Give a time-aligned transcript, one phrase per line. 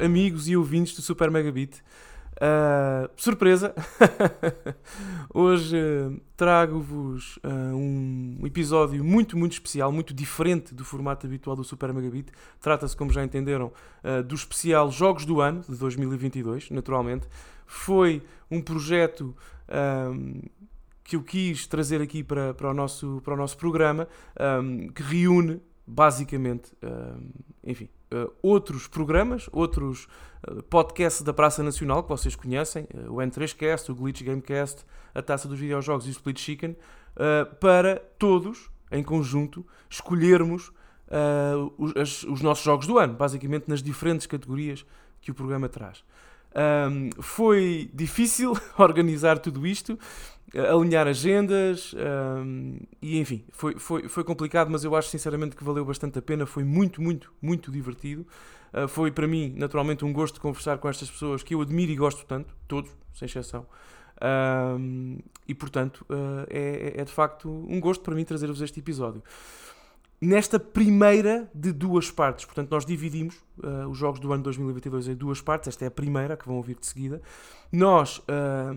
[0.00, 1.82] amigos e ouvintes do Super Megabit.
[2.36, 3.74] Uh, surpresa!
[5.32, 11.62] Hoje uh, trago-vos uh, um episódio muito, muito especial, muito diferente do formato habitual do
[11.62, 12.32] Super Megabit.
[12.60, 13.72] Trata-se, como já entenderam,
[14.26, 17.26] do especial Jogos do Ano de 2022, naturalmente.
[17.66, 19.36] Foi um projeto
[21.04, 24.08] que eu quis trazer aqui para, para, o, nosso, para o nosso programa,
[24.62, 26.72] um, que reúne basicamente,
[27.64, 30.06] enfim, uh, outros programas, outros
[30.48, 35.22] uh, podcasts da Praça Nacional que vocês conhecem, uh, o N3Cast, o Glitch Gamecast, a
[35.22, 36.76] Taça dos Videojogos e o Split Chicken,
[37.58, 40.72] para todos, em conjunto, escolhermos
[41.76, 44.86] os, as, os, nossos jogos do ano, basicamente nas diferentes categorias
[45.20, 46.04] que o programa traz.
[46.52, 49.98] Um, foi difícil organizar tudo isto,
[50.54, 55.84] alinhar agendas um, e enfim, foi, foi, foi complicado, mas eu acho sinceramente que valeu
[55.84, 56.44] bastante a pena.
[56.46, 58.26] Foi muito, muito, muito divertido.
[58.72, 61.96] Uh, foi para mim, naturalmente, um gosto conversar com estas pessoas que eu admiro e
[61.96, 63.66] gosto tanto, todos, sem exceção.
[64.22, 69.22] Um, e portanto, uh, é, é de facto um gosto para mim trazer-vos este episódio.
[70.20, 75.14] Nesta primeira de duas partes, portanto, nós dividimos uh, os jogos do ano 2022 em
[75.14, 75.68] duas partes.
[75.68, 77.22] Esta é a primeira, que vão ouvir de seguida.
[77.72, 78.20] Nós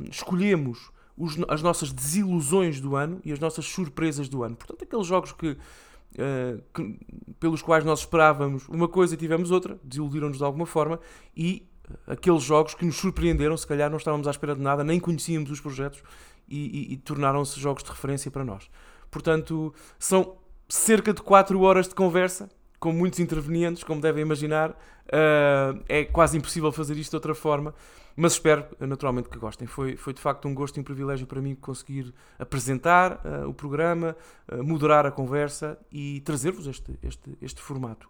[0.09, 4.55] escolhemos os, as nossas desilusões do ano e as nossas surpresas do ano.
[4.55, 6.99] Portanto, aqueles jogos que, uh, que
[7.39, 10.99] pelos quais nós esperávamos uma coisa e tivemos outra, desiludiram-nos de alguma forma,
[11.35, 11.67] e
[12.07, 15.51] aqueles jogos que nos surpreenderam, se calhar não estávamos à espera de nada, nem conhecíamos
[15.51, 16.01] os projetos
[16.47, 18.69] e, e, e tornaram-se jogos de referência para nós.
[19.11, 20.37] Portanto, são
[20.67, 24.71] cerca de 4 horas de conversa, com muitos intervenientes, como devem imaginar.
[24.71, 27.73] Uh, é quase impossível fazer isto de outra forma.
[28.15, 29.67] Mas espero, naturalmente, que gostem.
[29.67, 33.53] Foi, foi de facto um gosto e um privilégio para mim conseguir apresentar uh, o
[33.53, 34.15] programa,
[34.51, 38.07] uh, moderar a conversa e trazer-vos este, este, este formato.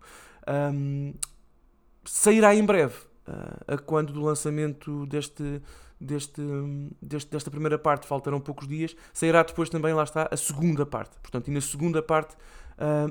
[0.47, 1.13] Um,
[2.03, 2.96] sairá em breve,
[3.28, 5.62] uh, a quando do lançamento deste,
[6.00, 6.42] deste,
[7.02, 11.18] deste, desta primeira parte, faltarão poucos dias, sairá depois também, lá está, a segunda parte.
[11.22, 12.36] Portanto, e na segunda parte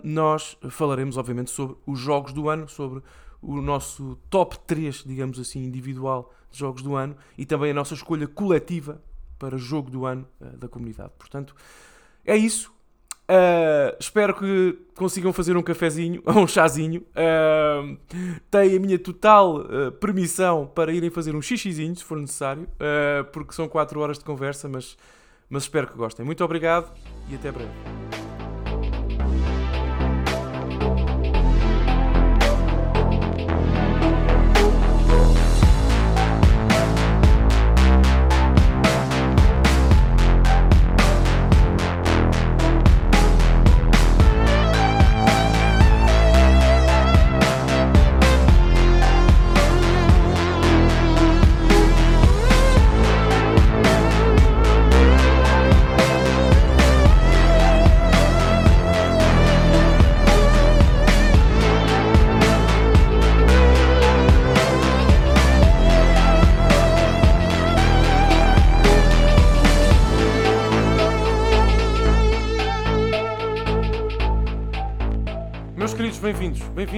[0.03, 3.01] nós falaremos, obviamente, sobre os jogos do ano, sobre
[3.43, 7.95] o nosso top 3, digamos assim, individual de jogos do ano e também a nossa
[7.95, 9.03] escolha coletiva
[9.39, 11.11] para jogo do ano uh, da comunidade.
[11.19, 11.55] Portanto,
[12.25, 12.73] é isso.
[13.23, 17.03] Uh, espero que consigam fazer um cafezinho ou um chazinho.
[17.13, 17.97] Uh,
[18.51, 22.69] têm a minha total uh, permissão para irem fazer um xixizinho, se for necessário,
[23.33, 24.97] porque são 4 horas de conversa, mas,
[25.49, 26.25] mas espero que gostem.
[26.25, 26.93] Muito obrigado
[27.31, 28.22] e até breve.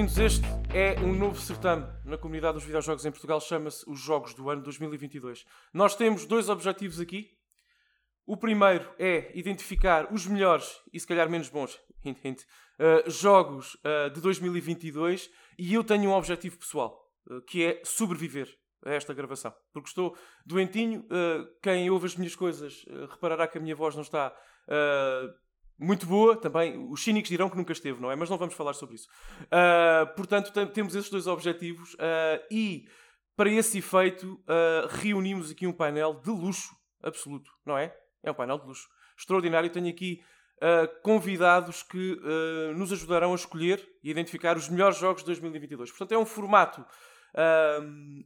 [0.04, 0.18] Bem-vindos.
[0.18, 0.44] Este
[0.74, 4.62] é um novo certame na comunidade dos videojogos em Portugal, chama-se os Jogos do Ano
[4.62, 5.44] 2022.
[5.72, 7.30] Nós temos dois objetivos aqui.
[8.26, 13.76] O primeiro é identificar os melhores e se calhar menos bons hint, hint, uh, jogos
[13.76, 18.48] uh, de 2022 e eu tenho um objetivo pessoal, uh, que é sobreviver
[18.84, 19.54] a esta gravação.
[19.72, 21.06] Porque estou doentinho,
[21.62, 24.30] quem ouve as minhas coisas reparará que a minha voz não está
[25.78, 26.78] muito boa também.
[26.90, 28.16] Os cínicos dirão que nunca esteve, não é?
[28.16, 29.08] Mas não vamos falar sobre isso.
[29.42, 32.86] Uh, portanto, temos esses dois objetivos uh, e,
[33.36, 37.94] para esse efeito, uh, reunimos aqui um painel de luxo absoluto, não é?
[38.22, 38.88] É um painel de luxo
[39.18, 39.70] extraordinário.
[39.70, 40.22] Tenho aqui
[41.02, 42.18] convidados que
[42.74, 45.90] nos ajudarão a escolher e identificar os melhores jogos de 2022.
[45.90, 46.82] Portanto, é um formato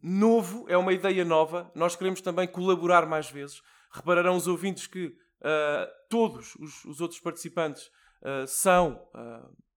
[0.01, 1.69] novo, é uma ideia nova.
[1.75, 3.61] Nós queremos também colaborar mais vezes.
[3.91, 7.87] Repararão os ouvintes que Uh, todos os, os, outros participantes
[8.23, 9.09] uh, são.
[9.15, 9.69] Uh,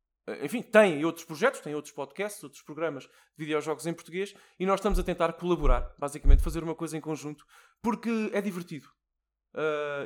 [0.44, 4.80] enfim, têm outros projetos, têm outros podcasts, outros programas de videojogos em português e nós
[4.80, 7.44] estamos a tentar colaborar, basicamente, fazer uma coisa em conjunto,
[7.82, 8.88] porque é divertido.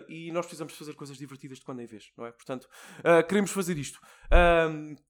[0.08, 2.32] e nós precisamos fazer coisas divertidas de quando em vez, não é?
[2.32, 2.68] Portanto,
[3.28, 4.00] queremos fazer isto.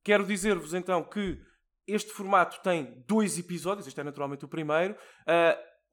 [0.04, 1.40] quero dizer-vos então que
[1.88, 4.98] este formato tem dois episódios, este é naturalmente o primeiro.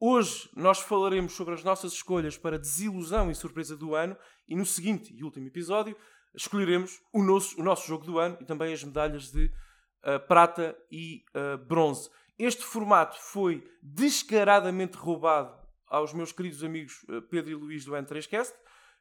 [0.05, 4.65] Hoje nós falaremos sobre as nossas escolhas para desilusão e surpresa do ano e no
[4.65, 5.95] seguinte e último episódio
[6.35, 10.77] escolheremos o nosso, o nosso jogo do ano e também as medalhas de uh, prata
[10.91, 12.09] e uh, bronze.
[12.37, 15.57] Este formato foi descaradamente roubado
[15.87, 18.51] aos meus queridos amigos eh, Pedro e Luís do N3Cast,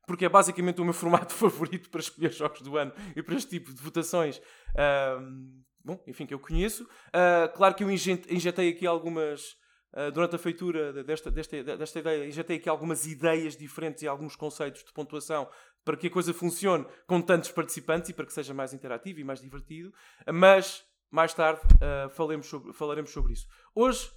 [0.06, 3.50] porque é basicamente o meu formato favorito para escolher jogos do ano e para este
[3.50, 4.38] tipo de votações.
[4.38, 5.52] Uh,
[5.84, 6.84] bom, enfim, que eu conheço.
[6.84, 9.60] Uh, claro que eu injetei aqui algumas.
[9.92, 14.34] Uh, durante a feitura desta, desta, desta ideia, injetei aqui algumas ideias diferentes e alguns
[14.34, 15.48] conceitos de pontuação
[15.84, 19.24] para que a coisa funcione com tantos participantes e para que seja mais interativo e
[19.24, 19.92] mais divertido.
[20.32, 23.46] Mas mais tarde uh, falemos sobre, falaremos sobre isso.
[23.74, 24.10] Hoje,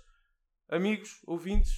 [0.70, 1.74] amigos, ouvintes,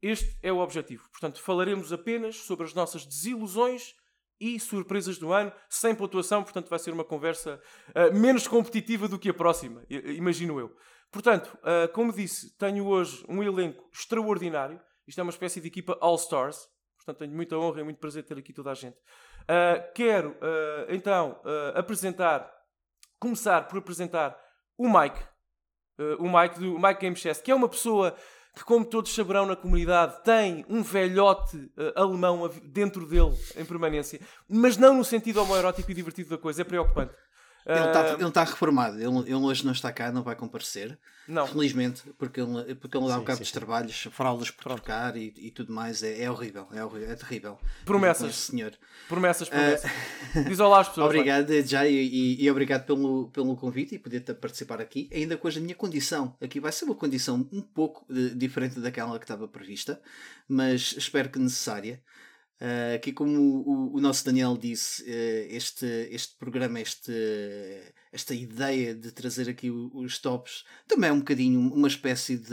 [0.00, 1.08] este é o objetivo.
[1.10, 3.94] Portanto, falaremos apenas sobre as nossas desilusões
[4.40, 9.18] e surpresas do ano, sem pontuação, portanto, vai ser uma conversa uh, menos competitiva do
[9.18, 10.74] que a próxima, imagino eu.
[11.10, 14.80] Portanto, uh, como disse, tenho hoje um elenco extraordinário.
[15.06, 16.68] Isto é uma espécie de equipa All-Stars.
[16.96, 18.96] Portanto, tenho muita honra e muito prazer ter aqui toda a gente.
[18.96, 20.36] Uh, quero,
[20.88, 21.40] então,
[21.74, 22.50] apresentar,
[23.18, 24.38] começar por apresentar
[24.76, 25.18] o Mike.
[26.18, 28.14] o Mike do Mike Game que é uma pessoa
[28.58, 34.20] que, como todos saberão na comunidade, tem um velhote uh, alemão dentro dele em permanência,
[34.48, 37.14] mas não no sentido homoerótico e divertido da coisa, é preocupante.
[37.68, 40.98] Ele está ele tá reformado, ele, ele, hoje não está cá, não vai comparecer.
[41.28, 41.46] Não.
[41.46, 44.82] Felizmente, porque ele, porque ele dá um bocado de trabalhos, fraldas por Pronto.
[44.82, 46.02] trocar e, e, tudo mais.
[46.02, 47.58] É, é horrível, é horrível, é terrível.
[47.84, 48.34] Promessas.
[48.34, 48.72] Senhor.
[49.06, 49.90] Promessas, promessas.
[49.90, 50.44] Uh...
[50.48, 51.06] Diz olá às pessoas.
[51.08, 55.46] obrigado, já e, e, e, obrigado pelo, pelo convite e poder participar aqui, ainda com
[55.46, 56.34] a minha condição.
[56.40, 60.00] Aqui vai ser uma condição um pouco de, diferente daquela que estava prevista,
[60.48, 62.00] mas espero que necessária.
[62.60, 67.12] Uh, aqui, como o, o, nosso Daniel disse, uh, este, este programa, este,
[68.10, 72.50] esta ideia de trazer aqui os tops, também é um bocadinho uma espécie de,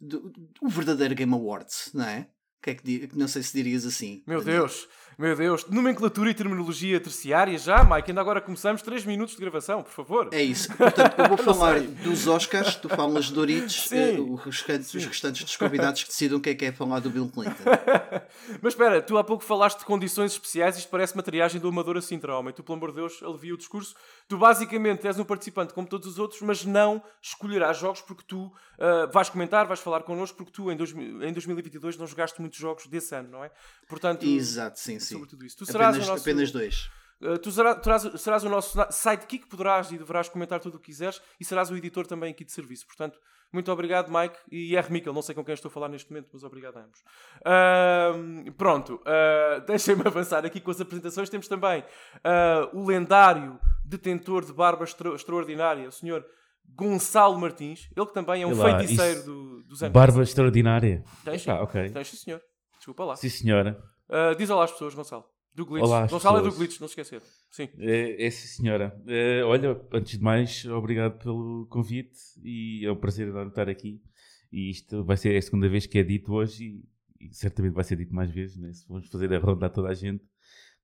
[0.00, 0.16] de
[0.62, 2.28] um verdadeiro Game Awards, não é?
[2.62, 4.22] Que é que, não sei se dirias assim.
[4.24, 4.88] Meu Deus,
[5.18, 5.66] meu Deus.
[5.68, 8.10] Nomenclatura e terminologia terciária já, Mike.
[8.10, 10.28] Ainda agora começamos 3 minutos de gravação, por favor.
[10.32, 10.74] É isso.
[10.76, 15.44] Portanto, eu vou falar dos Oscars, tu falas de Doritos, uh, os, restantes, os restantes
[15.44, 17.64] dos convidados que decidam o que é que é falar do Bill Clinton.
[18.62, 22.00] Mas espera, tu há pouco falaste de condições especiais, isto parece uma triagem do Amador
[22.00, 22.54] Sintra, homem.
[22.54, 23.94] Tu, pelo amor de Deus, alivia o discurso.
[24.28, 28.44] Tu basicamente és um participante como todos os outros, mas não escolherás jogos porque tu
[28.44, 32.58] uh, vais comentar, vais falar connosco, porque tu em, dois, em 2022 não jogaste muitos
[32.58, 33.50] jogos desse ano, não é?
[33.88, 35.14] Portanto, Exato, sim, sim.
[35.14, 35.56] Sobre tudo isso.
[35.56, 36.90] Tu serás apenas, o nosso, apenas dois.
[37.20, 41.20] Uh, tu serás, serás, o nosso sidekick, poderás e deverás comentar tudo o que quiseres
[41.40, 42.86] e serás o editor também aqui de serviço.
[42.86, 43.18] Portanto,
[43.52, 44.90] muito obrigado, Mike e R.
[44.90, 45.12] Mikkel.
[45.12, 47.00] Não sei com quem estou a falar neste momento, mas obrigado a ambos.
[47.40, 51.30] Uh, pronto, uh, deixem-me avançar aqui com as apresentações.
[51.30, 56.26] Temos também uh, o lendário detentor de barba extra extraordinária, o senhor
[56.68, 57.88] Gonçalo Martins.
[57.96, 59.92] Ele que também é um Olá, feiticeiro do, dos anos.
[59.92, 61.04] Barba extraordinária.
[61.24, 61.46] Tens.
[61.48, 61.90] Ah, ok.
[61.90, 62.40] Tens, sim, senhor.
[62.76, 63.16] Desculpa lá.
[63.16, 63.82] Sim, senhora.
[64.08, 65.24] Uh, diz olá às pessoas, Gonçalo.
[65.54, 65.84] Do Glitch.
[65.84, 66.46] Olá, Gonçalo pessoas.
[66.46, 67.22] é do Glitch, não se esquecer.
[67.50, 67.68] Sim.
[67.78, 68.98] É, é sim, senhora.
[69.06, 74.00] É, olha, antes de mais, obrigado pelo convite e é um prazer estar aqui.
[74.50, 76.82] E isto vai ser a segunda vez que é dito hoje
[77.20, 78.72] e, e certamente vai ser dito mais vezes, né?
[78.72, 80.24] se vamos fazer a ronda a toda a gente.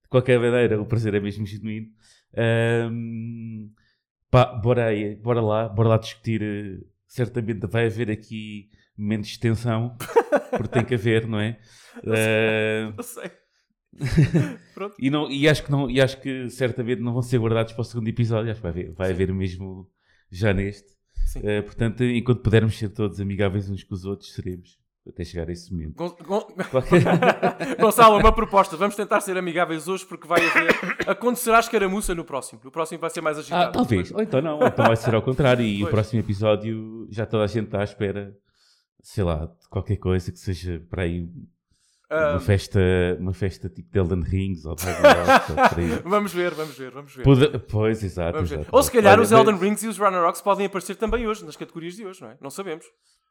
[0.03, 1.89] De qualquer maneira, o prazer é mesmo genuíno.
[2.91, 3.71] Um,
[4.31, 6.43] pá, bora aí, bora lá, bora lá discutir.
[6.43, 9.97] Eh, certamente vai haver aqui menos extensão,
[10.51, 11.59] porque tem que haver, não é?
[12.03, 12.85] Não sei.
[12.85, 13.31] Uh, não sei.
[14.99, 17.83] e, não, e, acho que não, e acho que certamente não vão ser guardados para
[17.83, 18.51] o segundo episódio.
[18.51, 19.89] Acho que vai haver, vai haver mesmo
[20.31, 20.93] já neste.
[21.37, 24.79] Uh, portanto, enquanto pudermos ser todos amigáveis uns com os outros, seremos.
[25.09, 25.95] Até chegar a esse momento.
[25.97, 26.47] Gon Gon
[27.81, 28.77] Gonçalo, uma proposta.
[28.77, 30.69] Vamos tentar ser amigáveis hoje porque vai haver.
[31.07, 32.61] Acontecerá escaramuça no próximo.
[32.65, 33.71] O próximo vai ser mais agitado.
[33.71, 34.13] Ah, talvez.
[34.13, 34.59] Ou então não.
[34.59, 35.65] Ou então vai ser ao contrário.
[35.65, 35.89] E pois.
[35.89, 38.37] o próximo episódio já toda a gente está à espera,
[39.03, 41.27] sei lá, de qualquer coisa que seja para aí
[42.11, 42.81] uma, festa,
[43.19, 45.03] uma festa tipo de Elden Rings ou Dragon
[46.09, 47.61] Vamos ver, vamos ver, vamos ver.
[47.71, 48.67] Pois, exato, exato.
[48.73, 51.57] Ou se calhar Olha, os Elden Rings e os Rocks podem aparecer também hoje, nas
[51.57, 52.37] categorias de hoje, não é?
[52.41, 52.87] Não sabemos.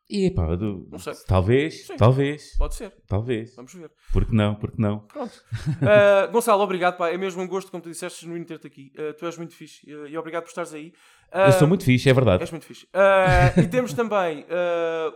[0.09, 0.87] E pá, do...
[0.89, 1.13] não sei.
[1.27, 1.97] talvez, Sim.
[1.97, 2.55] talvez.
[2.57, 2.93] Pode ser.
[3.05, 3.53] Talvez.
[3.55, 3.91] Vamos ver.
[4.13, 4.99] Porque não, porque não.
[4.99, 5.33] Pronto.
[5.33, 7.09] Uh, Gonçalo, obrigado, pá.
[7.09, 8.93] É mesmo um gosto, como tu disseste, no ter-te aqui.
[8.97, 10.93] Uh, tu és muito fixe uh, e obrigado por estares aí.
[11.33, 12.41] Eu sou muito fixe, é verdade.
[12.41, 12.87] És muito fixe.
[13.61, 14.45] e temos também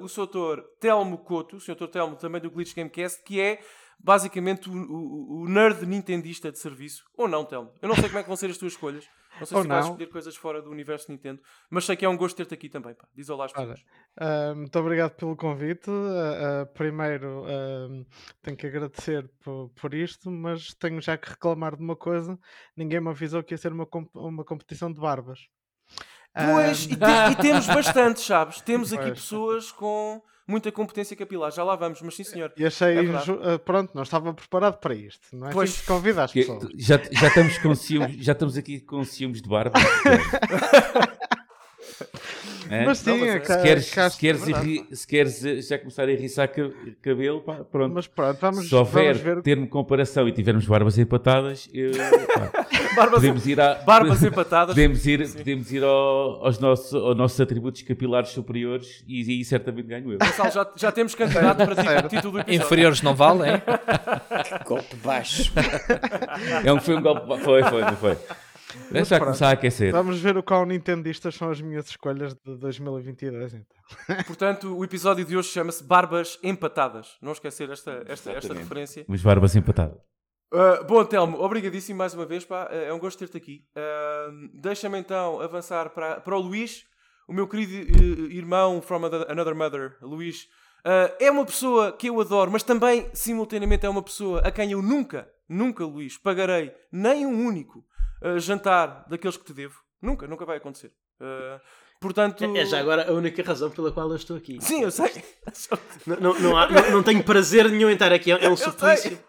[0.02, 0.62] o Sr.
[0.78, 1.88] Telmo Couto, o Sr.
[1.90, 3.62] Telmo, também do Glitch Gamecast, que é
[3.98, 7.06] basicamente o, o, o, nerd nintendista de serviço.
[7.16, 7.72] Ou não, Telmo.
[7.82, 9.06] Eu não sei como é que vão ser as tuas escolhas.
[9.40, 9.76] Não sei Ou se não.
[9.76, 11.42] vais escolher coisas fora do universo Nintendo.
[11.70, 12.94] Mas sei que é um gosto ter-te aqui também.
[12.94, 13.08] Pá.
[13.16, 13.82] Diz olá às pessoas.
[14.20, 15.90] Uh, muito obrigado pelo convite.
[15.90, 17.46] Uh, uh, primeiro,
[18.42, 22.38] tenho que agradecer por, por, isto, mas tenho já que reclamar de uma coisa.
[22.76, 25.40] Ninguém me avisou que ia ser uma, comp uma competição de barbas.
[26.34, 28.62] Pois, e, te, e, temos bastante, sabes?
[28.62, 30.22] Temos aqui pessoas com
[30.52, 31.52] muita competência capilar.
[31.52, 32.54] Já lá vamos, mas sim, senhor.
[32.58, 35.28] E achei, é pronto, não estava preparado para isto.
[35.34, 35.70] Não é pois.
[35.72, 36.68] assim convida as pessoas.
[36.76, 39.80] Já, já, estamos com ciúmes, já estamos aqui com ciúmes de barba.
[42.72, 42.86] É?
[42.86, 45.78] Mas sim, Não, mas é é- Se queres, se, queres irri- se queres eh, já
[45.78, 46.70] começar a enriçar ca-
[47.02, 47.94] cabelo, pá, pronto.
[47.94, 49.42] Mas pronto, vamos, se houver vamos ver.
[49.44, 52.52] termo de comparação e tivermos barbas empatadas, eu, pá,
[52.96, 54.74] Barbas, podemos ir, à, barbas empatadas.
[54.76, 59.88] podemos ir, podemos ir ao- aos, nossos, aos nossos atributos capilares superiores e aí certamente
[59.88, 60.18] ganho eu.
[60.52, 62.10] Já, já temos candidato para Certo.
[62.10, 62.66] ti- título do episódio.
[62.66, 63.62] Inferiores não valem?
[64.66, 65.52] Golpe baixo.
[66.66, 67.22] É um, foi um golpe.
[67.44, 68.18] Foi, foi, não foi.
[68.92, 69.26] Deixa pronto.
[69.26, 69.92] começar a aquecer.
[69.92, 73.54] Vamos ver o qual nintendistas são as minhas escolhas de 2022.
[73.54, 73.78] Então.
[74.28, 77.18] Portanto, o episódio de hoje chama-se Barbas Empatadas.
[77.22, 79.06] Não esquecer esta, esta, esta referência.
[79.08, 79.98] Mas barbas empatadas.
[80.54, 82.44] Uh, bom, Telmo, obrigadíssimo mais uma vez.
[82.44, 82.68] Pá.
[82.72, 83.64] Uh, É um gosto ter-te aqui.
[83.76, 86.84] Uh, Deixa-me então avançar para, para o Luís,
[87.28, 90.44] o meu querido uh, irmão from another- Another Mother, Luís.
[90.86, 94.72] Uh, é uma pessoa que eu adoro, mas também, simultaneamente, é uma pessoa a quem
[94.72, 97.86] eu nunca, nunca, Luís, pagarei nem um único
[98.24, 99.76] uh, jantar daqueles que te devo.
[100.02, 100.92] Nunca, nunca vai acontecer.
[101.20, 101.60] Uh,
[102.00, 102.44] portanto.
[102.56, 104.58] É já agora a única razão pela qual eu estou aqui.
[104.62, 105.12] Sim, eu sei.
[106.08, 109.20] Não, não, não, há- não- não tenho prazer nenhum em estar aqui, é um suplício.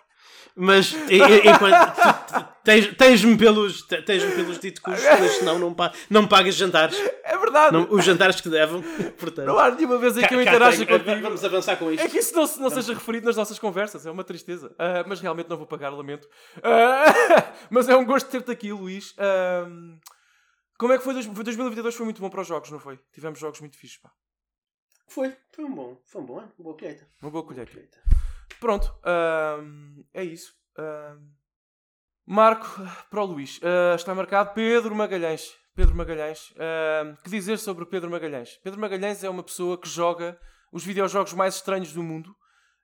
[0.54, 1.74] Mas enquanto
[2.32, 6.54] tu- tens- tens-me pelos, te- tens-me pelos dito cujos, pois senão não, pa, não pagas
[6.54, 6.96] jantares.
[7.24, 7.72] É verdade.
[7.72, 8.82] Não, os jantares que devam.
[9.18, 11.20] Portanto, Não há nenhuma vez em que eu interaja contigo.
[11.22, 12.04] Vamos avançar com isto.
[12.04, 14.74] É que isso não, se- não seja referido nas nossas conversas, é uma tristeza.
[14.78, 16.28] Ah, mas realmente não vou pagar, lamento.
[16.62, 17.04] Ah,
[17.70, 19.14] mas é um gosto ter-te aqui, Luís.
[19.18, 19.98] Ahm,
[20.78, 21.12] como é que foi?
[21.14, 22.98] dois- foi 2022 foi muito bom para os jogos, não foi?
[23.12, 24.10] Tivemos jogos muito fixos, pá.
[25.06, 27.06] Foi, foi um bom, foi um bom ano, uma boa colheita.
[27.20, 28.00] Uma boa colheita.
[28.58, 28.94] Pronto,
[30.14, 30.54] é isso.
[32.26, 33.60] Marco, para o Luís.
[33.62, 35.54] Ah, está marcado Pedro Magalhães.
[35.74, 36.52] Pedro Magalhães.
[36.56, 38.58] Ahm, que dizer sobre Pedro Magalhães?
[38.62, 40.38] Pedro Magalhães é uma pessoa que joga
[40.72, 42.34] os videojogos mais estranhos do mundo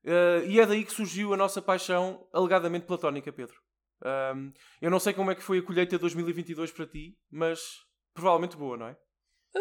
[0.06, 3.56] ah, e é daí que surgiu a nossa paixão alegadamente platónica, Pedro.
[4.80, 7.60] Eu não sei como é que foi a colheita de 2022 para ti, mas
[8.14, 8.96] provavelmente boa, não é?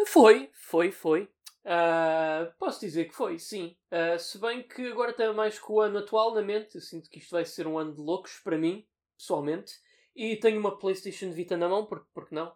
[0.06, 1.28] Foi, foi, foi.
[1.64, 3.76] Ah, posso dizer que foi, sim.
[3.90, 7.10] Ah, se bem que agora tenho mais com o ano atual na mente, eu sinto
[7.10, 8.86] que isto vai ser um ano de loucos para mim,
[9.18, 9.72] pessoalmente.
[10.16, 12.52] E tenho uma PlayStation Vita na mão, porque, porque não?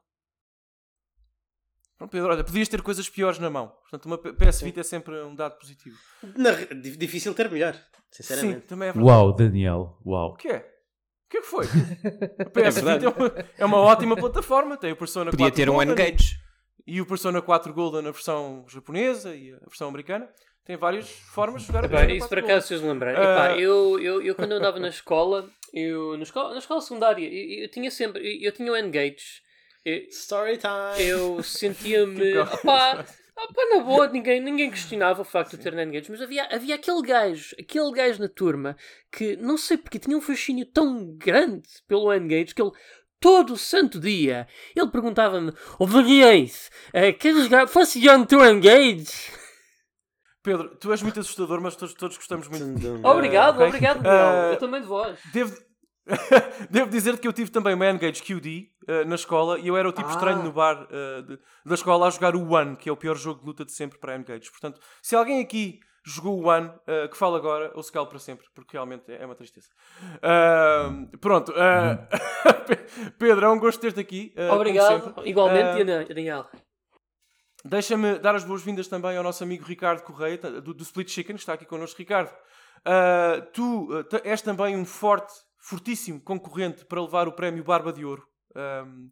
[1.99, 3.69] Pronto, Pedro, olha, podias ter coisas piores na mão.
[3.69, 5.97] Portanto, uma PS Vita é sempre um dado positivo.
[6.37, 8.67] Na- di- difícil ter melhor, Sim, sinceramente.
[8.67, 9.09] também é verdade.
[9.13, 10.35] Uau, Daniel, O uau.
[10.35, 10.59] que é?
[10.59, 11.65] O que é que foi?
[12.41, 13.07] A PS Vita verdade.
[13.07, 14.77] é uma, é uma ótima plataforma.
[14.77, 16.37] Tem o Persona Podia 4 ter um Golden N-Gage.
[16.87, 20.29] E o Persona 4 Golden na versão japonesa e a versão americana.
[20.65, 23.21] Tem várias formas de jogar a Epá, isso 4 por acaso vocês lembrarem.
[23.21, 23.23] Ah.
[23.23, 27.27] Epá, eu, eu, eu quando eu andava na escola, eu, na, escola na escola secundária,
[27.27, 29.43] eu, eu tinha sempre, eu, eu tinha o N-Gage.
[29.85, 31.05] Eu, Story time!
[31.05, 32.39] eu sentia-me.
[32.39, 33.05] Opá,
[33.37, 37.03] opá, na boa, ninguém, ninguém questionava o facto de ter N-Gage, mas havia, havia aquele
[37.03, 38.77] gajo, aquele gajo na turma
[39.11, 42.73] que não sei porque tinha um fascínio tão grande pelo N-Gage que ele.
[43.19, 46.69] Todo o santo dia ele perguntava-me: Ô Variante,
[47.21, 47.69] queres jogar?
[47.69, 49.42] Posso jogar no teu N-Gage?
[50.43, 52.87] Pedro, tu és muito assustador, mas todos, todos gostamos muito de ti.
[53.07, 53.67] Obrigado, ok.
[53.69, 54.53] obrigado, Miguel.
[54.53, 55.19] Eu também de vós.
[55.33, 55.57] Devo,
[56.69, 59.89] Devo dizer que eu tive também uma N-Gage QD eh, na escola e eu era
[59.89, 60.11] o tipo Ah.
[60.11, 63.17] estranho no bar eh, de- da escola a jogar o One, que é o pior
[63.17, 64.51] jogo de luta de sempre para N-Gage.
[64.51, 68.19] Portanto, se alguém aqui jogou o One, eh, que fala agora, ou se cala para
[68.19, 69.69] sempre, porque realmente é uma tristeza.
[70.21, 71.55] Ah, pronto.
[71.57, 72.09] ah,
[73.17, 74.35] Pedro, é um gosto ter-te aqui.
[74.51, 76.47] Obrigado, igualmente, Daniel.
[77.65, 81.37] Deixa-me dar as boas-vindas também ao nosso amigo Ricardo Correia, ta- do, do Split Chicken,
[81.37, 81.99] que está aqui connosco.
[81.99, 82.31] Ricardo,
[82.85, 87.93] ah, tu ah, ta- és também um forte, fortíssimo concorrente para levar o prémio Barba
[87.93, 88.27] de Ouro.
[88.57, 89.09] Ahm,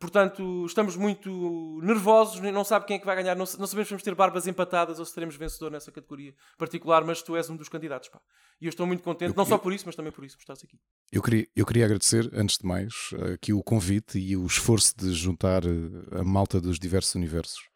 [0.00, 3.90] portanto, estamos muito nervosos, não sabe quem é que vai ganhar, não, não sabemos se
[3.94, 7.56] vamos ter barbas empatadas ou se teremos vencedor nessa categoria particular, mas tu és um
[7.56, 8.20] dos candidatos, pá.
[8.60, 10.36] E eu estou muito contente, Eu- não só eu- por isso, mas também por isso,
[10.36, 10.76] por estares aqui.
[11.12, 12.92] Eu queria, eu queria agradecer, antes de mais,
[13.32, 17.70] aqui o convite e o esforço de juntar a malta dos diversos universos.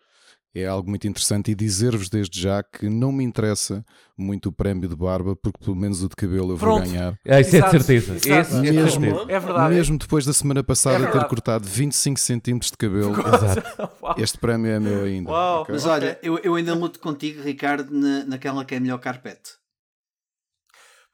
[0.58, 3.84] É algo muito interessante e dizer-vos desde já que não me interessa
[4.16, 6.82] muito o prémio de barba, porque pelo menos o de cabelo eu Pronto.
[6.84, 7.18] vou ganhar.
[7.28, 8.14] Ah, isso é de certeza.
[8.16, 9.26] Esse é de Mesmo- certeza.
[9.32, 9.74] É verdade.
[9.74, 13.90] Mesmo depois da semana passada É ter cortado 25 centímetros de cabelo, Exato.
[14.02, 14.14] Uau.
[14.16, 15.30] este prémio é meu ainda.
[15.30, 15.62] Uau.
[15.62, 15.74] ok?
[15.74, 19.50] Mas olha, eu, eu ainda luto contigo, Ricardo, na, naquela que é melhor carpete.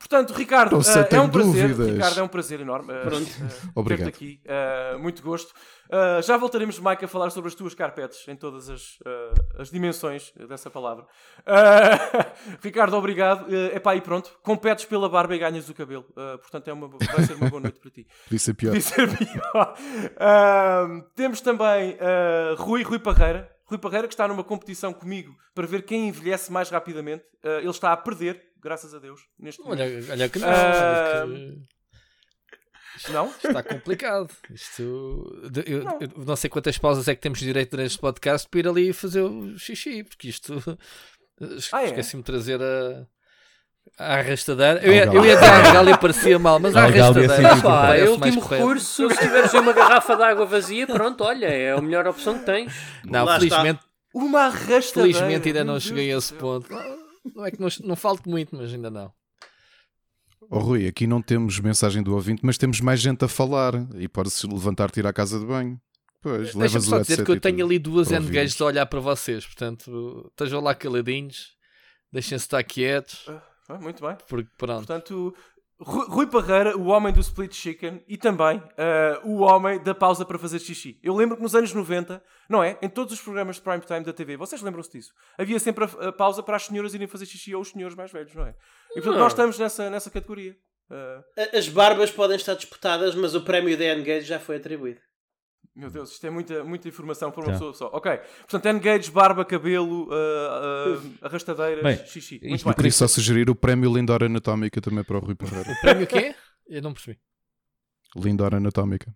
[0.02, 1.68] Portanto, Ricardo, eh, é um prazer.
[1.68, 1.94] dúvidas.
[1.94, 2.92] Ricardo, é um prazer enorme.
[2.92, 3.30] eh, Pronto.
[3.30, 4.08] eh, Obrigado.
[4.08, 4.40] aqui.
[4.44, 5.54] eh, muito gosto.
[6.24, 8.98] Já voltaremos, Mike, a falar sobre as tuas carpetes em todas as,
[9.58, 11.04] as dimensões dessa palavra.
[12.62, 13.54] Ricardo, obrigado.
[13.54, 14.30] É epá, e pronto.
[14.42, 16.04] Competes pela barba e ganhas o cabelo.
[16.40, 18.06] Portanto, é uma, vai ser uma boa noite para ti.
[18.24, 18.70] Podia ser pior.
[18.70, 19.74] Podia ser pior.
[21.14, 21.96] Temos também
[22.58, 23.50] Rui, Rui Parreira.
[23.66, 27.24] Rui Parreira que está numa competição comigo para ver quem envelhece mais rapidamente.
[27.42, 29.80] Ele está a perder, graças a Deus, neste momento.
[29.82, 30.48] Olha, olha que não.
[30.48, 33.26] Ah, olha que- Não?
[33.42, 34.30] Está complicado.
[34.50, 34.82] Isto,
[35.66, 38.92] eu, eu não sei quantas pausas é que temos direito neste podcast para ir ali
[38.92, 40.54] fazer o xixi, porque isto
[41.72, 41.86] Ah, é?
[41.86, 43.06] esqueci-me de trazer a,
[43.98, 44.80] a arrastadeira.
[44.84, 48.04] Eu ia, eu ia dizer a regália parecia mal, mas a arrastadeira sempre Pá, é
[48.04, 49.08] o último recurso.
[49.10, 52.72] Se tiveres uma garrafa de água vazia, pronto, olha, é a melhor opção que tens.
[53.04, 53.80] Não, Lá felizmente,
[54.14, 55.18] Uma arrastadeira.
[55.18, 56.68] felizmente ainda não cheguei a esse ponto.
[57.34, 59.12] Não é que não, não falte muito, mas ainda não.
[60.50, 64.08] Oh, Rui, aqui não temos mensagem do ouvinte, mas temos mais gente a falar e
[64.08, 65.80] pode-se levantar-te e ir à casa de banho.
[66.20, 70.28] Pois, Deixa-me só dizer que eu tenho ali duas endgames a olhar para vocês, portanto,
[70.30, 71.56] estejam lá caladinhos,
[72.12, 73.24] deixem-se estar quietos,
[73.68, 74.16] Ah, muito bem.
[74.28, 74.86] porque pronto.
[74.86, 75.34] Portanto,
[75.84, 80.38] Rui Parreira, o homem do split chicken e também ah, o homem da pausa para
[80.38, 80.98] fazer xixi.
[81.02, 82.78] Eu lembro que nos anos 90, não é?
[82.80, 85.12] Em todos os programas de prime time da TV, vocês lembram-se disso?
[85.38, 88.12] Havia sempre a, a pausa para as senhoras irem fazer xixi ou os senhores mais
[88.12, 88.54] velhos, não é?
[88.90, 89.18] E portanto, Não.
[89.20, 90.54] nós estamos nessa, nessa categoria.
[90.90, 95.00] Ah, A- As barbas podem estar disputadas, mas o prémio da Engage já foi atribuído.
[95.74, 97.52] Meu Deus, isto é muita, muita informação para uma Tá.
[97.52, 97.86] pessoa só.
[97.94, 98.12] Ok.
[98.48, 102.34] Portanto, engage, barba, cabelo, ah, ah, arrastadeiras, Bem, xixi.
[102.36, 102.76] isto Muito não bem.
[102.76, 105.70] Queria só sugerir o prémio Lindor Anatómica também para o Rui Parreira.
[105.72, 106.34] O prémio o quê?
[106.68, 107.18] Eu não percebi.
[108.16, 109.14] Lindor Anatómica.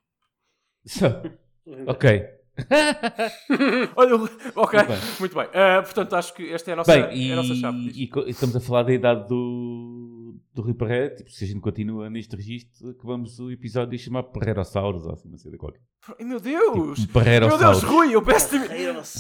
[1.87, 2.25] Ok.
[3.97, 4.99] Olha, eu- ok, Muito bem.
[5.21, 5.49] muito bem.
[5.53, 7.77] Ah, portanto, acho que esta é a nossa, Bem, é a nossa chave.
[7.95, 10.16] e, e estamos a falar da idade do,
[10.55, 11.15] do Rui Parreira.
[11.15, 15.29] Tipo, se a gente continua neste registro, acabamos o episódio de chamar Parreirossauros ou assim,
[15.29, 15.81] não sei de qualquer.
[16.09, 16.99] Ai, Meu Deus!
[17.01, 17.59] Um Meu.
[17.59, 18.59] Deus, Rui, eu peço-te.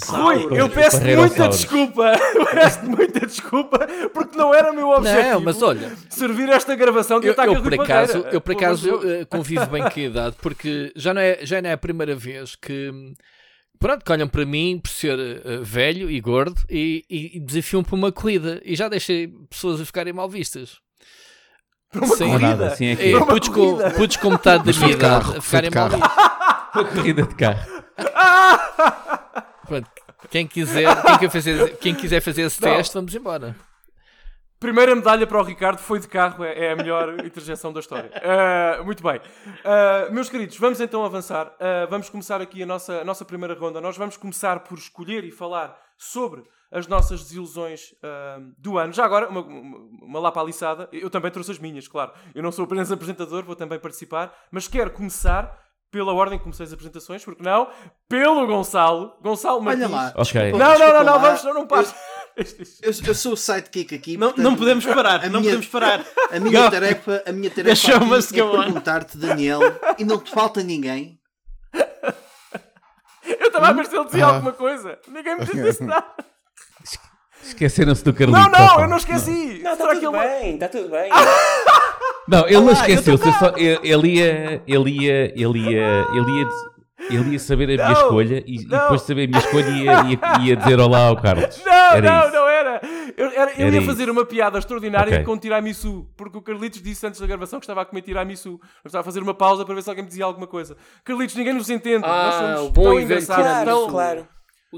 [0.08, 2.12] Rui, eu peço muita desculpa.
[2.36, 5.30] Eu peço muita desculpa porque não era meu objetivo.
[5.30, 9.00] Não, mas olha, Servir esta gravação de eu, ataque eu por acaso, eu por acaso
[9.08, 12.14] eh, convivo bem com a idade, porque já não é, já não é a primeira
[12.14, 12.90] vez que
[13.78, 17.82] pronto, que olham para mim por ser eh, velho e gordo e, e, e desafiam
[17.82, 20.78] para uma corrida e já deixei pessoas a ficarem mal vistas.
[21.96, 22.26] Para uma Sim.
[22.26, 22.48] corrida.
[22.48, 23.16] Nada, assim é.
[23.16, 26.70] uma putos, com, putos com metade da minha idade carro, a ficarem mal carro.
[26.74, 27.76] Uma corrida de carro.
[29.66, 29.90] Pronto,
[30.30, 32.74] quem quiser, quem, quer fazer, quem quiser fazer esse Não.
[32.76, 33.56] teste, vamos embora.
[34.60, 38.10] Primeira medalha para o Ricardo foi de carro, é, é a melhor interjeição da história.
[38.22, 39.20] Ah, muito bem.
[39.64, 41.52] Ah, meus queridos, vamos então avançar.
[41.58, 43.80] Ah, vamos começar aqui a nossa, a nossa primeira ronda.
[43.80, 46.42] Nós vamos começar por escolher e falar sobre
[46.76, 48.92] as nossas desilusões ah, do ano.
[48.92, 50.88] Já agora, uma, uma, uma lá para a liçada.
[50.92, 52.12] Eu também trouxe as minhas, claro.
[52.34, 56.66] Eu não sou apenas apresentador, vou também participar, mas quero começar pela ordem que comecei
[56.66, 57.68] as apresentações, porque não?
[58.08, 59.14] Pelo Gonçalo.
[59.22, 59.90] Gonçalo Olha Martins.
[59.90, 60.12] lá.
[60.16, 60.42] Ok.
[60.42, 61.18] desculpa- Não, não, não, não, lá.
[61.18, 61.94] vamos, não, não pares.
[62.82, 64.18] Eu, eu sou o sidekick aqui.
[64.18, 66.04] Não, portanto, não podemos parar, não minha- podemos parar.
[66.30, 66.70] A minha Go.
[66.70, 69.60] tarefa, a minha tarefa aqui é perguntar-te, Daniel,
[69.96, 71.18] e não te falta ninguém.
[73.24, 74.34] Eu estava a ver se ele dizia Ah.
[74.34, 74.98] alguma coisa.
[75.08, 76.04] Ninguém me disse nada.
[77.48, 78.38] Esqueceram-se do Carlito.
[78.38, 78.82] Não, não, opa.
[78.82, 79.60] eu não esqueci.
[79.62, 81.10] Não, está Será tudo ele- bem, está tudo bem.
[82.28, 83.24] Não, ele não Olá, esqueceu-se.
[83.28, 84.62] eu só- Ele ele ia.
[84.66, 85.32] Ele ia.
[85.36, 86.06] Ele ia.
[86.12, 86.48] Ele ia.
[87.08, 88.78] Ele ia saber a minha Não, escolha e, e não.
[88.80, 91.62] depois de saber a minha escolha ia, ia, ia dizer olá ao Carlos.
[91.64, 92.32] Não, Era não, isso.
[92.34, 92.80] não era.
[93.16, 93.86] Eu, era- eu Era ia isso.
[93.86, 95.24] fazer uma piada extraordinária Ok.
[95.24, 98.58] com tiramisu, porque o Carlitos disse antes da gravação que estava a comer tiramisu.
[98.82, 100.76] Eu estava a fazer uma pausa para ver se alguém me dizia alguma coisa.
[101.04, 102.04] Carlitos, ninguém nos entende.
[102.04, 103.44] Ah, Nós somos o bom tão engraçados.
[103.44, 104.28] Claro, tão- claro.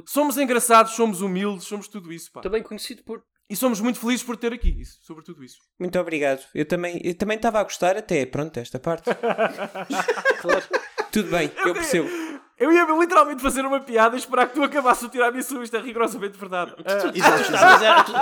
[0.07, 2.31] Somos engraçados, somos humildes, somos tudo isso.
[2.33, 2.41] Pá.
[2.41, 3.23] Também conhecido por.
[3.51, 5.57] E somos muito felizes por ter aqui, isso, sobretudo isso.
[5.79, 6.45] Muito obrigado.
[6.55, 9.09] Eu também eu também estava a gostar até, pronto, esta parte.
[11.11, 12.28] Tudo bem, eu percebo.
[12.59, 15.63] Eu ia literalmente fazer uma piada e esperar que tu acabasses o tiramisu.
[15.63, 16.75] Isto é rigorosamente verdade.
[16.85, 18.13] Ah, Tu, tu estavas, era, tu,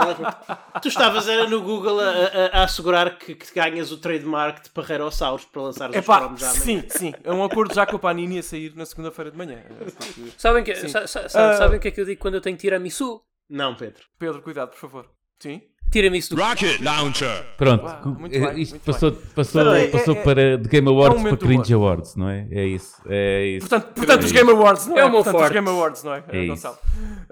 [0.83, 4.71] tu estavas era no Google a, a- a assegurar que, que ganhas o trademark de
[4.71, 6.37] Parreirossauros para lançar os Epá, já amanhã.
[6.53, 7.15] sim, sim.
[7.25, 9.63] É um acordo já com a Panini a sair na segunda-feira de manhã.
[9.79, 11.57] Porque- Sabem que, sa- sa- sa- Ah.
[11.57, 13.23] sabem o que é que eu digo quando eu tenho tiramisu?
[13.49, 14.05] Não, Pedro.
[14.19, 15.11] Pedro, cuidado, por favor.
[15.41, 15.63] Sim?
[15.91, 16.43] Tiramisu do.
[16.43, 17.45] Rocket Launcher.
[17.57, 20.59] Pronto, Uau, cu- muito bem, isto muito passou, passou, Espera aí, passou é- é- para
[20.59, 21.87] de Game é um Awards para Cringe humor.
[21.93, 22.47] Awards, não é?
[22.51, 22.97] É isso.
[23.09, 23.69] É isso.
[23.69, 25.01] Portanto, portanto os Game Awards, não é?
[25.01, 25.53] É o meu portanto, os forte.
[25.55, 26.25] Game Awards, não é?
[26.29, 26.49] É isso.
[26.49, 26.79] Gonçalo.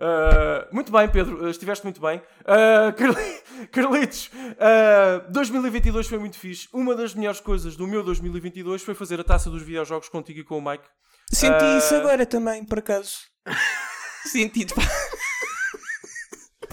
[0.00, 2.22] Ah, muito bem, Pedro, ah, estiveste muito bem.
[2.96, 6.68] Carli- Carlitos, ah, 2022 foi muito fixe.
[6.72, 10.44] Uma das melhores coisas do meu 2022 foi fazer a taça dos videojogos contigo e
[10.44, 10.84] com o Mike.
[11.30, 13.12] Senti isso agora também, por acaso.
[14.30, 14.66] Senti.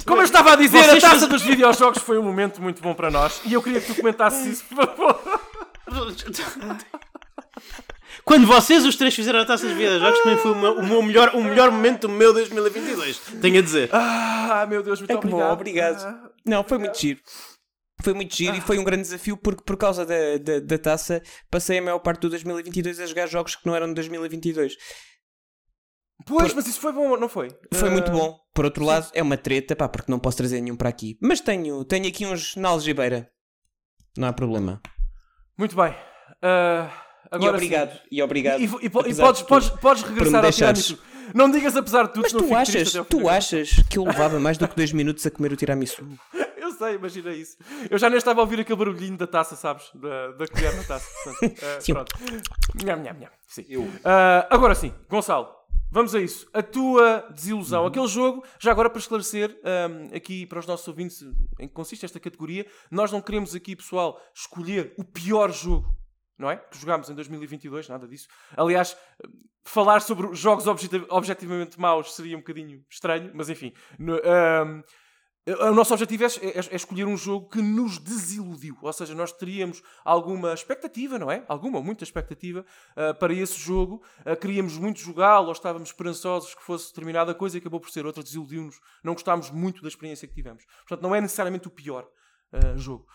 [0.05, 2.81] Como eu estava a dizer, a Vocês taça faz- dos videojogos foi um momento muito
[2.81, 5.21] bom para nós e eu queria que tu comentasses isso, por favor.
[8.23, 11.01] Quando vocês os três fizeram a taça de videojogos, também foi o meu, o meu
[11.01, 13.17] melhor, o melhor momento do meu 2022.
[13.41, 13.89] Tenho a dizer.
[13.91, 15.53] Ah, meu Deus, muito É que bom, obrigado.
[15.53, 16.05] obrigado.
[16.05, 17.19] Ah, Não, foi muito giro.
[18.03, 21.21] Foi muito giro e foi um grande desafio porque por causa da, da, da taça
[21.51, 24.75] passei a maior parte do 2022 a jogar jogos que não eram de 2022.
[26.25, 27.49] Pois, mas isso foi bom, não foi?
[27.73, 28.37] Foi Ah, muito bom.
[28.53, 31.17] Por outro lado, é uma treta, pá, porque não posso trazer nenhum para aqui.
[31.21, 33.29] Mas tenho, tenho aqui uns na algibeira.
[34.17, 34.81] Não há problema.
[35.57, 35.95] Muito bem.
[36.41, 36.89] Ah,
[37.39, 37.99] e obrigado, sim.
[38.11, 38.59] e obrigado.
[38.59, 40.99] E, e- e podes, podes, podes por regressar ao tiramisu.
[41.33, 44.67] Não digas apesar de tudo, Mas tu achas, tu achas que eu levava mais do
[44.67, 46.05] que dois minutos a comer o tiramisu?
[46.57, 47.57] Eu sei, imagina isso.
[47.89, 49.85] Eu já nem estava a ouvir aquele barulhinho da taça, sabes?
[49.95, 51.05] Da, da colher na taça.
[51.23, 51.93] Portanto, eh, Sim.
[51.93, 52.15] pronto.
[52.83, 53.29] Nham, nham, nham.
[53.47, 53.65] Sim.
[54.05, 55.49] Ah, agora sim, Gonçalo,
[55.91, 56.47] vamos a isso.
[56.53, 57.85] A tua desilusão.
[57.85, 61.21] Aquele jogo, já agora para esclarecer ahm, aqui para os nossos ouvintes
[61.59, 65.87] em que consiste esta categoria, nós não queremos aqui, pessoal, escolher o pior jogo.
[66.39, 66.57] Não é?
[66.57, 68.27] Que jogámos em 2022, nada disso.
[68.57, 68.97] Aliás,
[69.63, 73.71] falar sobre jogos objeti- objetivamente maus seria um bocadinho estranho, mas enfim.
[73.99, 74.81] No- ahm,
[75.47, 78.77] o nosso objetivo é, é- é escolher um jogo que nos desiludiu.
[78.81, 81.43] Ou seja, nós teríamos alguma expectativa, não é?
[81.47, 82.63] Alguma, muita expectativa
[82.95, 84.03] ah, para esse jogo.
[84.23, 88.05] Ah, queríamos muito jogá-lo ou estávamos esperançosos que fosse determinada coisa e acabou por ser
[88.05, 88.79] outra, desiludiu-nos.
[89.03, 90.63] Não gostámos muito da experiência que tivemos.
[90.87, 92.07] Portanto, não é necessariamente o pior
[92.51, 93.07] ah, jogo.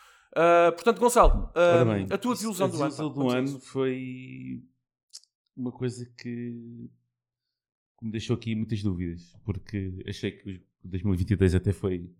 [0.75, 1.51] Portanto, Gonçalo,
[1.87, 2.89] bem, a tua desilusão a do ano.
[2.91, 4.63] desilusão do ano foi
[5.57, 6.91] uma coisa que,
[7.99, 12.11] que me deixou aqui muitas dúvidas, porque achei que 2022 até foi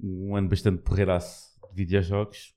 [0.00, 2.54] um ano bastante porreiraço de videojogos.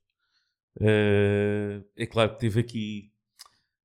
[0.80, 3.12] Eh, é claro que teve aqui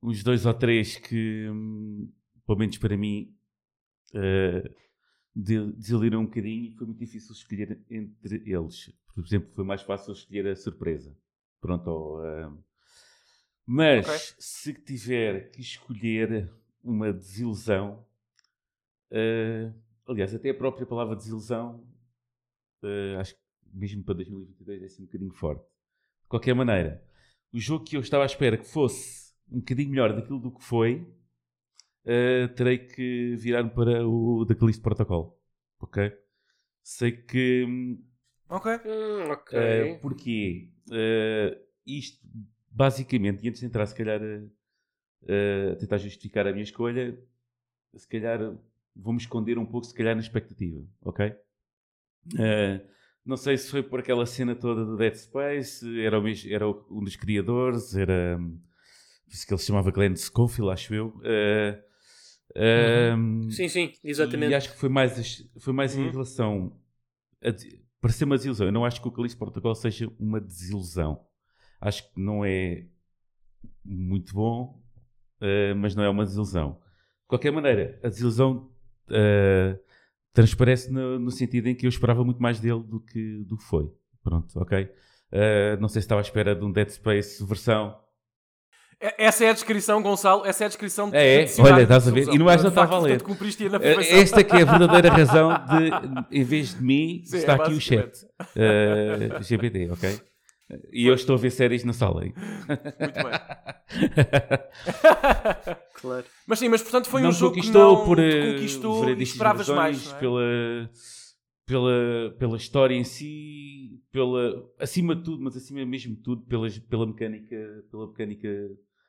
[0.02, 2.12] uns dois ou três que, hum,
[2.46, 3.34] pelo menos para mim,
[5.36, 8.92] desiludiram um bocadinho e foi muito difícil escolher entre eles.
[9.14, 11.16] Por exemplo, foi mais fácil escolher a surpresa.
[11.60, 12.54] Pronto, ah,
[13.66, 14.36] mas Ok.
[14.40, 16.52] se tiver que escolher
[16.84, 18.06] uma desilusão,
[19.12, 19.74] ah,
[20.08, 21.86] aliás, até a própria palavra desilusão,
[22.84, 23.42] ah, acho que
[23.74, 25.64] mesmo para 2022 é assim um bocadinho forte.
[25.64, 27.04] De qualquer maneira,
[27.52, 30.64] o jogo que eu estava à espera que fosse um bocadinho melhor daquilo do que
[30.64, 31.08] foi,
[32.06, 35.40] ah, terei que virar-me para o da Callisto Protocol.
[35.80, 36.12] Ok?
[36.82, 37.66] Sei que.
[37.66, 38.04] hum,
[38.50, 38.72] Ok.
[39.32, 39.58] Ok.
[39.58, 40.70] Uh, porquê?
[40.90, 42.20] Uh, isto,
[42.70, 44.46] basicamente, e antes de entrar, se calhar, uh,
[45.24, 47.18] uh, a tentar justificar a minha escolha,
[47.96, 48.56] se calhar
[48.96, 51.36] vou-me esconder um pouco, se calhar, na expectativa, ok?
[52.34, 52.86] Uh,
[53.26, 57.04] não sei se foi por aquela cena toda do Dead Space, era, o era um
[57.04, 58.38] dos criadores, era.
[58.40, 58.60] hum,
[59.28, 61.08] Isso que ele se chamava Glenn Schofield, acho eu.
[61.18, 61.84] Uh,
[63.18, 64.52] um, Sim, sim, exatamente.
[64.52, 66.12] e acho que foi mais, foi mais em Uhum.
[66.12, 66.80] relação
[67.42, 68.68] a, de- para ser uma desilusão.
[68.68, 71.26] Eu não acho que o Calixto Protocol seja uma desilusão.
[71.82, 72.86] Acho que não é
[73.84, 74.82] muito bom,
[75.42, 76.74] eh, mas não é uma desilusão.
[77.22, 78.72] De qualquer maneira, a desilusão
[79.10, 79.78] eh,
[80.34, 83.64] transparece no, no sentido em que eu esperava muito mais dele do que, do que
[83.64, 83.90] foi.
[84.24, 84.90] Pronto, ok?
[85.32, 87.98] Eh, não sei se estava à espera de um Dead Space versão.
[89.02, 90.46] E- Essa é a descrição, Gonçalo.
[90.46, 91.44] Essa é a descrição de É, é.
[91.44, 92.28] dicionário Olha, de estás a ver?
[92.34, 93.22] E mais De não estava a ler.
[93.82, 94.20] Eh.
[94.20, 97.74] Esta que é a verdadeira razão de, em vez de mim, Sim, está é aqui
[97.74, 98.12] o chat.
[98.56, 100.20] eh, GPT, ok?
[100.92, 102.26] E eu estou a ver séries na sala.
[102.26, 102.34] hein?
[103.00, 103.94] Muito bem.
[106.02, 106.26] Claro.
[106.46, 109.24] Mas sim, mas portanto foi não um jogo que conquistou não por eh, conquistou e
[109.24, 110.14] esperavas mais.
[110.14, 110.20] é?
[110.20, 110.90] pela,
[111.66, 116.78] pela, pela história em si, pela, acima de tudo, mas acima mesmo de tudo, pelas,
[116.78, 117.56] pela mecânica,
[117.90, 118.50] pela mecânica,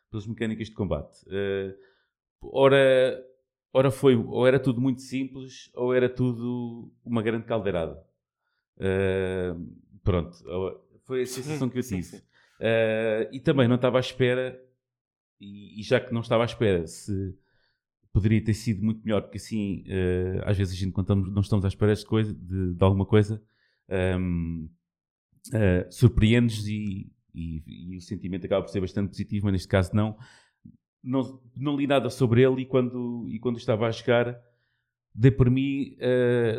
[0.09, 1.19] pelas mecânicas de combate.
[1.29, 1.75] Eh,
[2.41, 3.21] ora,
[3.73, 8.01] ora foi, ou era tudo muito simples, ou era tudo uma grande caldeirada.
[8.79, 9.53] Eh,
[10.05, 12.03] pronto, ou- foi a sensação que eu tive.
[12.03, 12.21] sim.
[12.61, 14.61] Eh, e também não estava à espera,
[15.41, 17.35] e, e já que não estava à espera, se
[18.13, 21.43] poderia ter sido muito melhor, porque assim, eh, às vezes a gente, quando estamos- não
[21.43, 23.43] estamos à espera de, coisa, de, de alguma coisa,
[23.89, 24.69] ehm,
[25.53, 27.63] eh, surpreende-nos e, e-
[27.93, 30.17] e o sentimento acaba por ser bastante positivo, mas neste caso não.
[31.03, 34.41] Não, não li nada sobre ele e quando, e quando estava a jogar,
[35.15, 35.97] dei por, mim,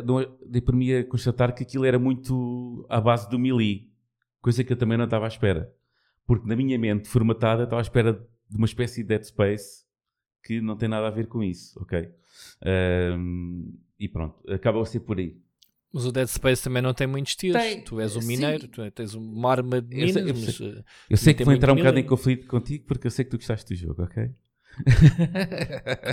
[0.04, 3.90] não- dei por mim a constatar que aquilo era muito à base do melee,
[4.46, 5.72] coisa que eu também não estava à espera.
[6.24, 8.12] Porque na minha mente formatada estava à espera
[8.48, 9.84] de uma espécie de Dead Space
[10.44, 12.08] que não tem nada a ver com isso, ok?
[12.64, 15.36] Ahm, e pronto, acaba a ser por aí.
[15.92, 17.60] Mas o Dead Space também não tem muitos tiros.
[17.60, 18.28] Tem, tu és um sim.
[18.28, 20.68] mineiro, tu tens uma arma de Eu sei- minas, eu sei.
[20.78, 23.24] eh, Eu sei Tem que vou entrar um bocado em conflito contigo porque eu sei
[23.24, 24.30] que tu gostaste do jogo, ok?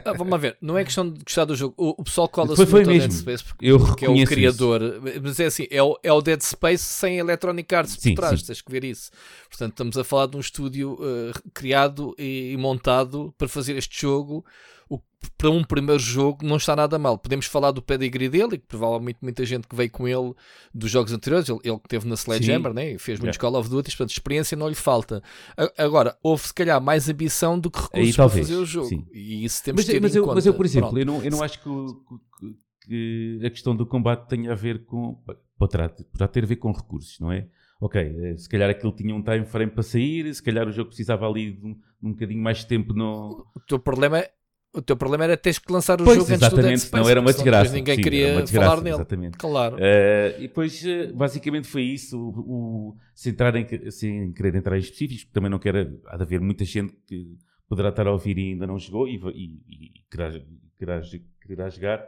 [0.06, 0.58] Ah, vamos lá ver.
[0.62, 1.73] Não é questão de gostar do jogo.
[1.78, 3.12] O, o pessoal cola-se Foi- ao Dead mesmo.
[3.13, 4.82] Space porque, Eu porque é o criador.
[5.21, 8.39] Mas é assim, é o, é o Dead Space sem Electronic Arts Sim, por trás.
[8.39, 8.45] sim.
[8.47, 9.12] Tens que ver isso.
[9.49, 14.02] Portanto, estamos a falar de um estúdio eh, criado e, e montado para fazer este
[14.02, 14.45] jogo.
[14.89, 15.00] O,
[15.38, 17.17] para um primeiro jogo não está nada mal.
[17.17, 20.34] Podemos falar do pedigree dele, e que provavelmente muita gente que veio com ele
[20.74, 22.91] dos jogos anteriores, ele, ele que teve na Sledgehammer, né?
[22.93, 23.39] e fez muitos Yeah.
[23.52, 25.24] Call of Duty, portanto, experiência não lhe falta.
[25.58, 28.65] A- Agora, houve se calhar mais ambição do que recursos Aí para talvez, fazer o
[28.65, 28.88] jogo.
[28.88, 29.06] sim.
[29.13, 30.36] E isso temos Mas, que ter mas em eu, conta.
[30.36, 31.00] mas eu, por exemplo, Pronto.
[31.02, 34.84] eu não, eu não acho que, que- que a questão do combate tenha a ver
[34.86, 35.17] com.
[35.58, 37.48] Poderá, poderá ter a ver com recursos, não é?
[37.80, 40.88] ok, eh, se calhar aquilo tinha um time frame para sair, se calhar o jogo
[40.88, 43.46] precisava ali de um, de um bocadinho mais de tempo no.
[43.56, 44.32] O teu problema é.
[44.75, 46.89] O teu problema era teres que lançar o Pois, jogo antes do Dead exatamente, Space,
[46.91, 47.73] senão era uma depois desgraça.
[47.73, 48.95] Ninguém Sim, queria desgraça, falar nele.
[48.95, 49.38] Exatamente.
[49.38, 49.77] Claro.
[49.79, 52.17] Eh, e depois, eh, basicamente, foi isso.
[52.19, 56.01] O, o- entrar em, sem querer entrar em específicos, porque também não quero.
[56.07, 57.38] Há de haver muita gente que
[57.69, 60.31] poderá estar a ouvir e ainda não jogou e, e, e querá,
[60.79, 61.01] querá,
[61.45, 62.03] querá jogar.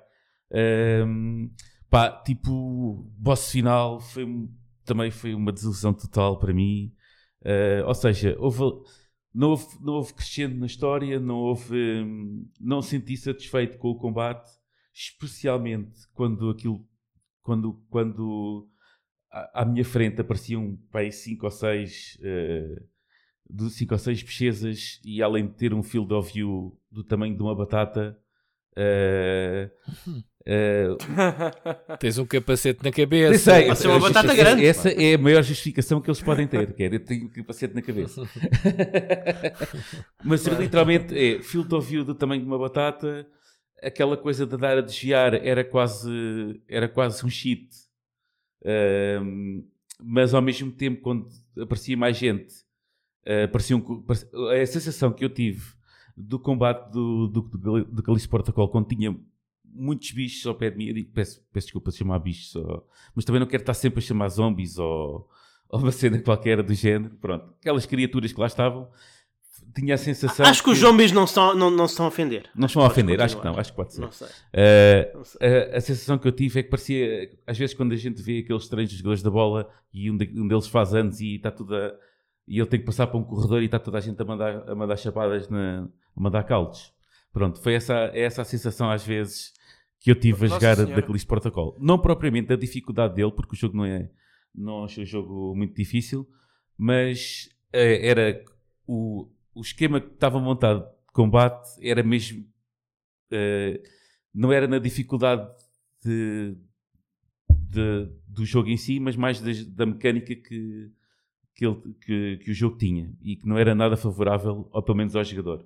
[0.51, 1.49] Ehm,
[1.89, 4.49] pá, tipo, boss final foi, um-
[4.83, 6.91] também foi uma desilusão total para mim.
[7.43, 8.59] Eh, ou seja, houve,
[9.35, 11.75] não, houve, não houve crescendo na história, não houve.
[11.75, 14.49] hum, não senti satisfeito com o combate,
[14.93, 16.87] especialmente quando aquilo.
[17.41, 18.67] Quando, quando
[19.31, 22.17] à, minha frente apareciam pai, cinco ou seis.
[23.49, 27.35] de cinco ou seis pesquisas e além de ter um field of view do tamanho
[27.35, 28.17] de uma batata.
[28.75, 29.69] eh,
[30.45, 30.87] eh,
[31.99, 33.37] Tens um capacete na cabeça.
[33.51, 36.47] sei, Pode ser uma essa- batata grande, Essa é a maior justificação que eles podem
[36.47, 38.21] ter, que é eu tenho um capacete na cabeça.
[40.23, 43.27] Mas literalmente é field of view do tamanho de uma batata,
[43.81, 47.67] aquela coisa de dar a desviar era quase, era quase um cheat.
[49.99, 51.27] Mas ao mesmo tempo, quando
[51.59, 52.53] aparecia mais gente,
[53.51, 54.29] parecia um parecia-
[54.61, 55.73] a sensação que eu tive
[56.17, 59.15] do combate do, do, do, do Calixto Protocol, quando tinha
[59.75, 62.85] muitos bichos ao pé de mim, eu digo, peço, peço desculpa de chamar bichos, só,
[63.15, 65.29] mas também não quero estar sempre a chamar zombies ou,
[65.69, 67.15] ou uma cena qualquer do género.
[67.15, 68.87] Pronto, aquelas criaturas que lá estavam,
[69.73, 70.45] tinha a sensação.
[70.45, 72.49] Acho que os zombies não estão, não, não se estão a ofender.
[72.55, 74.01] Não estão a ofender, acho que não, acho que pode ser.
[74.01, 74.27] Não sei.
[74.27, 75.39] Uh, Não sei.
[75.73, 78.39] a, a sensação que eu tive é que parecia, às vezes, quando a gente vê
[78.39, 81.51] aqueles treinos dos jogadores da bola e um, de- um deles faz anos e está
[81.51, 81.93] tudo a-
[82.47, 84.69] e ele tem que passar para um corredor e está toda a gente a mandar,
[84.69, 86.93] a mandar chapadas, na, a mandar caldos.
[87.33, 89.51] Pronto, foi essa, é essa a sensação às vezes
[90.05, 91.01] que eu tive a Nossa jogar Senhora.
[91.01, 91.75] daquele protocolo.
[91.79, 94.11] Não propriamente a dificuldade dele, porque o jogo não é
[94.53, 96.25] não achei o jogo muito difícil,
[96.77, 98.45] mas eh, era
[98.87, 102.45] o, o esquema que estava montado de combate era mesmo
[103.31, 103.81] eh,
[104.33, 105.49] não era na dificuldade
[106.03, 106.55] de,
[107.49, 110.91] de- do jogo em si, mas mais da, mecânica que,
[111.55, 114.97] que, ele- que- que o jogo tinha e que não era nada favorável, ou pelo
[114.97, 115.65] menos ao jogador.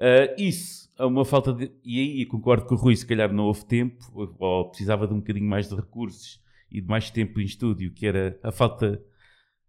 [0.00, 1.70] Ah, isso, é uma falta de.
[1.84, 5.12] E aí concordo com o Rui, se calhar não houve tempo, ou, ou precisava de
[5.12, 9.02] um bocadinho mais de recursos e de mais tempo em estúdio, que era a falta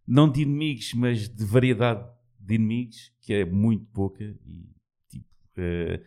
[0.07, 2.07] não de inimigos, mas de variedade
[2.39, 4.23] de inimigos, que é muito pouca.
[4.23, 4.69] E
[5.09, 5.25] tipo,
[5.57, 6.01] eh,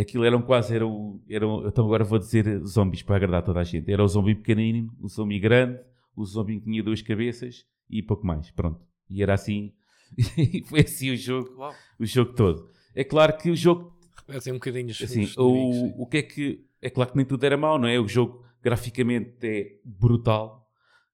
[0.00, 3.90] aquilo eram quase, eram, eram, então agora vou dizer zombies para agradar toda a gente.
[3.90, 5.80] Era o zombie pequenino, o zombie grande,
[6.16, 8.50] o zombie que tinha duas cabeças e pouco mais.
[8.50, 8.80] Pronto.
[9.08, 9.72] E era assim,
[10.38, 11.74] e foi assim o jogo, Uau.
[11.98, 12.70] o jogo todo.
[13.00, 13.96] É claro que o jogo
[14.28, 15.40] Assim, um bocadinho os- assim, os sim.
[15.40, 17.98] o, o que é que é claro que nem tudo era mau, não é?
[17.98, 20.68] O jogo graficamente é brutal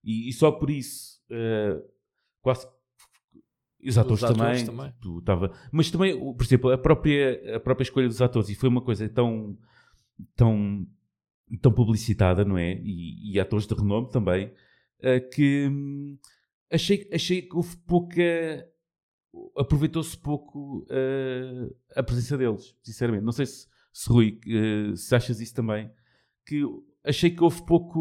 [0.04, 1.80] e, e só por isso eh,
[2.42, 2.66] quase
[3.84, 5.22] os atores, atores também, também.
[5.24, 8.80] tava, mas também, por exemplo, a própria, a própria escolha dos atores e foi uma
[8.80, 9.56] coisa tão
[10.34, 10.86] tão,
[11.62, 12.72] tão publicitada, não é?
[12.82, 14.52] E, e atores de renome também,
[15.00, 16.18] eh, que hum,
[16.70, 18.22] achei, achei que houve pouca
[19.56, 23.24] aproveitou-se pouco eh, a presença deles, sinceramente.
[23.24, 25.90] Não sei se, se Rui, eh, se achas isso também,
[26.46, 26.62] que
[27.04, 27.98] achei que houve pouco,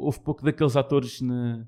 [0.00, 1.66] houve pouco daqueles atores na.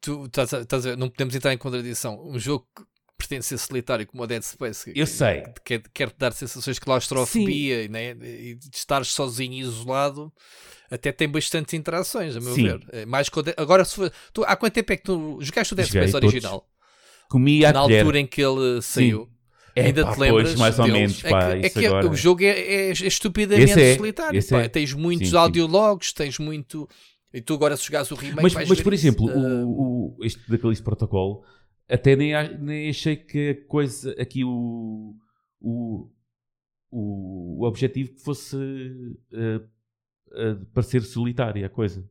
[0.00, 2.22] Tu estás a, estás a ver, não podemos entrar em contradição.
[2.24, 2.84] Um jogo que
[3.16, 5.42] pretende ser solitário como o Dead Space, que- Eu sei.
[5.42, 10.32] que quer, quer te dar sensações de claustrofobia né, e de estar sozinho e isolado,
[10.90, 12.62] até tem bastantes interações, a meu Sim.
[12.64, 12.86] ver.
[12.92, 15.38] É Mais que o Dead- Agora, se for- tu, há quanto tempo é que tu
[15.40, 16.68] jogaste o Dead Space original?
[17.34, 17.98] Comi à Na colher.
[18.00, 19.28] altura em que ele saiu.
[19.74, 20.44] É, Ainda pá, te lembras?
[20.50, 21.00] Pois, mais ou deles?
[21.00, 22.08] menos, É pá, que- é que agora.
[22.08, 24.40] o jogo é, é- é estupidamente é, solitário.
[24.40, 24.68] é.
[24.68, 25.36] Tens muitos Sim, sim.
[25.36, 26.88] audiologos, tens muito.
[27.32, 29.06] E tu agora, se jogares o remake, mas, mas por isso.
[29.08, 31.42] exemplo, Ah, o, o, este daquele protocolo,
[31.88, 35.16] até nem, nem achei que a coisa aqui o,
[35.60, 36.08] o,
[36.92, 38.56] o, o objetivo fosse
[39.32, 39.60] eh,
[40.36, 42.08] eh, parecer solitária a coisa.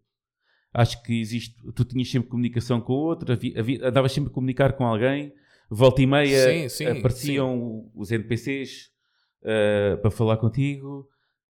[0.74, 3.38] Acho que existe, tu tinhas sempre comunicação com o outro,
[3.84, 5.32] andavas sempre a comunicar com alguém,
[5.70, 8.90] volta e meia Sim, sim, apareciam os NPCs
[9.44, 11.08] eh, para falar contigo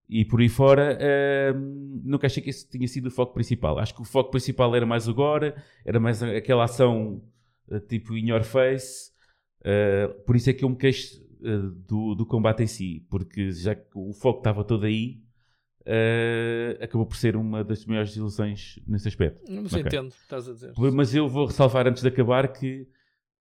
[0.10, 0.98] e por aí fora.
[1.00, 1.54] eh,
[2.04, 3.80] nunca achei que esse tinha sido o foco principal.
[3.80, 5.56] Acho que o foco principal era mais agora,
[5.86, 7.24] era mais aquela ação
[7.72, 9.12] eh, tipo in your face.
[9.64, 11.24] eh, por isso é que eu me queixo
[11.88, 15.20] do, do combate em si, porque já que o foco estava todo aí,
[15.86, 19.42] eh, acabou por ser uma das maiores ilusões nesse aspecto.
[19.52, 19.82] Mas Ok.
[19.82, 20.74] entendo, o que estás a dizer.
[20.94, 22.88] Mas eu vou ressalvar antes de acabar que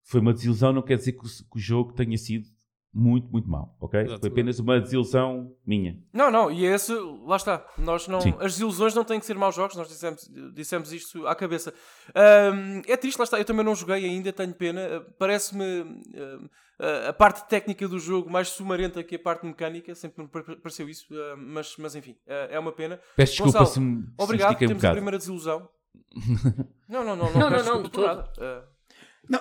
[0.03, 2.49] foi uma desilusão, não quer dizer que o, que o jogo tenha sido
[2.95, 4.01] muito, muito mal, ok?
[4.01, 4.33] Foi Exatamente.
[4.33, 5.99] apenas uma desilusão minha.
[6.13, 6.93] Não, não, e é esse,
[7.25, 7.67] lá está.
[7.79, 8.35] Nós não, Sim.
[8.39, 11.73] as desilusões não têm que ser maus jogos, nós dissemos, dissemos isto à cabeça.
[12.15, 13.39] Ahm, é triste, lá está.
[13.39, 14.81] Eu também não joguei ainda, tenho pena.
[14.99, 16.47] Ah, Parece-me ahm,
[16.79, 20.45] a- a parte técnica do jogo mais sumarenta que a parte mecânica, sempre me par-
[20.57, 23.01] pareceu isso, ah, mas, mas enfim, ah, é uma pena.
[23.17, 25.69] Peço desculpa Gonçalo, se me, se me Obrigado, estiquei um temos a primeira desilusão.
[26.89, 28.33] Não, não, não, não, Não, peço não, não, desculpa de por nada.
[28.39, 28.72] Ah, Não,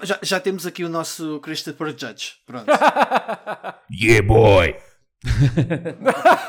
[0.03, 2.33] já, já temos aqui o nosso Christopher Judge.
[2.45, 2.67] Pronto.
[3.93, 4.75] Yeah, boy!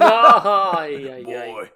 [0.01, 1.53] Ai, ai, ai.
[1.53, 1.71] Boy.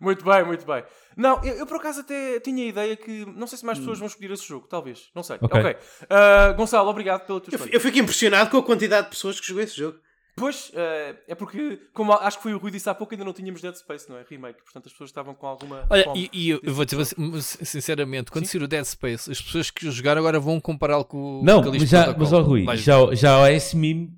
[0.00, 0.84] Muito bem, muito bem.
[1.16, 3.98] Não, eu, eu por acaso até tinha a ideia que não sei se mais pessoas
[3.98, 5.38] vão escolher esse jogo, talvez, não sei.
[5.40, 5.60] Ok.
[5.60, 5.76] Ok.
[6.10, 9.46] Ah, Gonçalo, obrigado pela tua Eu, eu fico impressionado com a quantidade de pessoas que
[9.46, 9.98] jogou esse jogo.
[10.34, 13.32] Pois, ah, é porque, como acho que foi o Rui disse há pouco, ainda não
[13.32, 14.24] tínhamos Dead Space, não é?
[14.28, 15.86] Remake, portanto as pessoas estavam com alguma.
[15.90, 17.04] Olha, e, e eu, eu vou dizer
[17.42, 21.40] sinceramente, quando sair o Dead Space, as pessoas que o jogaram agora vão compará-lo com
[21.40, 24.10] o Não, mas, já, mas ó Rui, já, já há esse meme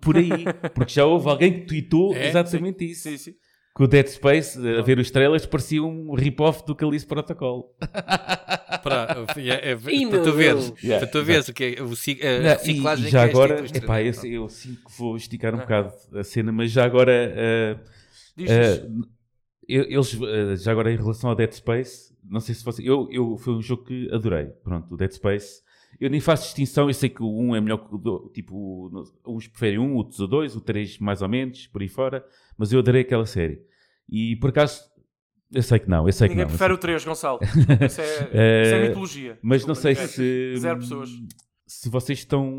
[0.00, 0.44] por aí,
[0.74, 2.28] porque já houve alguém que tweetou É?
[2.28, 3.02] exatamente isso.
[3.02, 3.34] Sim, sim.
[3.74, 7.72] Que o Dead Space, a ver os trailers, parecia um rip-off do Callisto Protocol.
[8.82, 10.72] Para, é, é, para tu veres.
[10.82, 13.30] Yeah, para tu veres o que é o, a Não, reciclagem e já que é
[13.30, 13.84] agora, indústria.
[13.84, 17.80] epá, eu, eu sinto que vou esticar um bocado a cena, mas já agora,
[18.36, 18.52] isso.
[19.68, 23.08] eu- eles, eh, já agora em relação ao Dead Space, não sei se você, eu,
[23.10, 25.62] eu, foi um jogo que adorei, pronto, o Dead Space.
[26.00, 28.90] Eu nem faço distinção, eu sei que o 1 é melhor que o 2, tipo,
[29.26, 32.24] uns preferem um, outros o 2, o 3 mais ou menos, por aí fora,
[32.56, 33.60] mas eu adorei aquela série.
[34.08, 34.80] E por acaso,
[35.52, 36.52] eu sei que não, eu sei que Ninguém não.
[36.52, 37.38] eu prefere o 3, Gonçalo.
[37.86, 39.38] Isso é, Eh, isso é mitologia.
[39.42, 40.56] mas não sei se.
[40.56, 41.10] Zero pessoas.
[41.66, 42.50] Se vocês estão.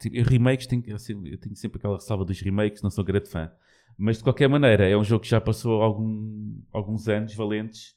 [0.00, 3.50] tipo, remakes, tenho, eu tenho sempre aquela ressalva dos remakes, não sou grande fã.
[3.96, 7.94] Mas de qualquer maneira, é um jogo que já passou algum- alguns anos valentes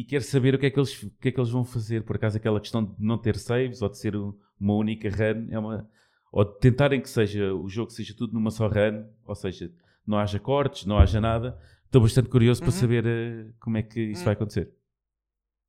[0.00, 2.02] e quero saber o que, é que eles, o que é que eles vão fazer.
[2.04, 5.48] Por acaso, aquela questão de não ter saves ou de ser um- uma única run,
[5.50, 5.88] é uma.
[6.32, 9.72] Ou de tentarem que seja o jogo seja tudo numa só run, ou seja,
[10.06, 11.58] não haja cortes, não haja nada.
[11.84, 12.78] Estou bastante curioso para Uhum.
[12.80, 14.24] saber eh, como é que isso Uhum.
[14.26, 14.70] vai acontecer.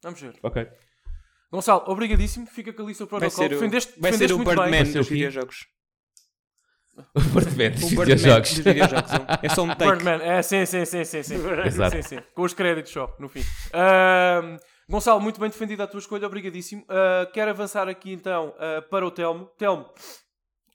[0.04, 0.36] Vamos ver.
[0.44, 0.68] Ok.
[1.52, 2.46] Gonçalo, obrigadíssimo.
[2.48, 3.48] Fica com a lista do Vai protocolo.
[3.50, 4.38] ser o, vai ser o.
[4.40, 5.68] Birdman ser o dos videojogos.
[7.14, 8.54] O Birdman dos videojogos.
[8.54, 9.12] dos videojogos.
[9.44, 9.92] É só um take.
[9.92, 11.36] Birdman, é, sim, sim, sim, sim, sim.
[11.66, 11.96] Exato.
[11.96, 12.20] sim, sim.
[12.34, 13.44] Com os créditos só, no fim.
[13.74, 14.58] Ahm,
[14.90, 16.86] Gonçalo, muito bem defendida a tua escolha, obrigadíssimo.
[16.88, 19.46] Ah, quero avançar aqui então ah, para o Telmo.
[19.58, 19.86] Telmo,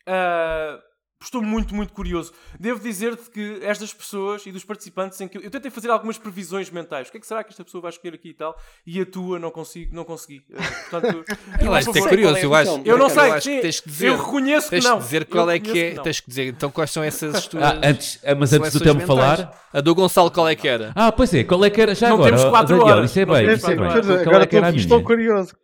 [0.06, 0.78] ah,
[1.24, 2.32] estou muito, muito curioso.
[2.58, 6.18] Devo dizer-te que estas pessoas e dos participantes em que eu, eu tentei fazer algumas
[6.18, 7.08] previsões mentais.
[7.08, 8.56] O que é que será que esta pessoa vai escolher aqui e tal?
[8.86, 10.44] E a tua não consigo, não consegui.
[10.54, 11.24] Ah, portanto,
[11.60, 12.82] Eu por acho que é curioso, é eu acho?
[12.84, 14.08] Eu não sei, acho sim, que tens que dizer.
[14.08, 14.98] eu reconheço que não.
[14.98, 15.94] dizer qual Eu é que é.
[16.02, 17.62] Tens que dizer então quais são essas as tuas.
[17.62, 19.60] Ah, antes, ah, mas antes do tempo falar.
[19.72, 20.92] A do Gonçalo qual é que era?
[20.94, 21.94] Ah, pois é, qual é que era?
[21.94, 23.10] Já Não agora, temos quatro Daniel, horas.
[23.10, 23.86] isso é Não bem, isso é bem.
[23.86, 25.56] é, agora é que era a estou, curioso.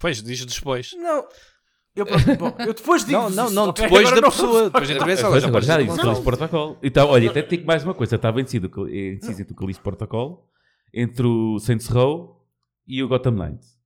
[0.00, 0.90] Pois, diz depois.
[0.96, 1.24] Não.
[1.96, 2.04] Eu,
[2.36, 4.64] bom, eu depois digo Não, não, não, depois da pessoa.
[4.64, 5.30] Depois da intervenção.
[5.32, 6.06] Já agora podes já disse, Gonçalo.
[6.08, 6.78] Calixto Protocol.
[6.82, 8.16] Então, olha, até digo mais uma coisa.
[8.16, 10.48] Estava indeciso, indeciso entre o Calixto Protocol,
[10.94, 12.46] entre o Saints Row
[12.86, 13.78] e o Gotham Knights.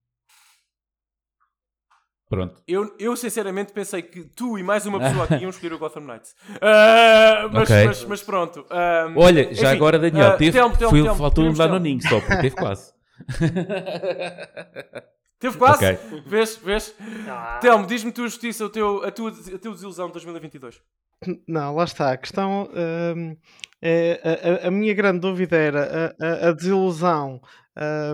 [2.29, 2.63] Pronto.
[2.67, 6.01] Eu, eu sinceramente pensei que tu e mais uma pessoa aqui iam escolher o Gotham
[6.03, 6.35] Knights.
[6.63, 7.85] Ah, mas, Ok.
[7.87, 8.65] mas, mas pronto.
[8.71, 12.01] Ah, Olha, já enfim, agora, Daniel, ah, teve, Telmo, Telmo, foi, Telmo, faltou um danoninho
[12.03, 12.93] só, porque teve quase.
[15.43, 15.85] Teve quase?
[15.85, 16.23] Ok.
[16.25, 16.57] Vês?
[16.57, 16.95] Vês?
[17.29, 17.59] Ah.
[17.61, 20.81] Telmo, diz-me tua justiça, o teu, a, tua, a tua desilusão de 2022.
[21.47, 22.13] Não, lá está.
[22.13, 22.69] A questão.
[23.17, 23.37] hum,
[23.83, 24.21] é,
[24.63, 27.41] a- a, a minha grande dúvida era a, a- a desilusão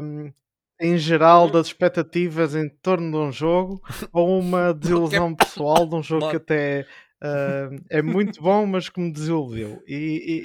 [0.02, 0.32] hum,
[0.80, 6.02] em geral das expectativas em torno de um jogo ou uma desilusão pessoal de um
[6.02, 6.86] jogo que até
[7.22, 9.82] hum, é muito bom, mas que me desiludiu.
[9.86, 9.94] E,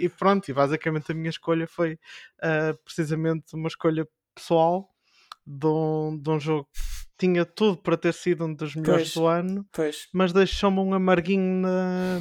[0.02, 1.98] e- e pronto, e basicamente a minha escolha foi
[2.42, 4.06] ah, precisamente uma escolha
[4.36, 4.90] pessoal
[5.46, 9.14] de um, de um jogo que tinha tudo para ter sido um dos melhores Pois.
[9.14, 10.08] do ano Pois.
[10.14, 12.20] mas deixou-me um amarguinho na,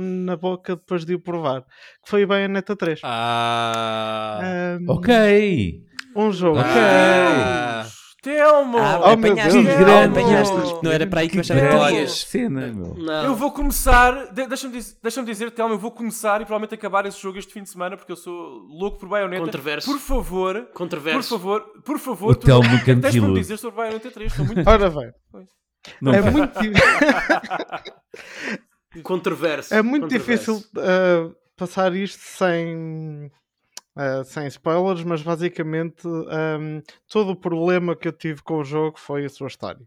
[0.00, 1.62] na boca depois de o provar.
[2.04, 3.00] Que foi o Bayonetta 3.
[3.04, 4.40] Ah.
[4.42, 5.82] Ahm, Ok.
[6.16, 6.58] Um jogo.
[6.58, 6.70] Ok.
[6.70, 7.86] Ah.
[8.24, 8.78] Telmo!
[8.78, 9.78] Ah, Oh, meu apanhaste, Deus.
[9.78, 10.18] grande.
[10.18, 10.54] apanhaste.
[10.82, 12.94] Não era para aí que eu achava que tu cena, meu.
[12.94, 13.24] Não.
[13.24, 17.04] Eu vou começar, de- deixa-me dizer, deixa dizer, Telmo, eu vou começar e provavelmente acabar
[17.06, 18.34] esse jogo este fim de semana porque eu sou
[18.68, 19.44] louco por Bayonetta.
[19.44, 19.90] Controverso.
[19.90, 21.28] Por favor, por Controverso.
[21.28, 24.32] favor, por favor, O Telmo me deixa-me dizer sobre Bayonetta 3.
[24.32, 25.12] Estou muito Ora bem,
[26.00, 26.30] Não é vai.
[26.30, 26.58] muito,
[29.02, 29.74] Controverso.
[29.74, 30.54] é muito Controverso.
[30.54, 33.30] difícil ah, passar isto sem,
[33.96, 38.98] ah, sem spoilers, mas basicamente ahm, todo o problema que eu tive com o jogo
[38.98, 39.84] foi a sua história.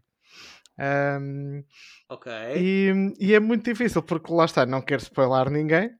[0.78, 1.62] Ahm,
[2.10, 2.32] Ok.
[2.56, 5.90] E, e é muito difícil, porque lá está, não quero spoiler ninguém.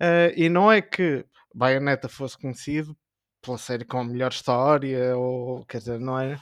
[0.00, 1.24] eh, e não é que
[1.54, 2.96] Bayonetta fosse conhecido
[3.40, 6.38] pela série com a melhor história, ou quer dizer, não era.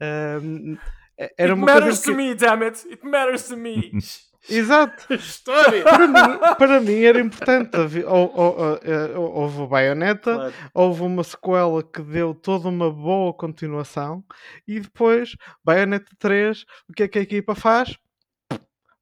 [0.00, 0.76] ehm,
[1.16, 2.86] era It uma coisa matters que, to me, damn it!
[2.88, 3.92] It matters to me!
[4.48, 5.12] Exato.
[5.14, 5.82] História!
[5.82, 7.76] Para mim, para mim era importante.
[7.76, 10.54] Havi- ou- ou- ou- eh, Houve o Bayonetta, Claro.
[10.74, 14.24] houve uma sequela que deu toda uma boa continuação
[14.66, 17.96] e depois, Bayonetta 3, o que é que a equipa faz?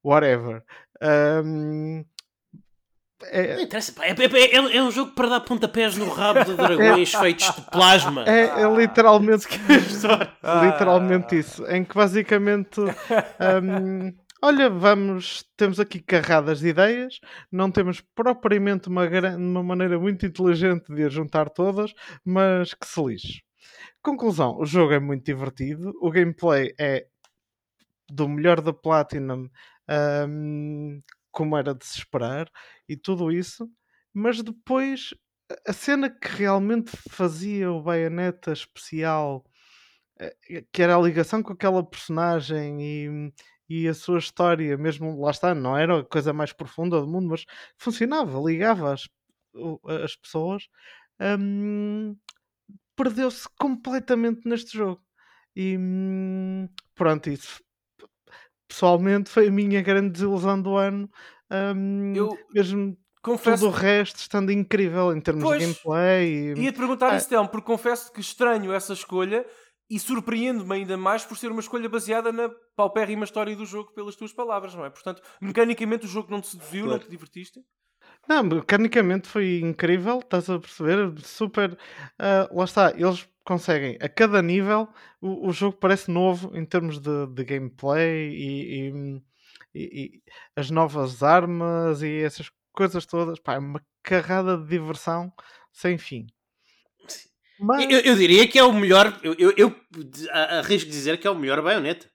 [0.05, 0.62] Whatever.
[1.01, 2.05] Não
[3.32, 4.05] é, interessa, pá.
[4.07, 7.62] É, é- é- é um jogo para dar pontapés no rabo de dragões feitos de
[7.62, 8.24] plasma.
[8.28, 9.47] é, é literalmente,
[9.91, 10.32] História.
[10.64, 11.66] literalmente isso.
[11.66, 12.80] Em que basicamente,
[13.41, 14.12] ahm,
[14.43, 17.20] olha, vamos, temos aqui carradas de ideias,
[17.51, 19.05] não temos propriamente uma,
[19.36, 21.93] uma maneira muito inteligente de as juntar todas,
[22.24, 23.43] mas que se lixe.
[24.03, 27.07] Conclusão, o jogo é muito divertido, o gameplay é
[28.09, 29.49] do melhor da Platinum,
[29.89, 32.51] ahm, como era de se esperar,
[32.89, 33.68] e tudo isso,
[34.14, 35.14] mas depois
[35.51, 39.45] a- a cena que realmente fazia o Bayonetta especial,
[40.20, 43.32] eh, que era a ligação com aquela personagem e,
[43.68, 47.28] e a sua história, mesmo lá está, não era a coisa mais profunda do mundo,
[47.30, 47.44] mas
[47.76, 49.08] funcionava, ligava as,
[50.04, 50.64] as pessoas,
[51.38, 52.16] hum,
[52.96, 55.02] perdeu-se completamente neste jogo.
[55.56, 57.60] E hum, pronto, isso
[58.68, 61.08] pessoalmente foi a minha grande desilusão do ano.
[61.50, 63.62] hum, Eu mesmo confesso.
[63.62, 66.52] tudo o resto estando incrível em termos Pois, de gameplay.
[66.52, 66.60] E...
[66.64, 67.16] Ia-te perguntar Ah.
[67.16, 69.46] isso, Telmo, porque confesso que estranho essa escolha
[69.91, 74.16] e surpreendo-me ainda mais por ser uma escolha baseada na paupérrima história do jogo, pelas
[74.16, 74.91] tuas palavras, não é?
[74.91, 77.05] Portanto, mecanicamente o jogo não te seduziu, não Claro.
[77.05, 77.61] te divertiste?
[78.28, 81.18] Não, mecanicamente foi incrível, estás a perceber?
[81.20, 81.78] Super.
[82.18, 84.89] ah, lá está, eles conseguem a cada nível,
[85.20, 89.22] o, o jogo parece novo em termos de, de gameplay e, e-
[89.74, 90.22] e- e
[90.57, 93.41] as novas armas e essas coisas todas.
[93.41, 95.32] Pá, é uma carrada de diversão
[95.72, 96.26] sem fim.
[97.61, 99.18] Mas Eu, eu diria que é o melhor.
[99.22, 99.74] Eu, eu, eu
[100.59, 102.06] arrisco dizer que é o melhor baioneta.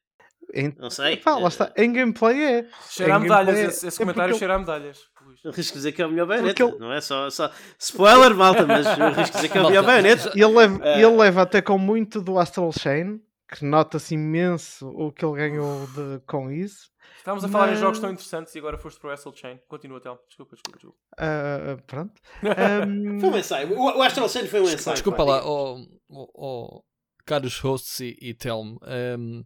[0.53, 1.17] em, Não sei.
[1.17, 2.65] pá, lá está, em gameplay é.
[2.89, 4.99] Cheira a medalhas, é- esse, esse é comentário cheira a medalhas.
[5.45, 6.63] Arrisco dizer que é o melhor baioneta.
[6.63, 7.51] ele- Não é só, só.
[7.79, 10.31] Spoiler, malta, mas arrisco dizer que é o melhor baioneta.
[10.35, 13.19] E ele leva, Eh, ele leva até com muito do Astral Chain,
[13.49, 16.91] que nota-se imenso o que ele ganhou de- com isso.
[17.17, 19.59] Estávamos a falar em Mas- jogos tão interessantes e agora foste para o Wrestle Chain.
[19.67, 20.19] Continua, Telmo.
[20.27, 20.97] Desculpa, desculpa, desculpa.
[21.17, 22.21] Ah, pronto.
[22.43, 23.77] Ahm, Foi um ensaio.
[23.79, 24.95] O, o Astral Chain foi um ensaio.
[24.95, 25.23] Desculpa pá.
[25.23, 25.77] lá, ó-
[26.09, 26.81] ó,
[27.25, 29.43] caros hosts e, e Telmo, ehm,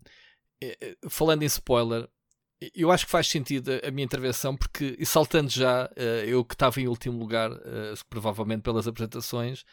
[0.64, 2.08] eh, eh, falando em spoiler,
[2.74, 6.56] eu acho que faz sentido a, minha intervenção, porque, e saltando já, eh, eu que
[6.56, 7.52] estava em último lugar,
[8.10, 9.64] provavelmente pelas apresentações,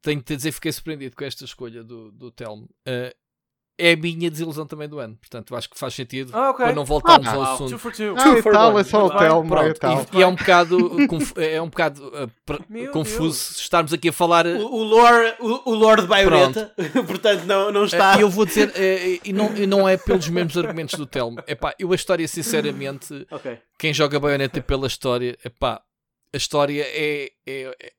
[0.00, 2.68] tenho que te dizer que fiquei surpreendido com esta escolha do, do Telmo.
[3.78, 6.64] É a minha desilusão também do ano, portanto, acho que faz sentido Ah, ok.
[6.64, 7.78] para não voltarmos Ah, ao Two assunto.
[7.78, 8.14] for two.
[8.16, 10.06] ah, e for tal, é só o Telmo e tal.
[10.14, 10.96] e, e é um bocado,
[11.36, 13.58] é um bocado uh, confuso Deus.
[13.60, 14.46] estarmos aqui a falar.
[14.46, 16.72] O, o lore, o, o lore de baioneta,
[17.06, 18.18] portanto, não, não está.
[18.18, 21.38] Eh, Eu vou dizer, eh, e não, e não é pelos mesmos argumentos do Telmo.
[21.46, 23.58] Epá, eu a história, sinceramente, Ok.
[23.78, 25.82] quem joga baioneta pela história, epá,
[26.32, 27.92] a história é, é, é,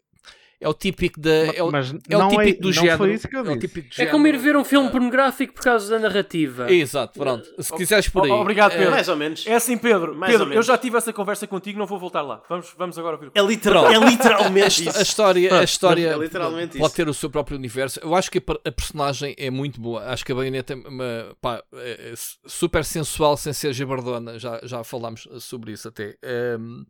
[0.59, 1.29] é o típico da.
[1.55, 2.97] É o, Mas é o não, típico é, do não género.
[2.97, 3.67] foi isso que eu é o disse.
[3.67, 6.71] típico É como ir ver um filme pornográfico por causa da narrativa.
[6.71, 7.47] Exato, pronto.
[7.61, 8.31] Se quiseres por aí.
[8.31, 8.91] Obrigado, eh, Pedro.
[8.91, 9.45] Mais ou menos.
[9.45, 10.15] É assim, Pedro.
[10.15, 12.41] Mais Pedro, ou eu já tive essa conversa contigo, não vou voltar lá.
[12.49, 13.31] Vamos, vamos agora ouvir.
[13.35, 14.99] É, literal, é literalmente a, isso.
[14.99, 16.95] a história, a história é literalmente pode isso.
[16.95, 17.99] ter o seu próprio universo.
[18.01, 20.05] Eu acho que a, per- a personagem é muito boa.
[20.05, 24.39] Acho que a baioneta é, uma, pá, é- é su- super sensual sem ser jabardona.
[24.39, 26.15] Já, já falámos sobre isso até.
[26.23, 26.83] Ehm,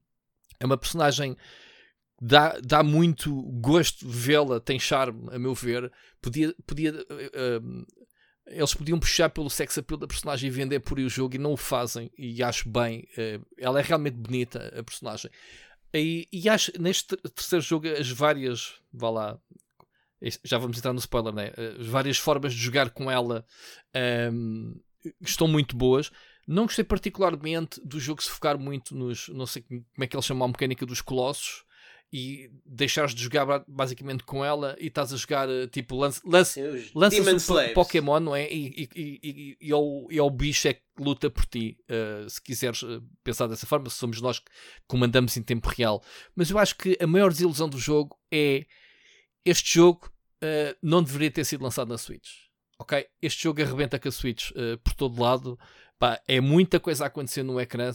[0.59, 1.35] É uma personagem
[2.21, 5.91] dá, dá muito gosto vê-la, tem charme, a meu ver.
[6.21, 6.93] Podia, podia,
[7.33, 7.83] ehm,
[8.47, 11.39] eles podiam puxar pelo sex appeal da personagem e vender por aí o jogo e
[11.39, 12.11] não o fazem.
[12.17, 13.07] E acho bem.
[13.17, 15.29] eh, ela é realmente bonita, a personagem.
[15.93, 19.39] E, e acho neste ter- terceiro jogo as várias, vá lá,
[20.43, 21.51] já vamos entrar no spoiler, né?
[21.79, 23.45] As várias formas de jogar com ela
[23.93, 24.73] ahm,
[25.21, 26.11] estão muito boas.
[26.47, 30.23] Não gostei particularmente do jogo se focar muito nos, não sei como é que ele
[30.23, 31.66] chama a mecânica dos colossos
[32.11, 36.21] e deixares de jogar ba- basicamente com ela e estás a jogar eh, tipo lance,
[36.25, 36.59] lance,
[37.19, 37.73] Demon um.
[37.73, 38.49] Pokémon, não é?
[38.51, 41.45] E, e, e, e, e, é o, e é o bicho é que luta por
[41.45, 44.49] ti, uh, se quiseres uh, pensar dessa forma, se somos nós que
[44.87, 46.01] comandamos em tempo real.
[46.35, 48.65] Mas eu acho que a maior desilusão do jogo é
[49.45, 50.09] este jogo
[50.43, 52.29] uh, não deveria ter sido lançado na Switch.
[52.79, 53.05] Ok?
[53.21, 55.59] Este jogo arrebenta com a Switch uh, por todo lado.
[55.99, 57.91] Pá, é muita coisa a acontecer no ecrã.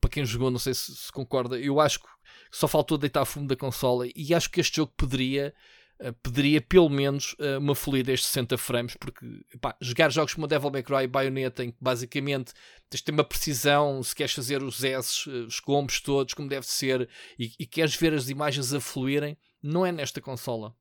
[0.00, 1.58] Para quem jogou, não sei se, se concorda.
[1.58, 2.06] Eu acho que
[2.54, 5.52] só faltou deitar fumo da consola e acho que este jogo poderia
[6.00, 9.24] Uh, pediria pelo menos uh, uma fluidez de 60 frames, porque
[9.60, 12.52] pá, jogar jogos como Devil May Cry e Bayonetta, em que basicamente
[12.90, 16.48] tens de ter uma precisão, se queres fazer os S, uh, os combos todos como
[16.48, 20.74] deve ser, e, e queres ver as imagens a fluírem, não é nesta consola.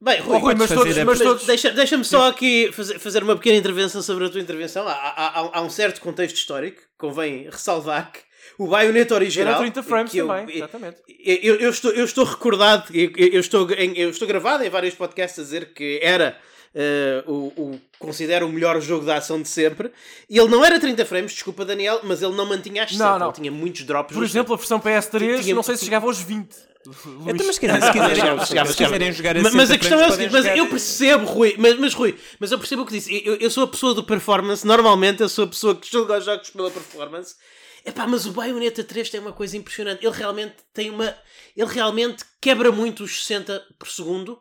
[0.00, 3.34] Bem, Rui, Oh, Rui, mas todos, mas todos- deixa- Deixa-me só aqui fazer, fazer uma
[3.34, 4.86] pequena intervenção sobre a tua intervenção.
[4.86, 8.20] Há, há- há- há um certo contexto histórico, convém ressalvar que
[8.58, 9.48] O Bayonetta original.
[9.54, 10.96] Era 30 frames que eu- também, eu- exatamente.
[11.24, 14.94] eu, eu estou, eu estou recordado, eu, eu estou, em- eu estou gravado em vários
[14.94, 16.36] podcasts a dizer que era
[16.74, 19.90] eh, o, o considero o melhor jogo de ação de sempre.
[20.28, 23.18] E ele não era 30 frames, desculpa Daniel, mas ele não mantinha as Não, 60,
[23.18, 23.26] não.
[23.26, 24.14] ele tinha muitos drops.
[24.14, 26.48] Por exemplo, a versão PS3, Tinha- não sei se chegava aos 20.
[27.28, 29.74] Então, mas quer dizer, se quiserem, Chegava, chegava, se quiserem jogar a Ma- mas, 60
[29.74, 32.58] a questão é o seguinte, mas eu jogar- percebo, Rui, mas, mas Rui, mas eu
[32.58, 33.22] percebo o que disse.
[33.24, 36.24] Eu, eu sou a pessoa do performance, normalmente eu sou a pessoa que julga os
[36.24, 37.36] jogos pela performance.
[37.84, 40.04] Epá, mas o Bayonetta 3 tem uma coisa impressionante.
[40.04, 41.14] Ele realmente tem uma.
[41.56, 44.40] Ele realmente quebra muito os 60 por segundo,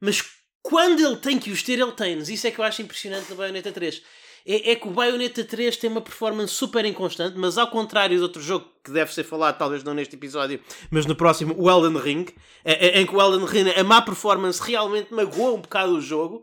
[0.00, 0.22] mas
[0.62, 2.28] quando ele tem que os ter, ele tem-nos.
[2.28, 4.02] Isso é que eu acho impressionante no Bayonetta 3.
[4.46, 8.22] É, é que o Bayonetta 3 tem uma performance super inconstante, mas ao contrário de
[8.22, 10.58] outro jogo que deve ser falado, talvez não neste episódio,
[10.90, 12.26] mas no próximo, o Elden Ring,
[12.64, 16.00] é- é- em que o Elden Ring, a má performance realmente magoa um bocado o
[16.00, 16.42] jogo.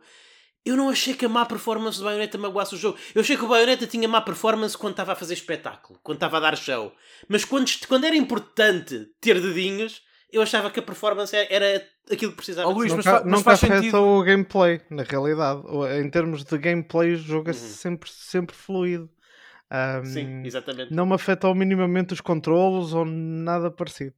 [0.65, 2.97] Eu não achei que a má performance do Bayonetta magoasse o jogo.
[3.13, 6.37] Eu achei que o Bayonetta tinha má performance quando estava a fazer espetáculo, quando estava
[6.37, 6.91] a dar show.
[7.29, 10.01] Mas quando, quando era importante ter dedinhos,
[10.31, 12.67] eu achava que a performance era aquilo que precisava.
[12.67, 14.01] De Luís, mas mas faz afeta sentido.
[14.01, 15.61] o gameplay, na realidade.
[16.03, 17.57] Em termos de gameplay, o jogo é Uhum.
[17.59, 19.09] sempre, sempre fluido.
[19.69, 20.93] Ahm, Sim, exatamente.
[20.93, 24.13] não me afetou minimamente os controlos ou nada parecido.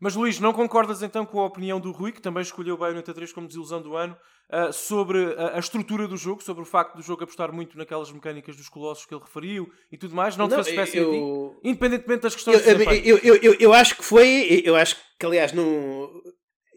[0.00, 3.14] Mas Luís, não concordas então com a opinião do Rui, que também escolheu o Bayonetta
[3.14, 4.16] 3 como desilusão do ano,
[4.50, 8.12] ah, sobre a, a estrutura do jogo, sobre o facto do jogo apostar muito naquelas
[8.12, 10.36] mecânicas dos colossos que ele referiu e tudo mais?
[10.36, 13.96] Não te Não, fez espécie eu, Independentemente das questões eu, eu, eu, eu, eu acho
[13.96, 14.62] que foi.
[14.64, 16.22] Eu acho que, aliás, no.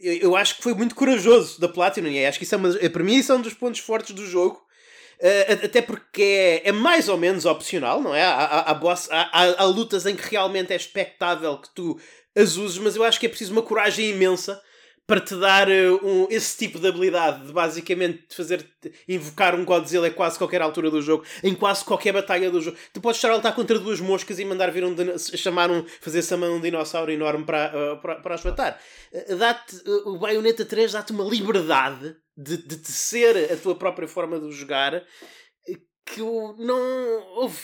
[0.01, 2.74] Eu, eu acho que foi muito corajoso da Platinum e acho que isso é uma,
[2.74, 4.61] para mim isso é um dos pontos fortes do jogo.
[5.22, 6.22] Eh, até porque
[6.63, 8.24] é, é mais ou menos opcional, não é?
[8.24, 11.99] Há, há, há, boss- há lutas em que realmente é expectável que tu
[12.39, 14.61] as uses, mas eu acho que é preciso uma coragem imensa
[15.09, 18.63] para te dar eh, um, esse tipo de habilidade de basicamente te fazer
[19.07, 22.77] invocar um Godzilla a quase qualquer altura do jogo, em quase qualquer batalha do jogo.
[22.93, 26.21] Tu podes estar a lutar contra duas moscas e mandar vir um chamar um, fazer
[26.21, 28.79] summon um dinossauro enorme para, eh, para, para matar.
[29.11, 33.73] Eh, Dá-te, eh, o Bayonetta 3 dá-te uma liberdade de, de te ser a tua
[33.73, 35.03] própria forma de jogar
[36.05, 37.59] que eu não houve.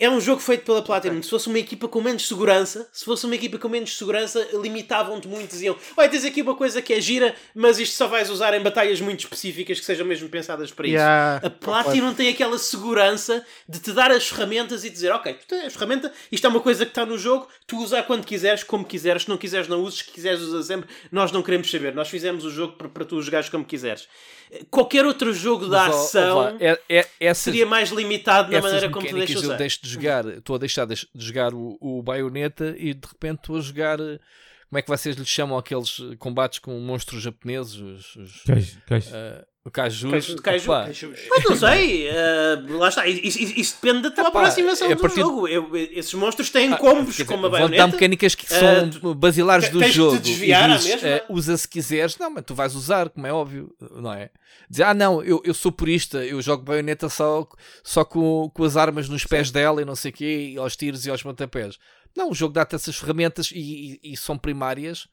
[0.00, 1.20] É um jogo feito pela Platinum.
[1.22, 5.26] Se fosse uma equipa com menos segurança, se fosse uma equipa com menos segurança, limitavam-te
[5.26, 5.50] muito.
[5.50, 8.60] Diziam: Olha, tens aqui uma coisa que é gira, mas isto só vais usar em
[8.62, 10.94] batalhas muito específicas que sejam mesmo pensadas para isso.
[10.96, 15.46] Yeah, A Platinum tem aquela segurança de te dar as ferramentas e dizer: Ok, tu
[15.48, 18.62] tens a ferramenta, isto é uma coisa que está no jogo, tu usa quando quiseres,
[18.62, 19.22] como quiseres.
[19.22, 19.98] Se não quiseres, não uses.
[19.98, 20.88] Se quiseres, usa sempre.
[21.10, 21.92] Nós não queremos saber.
[21.92, 24.06] Nós fizemos o jogo para, para tu jogares como quiseres.
[24.70, 28.56] Qualquer outro jogo de Mas, ó, ó, ação é, é, essas- seria mais limitado na
[28.62, 29.56] maneira como tu deixas usar.
[29.90, 33.60] Jogar, estou a deixar de de jogar o, o Bayonetta e de repente estou a
[33.60, 34.18] jogar eh,
[34.68, 38.44] como é que vocês lhe chamam aqueles combates com monstros japoneses, os, os,
[39.12, 40.10] eh, o Kaijus.
[40.10, 40.90] Kaiju- Kaiju- Opa,
[41.30, 44.94] Mas não sei, eh, lá está, isso, isso- isso depende da tua Epá, aproximação é
[44.94, 45.46] do partir- jogo.
[45.48, 47.86] Eu- esses monstros têm combos Quer dizer, como a vão baioneta.
[47.86, 51.08] mecânicas que são basilares do tens de jogo desviar e dizes, mesma.
[51.08, 54.30] eh, usa se quiseres, não, mas tu vais usar, como é óbvio, não é?
[54.70, 57.46] Dizer, ah não, eu, eu sou purista, eu jogo baioneta só,
[57.82, 60.76] só com, com as armas nos pés dela e não sei o quê, e aos
[60.76, 61.78] tiros e aos pontapés.
[62.16, 65.06] Não, o jogo dá-te essas ferramentas e, e- e são primárias.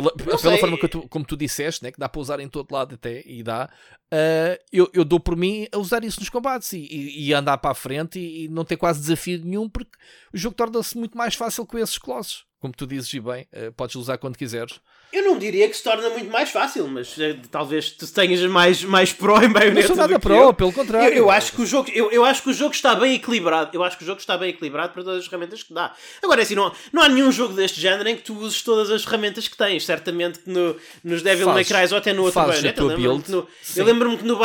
[0.00, 0.58] Pela, pela sei.
[0.58, 3.22] forma que tu- como tu disseste, né, que dá para usar em todo lado até,
[3.26, 3.68] e dá,
[4.12, 7.58] ah, eu, eu dou por mim a usar isso nos combates e, e- e andar
[7.58, 9.92] para a frente e, e não ter quase desafio nenhum, porque
[10.32, 12.44] o jogo torna-se muito mais fácil com esses colossos.
[12.66, 14.80] Como tu dizes, e bem, ah, podes usar quando quiseres.
[15.12, 18.82] Eu não diria que se torna muito mais fácil, mas eh, talvez tu tenhas mais,
[18.82, 21.14] mais pró em Não baioneta sou do nada pro, pelo contrário.
[21.14, 23.70] Eu, eu acho que o jogo, eu, eu acho que o jogo está bem equilibrado.
[23.72, 25.94] Eu acho que o jogo está bem equilibrado para todas as ferramentas que dá.
[26.20, 28.90] Agora, é assim, não, não há nenhum jogo deste género em que tu uses todas
[28.90, 29.86] as ferramentas que tens.
[29.86, 32.82] Certamente que no, nos Devil May Cry ou até no outro baioneta.
[32.82, 34.36] Eu lembro-me que no, eu lembro-me que no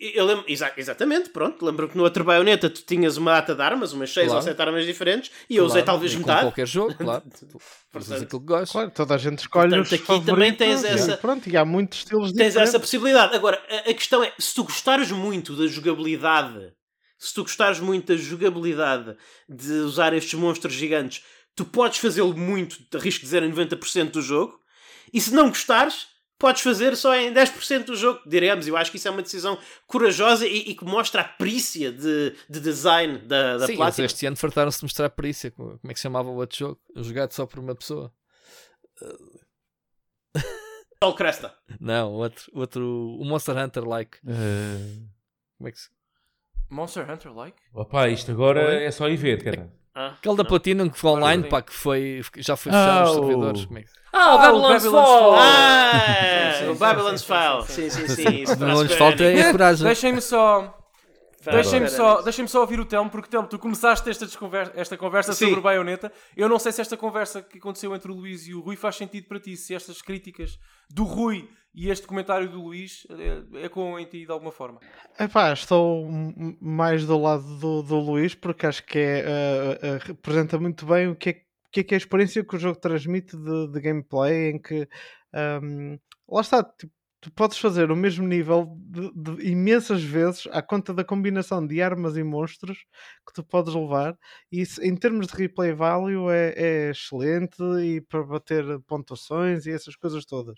[0.00, 1.64] eu lembro, exa- exatamente, pronto.
[1.64, 4.38] Lembro-me que no outro baioneta tu tinhas uma data de armas, umas 6 Claro.
[4.40, 6.40] ou 7 armas diferentes, e eu usei Claro, talvez e com metade.
[6.42, 7.22] qualquer jogo, claro.
[7.90, 8.70] Portanto, aquilo que gostas.
[8.72, 11.64] Claro, toda a gente escolhe Portanto, os aqui também tens e essa- pronto, e há
[11.64, 12.68] muitos estilos Tens diferentes.
[12.68, 13.34] essa possibilidade.
[13.34, 16.72] Agora, a, a questão é, se tu gostares muito da jogabilidade,
[17.18, 19.16] se tu gostares muito da jogabilidade
[19.48, 21.24] de usar estes monstros gigantes,
[21.56, 24.54] tu podes fazê-lo muito, arrisco dizer em 90% do jogo,
[25.12, 26.06] e se não gostares,
[26.38, 28.66] podes fazer só em 10% do jogo, diremos.
[28.66, 32.34] Eu acho que isso é uma decisão corajosa e, e que mostra a perícia de,
[32.48, 34.06] de design da, da Sim, Platinum.
[34.06, 35.50] este ano fartaram-se de mostrar perícia.
[35.50, 36.80] Como como é que se chamava o outro jogo?
[36.96, 38.12] Jogado só por uma pessoa.
[41.02, 41.54] Sol Cresta.
[41.80, 44.18] Não, outro, o outro o Monster Hunter like.
[44.26, 44.96] Eh,
[45.56, 45.88] Como é que se...
[46.70, 47.56] Monster Hunter like?
[47.72, 48.84] opá, isto agora Oi?
[48.84, 49.72] é só ir ver, cara.
[50.00, 50.48] Ah, Aquele da não.
[50.48, 53.64] Platinum que foi online, pá, que foi, já foi fechado Ah, os o- servidores.
[53.66, 53.88] Como é que...
[54.12, 55.32] Ah, o Babylon's Babylon's Fall!
[55.32, 55.34] Fall.
[55.38, 57.62] Ah, Sim, sim, o Babylon's sim, Fall.
[57.62, 58.42] sim, Sim, sim, Sim, sim.
[58.42, 59.84] isso não para a é coragem.
[59.84, 60.74] Deixem-me só
[61.44, 61.96] Deixem-me Adoro.
[62.16, 65.46] só, deixem só ouvir o Telmo, porque Telmo, tu começaste esta, desconver- esta conversa Sim.
[65.46, 66.12] sobre o Bayonetta.
[66.36, 68.96] Eu não sei se esta conversa que aconteceu entre o Luís e o Rui faz
[68.96, 70.58] sentido para ti, se estas críticas
[70.90, 74.80] do Rui e este comentário do Luís é, ecoam em ti de alguma forma.
[75.18, 76.08] Epá, estou
[76.60, 81.08] mais do lado do, do Luís porque acho que é, eh, eh, representa muito bem
[81.08, 81.32] o que é,
[81.70, 84.88] que é que é a experiência que o jogo transmite de, de gameplay em que
[85.32, 85.98] ahm,
[86.28, 90.94] lá está, tipo, tu podes fazer o mesmo nível de, de imensas vezes à conta
[90.94, 92.78] da combinação de armas e monstros
[93.26, 94.16] que tu podes levar
[94.52, 99.70] e isso, em termos de replay value é, é excelente e para bater pontuações e
[99.72, 100.56] essas coisas todas.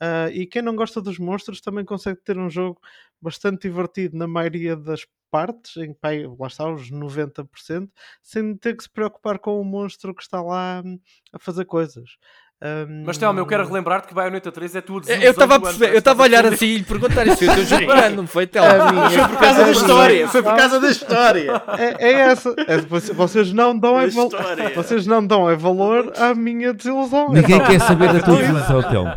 [0.00, 2.80] Ah, e quem não gosta dos monstros também consegue ter um jogo
[3.20, 7.92] bastante divertido na maioria das partes, em vai, lá está, os 90%,
[8.22, 10.98] sem ter que se preocupar com o monstro que está lá hum,
[11.32, 12.16] a fazer coisas.
[12.62, 15.60] Hum, Mas Telmo, eu quero relembrar-te que Bayonetta 3 é tua desilusão Eu estava a
[15.60, 17.42] perceber, eu estava a olhar assim e lhe perguntar isso.
[17.42, 18.46] Eu estou jogando, não foi?
[18.46, 18.92] Telmo?
[18.92, 20.28] Minha Foi por causa da história.
[20.28, 21.62] Foi por causa da história.
[21.78, 22.54] É, é essa.
[22.68, 22.76] É,
[23.14, 24.28] vocês- não dão é val-
[24.74, 27.30] vocês não dão é valor à minha desilusão.
[27.32, 29.12] Ninguém Epá, quer saber da tua desilusão, Telmo.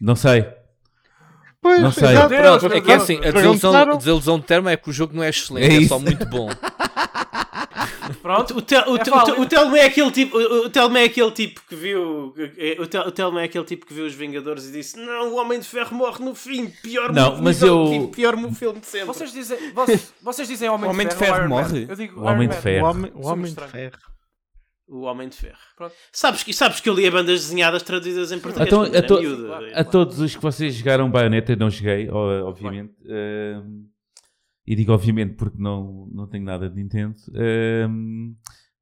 [0.00, 0.46] Não sei.
[1.60, 2.08] pois, não sei.
[2.08, 4.92] Deus, Pronto, é que é assim, a desilusão, a desilusão de termo é que o
[4.94, 6.48] jogo não é excelente, É é, só muito bom.
[8.22, 11.04] Pronto, O, Tel, o, É Tel- o Telmo é aquele tipo, o, o Telmo é
[11.04, 12.34] aquele tipo que viu,
[12.78, 15.36] o, Tel, o Telmo é aquele tipo que viu os Vingadores e disse: "Não, o
[15.36, 19.06] Homem de Ferro morre no fim, pior Não, mas eu- pior mo- filme de sempre".
[19.06, 21.86] vocês dizem, vocês, vocês dizem Homem, O Homem de de Ferro, Ferro morre?
[21.88, 22.56] Eu digo O Homem de.
[22.56, 22.86] Ferro.
[22.86, 23.98] O homem, o homem de ferro.
[24.88, 25.58] O Homem de Ferro.
[25.76, 25.94] Pronto.
[26.12, 28.68] Sabes, que- sabes que eu li a bandas desenhadas traduzidas em português.
[28.68, 29.52] Então, a to- miúdo.
[29.74, 32.92] A todos os que vocês jogaram Bayonetta, eu não joguei, obviamente.
[33.04, 33.82] Ahm,
[34.66, 37.14] e digo obviamente porque não, não tenho nada de Nintendo.
[37.34, 38.34] Ahm,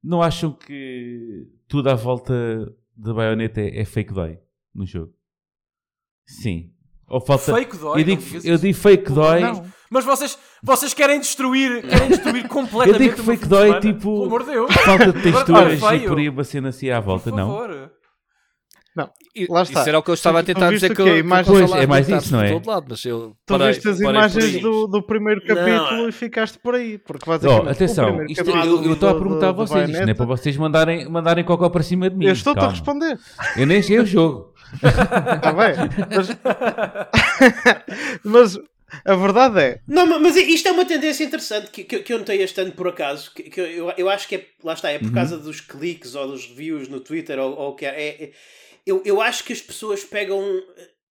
[0.03, 2.33] não acham que tudo à volta
[2.95, 4.39] da Bayonetta é, é fake dói
[4.73, 5.13] no jogo?
[6.25, 6.71] Sim.
[7.07, 7.53] Ou falta.
[7.53, 8.01] Fake dói.
[8.01, 9.41] eu, digo, eu digo fake dói.
[9.41, 9.65] Não.
[9.89, 14.23] Mas vocês, vocês querem destruir, querem destruir completamente Eu digo meu fake dói, tipo, Pelo
[14.25, 14.73] amor de Deus.
[14.73, 17.84] Falta de texturas e por aí uma cena assim à volta, Por não.
[19.35, 19.81] E- Lá está.
[19.81, 22.07] Isso era o que eu estava a tentar dizer que que eu Pois, é mais
[22.07, 22.51] isso, não é?
[22.53, 26.09] todo lado, mas eu Tu parei- viste as imagens do, do primeiro Não, capítulo é-
[26.09, 26.97] e ficaste por aí.
[26.97, 27.61] Porque basicamente.
[27.61, 30.09] Oh, o atenção, primeiro isto- capítulo eu eu estou a perguntar a vocês, isto não
[30.09, 32.25] é para vocês mandarem, mandarem cocó para cima de mim.
[32.25, 33.19] Eu estou-te a responder.
[33.57, 34.53] Eu nem sei o jogo.
[34.75, 35.75] Está bem.
[36.15, 36.29] Mas,
[38.23, 38.59] mas
[39.03, 39.79] a verdade é.
[39.87, 42.71] Não, ma- mas isto é uma tendência interessante que, que, que eu notei este ano
[42.71, 43.31] por acaso.
[43.33, 46.27] Que, que eu, eu acho que é, lá está, é por causa dos cliques ou
[46.27, 47.89] dos reviews no Twitter ou, ou o que é.
[47.89, 48.31] é- é-
[48.85, 50.61] eu, eu acho que as pessoas pegam.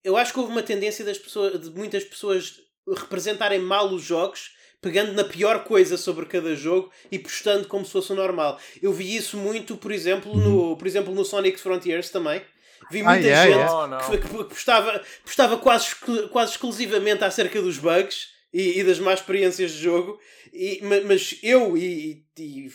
[0.02, 4.50] Eu acho que houve uma tendência das pessoas, de muitas pessoas representarem mal os jogos,
[4.80, 8.58] pegando na pior coisa sobre cada jogo e postando como se fosse o normal.
[8.82, 12.42] Eu vi isso muito, por exemplo, no, por exemplo, no Sonic Frontiers também.
[12.90, 14.06] Vi Ah, muita yeah, gente yeah.
[14.06, 15.94] Oh, que, que postava, postava quase,
[16.30, 20.20] quase exclusivamente acerca dos bugs e, e das más experiências de jogo,
[20.54, 22.70] e, ma- mas eu e, e-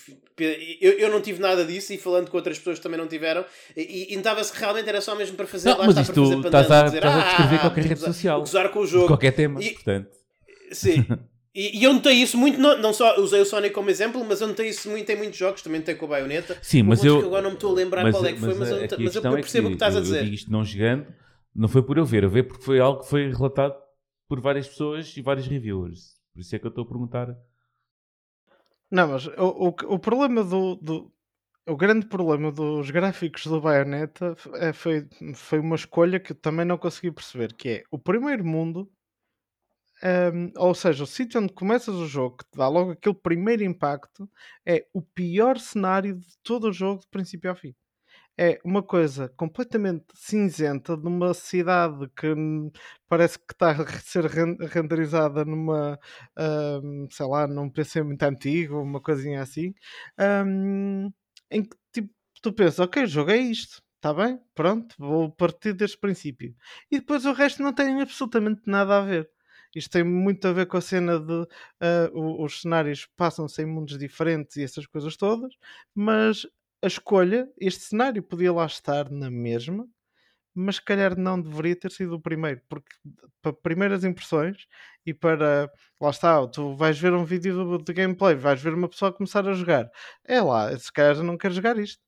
[0.82, 3.44] eu, eu não tive nada disso, e falando com outras pessoas que também não tiveram,
[3.76, 6.24] e, e notava-se que realmente era só mesmo para fazer Não, lá mas isto para
[6.24, 8.86] fazer estás a- dizer, estás a descrever "Ah, qualquer rede gozar- social." gozar com o
[8.88, 9.08] jogo.
[9.08, 10.10] qualquer tema, E- portanto.
[10.72, 11.06] Sim.
[11.56, 14.40] E, e eu notei isso muito, não, não só usei o Sonic como exemplo, mas
[14.40, 16.56] eu notei isso muito em muitos jogos, também notei com a Baioneta.
[16.62, 18.70] Sim, mas eu- que agora não me estou a lembrar qual é que foi, mas,
[18.70, 20.26] eu, mas eu é percebo o que estás a dizer.
[20.28, 21.08] Eu isto não jogando,
[21.54, 23.74] não foi por eu ver, eu ver porque foi algo que foi relatado
[24.30, 26.14] por várias pessoas e vários reviewers.
[26.34, 27.36] Por isso é que eu estou a perguntar.
[28.92, 31.12] Não, mas o, o, o problema do, do-
[31.68, 36.66] O grande problema dos gráficos do Bayonetta é, foi, foi uma escolha que eu também
[36.66, 38.92] não consegui perceber, que é o primeiro mundo,
[40.04, 43.64] hum, ou seja, o sítio onde começas o jogo, que te dá logo aquele primeiro
[43.64, 44.30] impacto,
[44.66, 47.74] é o pior cenário de todo o jogo, de princípio ao fim.
[48.42, 52.28] É uma coisa completamente cinzenta de uma cidade que
[53.10, 56.00] parece que está a ser ren- renderizada numa,
[56.82, 59.74] hum, sei lá, num PC muito antigo, uma coisinha assim,
[60.46, 61.12] hum,
[61.52, 62.10] em que tipo,
[62.42, 66.56] tu pensas, ok, é isto, está bem, pronto, vou partir deste princípio.
[66.90, 69.30] E depois o resto não tem absolutamente nada a ver.
[69.76, 71.46] Isto tem muito a ver com a cena de
[72.14, 75.54] o- os cenários passam-se em mundos diferentes e essas coisas todas,
[75.96, 76.46] mas
[76.82, 79.88] a escolha, este cenário podia lá estar na mesma,
[80.56, 82.92] mas se calhar não deveria ter sido o primeiro, porque
[83.42, 84.68] para primeiras impressões
[85.06, 85.72] e para
[86.02, 89.54] lá está, tu vais ver um vídeo de gameplay, vais ver uma pessoa começar a
[89.54, 89.90] jogar,
[90.26, 92.02] é lá, se calhar não quero jogar isto.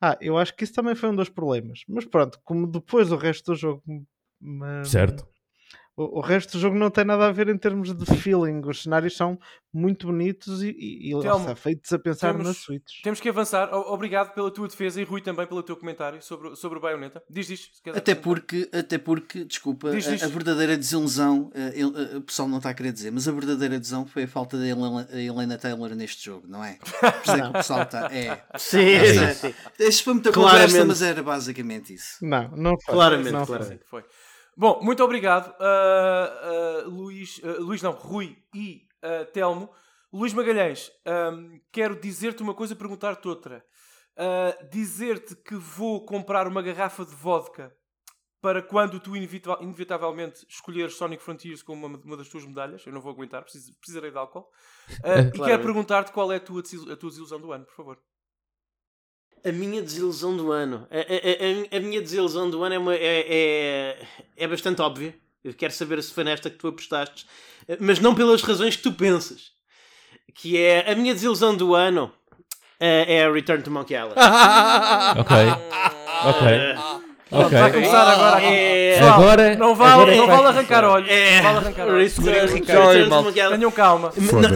[0.00, 3.16] Ah, eu acho que isso também foi um dos problemas, mas pronto, como depois o
[3.16, 3.82] resto do jogo
[4.82, 5.26] Certo.
[5.94, 8.62] O, o resto do jogo não tem nada a ver em termos de feeling.
[8.64, 9.38] Os cenários são
[9.74, 13.02] muito bonitos e, e, e Telmo, feitos a pensar temos- nas suítes.
[13.02, 13.72] Temos que avançar.
[13.74, 17.22] O- Obrigado pela tua defesa e Rui também pelo teu comentário sobre, sobre o Bayonetta.
[17.28, 17.68] Diz isto.
[17.94, 20.22] Até porque, até porque, desculpa, Diz, diz.
[20.22, 23.32] A, a verdadeira desilusão, eh, eh, o pessoal não está a querer dizer, mas a
[23.32, 26.76] verdadeira desilusão foi a falta da Helena, Helena Taylor neste jogo, não é?
[26.76, 26.88] Por
[27.22, 28.06] isso é que o pessoal está.
[28.14, 28.42] É.
[28.56, 29.34] Sim, É.
[29.34, 29.54] sim, sim.
[29.78, 30.68] Isto foi muita Claramente.
[30.68, 32.16] conversa, mas era basicamente isso.
[32.22, 32.94] Não, não foi.
[32.94, 33.56] Claramente, não foi.
[33.58, 33.84] claramente.
[33.86, 34.02] Foi.
[34.56, 38.86] Bom, muito obrigado, ah, ah, Luís, ah, Luís não, Rui e
[39.32, 39.70] Telmo.
[40.12, 43.64] Luís Magalhães, ahm, quero dizer-te uma coisa e perguntar-te outra.
[44.70, 47.74] Dizer-te que vou comprar uma garrafa de vodka
[48.42, 52.84] para quando tu inevita- inevitavelmente escolheres Sonic Frontiers como uma, uma das tuas medalhas.
[52.86, 54.46] Eu não vou aguentar, preciso- precisarei de álcool.
[55.02, 57.98] Ah, e quero perguntar-te qual é a tua, a tua desilusão do ano, por favor.
[59.44, 60.86] A minha desilusão do ano.
[60.90, 65.14] A, a- a- a minha desilusão do ano é, uma- é, é, é bastante óbvia.
[65.42, 67.26] Eu quero saber se foi nesta que tu apostaste,
[67.80, 69.50] mas não pelas razões que tu pensas.
[70.34, 72.12] Que é a minha desilusão do ano
[72.78, 74.14] é, é a Return to Monkey Island.
[75.18, 75.36] Ok.
[76.24, 77.01] Ok.
[77.32, 77.58] Ok.
[77.58, 78.46] Vai começar agora aqui.
[78.46, 81.08] É, Pessoal, Agora- não vale, agora é não vale arrancar olhos.
[81.10, 82.14] é, Não vale arrancar olhos.
[83.50, 84.12] Tenham calma.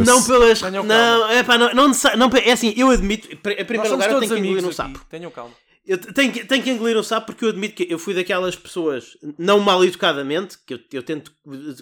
[0.07, 0.61] Não pelas.
[0.62, 3.29] Não, é pá, não, não, não, é assim, eu admito.
[3.33, 5.01] Em primeiro lugar, eu tenho que engolir um sapo.
[5.09, 5.53] Tenham calma.
[5.87, 8.57] Eu tenho que, tenho que engolir um sapo porque eu admito que eu fui daquelas
[8.57, 11.31] pessoas, não mal educadamente, que eu, eu tento,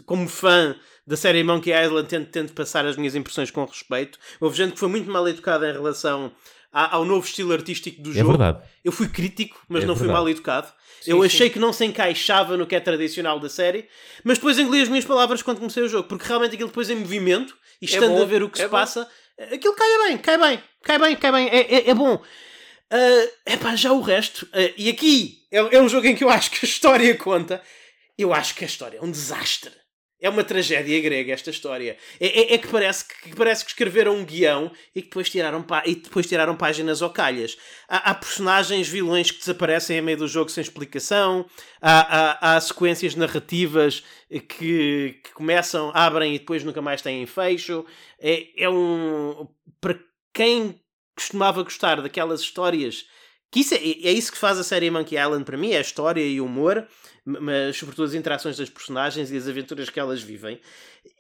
[0.05, 0.77] como fã
[1.07, 4.19] da série Monkey Island, tento, tento passar as minhas impressões com respeito.
[4.39, 6.31] Houve gente que foi muito mal educada em relação
[6.75, 8.29] ao novo estilo artístico do É jogo.
[8.31, 8.63] verdade.
[8.85, 10.21] Eu fui crítico, mas É não fui verdade.
[10.25, 10.73] mal educado.
[11.07, 13.87] eu achei que não se encaixava no que é tradicional da série,
[14.25, 16.97] mas depois engoli as minhas palavras quando comecei o jogo, porque realmente aquilo depois em
[16.97, 18.77] movimento e estando bom, a ver o que é se bom.
[18.77, 19.09] passa,
[19.53, 22.21] aquilo cai bem, cai bem, cai bem, cai bem, é, é, é bom.
[22.91, 26.31] É epá, já o resto, ah, e aqui é, é um jogo em que eu
[26.31, 27.63] acho que a história conta.
[28.17, 29.73] Eu acho que a história é um desastre.
[30.25, 31.99] É uma tragédia grega esta história.
[32.19, 35.29] É, é- é que, parece que, que parece que escreveram um guião e que depois
[35.29, 37.59] tiraram, e depois tiraram páginas ao calhas.
[37.87, 41.45] Há, há personagens vilões que desaparecem a meio do jogo sem explicação.
[41.79, 42.01] Há,
[42.53, 44.03] há- há sequências narrativas
[44.49, 47.85] que, que começam, abrem e depois nunca mais têm fecho.
[48.19, 49.47] É, é um.
[49.79, 49.99] Para
[50.33, 50.81] quem
[51.15, 53.05] costumava gostar daquelas histórias.
[53.55, 55.81] Que isso é, é isso que faz a série Monkey Island para mim, é a
[55.81, 56.89] história e o humor,
[57.25, 60.61] mas sobretudo as interações das personagens e as aventuras que elas vivem.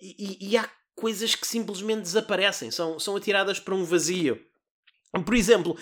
[0.02, 4.40] E, e- há coisas que simplesmente desaparecem, são, são atiradas para um vazio.
[5.24, 5.76] Por exemplo,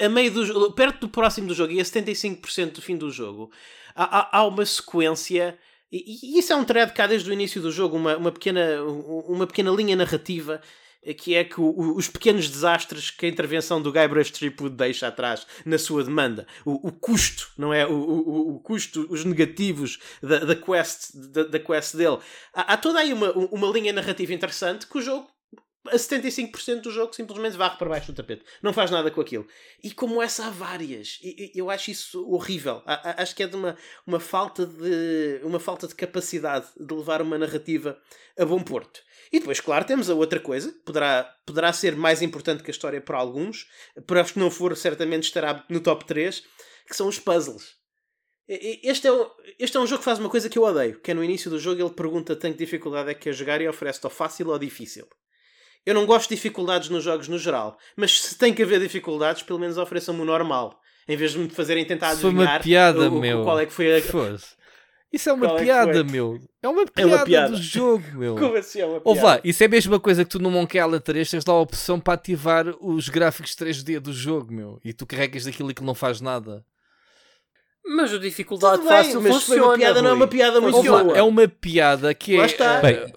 [0.00, 3.08] a, a- meio do, perto do próximo do jogo e a 75% do fim do
[3.08, 3.52] jogo,
[3.94, 5.56] há, há- uma sequência,
[5.92, 8.82] e, e isso é um thread cá desde o início do jogo, uma, uma, pequena,
[8.82, 10.60] uma pequena linha narrativa
[11.14, 15.46] que é que o- os pequenos desastres que a intervenção do Guybrush Threepwood deixa atrás
[15.66, 17.84] na sua demanda, o, o custo, não é?
[17.86, 22.18] O, o, custo, os negativos da, da, quest, da, da quest dele.
[22.54, 25.28] Há, há toda aí uma, uma linha narrativa interessante que o jogo,
[25.88, 28.44] a 75% do jogo, simplesmente varre para baixo do tapete.
[28.62, 29.44] Não faz nada com aquilo.
[29.82, 31.18] E como essa há várias.
[31.20, 32.80] E- Eu acho isso horrível.
[32.86, 33.76] Acho que é de uma,
[34.06, 37.98] uma, falta de, uma falta de capacidade de levar uma narrativa
[38.38, 39.00] a bom porto.
[39.32, 42.74] E depois, claro, temos a outra coisa, que poderá, poderá ser mais importante que a
[42.74, 43.66] história para alguns,
[44.06, 46.42] para os que não for, certamente estará no top 3,
[46.88, 47.80] que são os puzzles.
[48.48, 49.26] Este é, um,
[49.58, 51.50] este é um jogo que faz uma coisa que eu odeio, que é no início
[51.50, 54.48] do jogo ele pergunta tem que dificuldade é que quer jogar e oferece-te ou fácil
[54.50, 55.06] ou difícil.
[55.86, 59.42] Eu não gosto de dificuldades nos jogos no geral, mas se tem que haver dificuldades,
[59.42, 60.78] pelo menos ofereçam-me o normal,
[61.08, 63.42] em vez de me fazerem tentar Isso foi uma adivinhar piada, o- meu.
[63.44, 64.02] qual é que foi a...
[64.02, 64.54] Foda-se.
[65.12, 66.02] Isso é uma Qual é piada, foi?
[66.04, 66.40] meu.
[66.62, 67.50] É uma É piada, uma piada.
[67.50, 68.34] do jogo, meu.
[68.40, 69.22] Como assim é uma piada?
[69.26, 71.60] lá, isso é a mesma coisa que tu no Monkey Island 3 tens lá a
[71.60, 74.80] opção para ativar os gráficos 3D do jogo, meu.
[74.84, 76.64] E tu carregas daquilo e que não faz nada.
[77.84, 79.64] Mas a dificuldade Tudo bem, fácil mas funciona.
[79.66, 80.20] uma piada, não é Rui.
[80.20, 82.46] uma piada muito lá, é uma piada que Lá é.
[82.46, 82.78] está.
[82.78, 83.12] eh, Bem,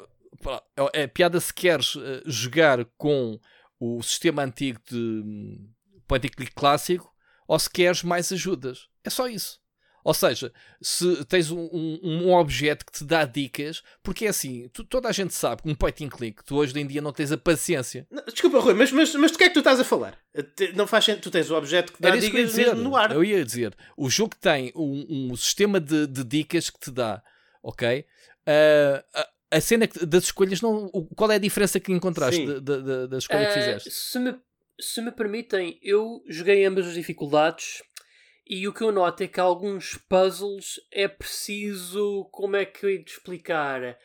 [0.78, 3.40] é é piada se queres eh, jogar com
[3.80, 5.70] o sistema antigo de hum,
[6.08, 7.10] point and click clássico
[7.48, 8.88] ou se queres mais ajudas.
[9.04, 9.60] É só isso.
[10.06, 14.70] Ou seja, se tens um, um- um objeto que te dá dicas, porque é assim,
[14.72, 17.12] tu- toda a gente sabe que um point and click, tu hoje em dia não
[17.12, 18.06] tens a paciência.
[18.12, 20.16] Não, Desculpa, Rui, mas, mas, mas do que é que tu estás a falar?
[20.56, 21.24] Te- Não faz sentido.
[21.24, 22.76] Tu tens o objeto que dá Era que dicas dizer.
[22.76, 23.12] no ar.
[23.12, 27.24] Eu ia dizer, o jogo tem um, um sistema de, de dicas que te dá,
[27.64, 28.06] ok?
[28.46, 29.04] Ah,
[29.52, 33.18] a, a cena das escolhas, não, qual é a diferença que encontraste de- de- da
[33.18, 33.90] escolha que Eh, fizeste?
[33.90, 34.36] se, me,
[34.80, 37.82] se me permitem, eu joguei ambas as dificuldades
[38.48, 42.28] e o que eu noto é que alguns puzzles é preciso.
[42.32, 43.98] Como é que eu ia te explicar?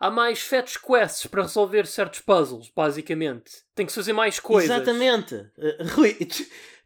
[0.00, 3.50] Há mais fetch quests para resolver certos puzzles, basicamente.
[3.74, 4.70] Tem que se fazer mais coisas.
[4.70, 5.34] Exatamente.
[5.34, 6.16] Uh, Rui,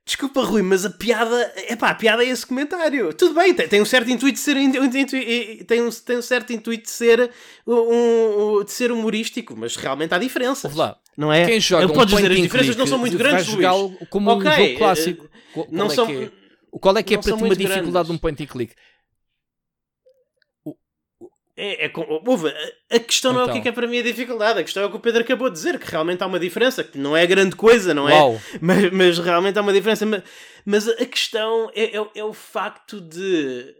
[0.05, 1.53] Desculpa, Rui, mas a piada.
[1.69, 3.13] É pá, a piada é esse comentário.
[3.15, 4.57] Tudo bem, tem, tem um certo intuito de ser.
[4.57, 4.81] intu-
[5.65, 7.31] tem, um, tem um certo intuito de ser,
[7.67, 10.65] um, de ser humorístico, mas realmente há diferenças.
[10.65, 10.99] Ouve lá.
[11.17, 11.47] Não é?
[11.47, 13.67] Quem joga Ele um pode dizer, as diferenças não são muito grandes, Luís.
[14.11, 15.29] como Ok, um eh, jogo clássico.
[15.55, 16.31] Qual- não é são- que é?
[16.81, 18.07] Qual é que é para ti uma dificuldade grandes.
[18.07, 18.75] de um point and click?
[21.55, 21.93] É, é
[22.27, 22.49] ouve,
[22.91, 23.63] a- questão não é o que é Então.
[23.65, 25.55] que é para mim a dificuldade, a questão é o que o Pedro acabou de
[25.57, 28.15] dizer, que realmente há uma diferença, que não é grande coisa, não é?
[28.15, 28.41] Uau.
[28.61, 30.07] Mas, mas realmente há uma diferença.
[30.07, 30.23] Mas,
[30.65, 33.75] mas a questão é, é, é o facto de.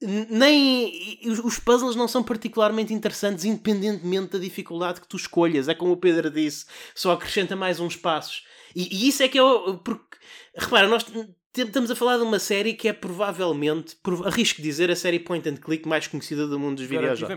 [0.00, 5.68] n- nem os- os puzzles não são particularmente interessantes independentemente da dificuldade que tu escolhas
[5.68, 6.64] é como o Pedro disse
[6.94, 10.16] só acrescenta mais uns passos e, e isso é que é o, porque
[10.56, 11.04] repara nós
[11.56, 15.48] estamos a falar de uma série que é provavelmente por, arrisco dizer a série point
[15.48, 17.28] and click mais conhecida do mundo dos videojogos.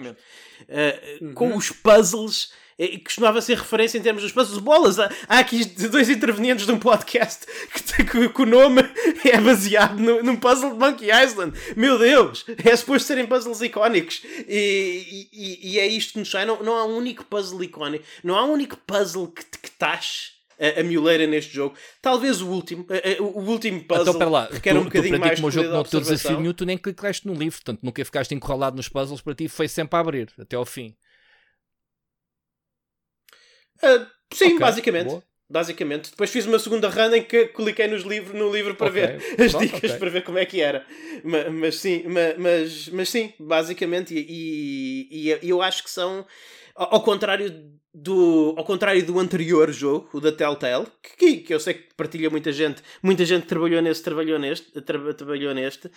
[0.61, 2.51] Uh, com os puzzles.
[2.79, 4.57] eh, Costumava ser referência em termos dos puzzles.
[4.59, 4.99] Bolas!
[4.99, 8.81] Há, há aqui dois intervenientes de um podcast que, que- que o nome
[9.23, 11.55] é baseado no, num puzzle de Monkey Island.
[11.75, 12.43] Meu Deus!
[12.65, 14.21] É suposto serem puzzles icónicos.
[14.47, 16.43] E, e- e é isto que nos sai.
[16.45, 18.03] Não, não há um único puzzle icónico.
[18.23, 21.75] Não há um único puzzle que, que taxe a, a mioleira neste jogo.
[22.01, 22.85] Talvez o último.
[23.19, 25.47] O último puzzle Então, pera lá, requer tu, um bocadinho tu para ti, mais como
[25.47, 27.81] o de jogo não de te deu desafio nenhum, tu nem clicaste no livro, portanto
[27.83, 30.95] nunca ficaste encurralado nos puzzles, para ti foi sempre a abrir, até ao fim.
[33.81, 35.09] Ah, sim, Ok, basicamente.
[35.09, 35.23] boa.
[35.49, 36.09] Basicamente.
[36.11, 39.15] Depois fiz uma segunda run em que cliquei nos livros, no livro para Ok, ver
[39.39, 39.99] as pronto, dicas ok.
[39.99, 40.85] para ver como é que era.
[41.23, 44.13] Ma- Mas, sim, ma- mas, mas, sim, basicamente.
[44.13, 46.25] E, e- e eu acho que são.
[46.75, 47.49] Ao ao contrário
[47.99, 50.85] do, ao contrário do anterior jogo, o da Telltale,
[51.17, 55.13] que, que eu sei que partilha muita gente, muita gente trabalhou nesse, trabalhou neste, tra-
[55.13, 55.89] trabalhou neste.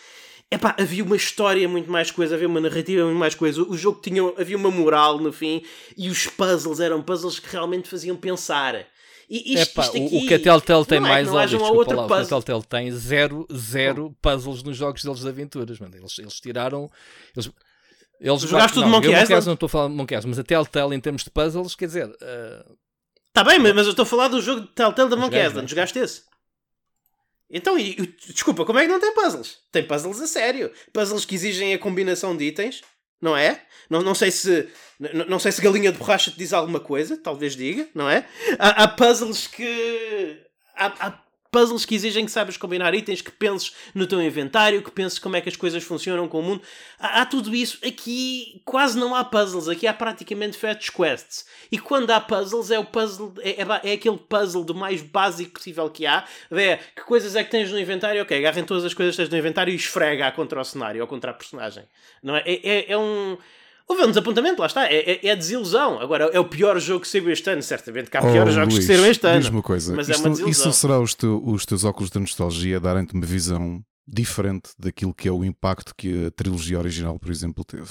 [0.51, 3.62] Epá, havia uma história muito mais coisa, havia uma narrativa muito mais coisa.
[3.62, 5.62] O jogo tinha, havia uma moral no fim
[5.96, 8.74] e os puzzles eram puzzles que realmente faziam pensar.
[9.28, 11.32] E isto, Epá, isto o- aqui, o que a Telltale tem é que mais um
[11.46, 12.26] desculpa lá, o que a.
[12.26, 15.94] Telltale tem zero, zero puzzles nos jogos deles de aventuras, mano.
[15.96, 16.90] Eles, eles tiraram.
[17.36, 17.48] Eles,
[18.20, 19.46] eles Jogaste tudo não, Monkey Island?
[19.46, 21.86] Não estou a falar de Monkey Island, mas a Telltale em termos de puzzles, quer
[21.86, 22.64] dizer, eh,
[23.32, 25.56] Tá bem, mas mas eu estou a falar do jogo de Telltale da Monkey Island.
[25.56, 25.68] não é?
[25.68, 26.22] Jogaste esse?
[27.48, 29.58] Então, e, e- desculpa, como é que não tem puzzles?
[29.72, 30.70] Tem puzzles a sério.
[30.92, 32.82] Puzzles que exigem a combinação de itens,
[33.20, 33.62] não é?
[33.88, 34.68] Não, não sei se
[35.00, 38.26] n- não sei se galinha de borracha te diz alguma coisa, talvez diga, não é?
[38.58, 40.40] Há, há puzzles que.
[40.76, 41.18] Há, há
[41.51, 45.36] puzzles que exigem que saibas combinar itens, que penses no teu inventário, que penses como
[45.36, 46.62] é que as coisas funcionam com o mundo.
[46.98, 47.78] Há, há tudo isso.
[47.86, 51.46] Aqui quase não há puzzles, aqui há praticamente fetch quests.
[51.70, 55.53] E quando há puzzles, é o puzzle, é, é, é aquele puzzle do mais básico
[55.53, 56.24] possível que há.
[56.53, 58.22] É que coisas é que tens no inventário?
[58.22, 61.07] Ok, agarrem todas as coisas que tens no inventário e esfrega contra o cenário ou
[61.07, 61.84] contra a personagem.
[62.22, 62.42] Não é?
[62.46, 63.36] É, é, é um.
[63.91, 64.86] Houve um desapontamento, lá está.
[64.86, 65.99] É, é, é desilusão.
[66.01, 67.61] Agora, é o pior jogo que saiu este ano.
[67.61, 69.41] Certamente que há piores Oh, jogos Luís, que saíram este ano.
[69.41, 70.70] Diz-me uma coisa, Mas é isto, uma desilusão.
[70.70, 75.26] isso será os, teu- os teus óculos de nostalgia darem-te uma visão diferente daquilo que
[75.26, 77.91] é o impacto que a trilogia original, por exemplo, teve.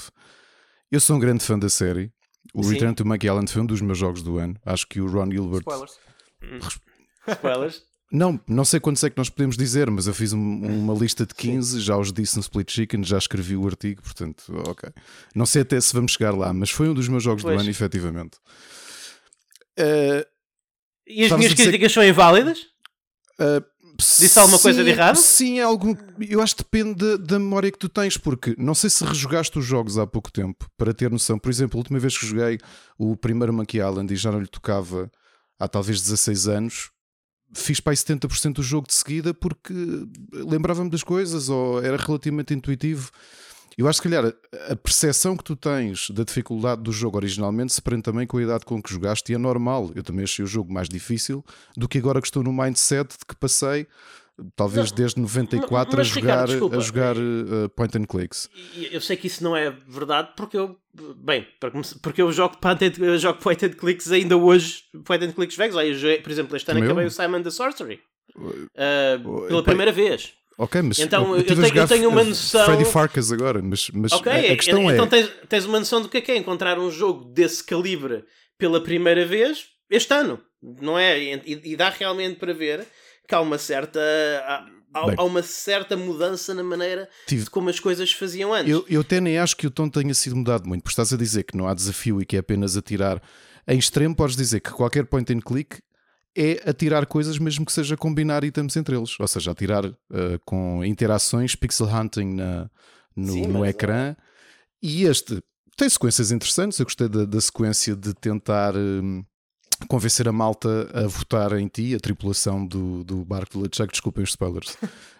[0.90, 2.10] Eu sou um grande fã da série.
[2.54, 2.72] O Sim.
[2.72, 4.56] Return to Monkey Island foi um dos meus jogos do ano.
[4.64, 5.60] Acho que o Ron Gilbert.
[5.60, 5.98] Spoilers.
[7.28, 7.82] Spoilers.
[8.12, 11.24] Não, não sei quantos é que nós podemos dizer, mas eu fiz um- uma lista
[11.24, 14.88] de 15, já os disse no Split Chicken, já escrevi o artigo, portanto, ok.
[15.34, 17.56] Não sei até se vamos chegar lá, mas foi um dos meus jogos Pois.
[17.56, 18.38] do ano, efetivamente.
[19.76, 20.26] Eh,
[21.06, 22.60] E as minhas críticas são inválidas?
[23.40, 23.64] Uh,
[23.98, 25.16] Disse alguma coisa de sim, errado?
[25.16, 25.94] Sim, algum.
[26.26, 29.58] Eu acho que depende da, da memória que tu tens, porque não sei se rejogaste
[29.58, 31.38] os jogos há pouco tempo para ter noção.
[31.38, 32.58] Por exemplo, a última vez que joguei
[32.98, 35.10] o primeiro Monkey Island e já não lhe tocava
[35.58, 36.90] há talvez 16 anos,
[37.52, 39.74] fiz para aí 70% do jogo de seguida porque
[40.32, 43.10] lembrava-me das coisas ou era relativamente intuitivo.
[43.78, 44.34] Eu acho que, se calhar,
[44.68, 48.42] a percepção que tu tens da dificuldade do jogo originalmente se prende também com a
[48.42, 49.90] idade com que jogaste e é normal.
[49.94, 51.42] Eu também achei o jogo mais difícil
[51.76, 53.86] do que agora que estou no mindset de que passei,
[54.56, 56.76] talvez Não, desde 94, mas, a Ricardo, jogar, desculpa.
[56.76, 58.48] a jogar uh, point and clicks.
[58.90, 60.76] Eu sei que isso não é verdade porque eu.
[61.16, 61.46] Bem,
[62.02, 64.82] porque eu jogo point and, eu jogo point and clicks ainda hoje.
[65.04, 66.02] Point and clicks velhos.
[66.22, 68.00] Por exemplo, este ano Também acabei o Simon the Sorcery.
[68.36, 70.32] Uh, pela primeira vez.
[70.58, 74.30] Ok, mas Então, eu tenho- eu tenho uma noção- Freddy Farkas agora, mas, mas Ok,
[74.30, 74.94] a, a questão é.
[74.94, 78.24] então tens, tens uma noção do que é que é encontrar um jogo desse calibre
[78.58, 80.38] pela primeira vez este ano,
[80.82, 81.18] não é?
[81.18, 82.86] E, e dá realmente para ver
[83.30, 83.98] que há uma certa.
[84.46, 85.14] Há, há- Bem.
[85.18, 88.70] há uma certa mudança na maneira Tive- de como as coisas se faziam antes.
[88.70, 91.16] Eu, eu até nem acho que o tom tenha sido mudado muito, porque estás a
[91.16, 93.22] dizer que não há desafio e que é apenas atirar.
[93.68, 95.78] Em extremo, podes dizer que qualquer point and click
[96.36, 99.96] é atirar coisas, mesmo que seja combinar itens entre eles, ou seja, atirar uh,
[100.44, 102.70] com interações, pixel hunting na,
[103.16, 104.16] no, Sim, no ecrã.
[104.82, 105.40] E este
[105.76, 106.78] tem sequências interessantes.
[106.78, 108.74] Eu gostei da, da sequência de tentar.
[108.76, 109.24] hum,
[109.88, 113.90] convencer a malta a votar em ti, a tripulação do, do barco do LeChuck.
[113.90, 114.76] Desculpem os spoilers.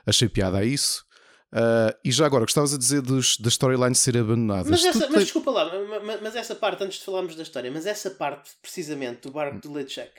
[0.07, 1.05] Achei piada a isso.
[1.53, 4.71] Uh, e já agora, gostavas a dizer dos, das storylines serem abandonadas.
[4.71, 5.69] Mas, essa, mas te- desculpa lá,
[6.05, 9.59] mas, mas essa parte, antes de falarmos da história, mas essa parte precisamente do barco
[9.59, 10.13] do LeChuck,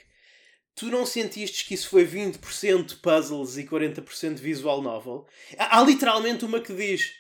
[0.75, 5.25] tu não sentiste que isso foi 20% puzzles e 40% visual novel?
[5.57, 7.11] Há, há literalmente uma que diz: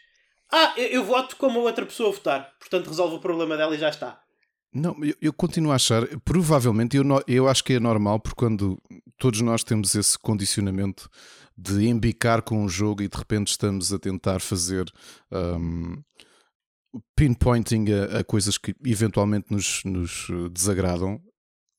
[0.51, 3.79] Ah, eu, eu voto como a outra pessoa votar, portanto resolve o problema dela e
[3.79, 4.20] já está.
[4.73, 8.81] Não, eu, eu continuo a achar, provavelmente, eu, eu acho que é normal, porque quando
[9.17, 11.09] todos nós temos esse condicionamento
[11.57, 14.91] de embicar com um jogo e de repente estamos a tentar fazer
[15.31, 16.01] um,
[17.15, 21.21] pinpointing a, a coisas que eventualmente nos, nos desagradam.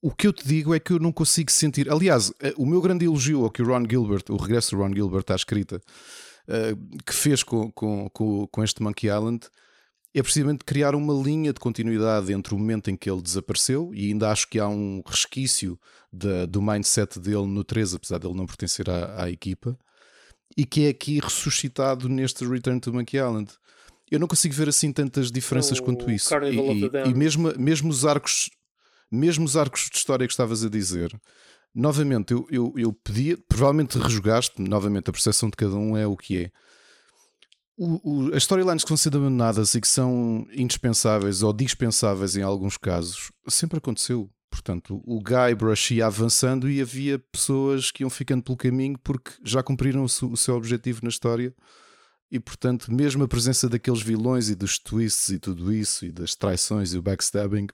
[0.02, 1.90] O que eu te digo é que eu não consigo sentir.
[1.90, 4.92] Aliás, eh, o meu grande elogio ao que o Ron Gilbert, o regresso do Ron
[4.92, 5.80] Gilbert à escrita,
[6.48, 6.74] eh,
[7.06, 9.48] que fez com, com, com, com este Monkey Island,
[10.14, 14.08] é precisamente criar uma linha de continuidade entre o momento em que ele desapareceu, e
[14.08, 15.78] ainda acho que há um resquício
[16.12, 19.78] da- do mindset dele no 3, apesar dele não pertencer à, à equipa,
[20.56, 23.50] e que é aqui ressuscitado neste Return to Monkey Island.
[24.10, 26.28] Eu não consigo ver assim tantas diferenças O quanto isso.
[26.50, 28.50] E, e- e mesmo, mesmo os arcos,
[29.10, 31.18] mesmo os arcos de história que estavas a dizer,
[31.74, 36.16] novamente, eu, eu, eu pedia, provavelmente rejogaste, novamente, a percepção de cada um é o
[36.16, 36.50] que é.
[37.76, 42.42] O- o- as storylines que vão sendo abandonadas e que são indispensáveis ou dispensáveis em
[42.42, 44.30] alguns casos, sempre aconteceu.
[44.50, 49.62] Portanto, o Guybrush ia avançando e havia pessoas que iam ficando pelo caminho porque já
[49.62, 51.54] cumpriram o seu, o seu objetivo na história.
[52.30, 56.34] E, portanto, mesmo a presença daqueles vilões e dos twists e tudo isso, e das
[56.34, 57.66] traições e o backstabbing,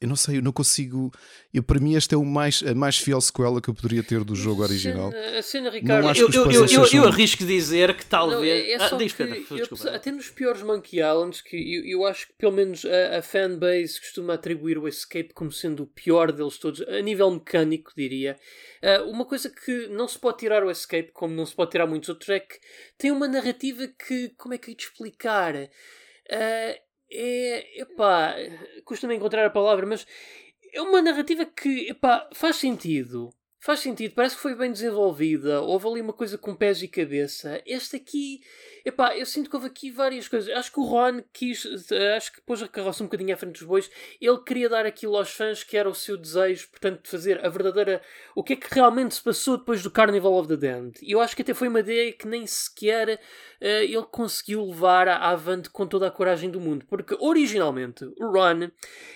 [0.00, 1.10] eu não sei, eu não consigo.
[1.54, 4.22] Eu, para mim, esta é o mais, a mais fiel sequela que eu poderia ter
[4.24, 5.10] do jogo original.
[5.10, 8.08] cena- A cena, Ricardo, acho Eu, eu, eu, eu, sejam- eu arrisco dizer que Não,
[8.10, 8.66] talvez.
[8.66, 9.46] é, é ah, diz, que Pedro,
[9.86, 13.22] eu- até nos piores Monkey Islands, que eu, eu acho que pelo menos a, a
[13.22, 18.38] fanbase costuma atribuir o Escape como sendo o pior deles todos, a nível mecânico, diria.
[18.82, 21.86] Ah, uma coisa que não se pode tirar o Escape, como não se pode tirar
[21.86, 22.58] muitos outros, é que
[22.98, 24.28] tem uma narrativa que.
[24.36, 25.54] Como é que eu ia te explicar?
[26.30, 26.76] Ah,
[27.10, 27.82] é.
[27.82, 28.34] Epá,
[28.84, 30.06] custa-me encontrar a palavra, mas
[30.72, 33.32] é uma narrativa que epá, faz sentido.
[33.58, 35.60] Faz sentido, parece que foi bem desenvolvida.
[35.60, 37.60] Houve ali uma coisa com pés e cabeça.
[37.66, 38.40] Este aqui,
[38.86, 40.48] epá, eu sinto que houve aqui várias coisas.
[40.56, 41.66] Acho que o Ron quis,
[42.16, 43.90] acho que pôs a carroça um bocadinho à frente dos bois.
[44.20, 47.48] Ele queria dar aquilo aos fãs que era o seu desejo, portanto, de fazer a
[47.48, 48.00] verdadeira.
[48.34, 51.00] O que é que realmente se passou depois do Carnival of the Damned.
[51.02, 53.20] E eu acho que até foi uma ideia que nem sequer
[53.60, 56.86] eh, ele conseguiu levar à avante com toda a coragem do mundo.
[56.88, 58.70] Porque originalmente o Ron,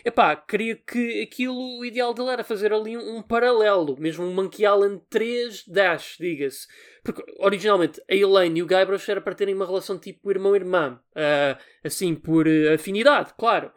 [0.04, 4.34] epá, queria que aquilo, o ideal dele era fazer ali um, um paralelo, mesmo um
[4.34, 6.66] Monkey Island 3 Dash, diga-se.
[7.02, 11.58] Porque originalmente a Elaine e o Guybrush era para terem uma relação tipo irmão-irmã, ah,
[11.84, 13.72] assim, por eh, afinidade, claro.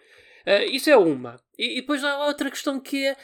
[0.45, 1.39] Ah, isso é uma.
[1.57, 3.15] E, e depois há outra questão que é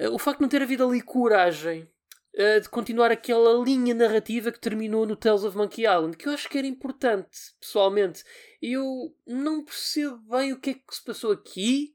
[0.00, 1.88] ah, o facto de não ter havido ali coragem
[2.34, 6.32] uh, de continuar aquela linha narrativa que terminou no Tales of Monkey Island, que eu
[6.32, 8.24] acho que era importante, pessoalmente.
[8.60, 11.94] Eu não percebo bem o que é que se passou aqui,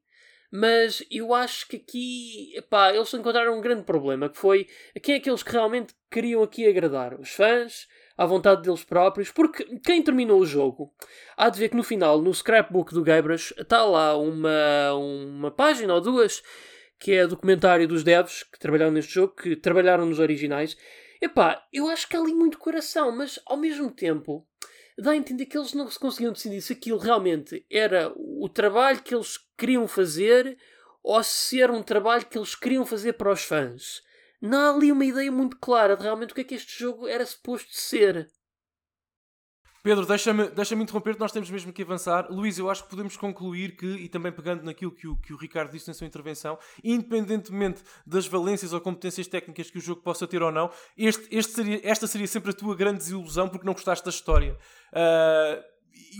[0.52, 4.68] mas eu acho que aqui epá, eles encontraram um grande problema, que foi
[5.02, 7.20] quem é aqueles que realmente queriam aqui agradar?
[7.20, 7.88] Os fãs,
[8.18, 10.94] à vontade deles próprios, porque quem terminou o jogo
[11.36, 15.94] há de ver que no final, no scrapbook do Guybrush, está lá uma, uma página
[15.94, 16.42] ou duas
[17.00, 20.76] que é documentário dos devs que trabalharam neste jogo, que trabalharam nos originais.
[21.22, 24.48] Epá, eu acho que há ali muito coração, mas ao mesmo tempo
[24.98, 29.02] dá a entender que eles não se conseguiam decidir se aquilo realmente era o trabalho
[29.02, 30.58] que eles queriam fazer
[31.04, 34.02] ou se era um trabalho que eles queriam fazer para os fãs.
[34.42, 37.08] Não há ali uma ideia muito clara de realmente o que é que este jogo
[37.08, 38.30] era suposto ser.
[39.84, 42.28] Pedro, deixa-me deixa interromper, nós temos mesmo que avançar.
[42.30, 45.38] Luís, eu acho que podemos concluir que, e também pegando naquilo que o, que o
[45.38, 50.28] Ricardo disse na sua intervenção, independentemente das valências ou competências técnicas que o jogo possa
[50.28, 53.74] ter ou não, este, este seria, esta seria sempre a tua grande desilusão porque não
[53.74, 54.58] gostaste da história.
[54.94, 55.62] Ah,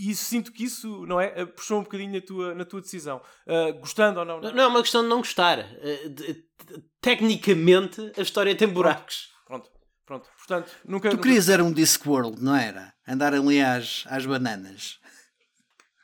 [0.02, 1.42] e sinto que isso, não é?
[1.42, 3.20] Ah, Puxou um bocadinho na tua, na tua decisão.
[3.46, 4.40] Ah, gostando ou não?
[4.40, 5.58] Não é uma questão de não gostar.
[5.58, 6.44] Eh, de- de-
[7.00, 9.28] Tecnicamente, a história tem buracos.
[9.46, 9.70] Pronto,
[10.04, 10.28] pronto.
[10.48, 11.10] Portanto, nunca.
[11.10, 12.94] Tu nunca- querias era um Discworld, não era?
[13.06, 14.98] Andar ali às, às bananas.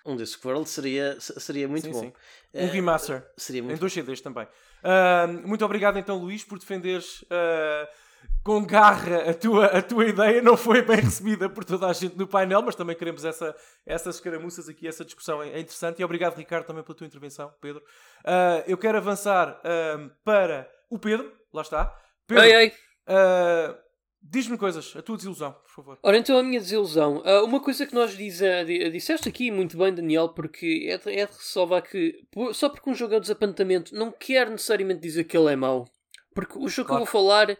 [0.04, 2.00] Um Discworld seria, seria muito Sim, bom.
[2.00, 2.12] sim.
[2.52, 3.26] Eh, Um remaster.
[3.38, 4.46] Seria Em muito dois CDs também.
[4.82, 7.88] Ah, muito obrigado então, Luís, por defenderes ah,
[8.42, 10.42] com garra a tua, a tua ideia.
[10.42, 14.16] Não foi bem recebida por toda a gente no painel, mas também queremos essa, essas
[14.16, 16.00] escaramuças aqui, essa discussão é, é interessante.
[16.02, 17.82] E obrigado, Ricardo, também pela tua intervenção, Pedro.
[18.26, 21.98] Ah, eu quero avançar ah, para o Pedro, lá está.
[22.26, 22.72] Pedro, Ei, ei.
[24.26, 25.98] Diz-me coisas, a tua desilusão, por favor.
[26.02, 27.22] Ora, então a minha desilusão.
[27.26, 31.10] Ah, uma coisa que nós diz, di- disseste aqui muito bem, Daniel, porque é de,
[31.12, 35.00] é de ressalvar que por- só porque um jogo é um desapontamento não quer necessariamente
[35.00, 35.84] dizer que ele é mau.
[36.34, 37.56] Porque o jogo que eu vou falar,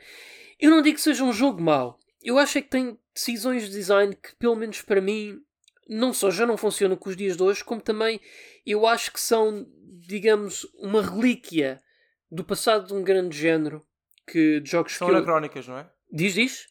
[0.59, 1.99] eu não digo que seja um jogo mau.
[2.23, 5.39] Eu acho é que tem decisões de design que, pelo menos para mim,
[5.87, 8.19] não só já não funcionam com os dias de hoje, como também
[8.65, 9.67] eu acho que são,
[10.09, 11.83] digamos, uma relíquia
[12.31, 13.85] do passado de um grande género
[14.27, 15.19] que de jogos São que eu...
[15.19, 15.91] anacrónicas, não é?
[16.15, 16.67] Diz, diz?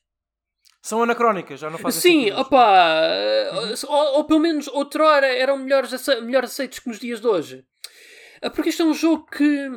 [0.81, 3.51] São anacrónicas, já não fazem Sim, sentido opa, eh,
[3.87, 7.65] ou, ou pelo menos outrora eram melhores, ace- melhor aceitos que nos dias de hoje.
[8.41, 9.69] Ah, Porque este é um jogo que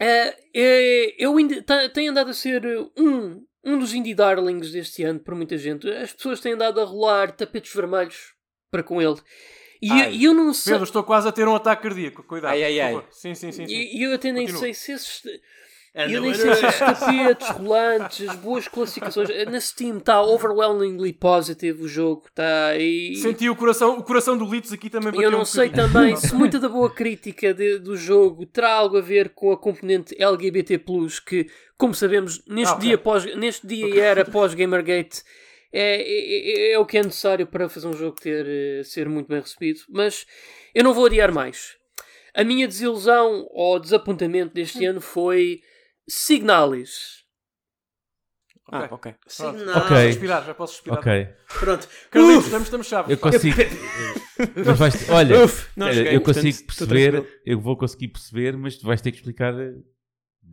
[0.00, 1.62] eh, é, eu ainda,
[1.92, 2.64] tem andado a ser
[2.96, 5.88] um, um dos indie darlings deste ano por muita gente.
[5.90, 8.34] As pessoas têm andado a rolar tapetes vermelhos
[8.70, 9.20] para com ele.
[9.80, 10.72] E eu, Ai, e eu não sei.
[10.74, 12.22] Pedro, estou quase a ter um ataque cardíaco.
[12.22, 12.52] Cuidado.
[12.52, 13.06] Ai, ai, ai.
[13.10, 13.66] Sim, sim, sim.
[13.66, 13.72] sim.
[13.74, 14.60] E e eu até nem Continua.
[14.60, 15.22] sei se esses.
[15.94, 19.28] Nem mas- sei se esses tapetes rolantes, as boas classificações.
[19.50, 22.24] Na Steam está overwhelmingly positive o jogo.
[22.28, 23.14] Está aí.
[23.16, 25.92] Senti o coração, o coração do Litos aqui também Eu não um sei bocadinho.
[25.92, 29.56] também se muita da boa crítica de- do jogo terá algo a ver com a
[29.58, 30.78] componente LGBT,
[31.26, 35.22] que, como sabemos, neste Ah, dia, pós, neste dia e era pós-Gamergate,
[35.70, 39.08] é, é, é- é o que é necessário para fazer um jogo ter, eh, ser
[39.10, 39.80] muito bem recebido.
[39.90, 40.24] Mas
[40.74, 41.76] eu não vou adiar mais.
[42.34, 45.60] A minha desilusão ou desapontamento deste ano foi
[46.08, 47.22] Signalis.
[48.70, 49.14] Ah, ok.
[49.26, 49.78] Sim, Pronto.
[49.78, 49.96] Ok.
[50.06, 50.98] respirar, já posso respirar.
[50.98, 51.28] Ok.
[51.60, 51.88] Pronto.
[52.10, 53.10] Carlitos, estamos, estamos chaves.
[53.10, 53.56] Eu consigo.
[54.64, 58.86] mas vais, olha, Uf, não eu portanto, consigo perceber, eu vou conseguir perceber, mas tu
[58.86, 59.52] vais ter que explicar.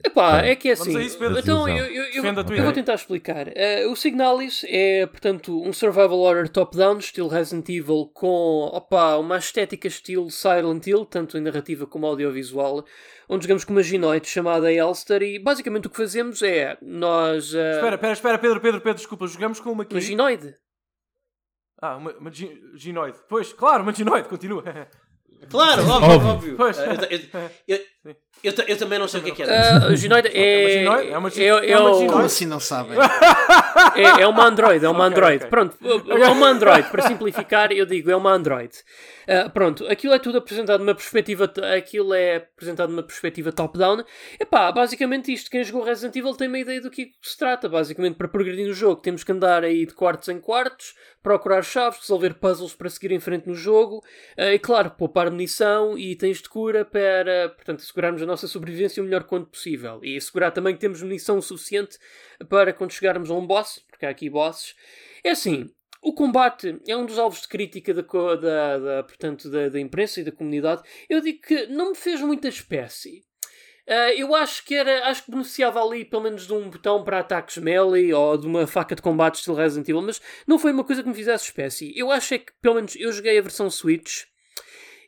[0.05, 0.97] Epá, é que é vamos assim.
[0.97, 1.39] a isso, Pedro.
[1.39, 2.23] então, eu, eu, eu,
[2.55, 3.47] eu vou tentar explicar.
[3.55, 9.37] Eh, o Signalis é, portanto, um survival horror top-down, estilo Resident Evil, com opa, uma
[9.37, 12.85] estética estilo Silent Hill, tanto em narrativa como audiovisual,
[13.27, 17.53] onde jogamos com uma ginoide chamada Elster e basicamente o que fazemos é nós.
[17.53, 19.27] eh, Espera, espera, espera, Pedro, Pedro, Pedro, desculpa.
[19.27, 19.93] Jogamos com uma aqui.
[19.95, 20.55] uma ginoide.
[21.81, 23.17] Ah, uma, uma gi- ginoide.
[23.29, 24.63] Pois, claro, uma ginoide, continua.
[25.49, 26.29] Claro, óbvio, Óbvio.
[26.29, 26.55] óbvio.
[26.57, 26.77] Pois.
[26.77, 26.85] Eu,
[27.67, 29.45] eu- eu- eu ta- eu também não sei o que é que é.
[29.49, 29.93] Ah,
[30.35, 31.09] é.
[31.11, 32.13] É uma gi- é- é é uma o- ginoide?
[32.13, 32.97] Como assim não sabem?
[33.95, 35.45] É, é uma Android, é uma Android.
[35.47, 36.89] Pronto, é uma Android.
[36.89, 38.71] Para simplificar, eu digo, é uma Android.
[39.27, 41.51] Ah, pronto, aquilo é tudo apresentado numa perspectiva.
[41.77, 44.03] Aquilo é apresentado numa perspectiva top-down.
[44.39, 45.49] Epá, basicamente isto.
[45.49, 47.67] Quem jogou Resident Evil tem uma ideia do que se trata.
[47.69, 51.99] Basicamente, para progredir no jogo, temos que andar aí de quartos em quartos, procurar chaves,
[52.01, 54.01] resolver puzzles para seguir em frente no jogo.
[54.37, 59.01] ah, e claro, poupar munição e itens de cura para, portanto, assegurarmos a nossa sobrevivência
[59.01, 59.99] o melhor quanto possível.
[60.03, 61.97] E assegurar também que temos munição suficiente
[62.47, 64.75] para quando chegarmos a um boss, porque há aqui bosses.
[65.23, 65.69] É assim,
[66.01, 70.21] o combate é um dos alvos de crítica da, da, da, portanto, da, da imprensa
[70.21, 70.81] e da comunidade.
[71.09, 73.23] Eu digo que não me fez muita espécie.
[73.89, 77.19] Ah, eu acho que era, acho que beneficiava ali pelo menos de um botão para
[77.19, 80.83] ataques melee ou de uma faca de combate estilo Resident Evil, mas não foi uma
[80.83, 81.91] coisa que me fizesse espécie.
[81.97, 84.25] Eu acho é que, pelo menos, eu joguei a versão Switch.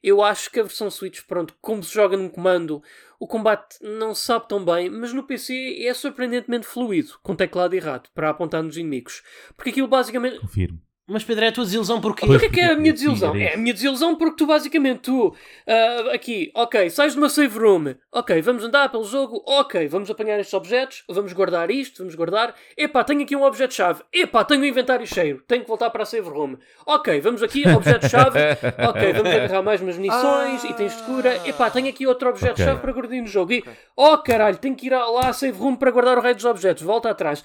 [0.04, 2.82] Eu acho que a versão Switch, pronto, como se joga num comando,
[3.20, 7.80] o combate não sabe tão bem, mas no PC é surpreendentemente fluido, com teclado e
[7.80, 9.22] rato, para apontar nos inimigos.
[9.56, 10.40] Porque aquilo basicamente.
[10.40, 10.82] Confirmo.
[11.12, 12.26] Mas Pedro, é a tua desilusão porquê?
[12.26, 12.38] Pois.
[12.38, 13.36] O que é que é a minha desilusão?
[13.36, 15.36] É a minha desilusão porque tu basicamente tu
[15.68, 20.10] ah, aqui, ok, sais de uma save room, ok, vamos andar pelo jogo, ok, vamos
[20.10, 24.62] apanhar estes objetos, vamos guardar isto, vamos guardar, epá, tenho aqui um objeto-chave, epá, tenho
[24.62, 28.40] o inventário cheio, tenho que voltar para a save room, ok, vamos aqui, objeto-chave,
[28.90, 32.82] ok, vamos agarrar mais umas munições, itens de cura, epá, tenho aqui outro objeto-chave Ok.
[32.82, 33.64] para guardar no jogo, e,
[33.96, 36.84] oh caralho, tenho que ir lá à save room para guardar o rei dos objetos,
[36.84, 37.44] volta atrás.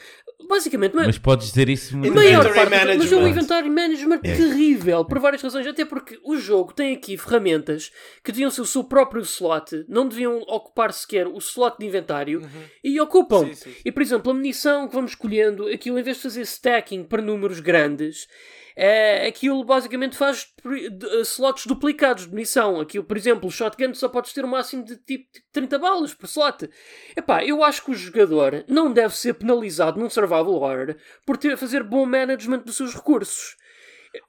[0.49, 3.17] Basicamente, é- Mas podes dizer isso muitas maior parte, mas é
[3.65, 4.07] um management.
[4.07, 7.91] management terrível, por várias razões, até porque o jogo tem aqui ferramentas
[8.23, 12.43] que deviam ser o seu próprio slot, não deviam ocupar sequer o slot de inventário
[12.83, 13.47] e ocupam.
[13.47, 13.77] Sim, sim, sim.
[13.85, 17.23] E por exemplo, a munição que vamos escolhendo, aquilo em vez de fazer stacking para
[17.23, 18.29] números grandes,
[18.77, 22.79] é, aquilo basicamente faz eh, slots duplicados de munição.
[22.79, 26.27] Aquilo, por exemplo, o shotgun só podes ter um máximo de tipo 30 balas por
[26.27, 26.69] slot.
[27.17, 30.95] Epá, eu acho que o jogador não deve ser penalizado num survival horror
[31.25, 33.57] por ter a fazer bom management dos seus recursos.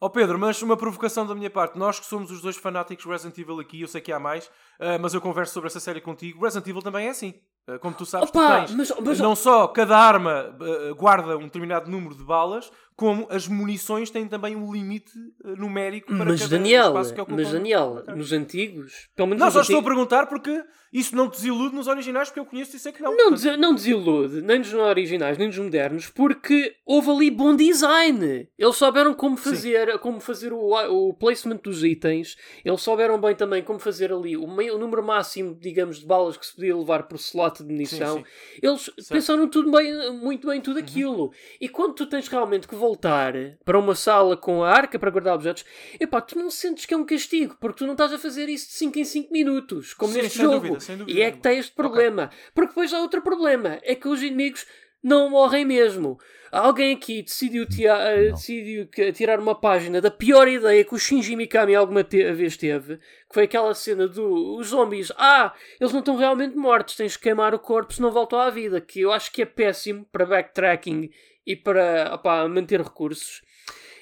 [0.01, 1.77] Ó Pedro, mas uma provocação da minha parte.
[1.77, 4.49] Nós que somos os dois fanáticos Resident Evil aqui, eu sei que há mais,
[4.79, 6.43] ah, mas eu converso sobre essa série contigo.
[6.43, 7.35] Resident Evil também é assim.
[7.65, 10.57] Ah, como tu sabes, Opa, tu tens mas- mas- não só cada arma
[10.97, 15.11] guarda um determinado número de balas, como as munições têm também um limite
[15.45, 17.35] eh, numérico para Mas cada Daniel, espaço que ocupam.
[17.41, 21.27] mas Daniel, nos antigos, pelo menos Não, só estou a antigos, perguntar porque isso não
[21.27, 23.15] desilude nos originais, porque eu conheço e sei que não.
[23.15, 28.49] não, des- não desilude, nem nos originais, nem nos modernos, porque houve ali bom design.
[28.57, 30.59] Eles souberam como fazer, como fazer o,
[30.89, 35.03] o placement dos itens, eles souberam bem também como fazer ali o, mei- o número
[35.03, 38.17] máximo, digamos, de balas que se podia levar por slot de munição.
[38.17, 38.23] sim.
[38.61, 41.31] Eles pensaram tudo bem, muito bem tudo aquilo.
[41.61, 45.35] E quando tu tens realmente que voltar para uma sala com a arca para guardar
[45.35, 45.65] objetos,
[45.99, 48.67] epá, tu não sentes que é um castigo, porque tu não estás a fazer isso
[48.67, 50.67] de 5 em 5 minutos, como Sim, neste jogo.
[50.67, 52.29] dúvida, dúvida e é que tem este problema.
[52.53, 54.65] Porque depois há outro problema, é que os inimigos
[55.03, 56.17] não morrem mesmo.
[56.51, 61.75] Alguém aqui decidiu, eh, decidiu tirar uma página da pior ideia que o Shinji Mikami
[61.75, 65.11] alguma te- vez teve, que foi aquela cena dos zombies.
[65.17, 68.49] Ah, eles não estão realmente mortos, tens que queimar o corpo se não voltam à
[68.49, 68.79] vida.
[68.79, 71.09] Que eu acho que é péssimo para backtracking
[71.47, 73.41] e para opá, manter recursos.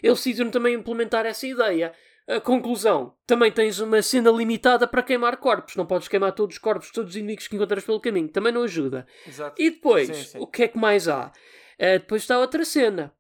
[0.02, 1.94] Eles decidiram também implementar essa ideia.
[2.28, 5.76] A conclusão, também tens uma cena limitada para queimar corpos.
[5.76, 8.28] Não podes queimar todos os corpos, todos os inimigos que encontras pelo caminho.
[8.30, 9.06] Também não ajuda.
[9.28, 9.62] Exato.
[9.62, 10.38] E depois, Sim, sim.
[10.40, 11.32] o que é que mais há?
[11.78, 13.14] Eh, depois está outra cena.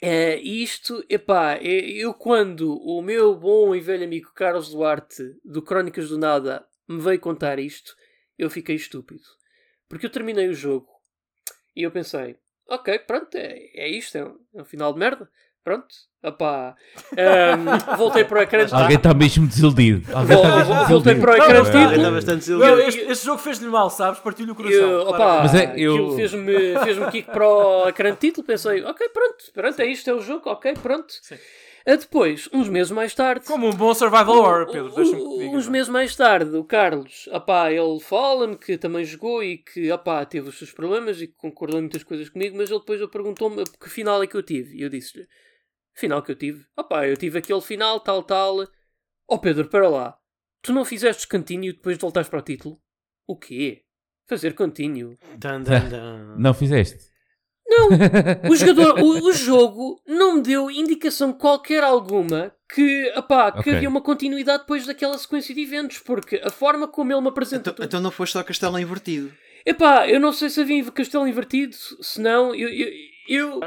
[0.00, 6.08] Eh, isto, epá, eu quando o meu bom e velho amigo Carlos Duarte, do Crónicas
[6.08, 7.94] do Nada, me veio contar isto,
[8.38, 9.24] eu fiquei estúpido.
[9.88, 10.88] Porque eu terminei o jogo
[11.76, 12.36] e eu pensei,
[12.70, 15.28] ok, pronto, é, é isto, é um, é um final de merda.
[15.62, 15.88] Pronto,
[16.24, 16.74] opá.
[17.18, 17.66] Ehm,
[17.98, 20.10] voltei para o ecrã de Alguém está mesmo desiludido.
[20.16, 21.20] Alguém está mesmo vol- voltei desiludido.
[21.20, 22.12] para o ecrã de Ele está título.
[22.14, 22.80] bastante desiludido.
[22.80, 24.20] este, este jogo fez-lhe mal, sabes?
[24.20, 24.80] Partiu-lhe o coração.
[24.90, 28.46] Eu, opá, Mas é, eu- aquilo fez-me fez kick para o ecrã de título.
[28.46, 31.12] Pensei, ok, pronto, pronto, é isto, é o jogo, ok, pronto.
[31.20, 31.36] Sim.
[31.86, 33.46] Ah, Depois, uns meses mais tarde.
[33.46, 34.94] Como um bom survival horror, Pedro.
[34.94, 35.56] Deixa-me diga.
[35.56, 40.24] uns meses mais tarde, o Carlos, opá, ele fala-me que também jogou e que opá,
[40.24, 43.64] teve os seus problemas e que concordou em muitas coisas comigo, mas ele depois perguntou-me
[43.64, 44.76] que final é que eu tive.
[44.76, 45.26] E eu disse-lhe,
[45.94, 46.64] final que eu tive?
[46.76, 48.66] Opá, eu tive aquele final, tal, tal.
[49.28, 50.16] Ó Pedro, para lá.
[50.62, 52.80] Tu não fizeste continue depois de voltares para o título?
[53.26, 53.84] O quê?
[54.28, 55.18] Fazer continue?
[55.38, 56.36] Dan, dan, dan.
[56.38, 57.09] Não fizeste?
[57.70, 57.88] Não!
[58.50, 63.74] O, jogador, o, o jogo não me deu indicação qualquer alguma que, apá, que Ok.
[63.74, 67.72] havia uma continuidade depois daquela sequência de eventos, porque a forma como ele me apresentou.
[67.72, 69.32] Então, então não foste ao castelo invertido.
[69.64, 72.68] Epá, eu não sei se havia castelo invertido, se não, eu.
[72.68, 72.88] eu,
[73.28, 73.60] eu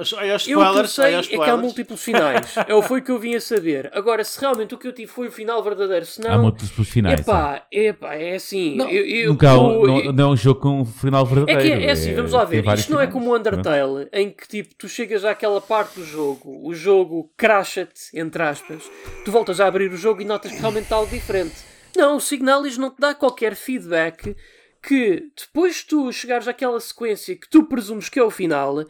[0.48, 2.56] eu o que eu sei é que há múltiplos finais.
[2.68, 3.90] é o foi que eu vim a saber.
[3.94, 6.44] Agora, se realmente o que eu tive foi o final verdadeiro, se Há não.
[6.44, 7.20] múltiplos finais.
[7.20, 7.22] é.
[7.22, 8.76] Epá, epá, é assim.
[8.76, 11.24] Não, eu, eu, Nunca há um, eu- não, não é um jogo com um final
[11.24, 11.62] É verdadeiro.
[11.62, 12.66] que é, é assim, vamos lá ver.
[12.74, 16.60] Isto não é como o Undertale, em que tipo, tu chegas àquela parte do jogo,
[16.68, 18.84] o jogo crasha-te, entre aspas,
[19.24, 21.56] tu voltas a abrir o jogo e notas que realmente está algo diferente.
[21.96, 24.36] Não, o Signalis não te dá qualquer feedback
[24.82, 28.84] que depois de tu chegares àquela sequência que tu presumes que é o final,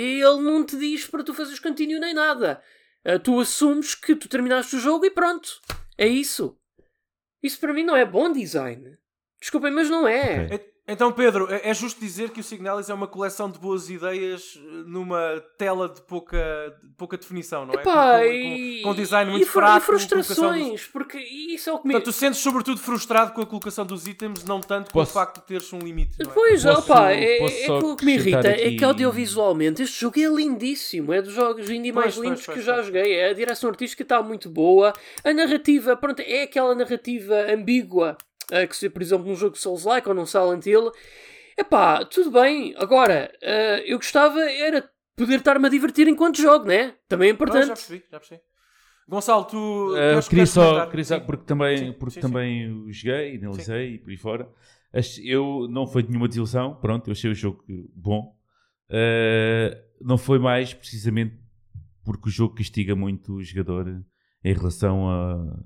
[0.00, 2.62] ele não te diz para tu fazeres continue nem nada.
[3.04, 5.60] Ah, Tu assumes que tu terminaste o jogo e pronto.
[5.98, 6.58] É isso.
[7.42, 8.96] Isso para mim não é bom design.
[9.40, 10.46] Desculpem, mas não é.
[10.46, 10.71] Ok.
[10.86, 13.88] E- Então, Pedro, é é justo dizer que o Signalis é uma coleção de boas
[13.88, 16.38] ideias eh, numa tela de pouca,
[16.82, 17.76] de pouca definição, não é?
[17.76, 19.78] Epá, com, e, com, com design e muito fru- fraco.
[19.78, 21.94] E frustrações, porque isso é o que me.
[21.94, 25.14] Portanto, tu sentes sobretudo frustrado com a colocação dos itens, não tanto com Posso- o
[25.14, 26.16] facto de teres um limite.
[26.18, 26.34] Não é?
[26.34, 28.84] Pois, Posso- opa, é, posso é que o que me irrita acrescentar é que aqui-
[28.84, 32.60] audiovisualmente este jogo é lindíssimo, é dos jogos indie mais Pois, pois, lindos pois, que
[32.60, 32.86] eu já pois.
[32.86, 33.24] joguei.
[33.24, 34.92] A direção artística está muito boa,
[35.24, 38.16] a narrativa, pronto, é aquela narrativa ambígua
[38.50, 40.90] eh, que se, por exemplo, num jogo Souls-like ou num Silent Hill.
[41.58, 42.74] Epá, tudo bem.
[42.76, 46.94] Agora, eh, eu gostava era poder estar-me a divertir enquanto jogo, né?
[47.08, 47.66] Também é Não, já importante.
[47.68, 48.40] percebi, já percebi.
[49.08, 49.94] Gonçalo, tu.
[49.94, 51.26] Uh, queria só, queria só Sim.
[51.26, 54.48] porque também, Sim, porque sim, também o joguei, analisei e por aí fora.
[55.22, 57.64] Eu não foi nenhuma desilusão, pronto, eu achei o jogo
[57.94, 58.36] bom.
[58.88, 61.36] Uh, não foi mais precisamente
[62.04, 64.02] porque o jogo castiga muito o jogador
[64.44, 65.58] em relação a,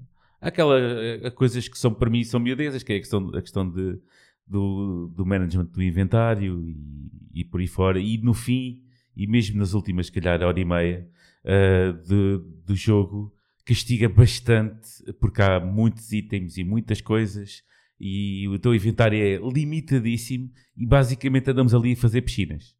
[0.48, 0.76] aquela,
[1.24, 3.98] a coisas que são para mim são miudezas, que é a questão, a questão de,
[4.46, 7.98] do, do management do inventário e, e por aí fora.
[8.00, 8.82] E no fim,
[9.16, 11.08] e mesmo nas últimas, se calhar, hora e meia
[11.44, 13.32] uh, de- do jogo,
[13.64, 14.88] castiga bastante
[15.20, 17.62] porque há muitos itens e muitas coisas
[17.98, 22.74] e o teu inventário é limitadíssimo e basicamente andamos ali a fazer piscinas.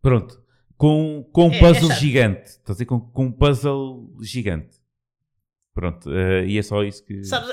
[0.00, 0.40] Pronto.
[0.76, 2.00] Com, com um É, é puzzle chato.
[2.00, 2.42] gigante.
[2.48, 2.84] Estás a dizer?
[2.86, 4.76] Com, com um puzzle gigante.
[5.76, 6.10] Pronto.
[6.12, 7.22] eh, e é só isso que...
[7.22, 7.50] Sabes,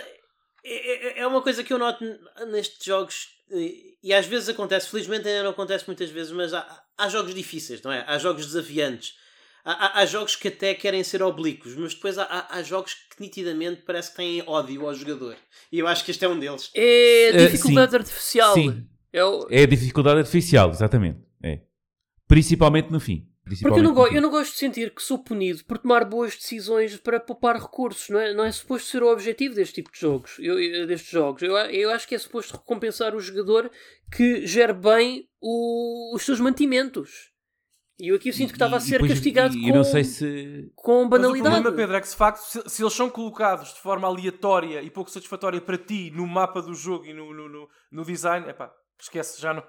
[0.66, 2.04] é, é- é uma coisa que eu noto
[2.52, 6.84] nestes jogos, e e às vezes acontece, felizmente ainda não acontece muitas vezes, mas há,
[6.98, 8.04] há jogos difíceis, não é?
[8.08, 9.14] Há jogos desafiantes.
[9.64, 13.22] Há, há- há jogos que até querem ser oblíquos, mas depois há, há- jogos que
[13.22, 15.38] nitidamente parece que têm ódio ao jogador.
[15.72, 16.70] E eu acho que este é um deles.
[16.76, 17.98] É Eh, dificuldade sim.
[17.98, 18.54] artificial.
[18.56, 18.88] Sim.
[19.14, 21.20] É o- É a dificuldade artificial, exatamente.
[21.42, 21.62] É.
[22.28, 23.28] Principalmente no fim.
[23.46, 25.78] Porque eu não, Principalmente go- no eu não gosto de sentir que sou punido por
[25.78, 28.08] tomar boas decisões para poupar recursos.
[28.10, 30.38] Não é, não é suposto ser o objetivo deste tipo de jogos.
[30.40, 31.42] Eu, eu- destes jogos.
[31.44, 33.70] Eu, eu acho que é suposto recompensar o jogador
[34.16, 37.32] que gere bem o- os seus mantimentos.
[38.00, 39.84] E eu aqui eu sinto que estava a ser depois- castigado e com, eu não
[39.84, 41.56] sei se com Mas o banalidade.
[41.56, 44.82] problema, Pedro, é que se, de facto, se, se eles são colocados de forma aleatória
[44.82, 48.50] e pouco satisfatória para ti no mapa do jogo e no, no, no, no design,
[48.50, 48.74] epá,
[49.04, 49.64] esquece, já não,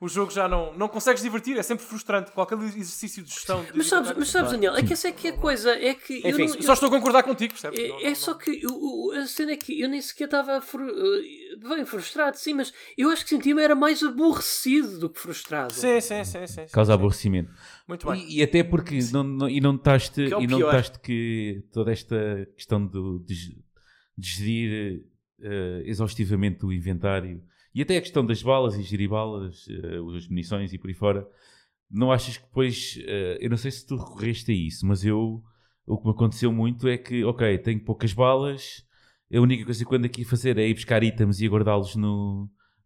[0.00, 2.30] o jogo já não, não consegues divertir, é sempre frustrante.
[2.32, 3.62] Qualquer exercício de gestão.
[3.64, 5.70] de Mas sabes, mas sabes Daniel, é que essa é que é a coisa.
[5.72, 7.78] É que eu Enfim, não- eu- só estou a concordar contigo, percebes?
[7.78, 10.24] Não- É, não- é só que o- o- a cena é que eu nem sequer
[10.24, 15.08] estava fru- eh, bem frustrado, sim, mas eu acho que sentia-me era mais aborrecido do
[15.10, 15.72] que frustrado.
[15.72, 16.66] Sim, sim, sim, sim.
[16.66, 16.94] sim, causa sim.
[16.94, 17.50] aborrecimento.
[17.86, 18.24] Muito bem.
[18.28, 21.64] E, e até porque não, não- e não notaste, Que é e não notaste que
[21.72, 23.34] toda esta questão do, de,
[24.16, 25.04] de gerir
[25.42, 27.42] eh, exaustivamente o inventário
[27.74, 30.94] e até a questão das balas e gerir balas, eh, as munições e por aí
[30.94, 31.28] fora,
[31.90, 35.42] não achas que depois, eh, eu não sei se tu recorreste a isso, mas eu,
[35.86, 38.84] o que me aconteceu muito é que, ok, tenho poucas balas,
[39.32, 41.96] a única coisa que eu ando aqui a fazer é ir buscar itens e guardá-los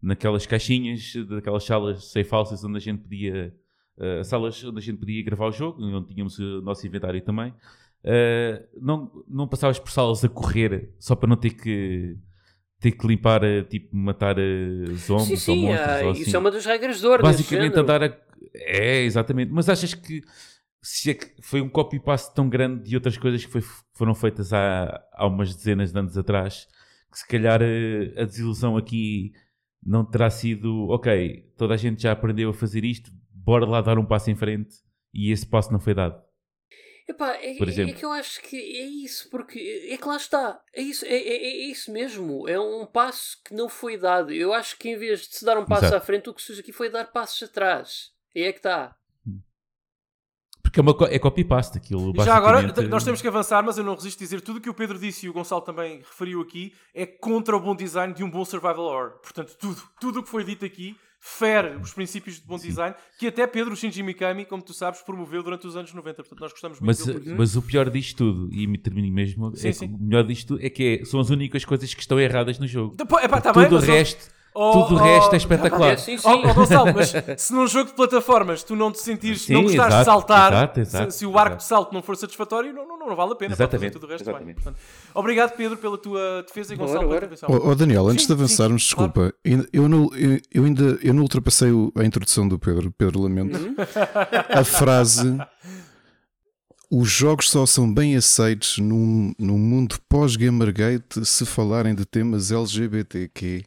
[0.03, 3.55] naquelas caixinhas, daquelas salas safe houses onde a gente podia
[3.97, 7.53] Uh, salas onde a gente podia gravar o jogo, onde tínhamos o nosso inventário também.
[8.05, 12.17] Uh, não, não passavas por salas a correr só para não ter que
[12.85, 15.89] ter que limpar, uh, tipo, matar uh, zombies sim, ou sim, monstros.
[15.89, 16.37] ah, ou isso assim.
[16.37, 17.23] é uma das regras de ouro.
[17.23, 18.15] Basicamente andar a.
[18.55, 19.51] É, exatamente.
[19.51, 20.23] Mas achas que
[20.83, 24.53] se é que foi um copy-paste tão grande de outras coisas que foi- foram feitas
[24.53, 26.69] há, há umas dezenas de anos atrás
[27.11, 29.33] que se calhar uh, a desilusão aqui
[29.83, 33.99] não terá sido ok, toda a gente já aprendeu a fazer isto, bora lá dar
[33.99, 34.77] um passo em frente
[35.13, 36.21] e esse passo não foi dado.
[37.07, 37.95] Epá, é, Por é- exemplo.
[37.95, 41.15] é que eu acho que é isso, porque é que lá está, é isso, é,
[41.15, 44.33] é, é isso mesmo, é um passo que não foi dado.
[44.33, 45.97] Eu acho que em vez de se dar um passo Exato.
[45.97, 48.11] à frente, o que se fez aqui foi dar passos atrás.
[48.35, 48.97] Aí é que está.
[50.63, 52.11] Porque é, uma, co- é copy-paste aquilo.
[52.21, 54.61] E já agora, nós temos que avançar, mas eu não resisto a dizer tudo o
[54.61, 58.13] que o Pedro disse e o Gonçalo também referiu aqui é contra o bom design
[58.15, 59.11] de um bom survival horror.
[59.23, 63.27] Portanto, tudo, tudo o que foi dito aqui fere os princípios de bom design que
[63.27, 66.17] até Pedro Shinji Mikami, como tu sabes, promoveu durante os anos 90.
[66.23, 69.57] Portanto, nós gostamos muito Mas, dele mas o pior disto tudo, e me termino mesmo,
[69.57, 69.87] Sim, é sim.
[69.87, 72.95] o melhor disto é que é- são as únicas coisas que estão erradas no jogo.
[72.95, 75.37] Depois, epá, tá bem, tudo o mas- resto, Oh, tudo o oh, resto é tá
[75.37, 75.93] espetacular.
[75.95, 76.29] É, sim, sim.
[76.29, 77.13] Oh, oh, Gonçalo, mas
[77.43, 80.53] se num jogo de plataformas tu não te sentires, Sim, não gostares de exato, saltar,
[80.53, 81.57] exato, se- exato, se, o arco exato.
[81.57, 83.53] de salto não for satisfatório, não, não, não vale a pena.
[83.53, 84.47] Exatamente, Tudo o resto exatamente.
[84.47, 84.55] bem.
[84.55, 84.77] Portanto,
[85.13, 87.49] obrigado, Pedro, pela tua defesa e Gonçalo pela tua intervenção.
[87.51, 90.99] Oh, oh, Daniel, antes Sim, de avançarmos, sim, desculpa, ainda- eu, não, eu, eu ainda
[91.03, 93.59] eu não ultrapassei o- a introdução do Pedro, Pedro Lamento.
[93.59, 93.75] Uhum.
[94.51, 95.37] A frase
[96.91, 103.65] os jogos só são bem aceitos num, num mundo pós-Gamergate se falarem de temas LGBTQ.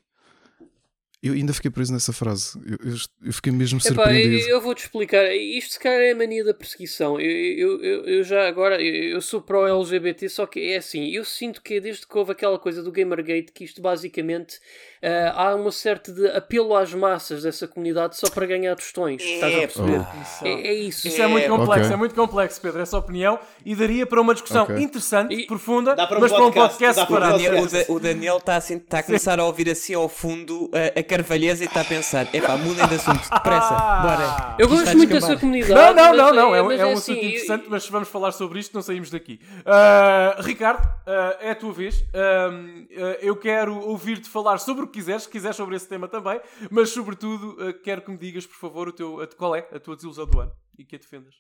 [1.22, 2.60] Eu ainda fiquei preso nessa frase.
[2.64, 4.36] Eu, eu- eu fiquei mesmo Epá, surpreendido.
[4.44, 5.26] eu, eu vou-te explicar.
[5.36, 7.20] Isto se calhar é a mania da perseguição.
[7.20, 11.80] Eu, eu, eu, já agora, eu, sou pró-LGBT, só que é assim, eu sinto que
[11.82, 14.60] desde que houve aquela coisa do Gamergate, que isto basicamente
[15.02, 19.22] ah, há uma certa de apelo às massas dessa comunidade só para ganhar tostões.
[19.24, 20.06] Estás a perceber?
[20.22, 21.08] Isso, É, é isso.
[21.08, 21.94] Isso é muito complexo, Ok.
[21.94, 24.78] é muito complexo, Pedro, essa opinião, e daria para uma discussão Ok.
[24.78, 27.70] interessante, E- profunda, para um mas para um podcast, podcast para um O separado.
[27.72, 31.04] Daniel, o, Daniel está assim, tá a começar a ouvir assim ao fundo a, a
[31.08, 33.70] carvalheza e está a pensar: epá, mudem de assunto, depressa,
[34.02, 34.56] bora.
[34.60, 35.30] Eu gosto muito descambar.
[35.30, 35.74] dessa comunidade.
[35.74, 37.84] Não, não, mas não, não, é, um- mas é um assim, assunto eu- interessante, mas
[37.84, 39.40] se vamos falar sobre isto, não saímos daqui.
[39.66, 42.04] Ah, Ricardo, ah, é a tua vez.
[42.14, 46.40] Ah, eu quero ouvir-te falar sobre o que quiseres, se quiseres sobre esse tema também,
[46.70, 49.80] mas sobretudo ah, quero que me digas, por favor, o teu, a- qual é a
[49.80, 51.36] tua desilusão do ano e que a defendas.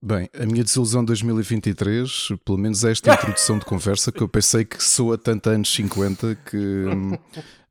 [0.00, 4.82] Bem, a minha desilusão 2023, pelo menos esta introdução de conversa, que eu pensei que
[4.82, 6.84] soa tanto anos 50 que.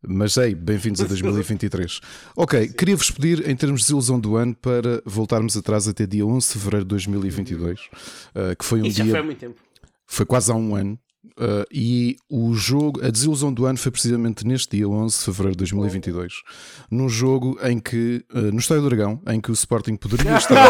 [0.06, 2.02] Mas ei, bem-vindos a 2023.
[2.36, 6.48] Ok, queria-vos pedir, em termos de desilusão do ano, para voltarmos atrás até dia 11
[6.48, 9.14] de fevereiro de 2022, uh, que foi um Isso já dia.
[9.14, 9.62] foi há muito tempo.
[10.06, 11.00] foi quase há um ano.
[11.38, 15.52] Uh, e o jogo, a desilusão do ano foi precisamente neste dia 11 de fevereiro
[15.54, 16.34] de 2022,
[16.92, 20.68] num jogo em que, uh, no Estádio do Dragão, em que o Sporting poderia estar.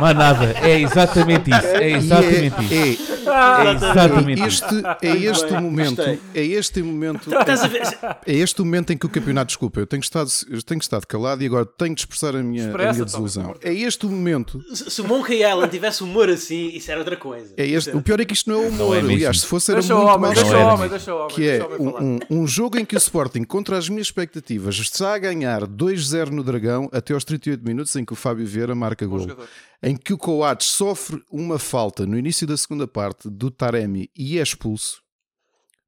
[0.00, 1.66] Mais nada, é exatamente isso.
[1.66, 2.74] É exatamente isso.
[2.74, 4.64] E É é, exatamente é isso.
[4.64, 7.82] este, é este o momento, é este o momento, a ver?
[8.26, 11.06] é este o momento em que o campeonato, desculpa, eu tenho estado, eu tenho estado
[11.06, 13.54] calado e agora tenho de expressar a minha, a Expressa, minha Tom, desilusão.
[13.62, 17.16] É este o momento, Se se o Monkey Island tivesse humor assim, isso era outra
[17.16, 17.52] coisa.
[17.56, 19.10] é este, o pior é que isto não é humor, é mesmo.
[19.16, 21.34] aliás, se fosse era Deixa muito homem, mal deixa homem, deixa homem.
[21.34, 25.14] que é um, um, um jogo em que o Sporting, contra as minhas expectativas, está
[25.14, 29.04] a ganhar 2-0 no Dragão até aos 38 minutos em que o Fábio Vieira marca
[29.06, 29.20] Bom gol.
[29.20, 29.48] jogador.
[29.82, 34.38] Em que o Coates sofre uma falta no início da segunda parte do Taremi e
[34.38, 35.00] é expulso.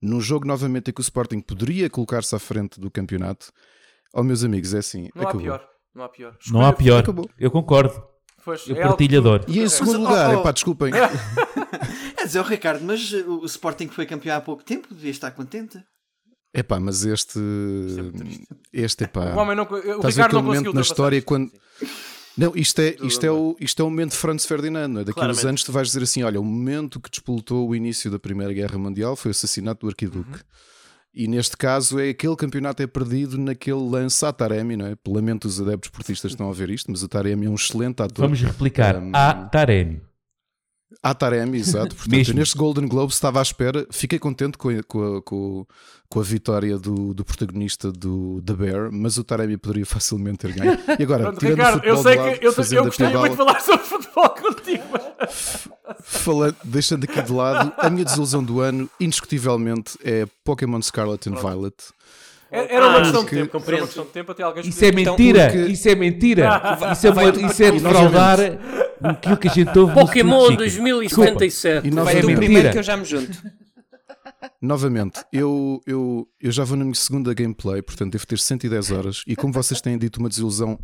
[0.01, 3.53] Num jogo novamente em que o Sporting poderia colocar-se à frente do campeonato.
[4.15, 5.09] Oh, meus amigos, é assim.
[5.15, 5.43] Não há acabou.
[5.43, 5.69] pior.
[5.95, 6.37] Não há pior.
[6.51, 7.01] Não há pior.
[7.01, 7.29] Acabou.
[7.39, 8.03] Eu concordo.
[8.45, 9.51] Pois, Eu é algo partilho que.
[9.51, 10.41] E em Mas, segundo oh, lugar, oh.
[10.41, 10.93] epá, desculpem.
[12.17, 15.83] É dizer, o Ricardo, mas o Sporting foi campeão há pouco tempo, devia estar contente.
[16.53, 17.39] Epá, mas este.
[18.73, 19.35] Este, epá.
[19.35, 21.51] O homem não, o Ricardo não momento na história quando.
[22.37, 24.89] Não, isto é, isto, é o, isto é o momento de Franz Ferdinand.
[24.89, 25.05] não é?
[25.05, 25.47] Daqui a uns Claramente.
[25.47, 28.79] anos tu vais dizer assim: olha, o momento que despoltou o início da Primeira Guerra
[28.79, 30.31] Mundial foi o assassinato do Arquiduque.
[30.31, 30.41] Uhum.
[31.13, 34.95] E neste caso é aquele campeonato é perdido naquele lance a Taremi, não é?
[35.07, 38.27] Lamento os adeptos portistas estão a ver isto, mas o Taremi é um excelente ator.
[38.27, 38.97] Vamos replicar.
[38.97, 40.01] Um, A Taremi.
[41.03, 41.95] A Taremi, exato.
[41.97, 42.35] Portanto, Mesmo.
[42.35, 45.23] neste Golden Globe estava à espera, fiquei contente com a, com a,
[46.09, 50.53] com a vitória do, do protagonista do The Bear, mas o Taremi poderia facilmente ter
[50.53, 50.79] ganho.
[50.99, 53.31] E agora, Pronto, tirando Ricardo, o futebol eu sei lado, que eu, fazendo eu muito
[53.31, 54.85] de falar sobre futebol contigo,
[56.03, 61.37] Falando, deixando aqui de lado, a minha desilusão do ano, indiscutivelmente, é Pokémon Scarlet and
[61.37, 61.77] Violet.
[62.51, 63.35] É- era uma Ah, questão de tempo.
[63.37, 63.85] Era uma compreendo.
[63.87, 65.45] questão de tempo até alguém Isso é mentira.
[65.51, 66.49] porque- Isso é mentira.
[66.93, 68.39] Isso é, uma, isso é defraudar
[69.03, 69.95] aquilo que a gente ouve.
[69.95, 70.57] Pokémon Chico.
[70.59, 71.87] 2077.
[71.87, 72.37] E Vai do mentira.
[72.37, 73.31] primeiro que eu já me junto.
[74.61, 79.23] novamente eu, eu, eu já vou na minha segunda gameplay, portanto devo ter 110 horas.
[79.27, 80.79] E como vocês têm dito, uma desilusão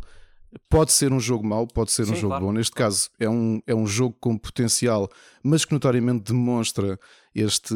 [0.69, 2.45] pode ser um jogo mau, pode ser um Sim, jogo claro.
[2.45, 2.51] bom.
[2.53, 5.09] Neste caso, é um, é um jogo com potencial,
[5.43, 6.99] mas que notoriamente demonstra
[7.37, 7.75] este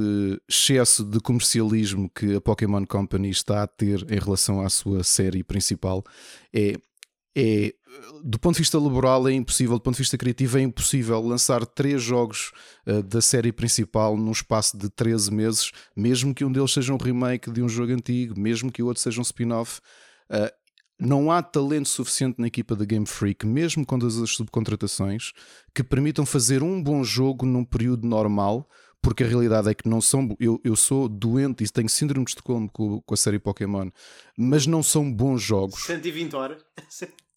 [0.50, 5.44] excesso de comercialismo que a Pokémon Company está a ter em relação à sua série
[5.44, 6.04] principal.
[6.54, 6.74] É,
[7.36, 7.74] é
[8.24, 11.66] do ponto de vista laboral é impossível, do ponto de vista criativo é impossível lançar
[11.66, 12.52] três jogos
[12.88, 16.98] uh, da série principal num espaço de 13 meses, mesmo que um deles seja um
[16.98, 19.80] remake de um jogo antigo, mesmo que o outro seja um spin-off.
[20.30, 20.52] Uh,
[21.00, 25.32] não há talento suficiente na equipa da Game Freak, mesmo com todas as subcontratações,
[25.74, 28.70] que permitam fazer um bom jogo num período normal,
[29.02, 30.36] porque a realidade é que não são.
[30.40, 33.90] Eu, eu sou doente e tenho síndrome de Estocolmo com, com a série Pokémon,
[34.38, 35.84] mas não são bons jogos.
[35.84, 36.64] 120 horas.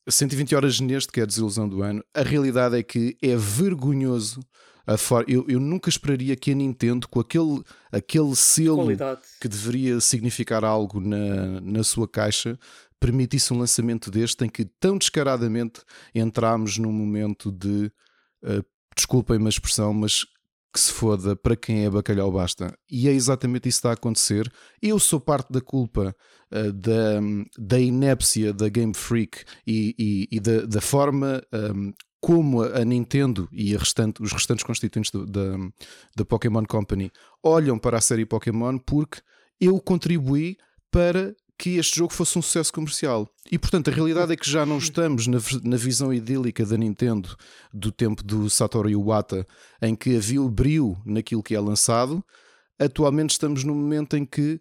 [0.09, 2.05] 120 horas neste, que é a desilusão do ano.
[2.15, 4.41] A realidade é que é vergonhoso.
[4.87, 5.25] A for...
[5.27, 9.23] eu, eu nunca esperaria que a Nintendo, com aquele, aquele selo Qualidade.
[9.41, 12.59] que deveria significar algo na, na sua caixa,
[13.01, 15.81] permitisse um lançamento deste em que tão descaradamente
[16.15, 17.91] entramos num momento de
[18.43, 18.65] uh,
[18.95, 20.27] desculpem-me a expressão, mas
[20.75, 22.77] que se foda para quem é bacalhau basta.
[22.91, 24.53] E é exatamente isso que está a acontecer.
[24.83, 26.15] Eu sou parte da culpa
[26.53, 27.21] uh, da,
[27.57, 33.49] da inépcia da Game Freak e, e, e da, da, forma um, como a Nintendo
[33.53, 35.57] e a restante, os restantes constituintes da,
[36.17, 39.21] da Pokémon Company olham para a série Pokémon porque
[39.61, 40.57] eu contribuí
[40.91, 43.29] para que este jogo fosse um sucesso comercial.
[43.51, 47.37] E portanto, a realidade é que já não estamos na, na, visão idílica da Nintendo
[47.73, 49.47] do tempo do Satoru Iwata,
[49.81, 52.25] em que havia o brio naquilo que é lançado.
[52.79, 54.61] Atualmente estamos num momento em que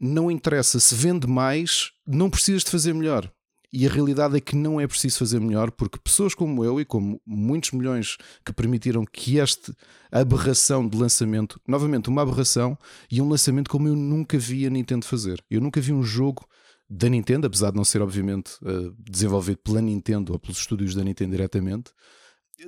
[0.00, 3.30] não interessa se vende mais, não precisas de fazer melhor.
[3.72, 6.84] E a realidade é que não é preciso fazer melhor, porque pessoas como eu e
[6.84, 9.72] como muitos milhões que permitiram que esta
[10.10, 12.76] aberração de lançamento, novamente uma aberração
[13.10, 15.42] e um lançamento como eu nunca vi a Nintendo fazer.
[15.48, 16.44] Eu nunca vi um jogo
[16.88, 18.50] da Nintendo, apesar de não ser obviamente
[18.98, 21.92] desenvolvido pela Nintendo ou pelos estúdios da Nintendo diretamente,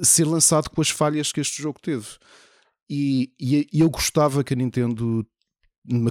[0.03, 2.07] ser lançado com as falhas que este jogo teve.
[2.89, 5.27] E, e, e eu gostava que a Nintendo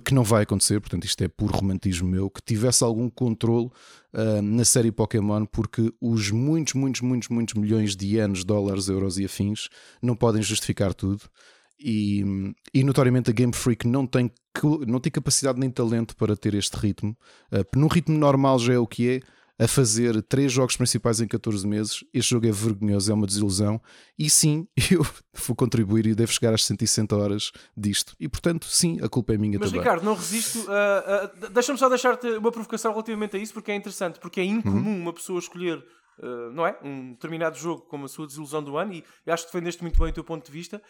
[0.04, 3.68] que não vai acontecer, portanto isto é puro romantismo meu, que tivesse algum controle
[4.14, 9.18] uh, na série Pokémon, porque os muitos, muitos, muitos, muitos milhões de anos, dólares, euros
[9.18, 9.70] e afins
[10.02, 11.24] não podem justificar tudo.
[11.84, 12.24] E,
[12.74, 14.30] e notoriamente a Game Freak não tem,
[14.86, 17.18] não tem capacidade nem talento para ter este ritmo.
[17.52, 19.20] Uh, num ritmo normal já é o que é,
[19.62, 22.04] a fazer três jogos principais em 14 meses.
[22.12, 23.80] Este jogo é vergonhoso, é uma desilusão.
[24.18, 25.06] E sim, eu
[25.46, 28.16] vou contribuir e devo chegar às 160 horas disto.
[28.20, 29.84] E portanto, sim, a culpa é minha Mas, também.
[29.84, 30.66] Ricardo, não resisto.
[30.72, 30.98] a-
[31.46, 34.20] a- Deixa-me só deixar-te uma provocação relativamente a isso, porque é interessante.
[34.20, 35.84] Porque é incomum uma pessoa escolher.
[36.22, 36.76] Uh, não é?
[36.84, 40.10] Um determinado jogo como a sua desilusão do ano, e acho que defendeste muito bem
[40.10, 40.82] o teu ponto de vista.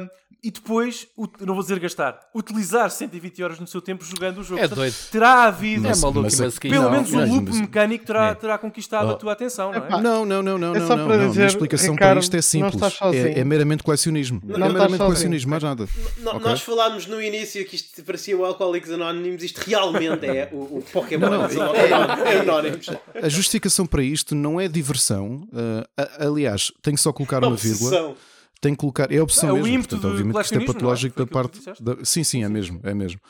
[0.00, 0.08] Um,
[0.42, 1.06] e depois,
[1.40, 4.58] não vou dizer gastar, utilizar 120 horas no seu tempo jogando o jogo.
[4.58, 4.94] É Portanto, doido.
[5.10, 8.26] Terá havido, É maluco, mas- mas pelo não, menos, um mas- loop mas- mecânico terá,
[8.28, 8.34] É.
[8.34, 9.16] terá conquistado a Oh.
[9.16, 9.86] tua atenção, não é?
[9.86, 11.28] Epá, Não, não, não, não, É não, só não, para não.
[11.28, 12.98] dizer, A explicação Ricardo, para isto é não simples.
[13.14, 14.40] É, é meramente colecionismo.
[14.44, 15.86] Não é meramente colecionismo, mais nada.
[16.18, 16.40] No- Ok.
[16.40, 20.84] Nós falámos no início que isto parecia o Alcoólicos Anónimos, isto realmente é o, o
[20.92, 22.86] Pokémon Não, não, dos é- Anónimos.
[23.22, 25.48] A justificação para isto não é diversão.
[25.52, 28.14] uh, aliás, tenho que só colocar uma vírgula.
[28.60, 29.10] Tem que colocar.
[29.12, 29.68] É opção É o mesmo.
[29.74, 31.24] ímpeto Portanto, obviamente que isto é colecionismo, patológico é?
[31.24, 31.60] da parte.
[31.82, 32.80] da- sim, sim, é mesmo.
[32.84, 33.20] É mesmo.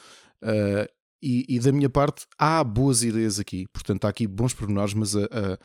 [0.43, 0.87] Uh,
[1.23, 3.67] e, e da minha parte, há boas ideias aqui.
[3.73, 5.59] Portanto, há aqui bons pormenores, mas a, a-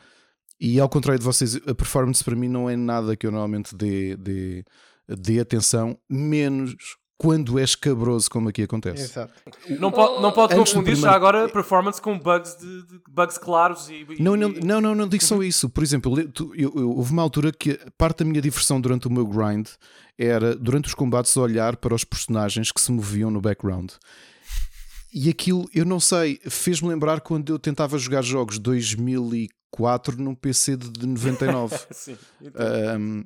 [0.60, 3.76] e ao contrário de vocês, a performance para mim não é nada que eu normalmente
[3.76, 4.64] dê, dê,
[5.06, 6.74] dê atenção, menos
[7.18, 9.02] quando é escabroso como aqui acontece.
[9.02, 9.32] Exato.
[9.80, 13.88] Não, po não pode Antes confundir já agora performance com bugs, de, de- bugs claros
[13.88, 14.06] e.
[14.16, 15.68] e- Não, não, não, não, não digo só isso.
[15.68, 19.10] Por exemplo, eu eu- eu- houve uma altura que parte da minha diversão durante o
[19.12, 19.66] meu grind
[20.16, 23.90] era, durante os combates, olhar para os personagens que se moviam no background.
[25.12, 30.76] E aquilo, eu não sei, fez-me lembrar quando eu tentava jogar jogos 2004 num PC
[30.76, 31.76] de de 99.
[31.90, 32.16] Sim.
[32.54, 33.24] Ahm,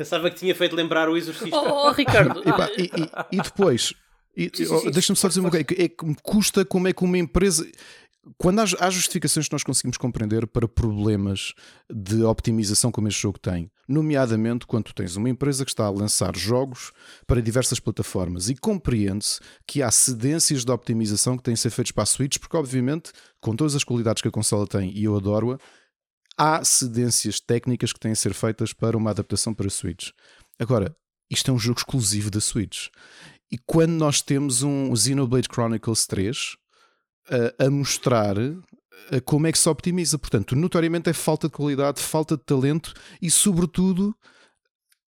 [0.00, 1.54] Pensava que tinha feito lembrar o exorcista.
[1.54, 2.40] Oh, oh, Ricardo,
[2.78, 3.92] e, e- e depois,
[4.34, 6.92] e- Sim, sim, oh, deixa-me só dizer uma coisa: é que me custa como é
[6.94, 7.66] que uma empresa.
[8.38, 11.52] Quando há, há justificações que nós conseguimos compreender para problemas
[11.92, 15.90] de optimização como este jogo tem, nomeadamente quando tu tens uma empresa que está a
[15.90, 16.92] lançar jogos
[17.26, 21.92] para diversas plataformas e compreende-se que há cedências de optimização que têm de ser feitas
[21.92, 23.10] para a Switch, porque obviamente,
[23.40, 25.58] com todas as qualidades que a consola tem e eu adoro-a,
[26.40, 30.08] há cedências técnicas que têm de ser feitas para uma adaptação para a Switch.
[30.58, 30.96] Agora,
[31.30, 32.88] isto é um jogo exclusivo da Switch.
[33.52, 36.56] E quando nós temos um Xenoblade Chronicles 3
[37.58, 42.00] a, a mostrar a como é que se optimiza, portanto, notoriamente é falta de qualidade,
[42.00, 44.16] falta de talento e, sobretudo,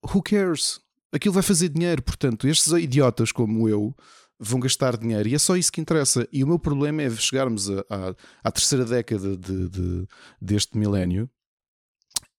[0.05, 0.81] who cares?
[1.15, 3.95] Aquilo vai fazer dinheiro, portanto, estes idiotas como eu
[4.45, 6.27] vão gastar dinheiro e é só isso que interessa.
[6.33, 10.07] E o meu problema é chegarmos a- à- à terceira década de- de-
[10.41, 11.31] deste milénio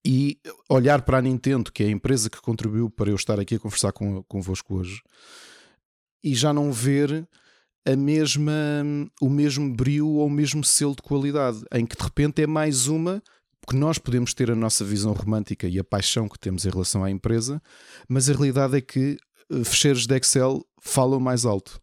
[0.05, 0.37] e
[0.69, 3.59] olhar para a Nintendo, que é a empresa que contribuiu para eu estar aqui a
[3.59, 5.01] conversar com, convosco hoje,
[6.23, 7.27] e já não ver
[7.85, 8.51] a mesma,
[9.21, 12.87] o mesmo brio ou o mesmo selo de qualidade, em que de repente é mais
[12.87, 13.21] uma
[13.67, 17.01] que nós podemos ter a nossa visão romântica e a paixão que temos em relação
[17.01, 17.61] à empresa,
[18.09, 19.17] mas a realidade é que
[19.49, 21.79] eh, fecheiros de Excel falam mais alto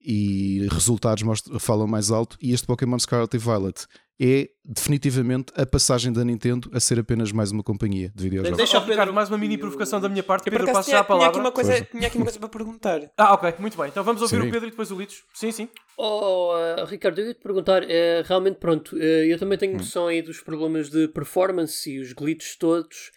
[0.00, 3.86] e resultados mostram- falam mais alto e este Pokémon Scarlet e Violet
[4.22, 8.56] é definitivamente a passagem da Nintendo a ser apenas mais uma companhia de videojogos.
[8.58, 10.46] Deixa Ricardo, Pedro- mais uma mini provocação da minha parte.
[10.46, 11.40] Eu Pedro, passo já a tinha aqui palavra.
[11.40, 13.00] uma coisa, tinha aqui uma coisa para perguntar.
[13.16, 13.88] Ah, ok, muito bem.
[13.88, 14.48] Então vamos ouvir Sim.
[14.48, 15.22] o Pedro e depois o Litos.
[15.32, 15.68] Sim, sim.
[15.96, 19.60] Oh, uh, Ricardo, eu ia te perguntar, eh, realmente, pronto, eh, eu também Hum.
[19.60, 23.10] tenho noção aí dos problemas de performance e os glitches todos.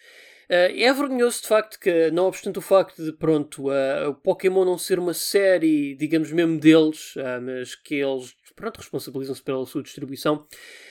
[0.54, 4.64] Eh, é vergonhoso de facto que, não obstante o facto de, pronto, eh, o Pokémon
[4.64, 9.82] não ser uma série, digamos mesmo deles, ah, mas que eles, pronto, responsabilizam-se pela sua
[9.82, 10.46] distribuição.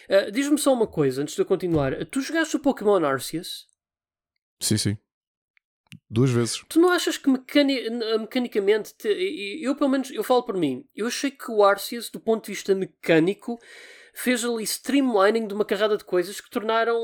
[0.09, 2.05] Eh, Diz-me só uma coisa, antes de eu continuar.
[2.07, 3.65] Tu jogaste o Pokémon Arceus?
[4.59, 4.97] Sim, sim.
[6.09, 6.61] Duas vezes.
[6.67, 11.07] Tu não achas que mecani- mecanicamente, te- eu pelo menos, eu falo por mim, eu
[11.07, 13.57] achei que o Arceus, do ponto de vista mecânico,
[14.13, 16.97] fez ali streamlining de uma carrada de coisas que tornaram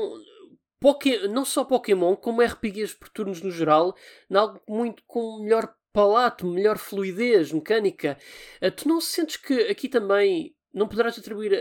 [0.80, 3.94] Poké- não só Pokémon, como RPGs por turnos no geral,
[4.32, 8.16] algo muito com melhor palato, melhor fluidez mecânica.
[8.60, 11.52] Ah, Tu não sentes que aqui também não poderás atribuir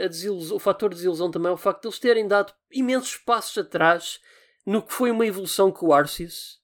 [0.52, 4.20] o fator de desilusão também ao facto de eles terem dado imensos passos atrás
[4.66, 6.60] no que foi uma evolução com o Arceus?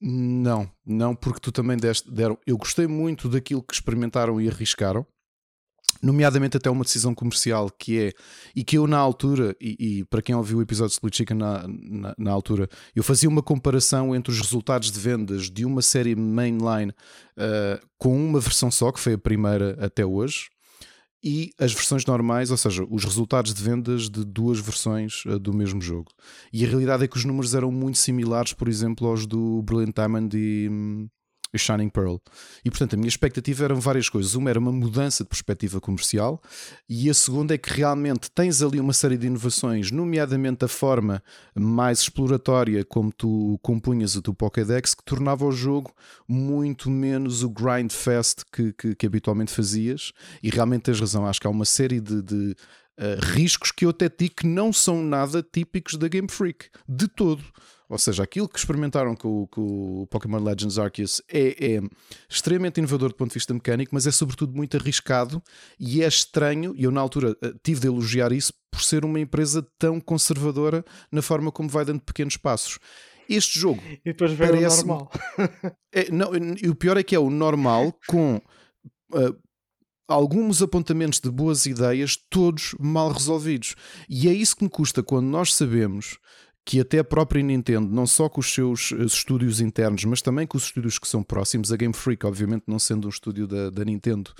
[0.00, 2.38] Não, não, porque tu também deste, deram.
[2.46, 5.06] Eu gostei muito daquilo que experimentaram e arriscaram,
[6.02, 8.12] nomeadamente até uma decisão comercial que é,
[8.54, 11.36] e que eu na altura, e, e para quem ouviu o episódio de Split Chicken
[11.36, 15.82] na, na, na altura, eu fazia uma comparação entre os resultados de vendas de uma
[15.82, 20.48] série mainline uh, com uma versão só, que foi a primeira até hoje.
[21.22, 25.52] E as versões normais, ou seja, os resultados de vendas de duas versões uh, do
[25.52, 26.12] mesmo jogo.
[26.52, 29.94] E a realidade é que os números eram muito similares, por exemplo, aos do Brilliant
[29.96, 31.08] Diamond e, hum,
[31.52, 32.16] e Shining Pearl.
[32.64, 34.34] E portanto, a minha expectativa eram várias coisas.
[34.34, 36.40] Uma era uma mudança de perspectiva comercial,
[36.88, 41.22] e a segunda é que realmente tens ali uma série de inovações, nomeadamente a forma
[41.54, 45.92] mais exploratória como tu compunhas o teu Pokédex, que tornava o jogo
[46.26, 50.12] muito menos o grind fest que, que, que habitualmente fazias.
[50.42, 52.22] E realmente tens razão, acho que há uma série de.
[52.22, 52.56] de
[52.98, 57.08] uh, riscos que eu até digo que não são nada típicos da Game Freak, de
[57.08, 57.42] todo.
[57.88, 61.80] Ou seja, aquilo que experimentaram com, o- com o Pokémon Legends Arceus é, é
[62.28, 65.42] extremamente inovador do ponto de vista mecânico, mas é sobretudo muito arriscado
[65.80, 66.74] e é estranho.
[66.76, 70.84] E eu, na altura, eh, tive de elogiar isso por ser uma empresa tão conservadora
[71.10, 72.78] na forma como vai dando pequenos passos.
[73.26, 75.10] Este jogo E depois veio o normal.
[75.90, 76.30] é, não,
[76.62, 78.38] e o pior é que é o normal com
[79.14, 79.34] ah,
[80.08, 83.76] alguns apontamentos de boas ideias, todos mal resolvidos.
[84.08, 86.18] E é isso que me custa quando nós sabemos
[86.68, 90.46] que até a própria Nintendo, não só com os seus eh, estúdios internos, mas também
[90.46, 93.70] com os estúdios que são próximos, a Game Freak, obviamente não sendo um estúdio da,
[93.70, 94.30] da Nintendo,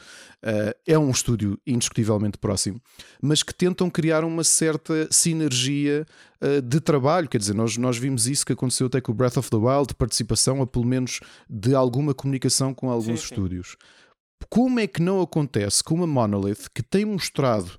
[0.42, 2.82] ah, é um estúdio indiscutivelmente próximo,
[3.22, 6.06] mas que tentam criar uma certa sinergia
[6.42, 7.30] uh, de trabalho.
[7.30, 9.86] Quer dizer, nós, nós vimos isso que aconteceu até com o Breath of the Wild,
[9.88, 13.34] de participação, a pelo menos de alguma comunicação com alguns Sim, sim.
[13.34, 13.76] estúdios.
[14.48, 17.78] Como é que não acontece com uma Monolith que tem mostrado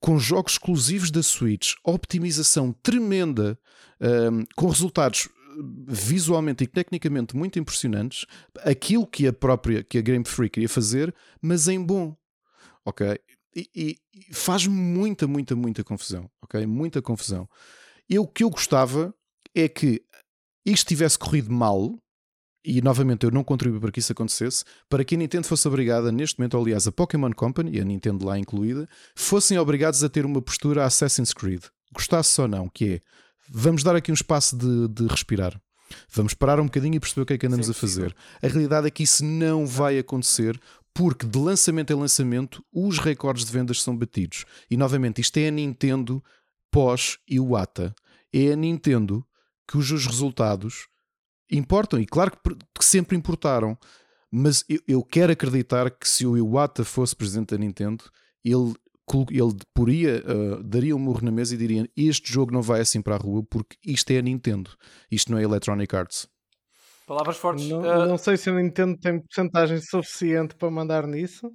[0.00, 3.58] com jogos exclusivos da Switch optimização tremenda,
[4.00, 5.28] um, com resultados
[5.86, 8.24] visualmente e tecnicamente muito impressionantes,
[8.64, 12.16] aquilo que a própria que a Game Freak queria fazer, mas em bom.
[12.84, 13.06] Ok?
[13.54, 16.30] E, e- e faz muita, muita, muita confusão.
[16.42, 16.64] Ok?
[16.66, 17.48] Muita confusão.
[18.08, 19.14] Eu, o que eu gostava
[19.54, 20.02] é que
[20.64, 22.01] isto tivesse corrido mal,
[22.64, 26.12] e novamente eu não contribuí para que isso acontecesse, para que a Nintendo fosse obrigada,
[26.12, 30.24] neste momento, aliás, a Pokémon Company, e a Nintendo lá incluída, fossem obrigados a ter
[30.24, 33.00] uma postura Assassin's Creed, gostasse ou não, que é
[33.48, 35.60] vamos dar aqui um espaço de, de respirar.
[36.08, 38.16] Vamos parar um bocadinho e perceber o que é que andamos Sim, a fazer.
[38.42, 40.58] A realidade é que isso não vai acontecer
[40.94, 44.44] porque de lançamento em lançamento os recordes de vendas são batidos.
[44.70, 46.22] E novamente, isto é a Nintendo
[46.70, 47.94] pós Iwata.
[48.32, 49.24] É a Nintendo
[49.70, 50.86] cujos resultados
[51.52, 52.00] importam.
[52.00, 53.76] E claro que, sempre importaram.
[54.30, 58.04] Mas eu, eu quero acreditar que se o Iwata fosse presidente da Nintendo,
[58.42, 58.74] ele,
[59.30, 63.02] ele poria, ah, daria um murro na mesa e diria: Este jogo não vai assim
[63.02, 64.70] para a rua porque isto é a Nintendo,
[65.10, 66.31] isto não é Electronic Arts.
[67.06, 67.68] Palavras fortes.
[67.68, 71.50] Não, Ah, não sei se a Nintendo tem porcentagem suficiente para mandar nisso,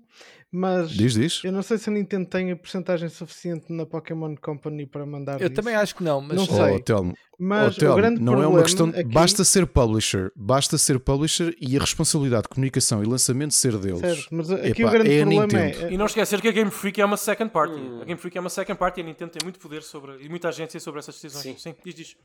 [0.51, 1.41] mas Diz, diz.
[1.43, 5.41] eu não sei se a Nintendo tem a porcentagem suficiente na Pokémon Company para mandar
[5.41, 5.53] Eu nisso.
[5.53, 6.79] também acho que não, mas Não Oh, sei.
[6.83, 8.89] Telmo, Mas oh, Telmo, o grande não é uma questão.
[8.89, 13.77] aqui, Basta ser publisher, basta ser publisher e a responsabilidade de comunicação e lançamento ser
[13.77, 13.99] deles.
[13.99, 15.85] certo, mas aqui Epá, o grande é problema Nintendo.
[15.85, 17.73] é, E não esquecer que a Game Freak é uma second party.
[17.79, 18.01] Hum.
[18.01, 20.27] A Game Freak é uma second party e a Nintendo tem muito poder sobre e
[20.29, 21.43] muita agência sobre essas decisões.
[21.43, 21.55] Sim.
[21.57, 22.15] Sim, diz, diz.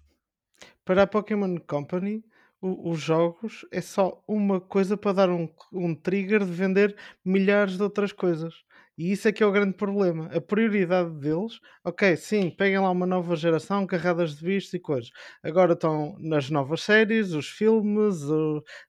[0.84, 2.22] para a Pokémon Company,
[2.62, 7.82] os jogos é só uma coisa para dar um, um trigger de vender milhares de
[7.82, 8.54] outras coisas.
[8.96, 10.26] E isso é que é o grande problema.
[10.34, 15.10] A prioridade deles, ok, sim, peguem lá uma nova geração, carradas de vistos e coisas.
[15.42, 18.16] Agora estão nas novas séries, os filmes,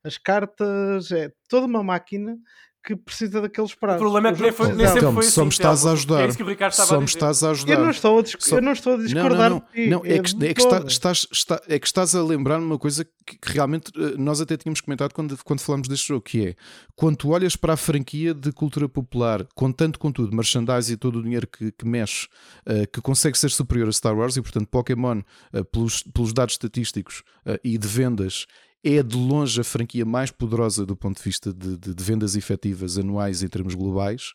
[0.03, 2.37] as cartas, é toda uma máquina
[2.85, 4.01] que precisa daqueles O prazos.
[4.01, 5.31] problema é que nem, foi, nem sempre Telmo, foi assim.
[5.35, 6.23] só me estás a ajudar.
[6.23, 7.73] É isso que o Ricardo estava Só a me estás a ajudar.
[7.73, 9.65] Eu não estou a, dis- Só- eu não estou a Não, discordar não, não.
[9.67, 12.59] de ti, Não, é, que, é, que está- estás, está- é que estás a lembrar
[12.59, 16.21] uma coisa que, que realmente eh, nós até tínhamos comentado quando, quando falamos deste jogo,
[16.23, 16.55] que é
[16.95, 21.19] quando tu olhas para a franquia de cultura popular, com tanto contudo, merchandise e todo
[21.19, 22.27] o dinheiro que, que mexe,
[22.65, 25.21] eh, que consegue ser superior a Star Wars e portanto Pokémon,
[25.53, 28.45] eh, pelos, pelos dados estatísticos eh, e de vendas,
[28.83, 32.35] é de longe a franquia mais poderosa do ponto de vista de, de- de vendas
[32.35, 34.33] efetivas anuais em termos globais.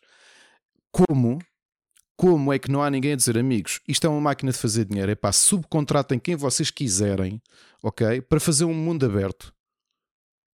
[0.91, 1.39] Como
[2.17, 4.83] como é que não há ninguém a dizer, amigos, isto é uma máquina de fazer
[4.83, 7.41] dinheiro, é pá, subcontratem quem vocês quiserem,
[7.81, 8.19] ok?
[8.19, 9.53] Para fazer um mundo aberto.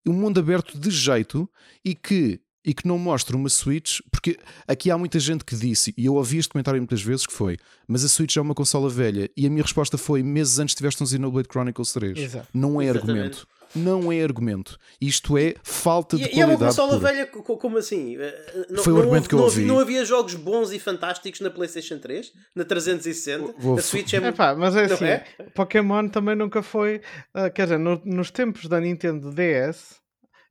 [0.07, 1.49] Um mundo aberto de jeito
[1.83, 4.39] e que, e que não mostre uma Switch, porque
[4.69, 7.57] aqui há muita gente que disse, e eu ouvi este comentário muitas vezes, que foi,
[7.89, 11.03] mas a Switch é uma consola velha, e a minha resposta foi, meses antes tiveste
[11.03, 12.19] um Xenoblade Chronicles 3.
[12.19, 12.49] Exato.
[12.53, 13.11] Não é Exatamente.
[13.11, 13.49] argumento.
[13.75, 14.79] Não é argumento.
[15.01, 17.13] Isto é falta de E, e é uma qualidade consola pura.
[17.13, 18.17] velha, co- como assim?
[18.17, 19.61] Eh, Não, Foi o não argumento houve- que eu não ouvi.
[19.63, 22.33] havia- Não havia jogos bons e fantásticos na PlayStation 3?
[22.55, 23.53] Na 360?
[23.59, 24.37] Vou- a Switch é muito.
[24.37, 25.25] pá, mas é Não assim, é?
[25.55, 27.01] Pokémon também nunca foi.
[27.35, 29.97] ah, quer dizer, no- nos tempos da Nintendo DS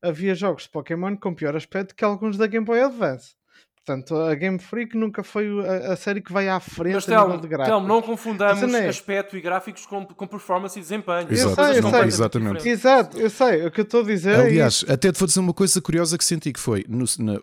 [0.01, 3.35] havia jogos de Pokémon com pior aspecto que alguns da Game Boy Advance.
[3.85, 7.11] Portanto, a Game Freak nunca foi a, a série que vai à frente Mas a
[7.11, 7.69] nível Telmo, de gráficos.
[7.69, 8.87] Telmo, não confundamos é.
[8.87, 11.27] aspecto e gráficos com, com performance e desempenho.
[11.29, 12.01] Exato, São coisas eu sei.
[12.03, 12.69] Exatamente.
[12.69, 13.65] Exato, eu sei.
[13.67, 14.91] O que eu estou a dizer é Aliás, isso.
[14.91, 17.41] até te vou dizer uma coisa curiosa que senti que foi, no- na-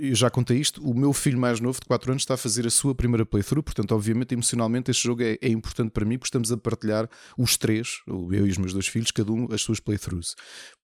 [0.00, 2.66] eu já contei isto, o meu filho mais novo de 4 anos está a fazer
[2.66, 6.26] a sua primeira playthrough, portanto, obviamente, emocionalmente este jogo é, é importante para mim, porque
[6.28, 7.08] estamos a partilhar
[7.38, 10.34] os três, o- eu e os meus dois filhos, cada um as suas playthroughs.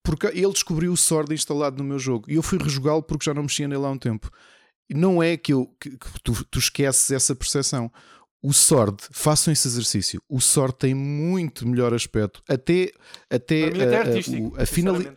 [0.01, 3.33] Porque ele descobriu o Sword instalado no meu jogo e eu fui rejogá-lo porque já
[3.33, 4.29] não mexia nele há um tempo.
[4.89, 7.91] Não é que, eu, que, que tu, tu esqueces essa percepção.
[8.41, 10.21] O Sword, façam esse exercício.
[10.27, 12.41] O Sword tem muito melhor aspecto.
[12.47, 12.91] Até,
[13.29, 15.11] até, Para mim até a- a- a finali-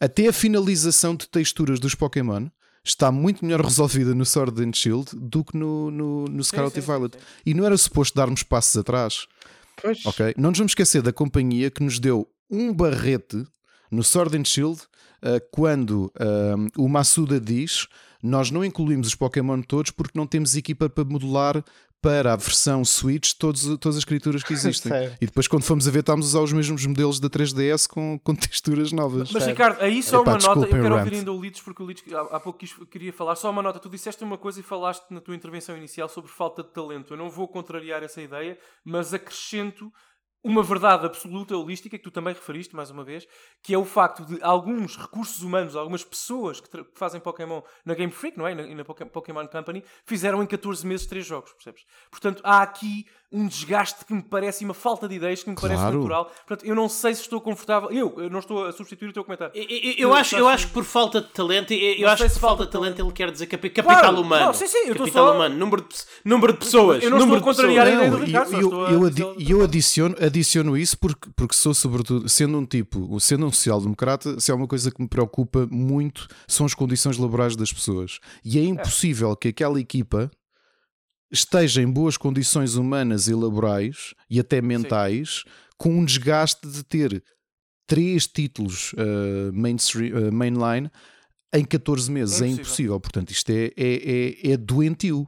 [0.00, 2.48] até a finalização de texturas dos Pokémon
[2.82, 6.80] está muito melhor resolvida no Sword and Shield do que no, no, no Scarlet sim,
[6.80, 7.14] e Violet.
[7.16, 7.42] sim, sim.
[7.46, 9.26] E não era suposto darmos passos atrás.
[9.80, 10.34] Pois, Ok?
[10.38, 13.46] Não nos vamos esquecer da companhia que nos deu um barrete
[13.90, 14.80] no Sword and Shield
[15.20, 17.86] ah, quando ah, o Masuda diz
[18.22, 21.64] nós não incluímos os Pokémon todos porque não temos equipa para modelar
[22.00, 24.90] para a versão Switch todos, todas as criaturas que existem.
[24.92, 25.16] Sério.
[25.20, 28.18] e depois quando fomos a ver estávamos a usar os mesmos modelos da 3DS com,
[28.18, 29.30] com texturas novas.
[29.30, 29.56] Mas Certo.
[29.56, 30.60] Ricardo, aí só Epá, uma nota.
[30.66, 31.04] Eu quero rant.
[31.04, 33.36] ouvir ainda o Lides, porque o Lides há, há pouco quis- queria falar.
[33.36, 33.78] Só uma nota.
[33.78, 37.12] Tu disseste uma coisa e falaste na tua intervenção inicial sobre falta de talento.
[37.14, 39.92] Eu não vou contrariar essa ideia, mas acrescento
[40.44, 43.26] uma verdade absoluta, holística, que tu também referiste mais uma vez,
[43.62, 47.94] que é o facto de alguns recursos humanos, algumas pessoas que, que fazem Pokémon na
[47.94, 48.52] Game Freak, não é?
[48.52, 51.84] E na, e na Poké- Pokémon Company, fizeram em 14 meses 3 jogos, percebes?
[52.10, 55.56] Portanto, há aqui um desgaste que me parece e uma falta de ideias que me
[55.56, 55.98] parece Claro.
[55.98, 56.30] natural.
[56.46, 57.90] Portanto, eu não sei se estou confortável.
[57.90, 59.52] Eu, eu não estou a substituir o teu comentário.
[59.54, 62.28] Eu, eu- eu acho, eu acho que por falta de talento, eu, Não acho que
[62.28, 64.20] se por falta de talento ele quer dizer capi- capital Claro.
[64.20, 64.46] humano.
[64.46, 67.02] Não, sim, sim, eu capital só- humano, número de, número de pessoas.
[67.02, 68.06] Eu não número estou a de contrariar a pessoas.
[68.06, 72.28] ideia do Ricardo, eu, a eu, adi- eu adiciono, adiciono isso porque, porque sou, sobretudo,
[72.28, 76.66] sendo um tipo, sendo um social-democrata, se há uma coisa que me preocupa muito são
[76.66, 78.18] as condições laborais das pessoas.
[78.44, 80.30] E é impossível que aquela equipa
[81.32, 85.44] esteja em boas condições humanas e laborais e até mentais,
[85.78, 87.22] com um desgaste de ter
[87.86, 90.90] três títulos uh, mainstream- uh, mainline
[91.54, 92.40] em 14 meses.
[92.40, 92.62] É É impossível.
[92.64, 93.00] impossível.
[93.00, 95.26] Portanto, isto é, é, é, é doentio.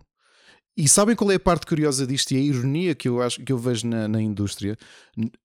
[0.77, 3.53] E sabem qual é a parte curiosa disto e a ironia que eu, acho, que
[3.53, 4.77] eu vejo na, na indústria?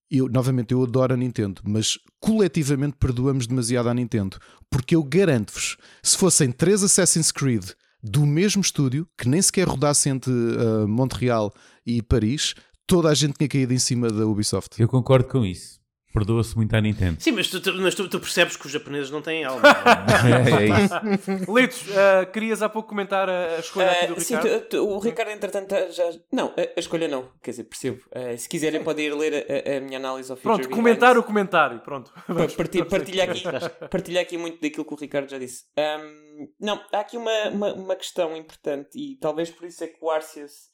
[0.10, 4.40] Eu, novamente, eu adoro a Nintendo, mas coletivamente perdoamos demasiado à Nintendo.
[4.72, 7.64] Porque eu garanto-vos, se fossem três Assassin's Creed
[8.02, 11.54] do mesmo estúdio, que nem sequer rodassem entre uh, Montreal
[11.86, 12.56] e Paris,
[12.88, 14.80] toda a gente tinha caído em cima da Ubisoft.
[14.80, 15.79] Eu concordo com isso.
[16.12, 17.22] Perdoa-se muito à Nintendo.
[17.22, 19.62] Sim, mas, tu, tu- mas tu, tu percebes que os japoneses não têm alma.
[20.60, 21.46] é, isso.
[21.54, 24.62] Litos, ah, querias há pouco comentar a, a escolha aqui do sim, Ricardo?
[24.62, 26.10] tu- tu- o Ricardo, entretanto, já.
[26.32, 27.32] Não, a, a escolha não.
[27.44, 28.02] Quer dizer, percebo.
[28.12, 31.80] Ah, se quiserem, podem ir ler a, a- minha análise ao Pronto, comentar o comentário.
[31.82, 32.12] Pronto.
[32.28, 33.44] Vamos- Partilha, partilha, aqui.
[33.90, 35.66] partilha aqui muito daquilo que o Ricardo já disse.
[35.78, 39.98] Ahm, não, há aqui uma, uma, uma questão importante e talvez por isso é que
[40.02, 40.70] o Arceus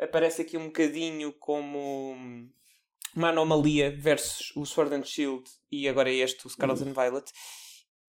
[0.00, 2.16] aparece aqui um bocadinho como
[3.16, 7.30] uma anomalia versus o Sword and Shield e agora este, o Scarlet and Violet.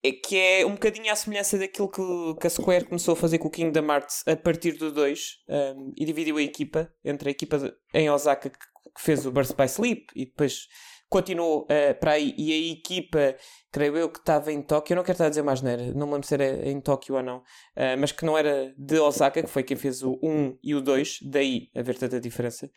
[0.04, 2.02] É que é um bocadinho à semelhança daquilo que,
[2.40, 5.92] que a Square começou a fazer com o Kingdom Hearts a partir do 2 ahm,
[5.96, 9.54] e dividiu a equipa entre a equipa de- em Osaka que, que fez o Burst
[9.56, 10.66] by Sleep e depois
[11.08, 13.36] continuou eh, para aí e a equipa,
[13.70, 16.06] creio eu, que estava em Tóquio, eu não quero estar a dizer mais neira, não
[16.06, 17.42] me lembro se era em Tóquio ou não,
[17.76, 20.80] eh, mas que não era de Osaka, que foi quem fez o 1 e o
[20.80, 22.68] 2, daí haver tanta diferença.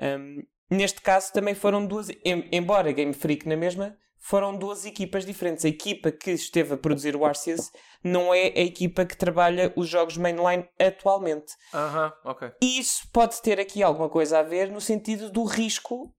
[0.00, 0.42] Um,
[0.72, 5.64] neste caso também foram duas, em- embora Game Freak na mesma, foram duas equipas diferentes.
[5.64, 7.70] A equipa que esteve a produzir o Arceus
[8.04, 11.52] não é a equipa que trabalha os jogos mainline atualmente.
[11.74, 12.52] Aham, ok.
[12.62, 16.14] E isso pode ter aqui alguma coisa a ver no sentido do risco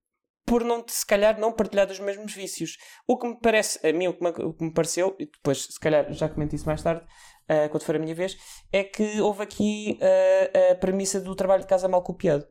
[0.46, 2.76] por não, se calhar, não partilhar dos mesmos vícios.
[3.08, 5.62] O que me parece, a mim, o que me, o que me pareceu, e depois,
[5.64, 7.02] se calhar, já comento isso mais tarde,
[7.48, 8.36] ah, quando for a minha vez,
[8.70, 12.46] é que houve aqui ah, a premissa do trabalho de casa mal copiado.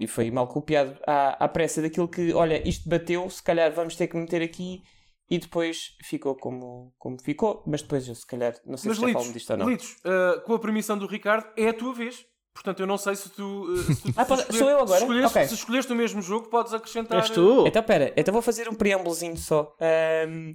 [0.00, 3.96] E foi mal copiado à, à pressa daquilo que, olha, isto bateu, se calhar vamos
[3.96, 4.82] ter que meter aqui.
[5.30, 9.00] E depois ficou como, como ficou, mas depois eu se calhar, não sei Mas se
[9.02, 9.68] já Litos, falam disto ou não.
[9.68, 12.24] Litos, ah, com a permissão do Ricardo, é a tua vez.
[12.54, 13.66] Portanto, eu não sei se tu.
[13.68, 14.98] ah, se tu Ah, se pode- escolher- sou eu agora?
[14.98, 15.48] Se escolheste, Ok.
[15.48, 17.18] se escolheste o mesmo jogo, podes acrescentar.
[17.18, 17.66] És tu?
[17.66, 19.76] Então, pera, então vou fazer um preâmbulozinho só.
[19.80, 20.54] Ahm,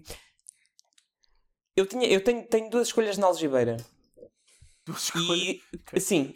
[1.76, 3.78] eu, tinha, eu tenho, tenho duas escolhas na algibeira.
[4.86, 5.58] duas escolhas.
[5.94, 6.36] E, sim,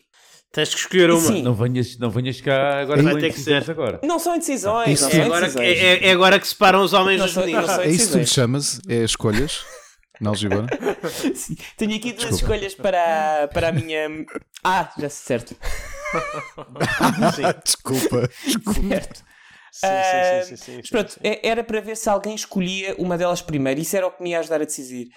[0.58, 1.22] Tens que escolher uma.
[1.22, 1.44] Sim.
[1.44, 3.70] Não venhas, não venhas cá agora Vai ter que ser.
[3.70, 4.00] agora.
[4.04, 4.90] não são indecisões.
[4.90, 5.84] Isso Não É são agora, que, indecisões.
[5.84, 7.70] é, é agora que separam os homens dos meninos.
[7.78, 8.82] É isso que tu lhe chamas?
[8.90, 9.64] É escolhas?
[10.20, 10.66] Na algebra?
[11.36, 11.56] Sim.
[11.78, 14.10] Tenho aqui duas escolhas para, para a minha.
[14.64, 15.56] Ah, já sei, certo.
[17.64, 18.28] Desculpa.
[18.90, 19.24] certo.
[19.80, 21.20] Sim, Ah, sim, sim, sim, Mas pronto, sim.
[21.24, 23.80] é- era para ver se alguém escolhia uma delas primeiro.
[23.80, 25.10] Isso era o que me ia ajudar a decidir.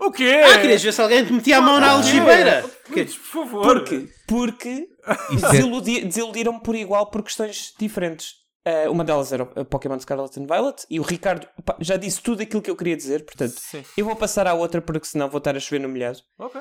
[0.00, 0.40] O quê?
[0.44, 2.64] Ah, querias ver se alguém te metia a mão na algibeira?
[2.90, 3.62] Litos, por favor.
[3.64, 4.08] Porquê?
[4.28, 4.88] Porque
[5.32, 8.34] Isso é- desiludi- desiludiram-me por igual por questões diferentes.
[8.64, 12.22] Ah, uma delas era o Pokémon Scarlet and Violet e o Ricardo pá, já disse
[12.22, 13.84] tudo aquilo que eu queria dizer, portanto, Sim.
[13.96, 16.18] eu vou passar à outra porque senão vou estar a chover no molhado.
[16.38, 16.60] Ok.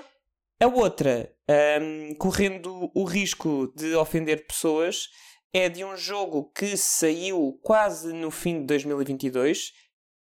[0.61, 5.07] A outra, ahm, correndo o risco de ofender pessoas,
[5.53, 9.71] é de um jogo que saiu quase no fim de 2022.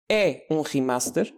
[0.08, 1.34] É um remaster.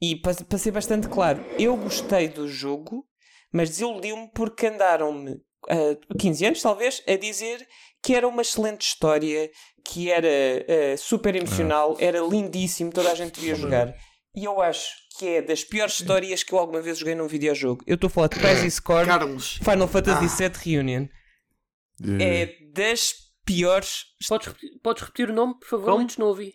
[0.00, 3.06] E para, ser bastante claro, eu gostei do jogo,
[3.52, 7.66] mas desiludiu-me porque andaram-me, ah, 15 anos talvez, a dizer
[8.02, 9.50] que era uma excelente história,
[9.84, 13.94] que era ah, super emocional, era lindíssimo, toda a gente devia jogar.
[14.34, 17.84] E eu acho que é das piores histórias que eu alguma vez joguei num videojogo.
[17.86, 19.58] Eu estou a falar de Crisis Core Carlos.
[19.58, 21.06] Final Fantasy VII Reunion.
[22.20, 23.14] Eh, É das
[23.44, 24.04] piores.
[24.28, 25.86] Podes repetir, podes repetir o nome, por favor?
[25.86, 26.00] Como?
[26.00, 26.54] Litos, não ouvi.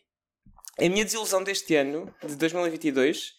[0.80, 3.34] A minha desilusão deste ano, de 2022,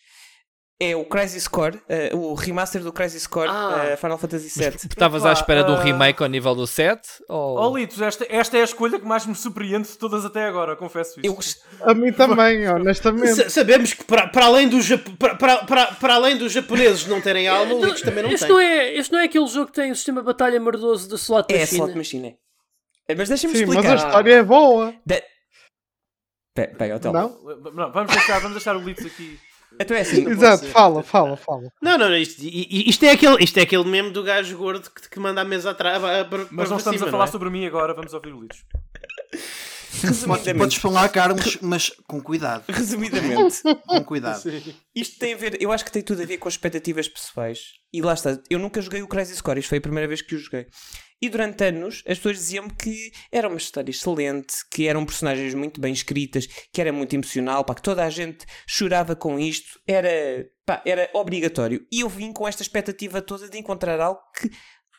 [0.81, 3.85] é o Crisis Core, eh, o remaster do Crisis Core Ah.
[3.89, 4.77] eh, Final Fantasy VII.
[4.77, 7.01] Estavas à espera de um ah, remake ao nível do 7?
[7.29, 7.59] Ou...
[7.59, 10.77] Oh, Litos, esta, esta é a escolha que mais me surpreende de todas até agora,
[10.77, 11.59] confesso isso.
[11.81, 13.35] Eu A mim também, honestamente.
[13.35, 14.69] Sa- Sabemos que para, para, além
[15.19, 18.55] para, para, para, além dos japoneses não terem alma, o Litos também não este, tem.
[18.55, 21.17] não é, este não é aquele jogo que tem o sistema de batalha merdoso da
[21.17, 21.81] slot É a machine?
[21.81, 22.39] slot machine.
[23.09, 23.15] é.
[23.17, 23.93] Mas deixa-me Sim, mas explicar.
[23.93, 24.95] a história é boa.
[25.05, 25.21] De...
[26.55, 27.13] Pe- Pega, Hotel.
[27.13, 27.29] Não?
[27.75, 29.41] Não, vamos deixar, vamos deixar o Litos aqui
[29.81, 30.29] Então é assim.
[30.29, 31.73] Exato, fala, fala, fala.
[31.81, 35.09] Não, não, não, isto, isto, é aquele, isto é aquele meme do gajo gordo que,
[35.09, 36.01] que manda a mesa atrás.
[36.03, 37.29] Mas para não estamos cima, a falar é?
[37.29, 38.39] sobre mim agora, vamos ouvir o.
[38.39, 38.65] Podes,
[40.03, 42.65] Resumidamente, podes falar, Carlos, mas com cuidado.
[42.69, 44.43] resumidamente Com cuidado.
[44.95, 47.73] isto tem a ver, eu acho que tem tudo a ver com expectativas pessoais.
[47.93, 50.35] E lá está, eu nunca joguei o Crisis Core, isto foi a primeira vez que
[50.35, 50.67] o joguei.
[51.21, 55.81] E durante anos as pessoas diziam-me que era uma história excelente, que eram personagens muito
[55.81, 60.47] bem escritas, que era muito emocional, pá, que toda a gente chorava com isto, era,
[60.65, 61.87] pá, era obrigatório.
[61.91, 64.51] E eu vim com esta expectativa toda de encontrar algo que,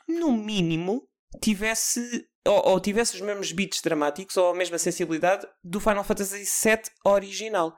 [0.08, 1.08] no mínimo,
[1.42, 6.44] tivesse ou, ou tivesse os mesmos beats dramáticos ou a mesma sensibilidade do Final Fantasy
[6.44, 7.76] VII original.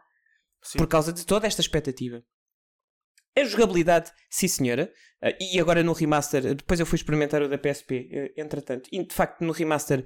[0.64, 0.78] Sim.
[0.78, 2.24] Por causa de toda esta expectativa.
[3.38, 7.58] A jogabilidade, sim senhora, eh, e agora no remaster, depois eu fui experimentar o da
[7.58, 10.04] PSP, eh, entretanto, e de facto no remaster,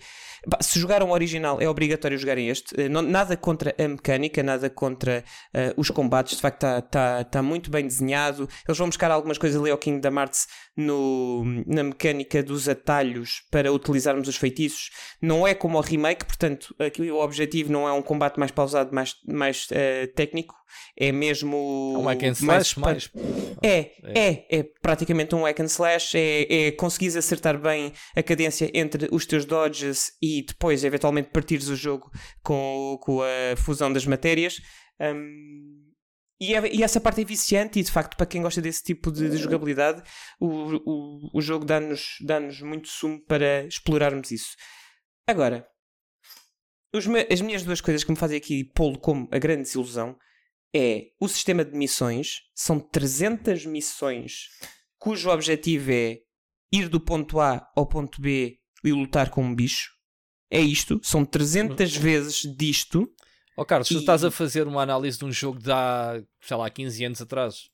[0.50, 4.42] pá, se jogaram o original é obrigatório jogarem este, Eh, não- nada contra a mecânica,
[4.44, 5.24] nada contra
[5.54, 9.38] eh, os combates, de facto está tá, tá muito bem desenhado, eles vão buscar algumas
[9.38, 14.90] coisas ali ao Kingdom Hearts no, na mecânica dos atalhos para utilizarmos os feitiços,
[15.22, 18.94] não é como o remake, portanto aqui o objetivo não é um combate mais pausado,
[18.94, 19.68] mais, mais
[20.16, 20.54] técnico,
[20.98, 23.12] é mesmo É um hack and mais slash mais.
[23.64, 28.70] é, é, é praticamente um hack and slash, é, é conseguires acertar bem a cadência
[28.74, 32.10] entre os teus dodges e depois eventualmente partires o jogo
[32.44, 34.62] com, com a fusão das matérias.
[35.00, 35.82] Hum,
[36.42, 39.12] e, é- e essa parte é viciante e de facto para quem gosta desse tipo
[39.12, 40.04] de, de jogabilidade
[40.40, 40.48] o,
[40.86, 44.56] o, o jogo dá-nos dá muito sumo para explorarmos isso.
[45.28, 45.66] Agora,
[47.08, 50.18] me- as minhas duas coisas que me fazem aqui pô-lo como a grande desilusão
[50.76, 52.42] é o sistema de missões.
[52.54, 54.48] São 300 missões
[55.06, 56.18] cujo objetivo é
[56.72, 59.92] ir do ponto A ao ponto B e lutar com um bicho.
[60.50, 61.00] É isto.
[61.04, 63.08] São 300 vezes disto.
[63.56, 66.58] Ó Carlos, tu E- estás a fazer uma análise de um jogo de há, sei
[66.58, 67.70] lá, 15 anos atrás.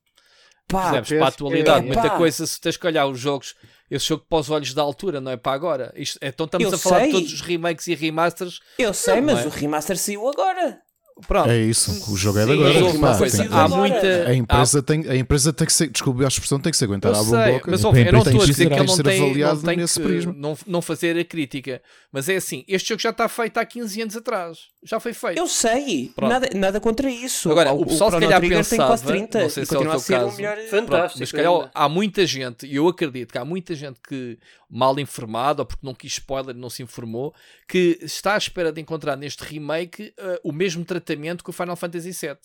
[0.68, 1.10] Pá, Percebes?
[1.20, 1.88] Para a atualidade, é.
[1.88, 2.18] muita Pá.
[2.18, 3.56] coisa, se tens que olhar os jogos,
[3.90, 5.94] esse jogo para os olhos da altura, não é para agora.
[5.96, 7.08] Isto, então estamos Eu a falar sei.
[7.08, 8.60] de todos os remakes e remasters.
[8.78, 9.48] eu sei, Não mas é?
[9.48, 10.82] o remaster saiu agora.
[11.28, 11.50] Pronto.
[11.50, 13.00] É isso, o jogo é de Sim, agora.
[13.00, 14.28] pá, coisa, tem- há muita.
[14.28, 17.12] a, empresa tem, a empresa tem que ser, desculpe a expressão, tem que se aguentar
[17.14, 17.72] Eu à sei, boca.
[17.72, 19.62] mas ouve, eu não tem estou a dizer que ele não ser tem, não avaliado
[19.64, 20.34] tem nesse que prisma.
[20.36, 21.82] não, não fazer a crítica.
[22.12, 24.58] Mas é assim, este jogo já está feito há 15 anos atrás.
[24.84, 25.38] Já foi feito.
[25.38, 26.12] Eu sei.
[26.16, 26.30] Pronto.
[26.32, 27.50] Nada, nada contra isso.
[27.52, 29.78] Agora, o pessoal se Chrono calhar Trigger tem quase pensava, 30 não sei se é
[29.78, 30.36] o continua a teu ser o caso.
[30.38, 30.56] melhor.
[30.56, 31.20] Pronto, Fantástico.
[31.20, 31.72] mas se calhar ainda.
[31.74, 34.38] há muita gente, e eu acredito que há muita gente que,
[34.70, 37.34] mal informada, ou porque não quis spoiler, não se informou,
[37.68, 41.11] que está à espera de encontrar neste remake eh, o mesmo tratamento
[41.44, 42.38] que o Final Fantasy VII.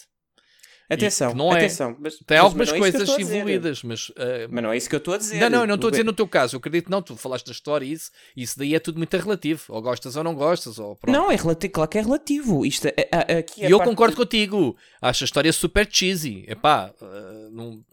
[0.88, 1.96] Atenção, não é- atenção.
[1.98, 4.12] Mas, Tem mas algumas é que eu coisas a evoluídas, mas.
[4.16, 5.40] eh, Mas não é isso que eu estou a dizer.
[5.40, 6.54] não, não, eu não estou a dizer no teu caso.
[6.54, 7.02] Eu acredito que não.
[7.02, 9.64] Tu falaste da história e isso, isso daí é tudo muito relativo.
[9.68, 10.78] Ou gostas ou não gostas.
[10.78, 11.12] Ou pronto.
[11.16, 12.64] Não, é relativo, claro que é relativo.
[12.64, 14.76] Isto, é- é- aqui a e eu concordo de- contigo.
[15.02, 16.44] Acho a história super cheesy.
[16.46, 17.84] Epá, eh, não.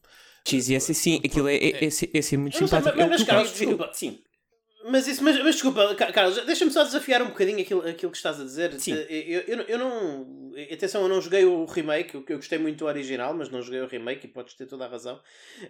[0.47, 2.95] Cheesy, esse sim, aquilo é, é, esse, esse é muito Mas, simpático.
[2.97, 4.19] mas, mas, Carlos, eu- desculpa, sim.
[4.85, 8.17] Mas, isso, mas, mas desculpa, Ca- Carlos, deixa-me só desafiar um bocadinho aquilo, aquilo que
[8.17, 8.73] estás a dizer.
[8.79, 8.93] Sim.
[8.93, 10.51] Eh, Eu, eu, eu não.
[10.71, 13.81] Atenção, eu não joguei o remake, eu, eu gostei muito do original, mas não joguei
[13.81, 15.19] o remake e podes ter toda a razão.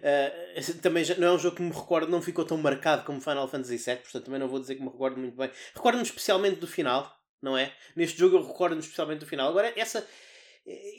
[0.02, 3.20] Eh, também já- não é um jogo que me recordo, não ficou tão marcado como
[3.20, 5.50] Final Fantasy VII, portanto também não vou dizer que me recordo muito bem.
[5.74, 7.10] Recordo-me especialmente do final,
[7.40, 7.72] não é?
[7.96, 9.48] Neste jogo eu recordo-me especialmente do final.
[9.48, 10.06] Agora, essa.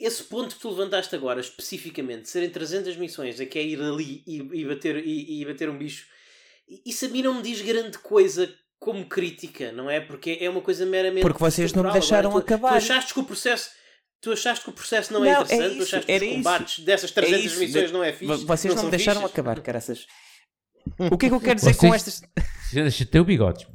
[0.00, 4.22] Esse ponto que tu levantaste agora, especificamente, serem 300 missões, é que é ir ali
[4.24, 6.06] e, e bater, e, e bater um bicho,
[6.84, 10.00] isso a mim não me diz grande coisa como crítica, não é?
[10.00, 11.22] Porque é uma coisa meramente.
[11.22, 12.40] Porque vocês não me deixaram não é?
[12.40, 12.70] tu, acabar.
[12.70, 13.70] Tu achaste que o processo.
[14.20, 16.22] Tu achaste que o processo não é Não, é interessante, tu isso, achaste que os
[16.22, 16.34] isso.
[16.34, 18.44] combates dessas 300 isso, missões de- não é fixe.
[18.44, 19.32] Vocês não, são me deixaram fixes?
[19.34, 20.06] acabar, caraças.
[21.10, 22.22] O que é que eu quero dizer com Vocês- estas.
[22.72, 23.66] Deixa ter o bigode.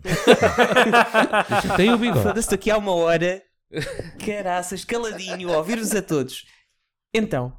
[1.49, 2.23] Deixa ter o bigode.
[2.23, 3.41] Foda-se aqui há uma hora.
[4.25, 6.45] Caraças, caladinho, ouvir-vos a todos.
[7.13, 7.53] Então,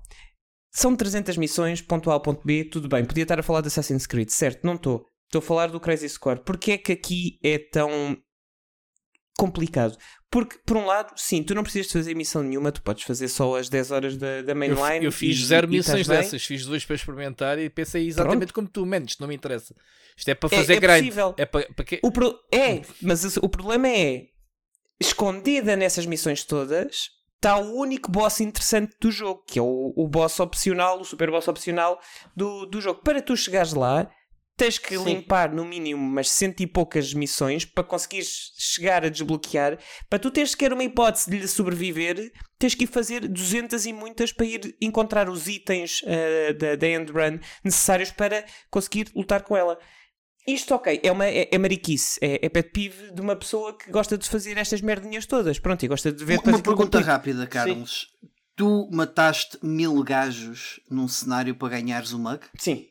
[0.71, 3.05] são 300 missões, ponto A ao ponto B, tudo bem.
[3.05, 4.65] Podia estar a falar de Assassin's Creed, certo?
[4.65, 5.07] Não estou.
[5.33, 6.41] Estou a falar do Crazy Score.
[6.45, 8.19] Porquê é que aqui é tão
[9.39, 9.97] complicado?
[10.31, 13.29] Porque, por um lado, sim, tu não precisas de fazer missão nenhuma, tu podes fazer
[13.29, 15.07] só as 10 horas da, da Eu, mainline.
[15.07, 16.19] eu fiz e- zero e missões bem.
[16.19, 19.75] dessas, fiz duas para experimentar e pensei exatamente como tu, isto não me interessa.
[20.15, 20.99] Isto é para É- fazer é grind.
[20.99, 21.35] possível.
[21.39, 21.87] É para, para?
[22.03, 24.27] O pro- É, mas o- o problema é
[25.01, 30.07] escondida nessas missões todas está o único boss interessante do jogo, que é o, o
[30.07, 31.99] boss opcional, o super boss opcional
[32.37, 33.01] do, do jogo.
[33.03, 34.09] Para tu chegares lá,
[34.57, 39.79] tens que limpar no mínimo umas cento e poucas missões para conseguires chegar a desbloquear.
[40.09, 43.93] Para tu teres sequer uma hipótese de lhe sobreviver, tens que ir fazer 200 e
[43.93, 49.43] muitas para ir encontrar os itens eh, da, da end run necessários para conseguir lutar
[49.43, 49.79] com ela.
[50.47, 53.91] Isto, ok, é, uma, é, é mariquice, é, é pet peeve de uma pessoa que
[53.91, 55.59] gosta de fazer estas merdinhas todas.
[55.59, 57.07] Pronto, e gosta de ver Uma, uma pergunta concluído.
[57.07, 58.09] rápida, Carlos.
[58.57, 62.41] Tu mataste mil gajos num cenário para ganhares o mug?
[62.59, 62.87] Sim.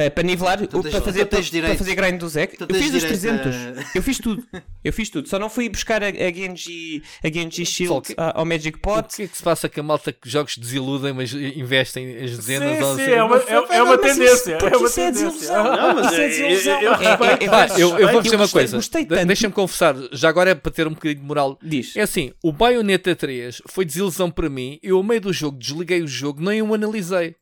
[0.00, 2.56] Para, para nivelar, Tu tens- para, fazer, tu tens para, direito- fazer grind do Zek.
[2.56, 3.94] tu Eu fiz os direito 300.
[3.94, 4.42] Eu fiz tudo.
[4.82, 5.28] Eu fiz tudo.
[5.28, 8.80] Só não fui buscar a, a Genji, a Genji Shield que- a- ao Magic O
[8.80, 9.14] Pot.
[9.14, 12.78] que é que se passa com a malta que jogos desiludem, mas investem as dezenas
[12.78, 13.10] Sim, ou sim, assim?
[13.12, 14.56] é uma, é, é uma isso- tendência.
[14.58, 15.30] porque É uma isso é tendência.
[15.30, 15.64] desilusão.
[15.64, 16.80] Não, mas Isso é eu- desilusão.
[16.80, 18.78] eu- eu É- é- é- eu, vou dizer uma coisa.
[19.26, 21.58] Deixa-me confessar, já agora é para ter um bocadinho de moral.
[21.62, 21.94] Diz.
[21.96, 24.78] É assim, o Bayonetta 3 foi desilusão para mim.
[24.82, 27.34] Eu, ao meio do jogo, desliguei o jogo, nem o analisei.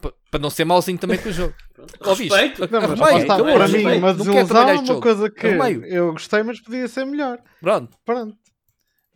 [0.00, 1.54] Pa- Para não ser mauzinho também com o jogo.
[2.06, 2.34] Ouviste?
[2.34, 2.68] Respeito.
[2.72, 5.00] Não, mas Arrumei, está, para mim, uma Não quero desilusão é uma jogo.
[5.00, 5.84] coisa que Arrumei-o.
[5.86, 7.38] eu gostei, mas podia ser melhor.
[7.60, 8.36] Pronto, Pronto.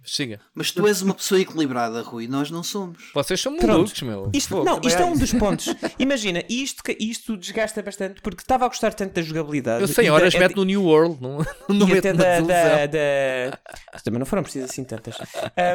[0.05, 0.41] Siga.
[0.55, 2.27] Mas tu és uma pessoa equilibrada, Rui.
[2.29, 3.11] Nós não somos.
[3.15, 4.31] Vocês são malucos, meu.
[4.33, 4.65] Isto, Fogo.
[4.65, 5.75] não, isto é um dos pontos.
[5.99, 9.83] Imagina, isto, isto desgasta bastante porque estava a gostar tanto da jogabilidade.
[9.83, 13.59] Eu sei horas da- mete no New World, não, não e até da, da, da-
[14.05, 15.17] Também não foram precisas assim tantas.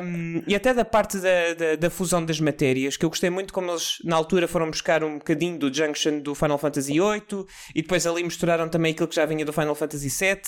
[0.03, 3.53] Um, e até da parte da, da, da fusão das matérias, que eu gostei muito
[3.53, 7.45] como eles na altura foram buscar um bocadinho do Junction do Final Fantasy VIII
[7.75, 10.41] e depois ali misturaram também aquilo que já vinha do Final Fantasy VII.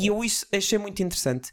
[0.00, 1.50] E eu isso achei muito interessante.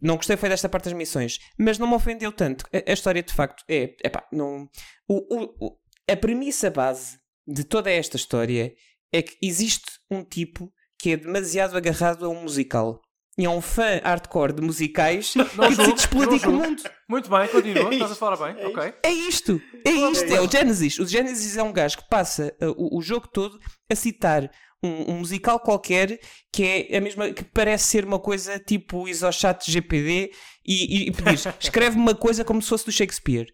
[0.00, 2.64] Não gostei foi desta parte das missões, mas não me ofendeu tanto.
[2.72, 3.94] A, a história de facto é.
[4.04, 4.68] Epá, não,
[5.08, 5.78] o, o, o-
[6.10, 8.72] a premissa base de toda esta história
[9.12, 13.00] é que existe um tipo que é demasiado agarrado a um musical.
[13.40, 16.82] E é um fã hardcore de musicais que julgo, decide explodir não com o mundo.
[17.08, 17.92] Muito bem, continua.
[17.94, 18.66] Estás a falar bem.
[18.66, 18.94] Ok.
[19.04, 20.98] É isto, é isto, é o Genesis.
[20.98, 23.56] O Genesis é um gajo que passa uh, o, o jogo todo
[23.88, 24.50] a citar
[24.82, 26.18] um, um musical qualquer
[26.52, 30.30] que é a mesma que parece ser uma coisa tipo isochat GPD
[30.64, 33.46] e, e, e pedir escreve uma coisa como se fosse do Shakespeare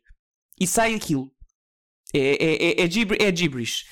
[0.61, 1.31] e sai aquilo.
[2.15, 3.85] É, é, é, é, gibber- é gibberish.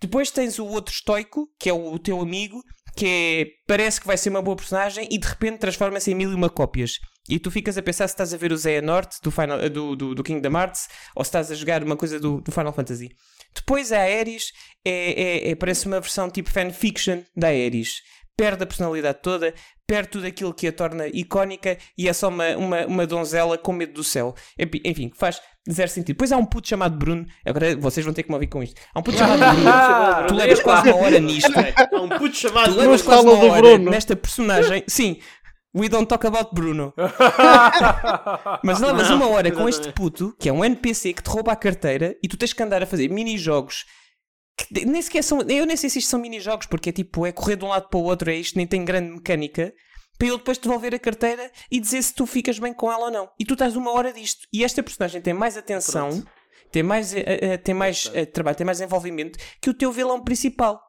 [0.00, 2.62] Depois tens o outro estoico, que é o, o teu amigo,
[2.96, 6.30] que é, parece que vai ser uma boa personagem e de repente transforma-se em mil
[6.30, 6.92] e uma cópias.
[7.28, 9.96] E tu ficas a pensar se estás a ver o Zé Norte do, Final, do,
[9.96, 13.08] do, do Kingdom Hearts ou se estás a jogar uma coisa do, do Final Fantasy.
[13.56, 14.52] Depois a Aeris
[14.84, 18.02] é, é, é- parece uma versão tipo fanfiction da Aeris.
[18.36, 19.54] Perde a personalidade toda,
[19.86, 23.72] perde tudo aquilo que a torna icónica e é só uma, uma, uma donzela com
[23.72, 24.34] medo do céu.
[24.84, 26.08] Enfim, faz zero sentido.
[26.16, 27.26] Depois há um puto chamado Bruno.
[27.46, 28.78] Agora vocês vão ter que me ouvir com isto.
[28.94, 30.26] Há um puto chamado Bruno.
[30.28, 31.50] tu levas quase uma hora nisto.
[31.94, 33.90] Há um puto chamado Tu levas quase uma hora Bruno.
[33.90, 34.84] nesta personagem.
[34.86, 35.18] Sim,
[35.76, 36.92] we don't talk about Bruno.
[38.64, 41.56] Mas levas uma hora com este puto, que é um NPC que te rouba a
[41.56, 43.84] carteira e tu tens que andar a fazer mini-jogos.
[44.56, 45.42] que Nem sequer são.
[45.42, 47.88] Eu nem sei se isto são mini-jogos, porque é tipo, é correr de um lado
[47.88, 49.72] para o outro, é isto, nem tem grande mecânica.
[50.18, 53.04] Para ele depois te devolver a carteira e dizer se tu ficas bem com ela
[53.06, 53.28] ou não.
[53.38, 54.46] E tu estás uma hora disto.
[54.50, 56.24] E esta personagem tem mais atenção,
[56.72, 60.24] tem mais, eh, eh, tem mais eh, trabalho, tem mais envolvimento que o teu vilão
[60.24, 60.80] principal.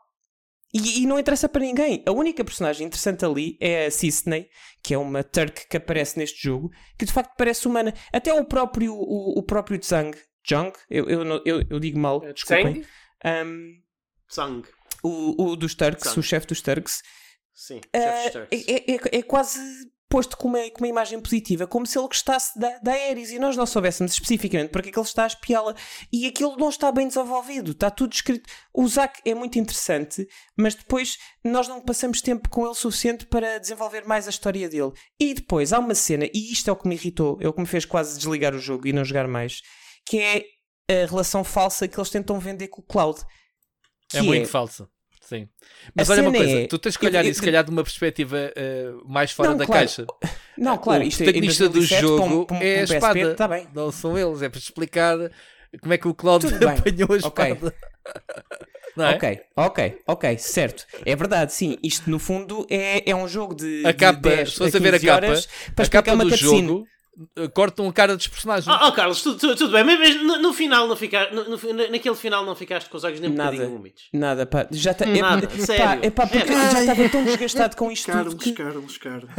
[0.73, 2.03] E, e não interessa para ninguém.
[2.05, 4.49] A única personagem interessante ali é a Cisney,
[4.83, 6.69] que é uma Turk que aparece neste jogo,
[6.99, 7.93] que de facto parece humana.
[8.11, 10.17] Até o próprio, o, o próprio Zhang,
[10.47, 12.83] Zhang eu, eu, eu, eu digo mal, É desculpem.
[13.25, 13.81] Um,
[14.27, 14.67] Sangue.
[15.03, 16.19] o, o dos Turks, Zhang.
[16.19, 17.01] o chefe dos Turks,
[17.53, 17.79] Sim.
[17.93, 18.67] ah, chefe Starks.
[18.67, 19.59] é, é- é quase
[20.09, 23.39] posto com uma, com uma imagem positiva, como se ele gostasse da, da Ares e
[23.39, 25.75] nós não soubéssemos especificamente porque é que ele está a espiá-la.
[26.11, 28.49] E aquilo não está bem desenvolvido, está tudo escrito.
[28.73, 30.27] O Zack é muito interessante,
[30.57, 34.91] mas depois nós não passamos tempo com ele suficiente para desenvolver mais a história dele.
[35.19, 37.61] E depois há uma cena, e isto é o que me irritou, é o que
[37.61, 39.61] me fez quase desligar o jogo e não jogar mais,
[40.05, 40.45] que é
[40.89, 43.19] a relação falsa que eles tentam vender com o Cloud.
[44.13, 44.87] É muito falso.
[45.27, 45.49] Sim.
[45.93, 47.61] Mas A olha uma coisa, é- tu tens que eu- olhar eu- isso, se calhar,
[47.61, 49.81] de uma perspectiva eh, mais fora Não, da claro.
[49.81, 50.05] caixa.
[50.57, 52.75] Não, claro, o isto é em protagonista do 2007 para um- jogo para um- é
[52.75, 53.35] a PSP, espada.
[53.35, 53.67] tá bem.
[53.75, 55.17] Não são eles, é para explicar
[55.81, 56.13] como é que o
[56.65, 56.77] bem.
[56.77, 57.75] apanhou a espada.
[58.95, 59.15] Não é?
[59.15, 60.85] Ok, ok, ok, certo.
[61.05, 61.77] É verdade, sim.
[61.83, 63.83] Isto no fundo é, é um jogo de.
[63.85, 65.47] A de capa, 10 se a ver a 15 capa, horas
[65.81, 66.87] a capa do jogo
[67.53, 68.67] cortam a cara dos personagens.
[68.67, 71.33] Oh, oh, Carlos, tu- tu- tudo bem, mas, mas no, no final não ficaste.
[71.33, 73.51] No, no- naquele final não ficaste com os olhos nem um Nada.
[73.51, 74.03] bocadinho úmidos.
[74.13, 74.67] Nada, pá.
[74.71, 75.83] Já tá, Nada, é, sério.
[76.01, 76.55] Pá, é pá, porque É.
[76.55, 78.51] eu já estava tão desgastado com isto tudo Carlos, que.
[78.53, 79.29] Carlos, Carlos.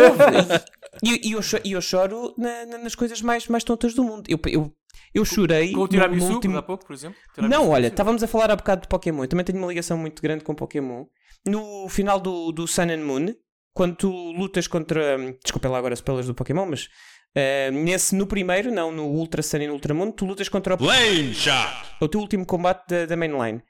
[1.02, 4.02] E, e eu, cho- e eu choro na- na- nas coisas mais, mais tontas do
[4.02, 4.24] mundo.
[4.28, 4.72] Eu, eu,
[5.14, 5.70] eu chorei.
[5.72, 6.58] Com o no- tiramisu, no último...
[6.58, 7.16] há pouco, por exemplo.
[7.36, 9.22] Não, olha, estávamos a falar há bocado de Pokémon.
[9.24, 11.04] Eu também tenho uma ligação muito grande com Pokémon.
[11.46, 13.26] No final do, do Sun and Moon,
[13.72, 15.16] quando tu lutas contra.
[15.42, 16.88] Desculpa lá agora spoilers do Pokémon, mas.
[17.34, 20.74] Eh, nesse, no primeiro, não, no Ultra Sun e no Ultra Moon, tu lutas contra
[20.74, 20.82] o.
[20.82, 21.52] Lane shot.
[22.00, 23.62] É o teu último combate da, da mainline.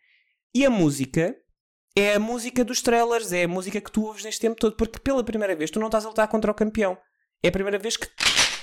[0.54, 1.36] E a música
[1.96, 4.98] é a música dos trailers, é a música que tu ouves neste tempo todo, porque
[5.00, 6.96] pela primeira vez tu não estás a lutar contra o campeão.
[7.42, 8.08] É a primeira vez que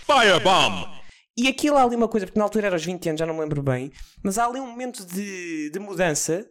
[0.06, 0.88] Firebomb.
[1.38, 3.34] e aquilo há ali uma coisa, porque na altura era aos 20 anos, já não
[3.34, 3.92] me lembro bem,
[4.24, 6.46] mas há ali um momento de, de mudança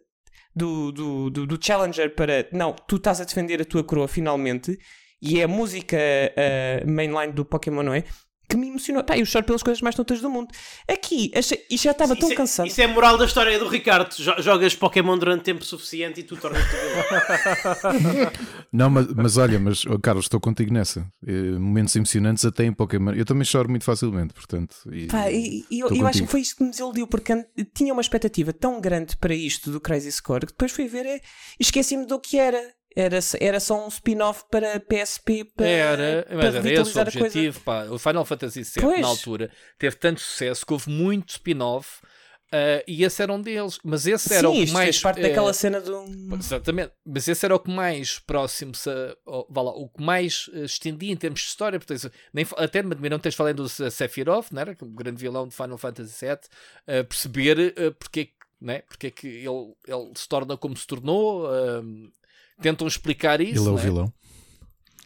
[0.55, 4.77] do, do, do, do Challenger para não, tu estás a defender a tua coroa finalmente,
[5.21, 8.03] e é a música eh, mainline do Pokémon, não é?
[8.47, 9.03] Que me emocionou.
[9.03, 10.49] Pá, eu choro pelas coisas mais tontas do mundo.
[10.87, 12.67] Aqui, achei, isto já estava Isso tão é- cansado.
[12.67, 14.13] Isso é a moral da história do Ricardo.
[14.15, 16.75] Jo- Jogas Pokémon durante tempo suficiente e tu tornas-te.
[18.71, 21.07] Não, mas, mas olha, mas oh, Carlos, estou contigo nessa.
[21.25, 23.11] Eh, momentos emocionantes até em Pokémon.
[23.13, 24.75] Eu também choro muito facilmente, portanto.
[24.91, 27.33] e- Pá, e, e eu, eu acho que foi isto que me desiludiu, porque
[27.73, 31.21] tinha uma expectativa tão grande para isto do Crazy Score que depois fui ver e
[31.59, 32.59] esqueci-me do que era.
[32.95, 37.59] Era, era só um spin-off para PSP para, Era, para mas era esse o objetivo.
[37.61, 37.83] Pá.
[37.85, 39.01] O Final Fantasy VII, Pois.
[39.01, 41.99] na altura, teve tanto sucesso que houve muito spin-off
[42.53, 43.79] ah, e esse era um deles.
[43.83, 44.99] Mas esse era Sim, o que mais.
[45.01, 46.05] parte eh, daquela cena do.
[46.39, 48.89] Exatamente, mas esse era o que mais próximo se,
[49.49, 51.77] vá lá, o que mais eh, estendia em termos de história.
[51.79, 54.73] Tens- nem, até me admiram teres falado do Se- Sephiroth, não era?
[54.73, 56.37] Que é o grande vilão de Final Fantasy VII,
[56.87, 58.83] eh, perceber eh, porque, é que- né?
[58.87, 61.45] porque é que ele, ele se torna como se tornou.
[62.61, 63.61] Tentam explicar isso.
[63.61, 63.81] Ele é o né?
[63.81, 64.13] vilão.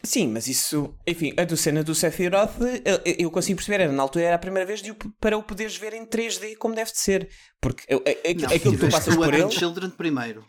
[0.02, 2.54] Sim, mas isso, enfim, a do cena do Sephiroth,
[2.86, 5.76] eu, eu consigo perceber, era, na altura era a primeira vez de, para o poderes
[5.76, 7.28] ver em 3D como deve de ser.
[7.60, 9.50] Porque eu- a- a- Não, aquilo que tu passas por ele.
[9.50, 10.42] Children primeiro.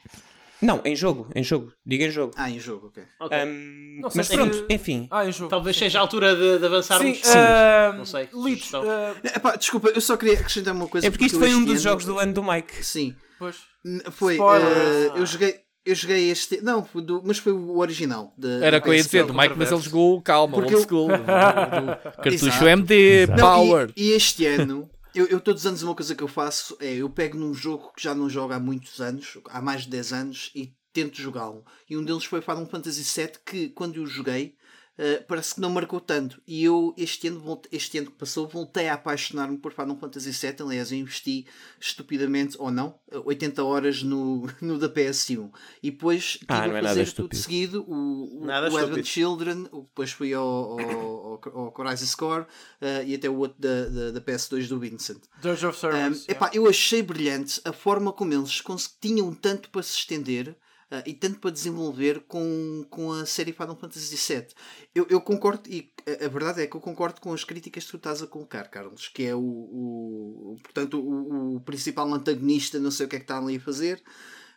[0.61, 2.33] Não, em jogo, em jogo, diga em jogo.
[2.37, 3.03] Ah, em jogo, ok.
[3.19, 3.37] Ok.
[3.37, 5.07] Ahm, Não sei mas pronto, enfim.
[5.11, 5.49] Ah, em jogo.
[5.49, 7.17] Talvez seja a altura de, de avançarmos.
[7.17, 8.27] Sim, ah, Não sei.
[8.31, 8.83] Sugestão.
[8.89, 11.05] ah, Epá, desculpa, eu só queria acrescentar uma coisa.
[11.07, 12.85] É porque isto eu foi um dos ano- jogos do ano do Mike.
[12.85, 13.15] Sim.
[13.37, 13.57] pois.
[14.11, 14.37] Foi.
[14.37, 15.59] Eh, eu joguei.
[15.83, 16.61] Eu joguei este.
[16.61, 18.33] Não, do- mas foi o original.
[18.37, 19.17] da- Era da o que eu ia PSP.
[19.17, 22.67] dizer, do Mike, mas ele jogou calma, Porque old eu- school, do, do cartucho Exato.
[22.67, 23.91] MD, Não, Power.
[23.97, 26.93] E, e este ano, eu, eu todos os anos uma coisa que eu faço é
[26.93, 30.13] eu pego num jogo que já não jogo há muitos anos, há mais de 10
[30.13, 31.63] anos, e tento jogá-lo.
[31.89, 34.53] E um deles foi Final Fantasy VII, que quando eu joguei,
[34.97, 36.41] eh, parece que não marcou tanto.
[36.47, 40.55] E eu, este ano, este ano que passou, voltei a apaixonar-me por Final Fantasy VII.
[40.61, 41.45] Aliás, eu investi
[41.79, 45.49] estupidamente, ou não, 80 horas no, no da PS1.
[45.81, 47.41] E depois tive Ah, a é nada fazer tudo estúpido.
[47.41, 49.05] seguido o, o, Nada o Advent.
[49.05, 50.45] Children, o- depois fui ao,
[50.79, 52.45] ao, ao, ao Score
[52.79, 55.21] eh, e até o outro da, da, da PS2 do Vincent.
[55.41, 56.25] Dirge of Um, Service.
[56.29, 58.61] epá, eu achei brilhante a forma como eles
[58.99, 60.55] tinham tanto para se estender
[60.91, 64.53] ah, e tanto para desenvolver com, com a série Final Fantasy VII.
[64.93, 65.91] Eu, eu concordo, e
[66.21, 68.65] a, a verdade é que eu concordo com as críticas que tu estás a colocar,
[68.69, 73.19] Carlos, que é o, o- portanto, o, o principal antagonista, não sei o que é
[73.19, 74.01] que está ali a fazer.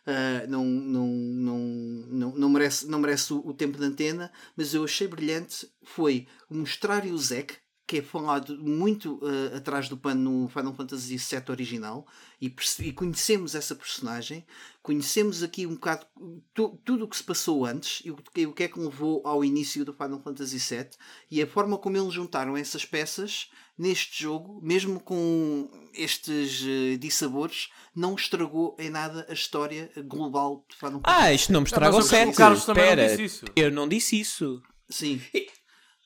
[0.05, 1.59] ah, não, não, não,
[2.07, 6.27] não, não merece, não merece o, o tempo de antena, mas eu achei brilhante foi
[6.49, 7.55] mostrar o Zack,
[7.87, 12.07] que é falado muito ah, atrás do pano no Final Fantasy VII original,
[12.41, 14.45] e, e conhecemos essa personagem,
[14.81, 16.05] conhecemos aqui um bocado
[16.53, 19.21] tu- tudo o que se passou antes e o que, o que é que levou
[19.25, 20.89] ao início do Final Fantasy VII
[21.29, 27.69] e a forma como eles juntaram essas peças neste jogo, mesmo com estes eh, dissabores,
[27.95, 31.93] não estragou em nada a história global de Final Fantasy Ah, isto não me estraga
[31.93, 32.35] o mas o- o 7.
[32.37, 33.45] Carlos também não Espera, disse isso.
[33.55, 34.61] eu não disse isso.
[34.89, 35.21] Sim.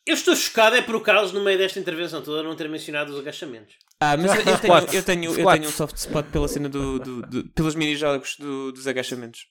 [0.10, 3.11] Eu estou chocado é por o Carlos, no meio desta intervenção toda, não ter mencionado
[3.14, 3.76] os agachamentos.
[3.99, 6.98] Ah, mas eu, eu tenho, eu, tenho, eu tenho um soft spot pela cena do,
[6.99, 9.41] do, do- pelos mini-jogos do- dos agachamentos.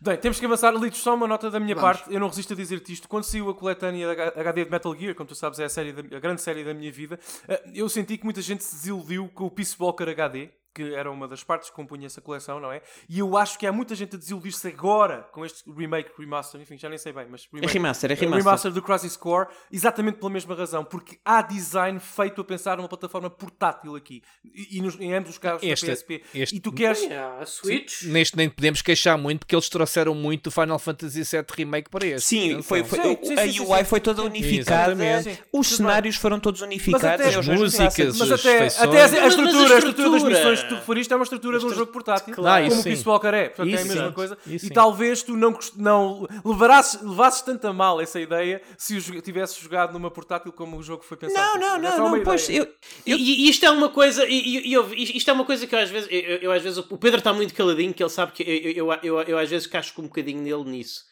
[0.00, 0.72] Bem, temos que avançar.
[0.74, 1.98] Litos, só uma nota da minha Vamos.
[2.00, 2.12] parte.
[2.12, 3.08] Eu não resisto a dizer-te isto.
[3.08, 5.92] Quando saiu a coletânea da HD de Metal Gear, como tu sabes, é a, série
[5.92, 9.28] da- a grande série da minha vida, eh, eu senti que muita gente se desiludiu
[9.34, 12.70] com o Peace Walker HD, que era uma das partes que compunha essa coleção, não
[12.70, 12.80] é?
[13.08, 16.78] E eu acho que há muita gente a desiludir-se agora com este remake, remaster, enfim,
[16.78, 18.44] já nem sei bem, mas É remaster, é eh, remaster.
[18.44, 22.88] remaster do Crisis Core, exatamente pela mesma razão, porque há design feito a pensar numa
[22.88, 26.22] plataforma portátil aqui, e, e nos- em ambos os casos Este- da PSP.
[26.34, 27.00] este- E tu queres...
[27.02, 28.02] Yeah, a Switch.
[28.04, 32.06] Neste nem podemos queixar muito porque eles trouxeram muito do Final Fantasy VII Remake para
[32.06, 32.26] este.
[32.28, 33.84] Sim, foi, foi- Sim, o- sim, a sim, sim, UI sim.
[33.84, 35.22] foi toda unificada.
[35.22, 38.88] Sim, os cenários foram todos unificados, até as músicas, Mas as até, feições.
[38.88, 41.16] até a, a Mas- mas a estrutura, a estrutura das missões que tu referiste é
[41.16, 42.84] uma estrutura de um jogo portátil, Claro, como o.
[42.84, 43.48] Peace Walker é.
[43.48, 44.12] Portanto, é a Isso mesma sim.
[44.12, 44.38] coisa.
[44.46, 44.74] Isso e sim.
[44.74, 49.92] talvez tu não, não levarasses, levasses tanto a mal essa ideia se o tivesses jogado
[49.92, 51.58] numa portátil como o jogo foi pensado.
[51.58, 52.70] Não, não, não, uma não, pois, ideia.
[53.06, 55.90] eu, E, isto é uma coisa, e, eu- isto é uma coisa que eu às
[55.90, 58.42] vezes, eu, eu- eu às vezes, o Pedro está muito caladinho, que ele sabe que
[58.42, 61.02] eu, eu, eu, eu às vezes casco um bocadinho nele nisso.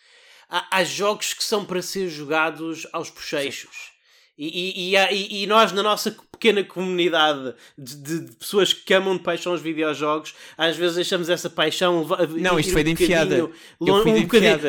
[0.49, 3.95] Há, há jogos que são para ser jogados aos bochechos.
[4.39, 9.23] E, e, e- e nós, na nossa pequena comunidade de, de- pessoas que amam de
[9.23, 12.07] paixão os videojogos, às vezes deixamos essa paixão.
[12.37, 13.37] Não, isto um foi de enfiada.
[13.37, 14.19] bocadinho Eu lon- fui de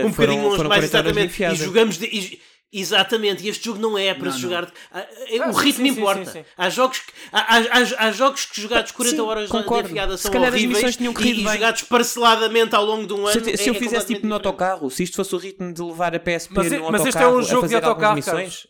[0.05, 1.27] um bocadinho, um longe mais 40 horas de exatamente.
[1.61, 2.05] E jogamos de.
[2.05, 2.39] e-
[2.71, 4.49] Exatamente, e este jogo não é para Não, se não.
[4.49, 4.65] jogar.
[4.91, 5.05] ah, ah,
[5.45, 6.25] Ah, o sim, ritmo sim, sim, importa.
[6.25, 6.45] sim, sim.
[6.57, 9.89] Há jogos que, há, há, há- jogos que jogados 40 Sim, horas de concordo.
[9.89, 13.31] enfiada Se são horríveis missões tinham e, e jogados parceladamente ao longo de um ano.
[13.31, 15.71] Se, eu- se eu é- é fizesse tipo no autocarro, se isto fosse o ritmo
[15.73, 18.19] de levar a PSP Mas, no mas autocarro este é um a jogo de autocarro.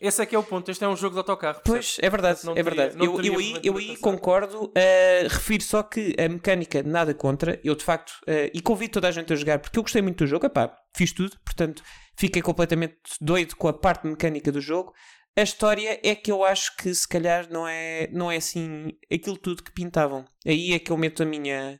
[0.00, 0.70] Esse é que é o ponto.
[0.70, 1.60] Este é um jogo de autocarro.
[1.64, 2.96] Pois, é verdade, Não é teria- verdade.
[2.96, 6.84] não eu, teria eu, aí, eu de aí concordo, eh, refiro só que a mecânica
[6.84, 9.82] nada contra, eu de facto, eh, e convido toda a gente a jogar, porque eu
[9.82, 11.82] gostei muito do jogo, epá, fiz tudo, portanto,
[12.18, 14.92] fiquei completamente doido com a parte mecânica do jogo.
[15.36, 19.36] a história é que eu acho que se calhar não é, não é assim aquilo
[19.36, 20.24] tudo que pintavam.
[20.44, 21.78] Aí é que eu meto a minha,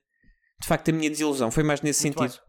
[0.60, 1.51] de facto, a minha desilusão.
[1.51, 2.40] Foi mais nesse Muito sentido.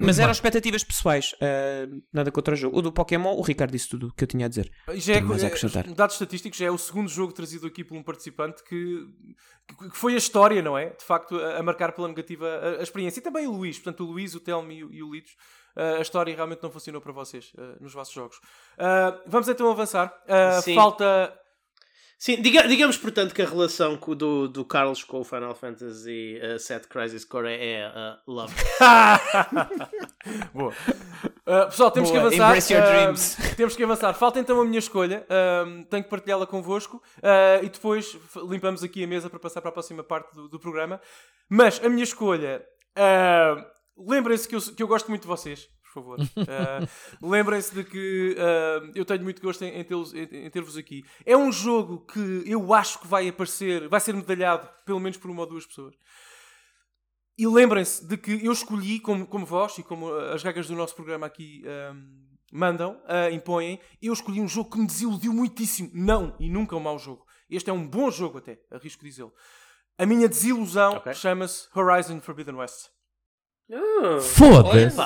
[0.00, 2.78] Mas eram expectativas pessoais, ah, nada contra o jogo.
[2.78, 4.70] O do Pokémon, o Ricardo disse tudo o que eu tinha a dizer.
[4.94, 5.92] Já é, Tenho mais a é- acrescentar.
[5.92, 9.04] dados estatísticos, já é o segundo jogo trazido aqui por um participante que,
[9.90, 10.90] que foi a história, não é?
[10.90, 13.18] De facto, a, a marcar pela negativa a, a experiência.
[13.18, 15.32] E também o Luís, portanto, o Luís, o Telmo e, o- e o Litos.
[15.76, 18.40] A história realmente não funcionou para vocês ah, nos vossos jogos.
[18.78, 20.12] Ah, vamos então avançar.
[20.28, 21.32] Ah, falta.
[22.20, 26.58] Sim, diga- digamos, portanto, que a relação do, do Carlos com o Final Fantasy uh,
[26.58, 28.52] VII Crisis Core é uh, love.
[30.52, 30.72] Boa.
[31.46, 32.48] Uh, pessoal, temos Boa, que avançar.
[32.48, 33.36] embrace your dreams.
[33.56, 34.12] temos que avançar.
[34.14, 35.24] Falta então a minha escolha.
[35.88, 37.00] Tenho que partilhá-la convosco.
[37.62, 38.18] E depois
[38.48, 41.00] limpamos aqui a mesa para passar para a próxima parte do, do programa.
[41.48, 42.66] Mas a minha escolha.
[43.98, 45.68] Lembrem-se que eu, que eu gosto muito de vocês.
[45.82, 46.20] Por favor.
[46.20, 46.88] Uh,
[47.26, 51.02] Lembrem-se de que uh, eu tenho muito gosto em, em ter-vos aqui.
[51.24, 55.30] É um jogo que eu acho que vai aparecer, vai ser medalhado pelo menos por
[55.30, 55.94] uma ou duas pessoas.
[57.38, 60.94] E lembrem-se de que eu escolhi, como, como vós e como as regras do nosso
[60.94, 61.62] programa aqui
[61.94, 65.90] um, mandam, uh, impõem, eu escolhi um jogo que me desiludiu muitíssimo.
[65.94, 67.24] Não, e nunca um mau jogo.
[67.48, 69.32] Este é um bom jogo até, arrisco dizê-lo.
[69.96, 71.14] A minha desilusão Ok.
[71.14, 72.88] chama-se Horizon Forbidden West.
[74.22, 74.96] Foda-se!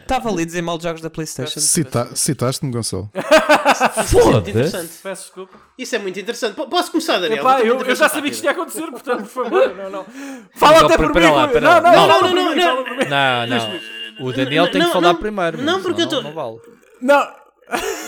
[0.00, 1.60] Estava a ler dizer mal de jogos da PlayStation.
[1.60, 3.10] Cita- Citaste-me, Gonçalo.
[4.10, 4.50] Foda-se!
[4.50, 4.92] Interessante.
[5.02, 5.58] Peço desculpa.
[5.78, 6.54] Isso é muito interessante.
[6.54, 7.40] P- posso começar, Daniel?
[7.40, 10.06] Epá, eu, eu já sabia que isto ia acontecer, portanto, por favor, não, não.
[10.56, 11.20] Fala Então, até por mim.
[11.20, 12.84] não, não, Não, não, não, não.
[13.08, 14.26] Não, não.
[14.26, 15.62] O Daniel tem que Não, falar não, primeiro.
[15.62, 16.56] não, porque eu tô- não vale.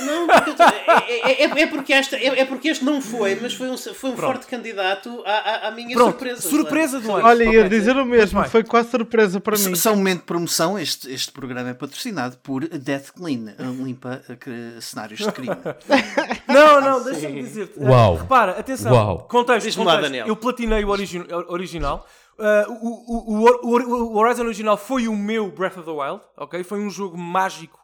[0.06, 3.54] Não, eu tô- é, é- é porque esta, é, é porque este não foi, mas
[3.54, 6.40] foi um, foi um forte candidato à, à, à minha Pronto, surpresa.
[6.42, 7.26] surpresa do ano.
[7.26, 7.68] Olha, ia Ok.
[7.68, 9.74] dizer o mesmo, foi quase surpresa para mim.
[9.74, 14.22] Só um momento de promoção, este, este programa é patrocinado por Death Clean, a limpa
[14.38, 15.56] cre- cenários de crime.
[16.48, 17.78] Não, não, deixa-me dizer-te.
[17.78, 18.14] Uau.
[18.14, 18.92] Uh, repara, atenção.
[18.92, 19.18] Uau.
[19.28, 20.00] Contexto, contexto.
[20.02, 20.26] Daniel.
[20.26, 22.06] Eu platinei o origi- original.
[22.38, 26.20] Uh, o, o, o, o- o Horizon original foi o meu Breath of the Wild,
[26.36, 26.62] ok?
[26.62, 27.77] Foi um jogo mágico,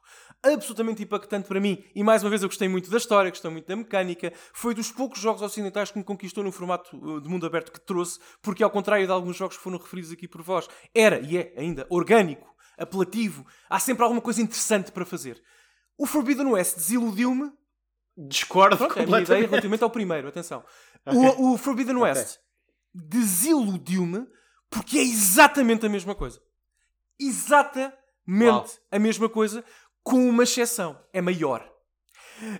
[0.44, 1.82] absolutamente impactante para mim.
[1.94, 4.32] E mais uma vez eu gostei muito da história, gostei muito da mecânica.
[4.52, 7.80] Foi dos poucos jogos ocidentais que me conquistou no formato uh, de mundo aberto que
[7.80, 11.38] trouxe, porque ao contrário de alguns jogos que foram referidos aqui por vós, era e
[11.38, 13.46] é ainda orgânico, apelativo.
[13.68, 15.42] Há sempre alguma coisa interessante para fazer.
[15.96, 17.52] O Forbidden West desiludiu-me
[18.16, 19.26] Discordo Pronto, é a minha completamente.
[19.26, 20.64] ideia relativamente ao primeiro, atenção.
[21.06, 22.38] O, o Forbidden West
[22.94, 24.26] desiludiu-me
[24.70, 26.40] porque é exatamente a mesma coisa.
[27.20, 27.92] Exatamente
[28.42, 28.66] Uau.
[28.90, 29.62] a mesma coisa,
[30.04, 30.96] com uma exceção.
[31.12, 31.66] É maior.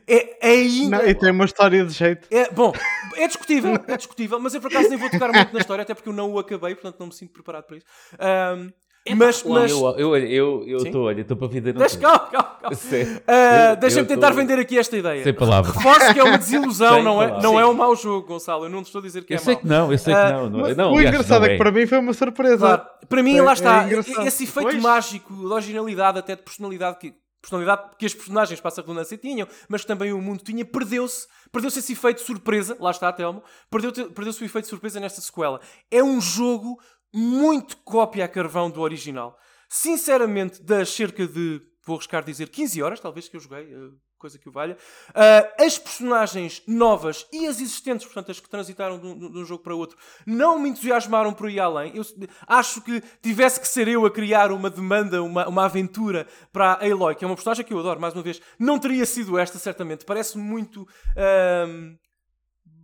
[0.08, 0.98] É, é ainda.
[0.98, 2.26] Não, e tem uma história de jeito.
[2.30, 2.72] É, bom,
[3.16, 5.92] é discutível, é discutível, mas eu por acaso nem vou tocar muito na história, até
[5.94, 7.86] porque eu não o acabei, portanto não me sinto preparado para isso.
[8.18, 8.70] Ahm,
[9.16, 11.74] mas, mas Eu eu eu eu estou, olha, estou para vender.
[11.74, 12.76] deixa, calma, calma, calma.
[12.76, 15.22] Eu- Deixa-me eu tentar tô- vender aqui esta ideia.
[15.22, 15.74] Sem palavras.
[15.76, 18.64] Reforço que é uma desilusão, não é, não é um mau jogo, Gonçalo.
[18.64, 19.62] Eu não te estou a dizer que Eu é sei mau.
[19.62, 20.48] que não, eu sei que Ah, não.
[20.50, 22.56] não, Mas não o engraçado não é que para mim foi uma surpresa.
[22.56, 22.82] Claro.
[23.08, 23.84] Para mim, É- lá é está.
[23.84, 24.26] engraçado.
[24.26, 24.82] esse efeito Pois.
[24.82, 27.12] mágico de originalidade, até de personalidade que,
[27.44, 31.26] personalidade que as personagens, passa a redundância, tinham, mas que também o mundo tinha, perdeu-se.
[31.52, 32.76] Perdeu-se esse efeito de surpresa.
[32.80, 33.42] Lá está, Telmo.
[33.70, 35.60] Perdeu- Perdeu-se o efeito de surpresa nesta sequela.
[35.90, 36.80] É um jogo
[37.12, 39.38] muito cópia a carvão do original.
[39.68, 43.90] Sinceramente, das cerca de, vou arriscar dizer, 15 horas, talvez, que eu joguei, eh,
[44.24, 44.78] coisa que o valha,
[45.14, 49.44] ah, as personagens novas e as existentes, portanto, as que transitaram de um, de um
[49.44, 51.94] jogo para outro, não me entusiasmaram por aí além.
[51.94, 52.02] Eu
[52.46, 56.86] acho que tivesse que ser eu a criar uma demanda, uma, uma aventura para a
[56.86, 59.58] Aloy, que é uma personagem que eu adoro, mais uma vez, não teria sido esta,
[59.58, 60.06] certamente.
[60.06, 61.96] Parece muito ahm,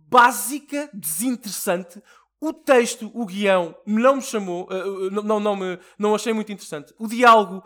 [0.07, 2.03] básica, desinteressante.
[2.39, 6.51] O texto, o guião, não me chamou, ah, não, não, não, me, não achei muito
[6.51, 6.93] interessante.
[6.99, 7.63] O diálogo,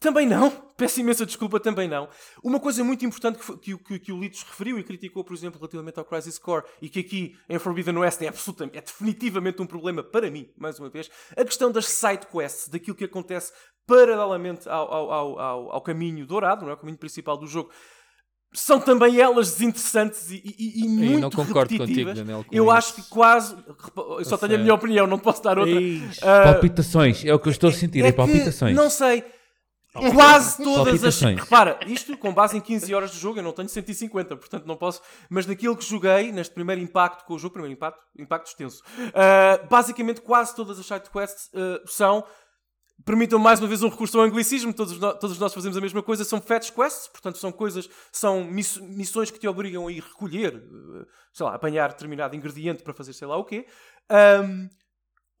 [0.00, 0.50] também não.
[0.78, 2.08] Peço imensa desculpa, também não.
[2.42, 5.34] Uma coisa muito importante que, que, o- que, que o Litos referiu e criticou, por
[5.34, 9.60] exemplo, relativamente ao Crisis Core, e que aqui em Forbidden West é, absolutamente, é definitivamente
[9.60, 13.52] um problema para mim, mais uma vez, a questão das side quests, daquilo que acontece
[13.88, 15.10] paralelamente ao, ao,
[15.40, 16.74] ao, ao, caminho dourado, não é?
[16.74, 17.70] o caminho principal do jogo.
[18.52, 22.14] São também elas desinteressantes e, e, e muito não concordo contigo.
[22.14, 22.44] Daniel.
[22.44, 22.72] com Eu isso.
[22.72, 23.56] acho que quase.
[24.18, 25.74] Eu só tenho a minha opinião, não posso dar outra.
[26.22, 28.74] Ah, Palpitações, é o que eu estou a sentir, é, que, palpitações.
[28.74, 29.22] Não sei.
[30.12, 31.14] Quase todas as.
[31.40, 34.76] Repara, isto com base em 15 horas de jogo, eu não tenho 150, portanto não
[34.76, 35.00] posso.
[35.30, 38.82] Mas naquilo que joguei, neste primeiro impacto com o jogo, primeiro impacto, impacto extenso,
[39.14, 42.24] ah, basicamente quase todas as side quests ah, são.
[43.04, 46.02] Permitam mais uma vez um recurso ao anglicismo, todos, no- todos nós fazemos a mesma
[46.02, 50.02] coisa, são fetch quests, portanto são coisas, são miss- missões que te obrigam a ir
[50.02, 53.66] recolher, eh, sei lá, apanhar determinado ingrediente para fazer sei lá o quê,
[54.10, 54.68] Ahm,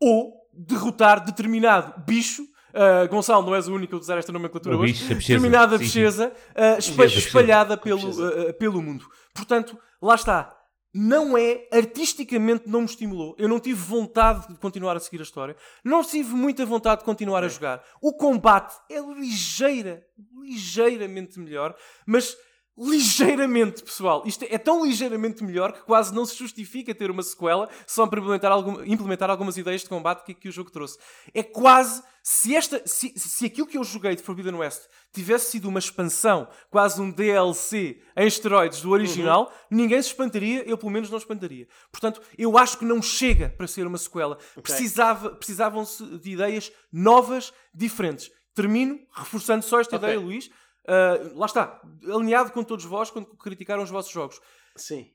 [0.00, 4.78] ou derrotar determinado bicho ah, Gonçalo, não és o único a usar esta nomenclatura A
[4.78, 4.92] hoje.
[5.04, 5.20] a bicheza.
[5.20, 8.06] Determinada bicheza, ah, espa- Bicheza, espalhada bicheza.
[8.22, 9.04] pelo, ah, pelo mundo.
[9.34, 10.54] Portanto, lá está.
[10.94, 13.36] Não é, artisticamente não me estimulou.
[13.38, 15.54] Eu não tive vontade de continuar a seguir a história.
[15.84, 17.84] Não tive muita vontade de continuar a jogar.
[18.00, 20.02] O combate é ligeira,
[20.42, 21.74] ligeiramente melhor,
[22.06, 22.36] mas
[22.78, 24.22] ligeiramente, pessoal.
[24.24, 28.20] Isto é tão ligeiramente melhor que quase não se justifica ter uma sequela só para
[28.20, 30.98] implementar, algum- implementar algumas ideias de combate que, que o jogo trouxe.
[31.34, 32.02] É quase.
[32.22, 34.82] Se, esta, se, se aquilo que eu joguei de Forbidden West
[35.12, 40.76] tivesse sido uma expansão, quase um DLC em esteroides do original, ninguém se espantaria, eu
[40.76, 41.66] pelo menos não espantaria.
[41.90, 44.36] Portanto, eu acho que não chega para ser uma sequela.
[44.62, 48.30] Precisava, precisavam-se de ideias novas, diferentes.
[48.54, 50.06] Termino reforçando só esta Ok.
[50.08, 50.50] ideia, Luís.
[50.88, 54.40] Uh, lá está, alinhado com todos vós quando criticaram os vossos jogos.
[54.74, 55.10] Sim.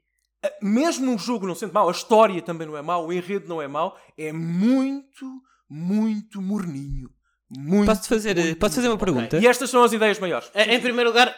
[0.46, 3.50] Uh, mesmo um jogo não sendo mau, a história também não é mau, o enredo
[3.50, 5.26] não é mau, é muito,
[5.68, 7.10] muito morninho.
[7.50, 9.38] Muito, Posso fazer, muito posso fazer uma pergunta?
[9.38, 10.50] E estas são as ideias maiores.
[10.56, 11.36] Em em primeiro lugar,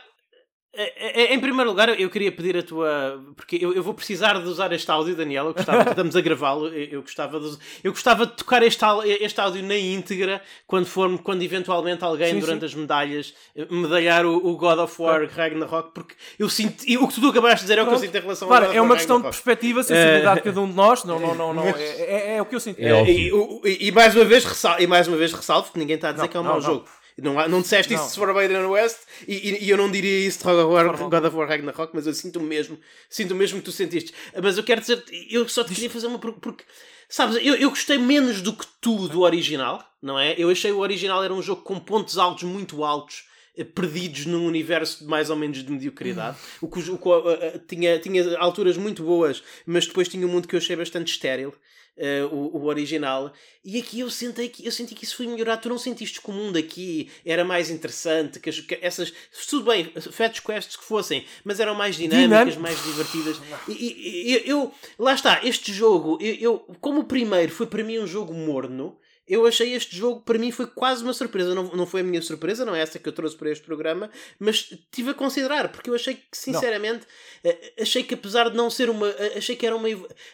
[1.34, 3.24] em primeiro lugar, eu queria pedir a tua.
[3.36, 5.48] Porque eu, eu vou precisar de usar este áudio, Daniel.
[5.48, 6.68] Eu gostava, estamos a gravá-lo.
[6.68, 11.42] Eu, eu gostava de, eu gostava de tocar este, áudio na íntegra quando for quando
[11.42, 12.66] eventualmente alguém Sim, durante sim.
[12.66, 15.92] as medalhas eh, medalhar o, o God of War Ragnarok.
[15.94, 16.84] Porque eu sinto.
[16.88, 18.76] e o que tu acabaste de dizer é o que eu sinto em relação of
[18.76, 21.04] é uma questão de perspectiva, sensibilidade de cada um de nós.
[21.04, 21.64] Não, não, não, não.
[21.68, 22.84] É, é- é o que eu senti.
[22.84, 23.32] É Eh, e,
[23.64, 26.12] e- e mais uma vez ressal- e mais uma vez ressalvo que ninguém está a
[26.12, 26.66] dizer Não, que é um não, mau não.
[26.66, 26.86] jogo.
[27.18, 28.02] Não, não disseste Não.
[28.04, 30.98] isso de Forbidden West e, e- e eu não diria isso de God of War,
[31.10, 32.78] God of War Ragnarok, mas eu sinto o mesmo,
[33.10, 34.14] sinto o mesmo que tu sentiste.
[34.44, 36.66] Mas eu quero dizer, eu só te queria fazer uma pergunta, porque,
[37.08, 40.36] sabes, eu, eu gostei menos do que tu do original, não é?
[40.38, 43.24] Eu achei o original era um jogo com pontos altos muito altos,
[43.64, 46.38] perdidos num universo de mais ou menos de mediocridade.
[46.62, 50.48] O que, o eh, eh, tinha, tinha alturas muito boas, mas depois tinha um mundo
[50.48, 51.54] que eu achei bastante estéril.
[51.98, 53.32] eh, o, o original
[53.64, 56.30] e aqui eu senti que eu senti que isso foi melhorado tu não sentiste que
[56.30, 59.14] o mundo aqui era mais interessante que, as- que essas
[59.50, 62.60] tudo bem fetch quests que fossem mas eram mais dinâmicas Dinâmico.
[62.62, 63.38] mais divertidas
[63.70, 67.82] e, e- e- eu lá está este jogo eu, eu- como o primeiro foi para
[67.82, 71.56] mim um jogo morno eu achei este jogo, para mim, foi quase uma surpresa.
[71.56, 74.10] Não, não foi a minha surpresa, não é essa que eu trouxe para este programa,
[74.40, 77.06] mas tive a considerar, porque eu achei que, sinceramente,
[77.44, 79.08] eh, achei que apesar de não ser uma.
[79.10, 79.88] eh, Achei que era uma.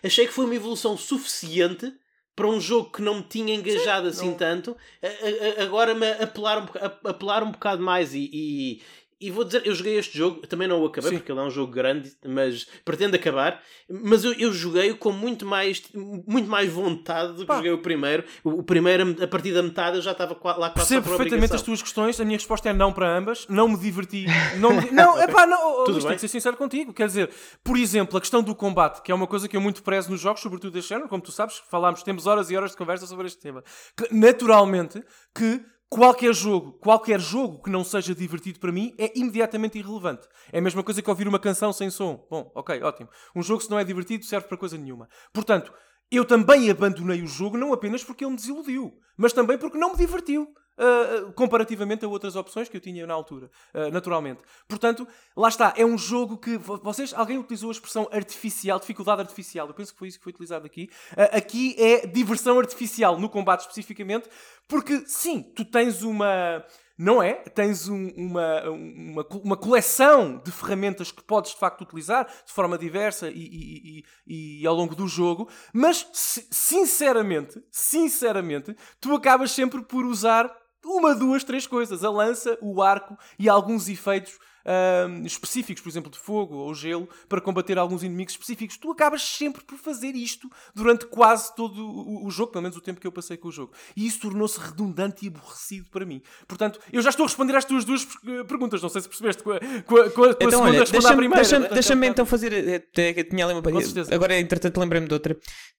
[0.04, 1.92] Achei que foi uma evolução suficiente
[2.36, 6.60] para um jogo que não me tinha engajado assim tanto, a- a- agora me apelar
[6.60, 8.30] um, boca- a- apelar um bocado mais e.
[8.34, 8.82] e
[9.22, 11.18] e vou dizer, eu joguei este jogo, também não o acabei Sim.
[11.18, 13.62] porque ele é um jogo grande, mas pretendo acabar.
[13.90, 17.58] Mas eu, eu joguei com muito mais, muito mais vontade do que Pá.
[17.58, 18.24] joguei o primeiro.
[18.44, 21.56] O, o primeiro, a partir da metade, eu já estava lá quase Percebo perfeitamente obrigação.
[21.56, 22.20] as tuas questões.
[22.20, 23.46] A minha resposta é não para ambas.
[23.48, 24.26] Não me diverti.
[24.58, 25.82] Não, me, não é pá, não.
[25.82, 26.94] oh, Tudo Luís, tenho que ser sincero contigo.
[26.94, 27.30] Quer dizer,
[27.64, 30.20] por exemplo, a questão do combate, que é uma coisa que eu muito prezo nos
[30.20, 33.28] jogos, sobretudo deste género, como tu sabes, falámos, temos horas e horas de conversa sobre
[33.28, 33.64] este tema.
[33.96, 35.04] Que, naturalmente,
[35.36, 35.62] que
[35.92, 40.26] qualquer jogo, qualquer jogo que não seja divertido para mim é imediatamente irrelevante.
[40.50, 42.26] É a mesma coisa que ouvir uma canção sem som.
[42.32, 43.10] Bom, ok, ótimo.
[43.36, 45.10] Um jogo se não é divertido serve para coisa nenhuma.
[45.34, 45.74] Portanto,
[46.10, 49.92] eu também abandonei o jogo não apenas porque ele me desiludiu, mas também porque não
[49.92, 50.48] me divertiu.
[50.78, 54.42] Ah, comparativamente a outras opções que eu tinha na altura, ah, naturalmente.
[54.68, 59.22] Portanto, lá está, é um jogo que vo- vocês, alguém utilizou a expressão artificial, dificuldade
[59.22, 60.90] artificial, eu penso que foi isso que foi utilizado aqui.
[61.18, 64.30] Ah, aqui é diversão artificial, no combate especificamente,
[64.68, 66.64] porque sim, tu tens uma.
[66.98, 67.34] Não é?
[67.34, 72.78] Tens um- uma, uma, uma coleção de ferramentas que podes de facto utilizar de forma
[72.78, 79.52] diversa e, e- e- e ao longo do jogo, mas si- sinceramente, sinceramente, tu acabas
[79.52, 85.26] sempre por usar uma, duas, três coisas: a lança, o arco e alguns efeitos ahm,
[85.26, 88.78] específicos, por exemplo, de fogo ou gelo, para combater alguns inimigos específicos.
[88.78, 92.82] Tu acabas sempre por fazer isto durante quase todo o, o jogo, pelo menos o
[92.82, 93.74] tempo que eu passei com o jogo.
[93.96, 96.22] E isso tornou-se redundante e aborrecido para mim.
[96.48, 98.06] Portanto, eu já estou a responder às tuas duas
[98.48, 98.82] perguntas.
[98.82, 100.80] Não sei se percebeste com a, com a, com a, a Então, segunda olha, a
[100.82, 101.42] responder à deixa-me primeira.
[101.44, 102.54] deixa deixa então fazer.
[102.54, 104.14] eh, Tinha ali uma Com certeza.
[104.14, 105.38] Agora, entretanto, lembrei-me de outra.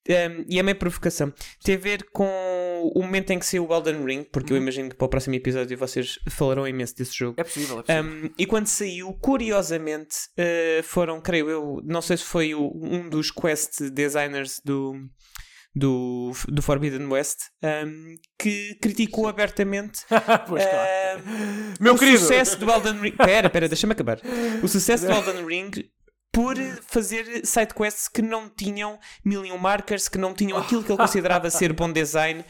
[0.09, 1.33] Um, e é meio provocação.
[1.63, 2.27] Tem a ver com
[2.95, 5.35] o momento em que saiu o Elden Ring, porque eu imagino que para o próximo
[5.35, 7.35] episódio vocês falarão imenso desse jogo.
[7.37, 7.41] Uhum.
[7.41, 8.27] É possível, é possível.
[8.27, 13.07] Um, e quando saiu, curiosamente, eh, foram, creio eu, não sei se foi o- um
[13.09, 14.93] dos quest designers do,
[15.75, 20.01] do, do Forbidden West um, que criticou abertamente
[20.47, 20.87] pois claro.
[20.87, 21.17] eh,
[21.79, 22.19] Meu o querido.
[22.19, 23.11] sucesso do Elden Ring.
[23.15, 24.19] Pera, pera, deixa-me acabar.
[24.61, 25.71] O sucesso do Elden Ring
[26.33, 26.57] por
[26.87, 31.47] fazer sidequests que não tinham mil um markers, que não tinham aquilo que ele considerava
[31.51, 32.43] ser bom design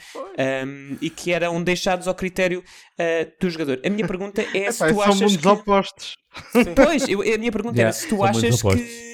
[0.65, 3.81] um, e que eram deixados ao critério uh, do jogador.
[3.85, 5.47] A minha pergunta é se tu são achas mundos que...
[5.49, 6.15] opostos.
[6.73, 9.14] Pois, eu- a minha pergunta Yeah, era se tu são achas que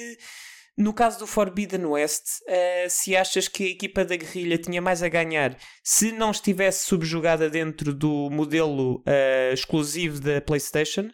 [0.78, 5.02] no caso do Forbidden West, eh, se achas que a equipa da guerrilha tinha mais
[5.02, 11.10] a ganhar se não estivesse subjugada dentro do modelo eh, exclusivo da PlayStation,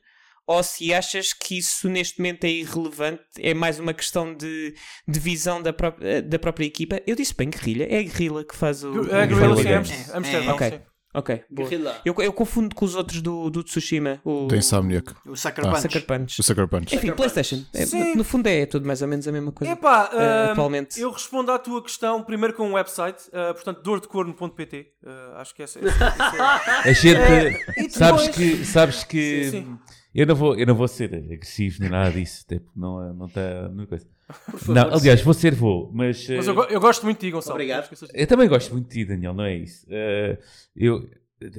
[0.46, 4.74] ou se achas que isso neste momento é irrelevante, é mais uma questão de,
[5.06, 7.00] de visão da, pró- da própria equipa.
[7.06, 8.88] Eu disse bem guerrilha, é a guerrilha que faz o.
[9.12, 10.80] É, Guerrilla, Guerrilla sim, Amsterdão, Ok, sim.
[11.14, 11.42] ok.
[11.50, 11.68] boa.
[12.04, 14.20] Eu, eu confundo com os outros do, do Tsushima.
[14.24, 15.12] O, Tem Insomniac.
[15.26, 15.70] O Sucker Ah.
[15.70, 15.82] Punch.
[15.82, 16.40] Sucker Punch.
[16.40, 16.94] O Sucker Punch.
[16.94, 17.64] Enfim, PlayStation.
[17.74, 18.14] É, Sim.
[18.14, 19.72] no fundo é tudo mais ou menos a mesma coisa.
[19.72, 21.00] Epá, ahm, atualmente.
[21.00, 24.86] eu respondo à tua questão primeiro com um website, ah, portanto, dordecorno.pt.
[25.06, 27.16] ah, acho que essa, essa, essa A gente.
[27.18, 28.64] É, sabes que.
[28.64, 29.78] Sabes que Sim, sim.
[30.16, 33.62] Eu, não vou, eu não vou ser agressivo nem nada disso, até porque não está.
[33.68, 34.06] Não não é coisa.
[34.26, 36.28] Por favor, Não, aliás, vou ser, vou, mas.
[36.28, 37.54] Mas eh, eu, go- eu gosto muito de ti, Gonçalo.
[37.54, 37.88] Obrigado.
[37.90, 38.08] Não.
[38.12, 39.86] Eu também gosto muito de ti, Daniel, não é isso?
[39.88, 40.38] Eh,
[40.74, 41.08] eu,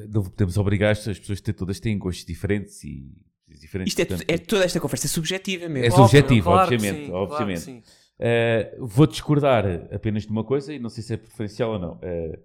[0.10, 3.06] não podemos obrigar as pessoas a ter todas têm gostos diferentes e
[3.48, 3.92] diferentes.
[3.94, 5.96] Isto é, portanto, é toda esta conversa é subjetiva é mesmo.
[5.96, 7.06] subjetivo, claro que obviamente.
[7.06, 7.60] sim, claro obviamente.
[7.62, 7.84] sim.
[8.20, 12.00] Eh, vou discordar apenas de uma coisa e não sei se é preferencial ou não.
[12.02, 12.40] Eh,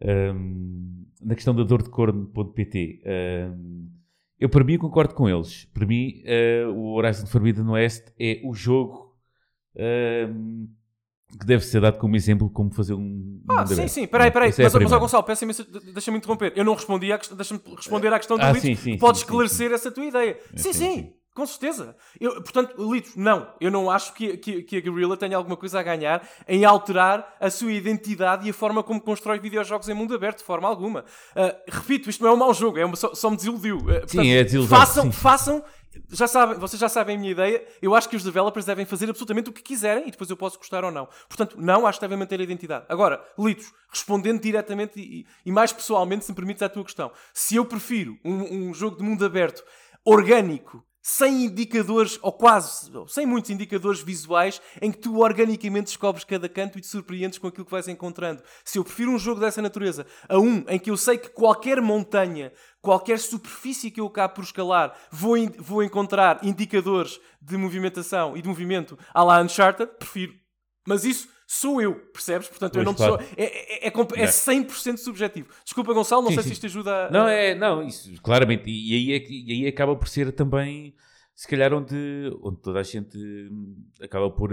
[0.00, 3.86] ehm, na questão da dor de corno.pt, ehm,
[4.40, 5.64] eu para mim concordo com eles.
[5.66, 9.16] Para mim, eh, o Horizon Forbidden West é o jogo
[9.74, 10.66] ehm,
[11.38, 13.42] que deve ser dado como exemplo como fazer um.
[13.48, 14.48] Ah, sim, sim, peraí, peraí.
[14.48, 14.98] Essa é Mas, mas ó.
[14.98, 16.52] Gonçalo, peço imenso, de- deixa-me interromper.
[16.56, 19.26] Eu não respondi à questão, deixa-me responder à questão do Ah, sim, sim, Podes sim,
[19.26, 20.38] sim, esclarecer essa tua ideia.
[20.56, 21.12] Sim, sim, sim, sim.
[21.38, 21.94] Com certeza.
[22.20, 23.48] Eu, portanto, Litos, não.
[23.60, 27.36] Eu não acho que, que, que a Guerrilla tenha alguma coisa a ganhar em alterar
[27.38, 31.04] a sua identidade e a forma como constrói videojogos em mundo aberto, de forma alguma.
[31.36, 33.76] Ah, repito, isto não é um mau jogo, é uma, só, só me desiludiu.
[33.78, 35.12] Ah, portanto, Sim, é desilusão, Façam, sim.
[35.12, 35.64] façam.
[36.10, 37.64] Já sabem, vocês já sabem a minha ideia.
[37.80, 40.58] Eu acho que os developers devem fazer absolutamente o que quiserem e depois eu posso
[40.58, 41.08] gostar ou não.
[41.28, 42.84] Portanto, não, acho que devem manter a identidade.
[42.88, 47.12] Agora, Litos, respondendo diretamente e, e mais pessoalmente, se me permites a tua questão.
[47.32, 49.62] Se eu prefiro um, um jogo de mundo aberto
[50.04, 56.50] orgânico, sem indicadores, ou quase, sem muitos indicadores visuais, em que tu organicamente descobres cada
[56.50, 58.42] canto e te surpreendes com aquilo que vais encontrando.
[58.62, 61.80] Se eu prefiro um jogo dessa natureza a um em que eu sei que qualquer
[61.80, 62.52] montanha,
[62.82, 68.42] qualquer superfície que eu acabe por escalar, vou, in- vou encontrar indicadores de movimentação e
[68.42, 70.34] de movimento à la Uncharted, prefiro.
[70.86, 72.46] Mas isso sou eu, percebes?
[72.46, 73.24] Portanto, eu Pois, não claro.
[73.24, 73.34] sou.
[73.34, 75.48] É, é, é, é 100% subjetivo.
[75.64, 76.48] Desculpa, Gonçalo, não Sim, sei sim.
[76.50, 77.10] se isto ajuda a.
[77.10, 78.68] Não, é, não, isso, claramente.
[78.68, 80.94] E, e aí é, e aí acaba por ser também,
[81.34, 81.96] se calhar, onde,
[82.42, 84.50] onde toda a gente hum, acaba por,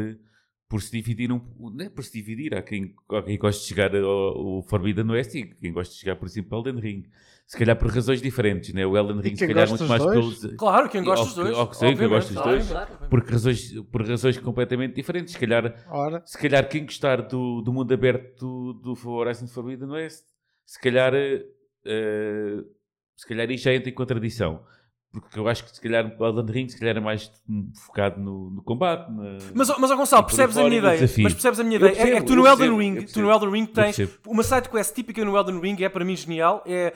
[0.69, 2.55] por se dividir, um, não é por se dividir.
[2.55, 5.99] Há quem, há quem gosta de chegar ao, ao Forbidden West e quem gosta de
[5.99, 7.03] chegar, por exemplo, ao Elden Ring.
[7.47, 8.85] Se calhar por razões diferentes, né?
[8.87, 10.39] O Elden Ring, se calhar, gosta muito mais dois?
[10.39, 10.55] pelos.
[10.57, 11.55] Claro, quem gosta dos que- dois.
[11.57, 12.67] ao que sei, quem gosta dos dois.
[12.69, 13.09] claro.
[13.09, 15.33] Por razões, por razões completamente diferentes.
[15.33, 19.89] Se calhar, Ora, se calhar quem gostar do, do mundo aberto do, do Horizon Forbidden
[19.91, 20.23] West,
[20.65, 21.43] se calhar, eh,
[23.15, 24.63] se calhar aí já entra em contradição.
[25.21, 27.31] Porque eu acho que se calhar o Elden Ring se calhar é mais
[27.85, 29.09] focado no, no combate.
[29.11, 30.99] na- Mas, mas ó, Gonçalo, percebes a minha ideia?
[30.99, 31.23] desafio.
[31.23, 31.89] Mas percebes a minha ideia?
[31.91, 33.31] É- é, que percebo, tu no eu Elden percebo, Ring, tu no percebo.
[33.31, 34.11] Elden Ring tens percebo.
[34.27, 36.93] uma side quest típica no Elden Ring, é para mim genial, é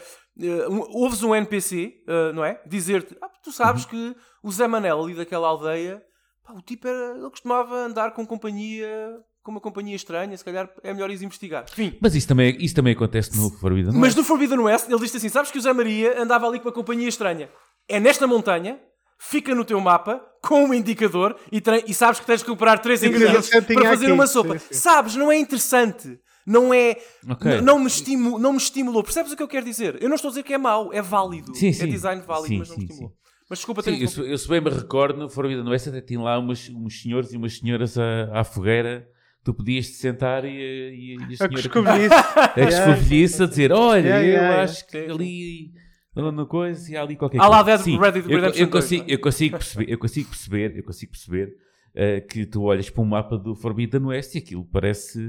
[0.70, 2.62] um- ouves um NPC, eh, não é?
[2.66, 3.90] Dizer-te, ah, tu sabes Uhum.
[3.90, 6.02] que o Zé Manel ali daquela aldeia,
[6.46, 10.70] pá, o tipo era, ele costumava andar com companhia, com uma companhia estranha, se calhar
[10.84, 11.66] é melhor ir investigar.
[11.72, 11.98] Enfim.
[12.02, 14.18] Mas isso também, isso também acontece no Forbidden Mas West.
[14.18, 16.74] no Forbidden West, ele diz assim: Sabes que o Zé Maria andava ali com uma
[16.74, 17.50] companhia estranha?
[17.90, 18.80] É nesta montanha,
[19.18, 23.02] fica no teu mapa, com um indicador, e, e sabes que tens de recuperar três
[23.02, 24.14] que ingredientes para fazer aqui.
[24.14, 24.58] uma sopa.
[24.60, 24.80] Sim, sim.
[24.80, 26.20] Sabes, não é interessante.
[26.46, 26.96] Não é.
[27.30, 27.52] Ok.
[27.52, 29.04] n- Não, me estimu, não me estimulou.
[29.04, 30.02] Percebes o que eu quero dizer?
[30.02, 31.54] Eu não estou a dizer que é mau, é válido.
[31.56, 33.10] Sim, É design válido, Sim, mas não me estimulou.
[33.10, 33.16] sim.
[33.50, 36.20] Mas desculpa Sim, eu, se- eu se bem me recordo, no Forbidden West até tinha
[36.22, 39.08] lá umas, uns senhores e umas senhoras à, à fogueira.
[39.44, 41.52] Tu podias te sentar e, e, e a a senhora...
[41.70, 42.16] coscovilhice.
[42.56, 45.72] a desconfiança a dizer: Olha, Yeah, eu yeah, acho que ali
[46.16, 47.78] na coisa e há ali qualquer Há lá coisa.
[47.78, 49.14] Dead- Sim, Red Dead eu, Redemption eu, 2, consigo, não é?
[49.14, 51.54] eu consigo perceber, eu consigo perceber, eu consigo perceber
[51.96, 55.20] eh, que tu olhas para um mapa do Forbidden West e aquilo parece.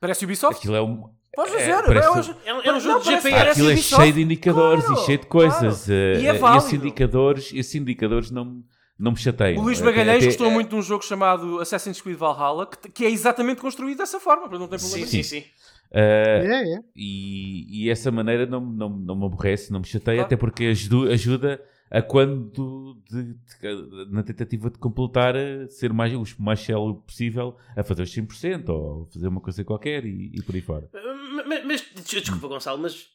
[0.00, 0.58] Parece Ubisoft?
[0.58, 1.04] Aquilo é um.
[1.34, 1.76] Podes é, dizer, é,
[2.10, 3.34] um- É um- é um jogo de parece- GPS.
[3.48, 4.02] Ah, aquilo é Ubisoft.
[4.02, 5.84] cheio de indicadores Claro, e cheio de coisas.
[5.86, 5.92] claro.
[6.00, 6.58] eh, E é eh, válido.
[6.66, 8.62] esses indicadores, esses indicadores não,
[8.98, 9.60] não me chateiam.
[9.60, 12.88] O Luís Até- Magalhães até- gostou muito de um jogo chamado Assassin's Creed Valhalla, que,
[12.90, 15.44] que é exatamente construído dessa forma, não tem problema Sim, sim, sim.
[15.96, 16.78] É, é.
[16.96, 20.26] e, e essa maneira não, não, não me aborrece, não me chateia, Claro.
[20.26, 26.12] até porque ajuda, ajuda a quando de- de- na tentativa de completar a ser mais,
[26.12, 30.42] o mais célebre possível a fazer os 100% ou fazer uma coisa qualquer e, e
[30.42, 30.90] por aí fora.
[31.46, 33.06] Mas, mas- des- desculpa, Gonçalo, mas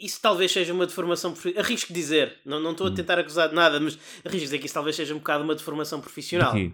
[0.00, 1.32] isso talvez seja uma deformação.
[1.32, 4.66] profi- Arrisco dizer, não, não estou a tentar acusar de nada, mas arrisco dizer que
[4.66, 6.50] isso talvez seja um bocado uma deformação profissional.
[6.52, 6.72] Aqui.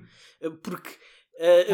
[0.62, 0.90] Porque
[1.38, 1.66] eh,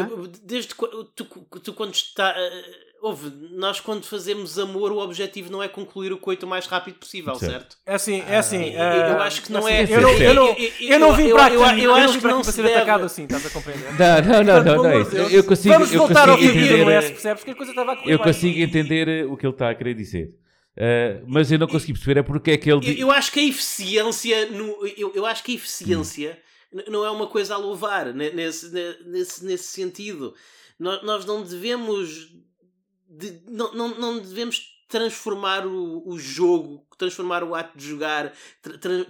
[0.43, 2.33] desde qu- tu, tu quando está.
[2.37, 6.67] eh, Houve, nós quando fazemos amor, o objetivo não é concluir o coito o mais
[6.67, 7.51] rápido possível, Certo.
[7.51, 7.77] certo?
[7.83, 8.63] É assim, é assim.
[8.75, 9.81] Eu- eh, eu acho que não é é.
[9.83, 11.55] assim, Eu não, eu não, eu não vim para aqui.
[11.55, 12.75] eu, Eu, eu acho não vim que para não para se ser deve.
[12.75, 13.87] atacado assim, estás a compreender?
[13.93, 15.35] Não, não, não, não, é.
[15.35, 16.83] Eu consigo, Vamos eu voltar ao consigo entender.
[16.85, 18.27] do S, percebes que a coisa estava a correr Eu bem.
[18.27, 20.35] consigo entender o que ele está a querer dizer.
[20.77, 22.87] Eh, mas eu não consegui perceber é porque é que ele.
[22.87, 26.39] Eu, eu acho que a eficiência no, eu, eu acho que a eficiência
[26.71, 30.33] n- não é uma coisa a louvar ne- nesse, ne- nesse, nesse sentido.
[30.79, 32.29] Nós, nós não devemos
[33.11, 38.77] de- não, não, não devemos transformar o, o jogo, transformar o ato de jogar, tra-
[38.77, 39.05] tra-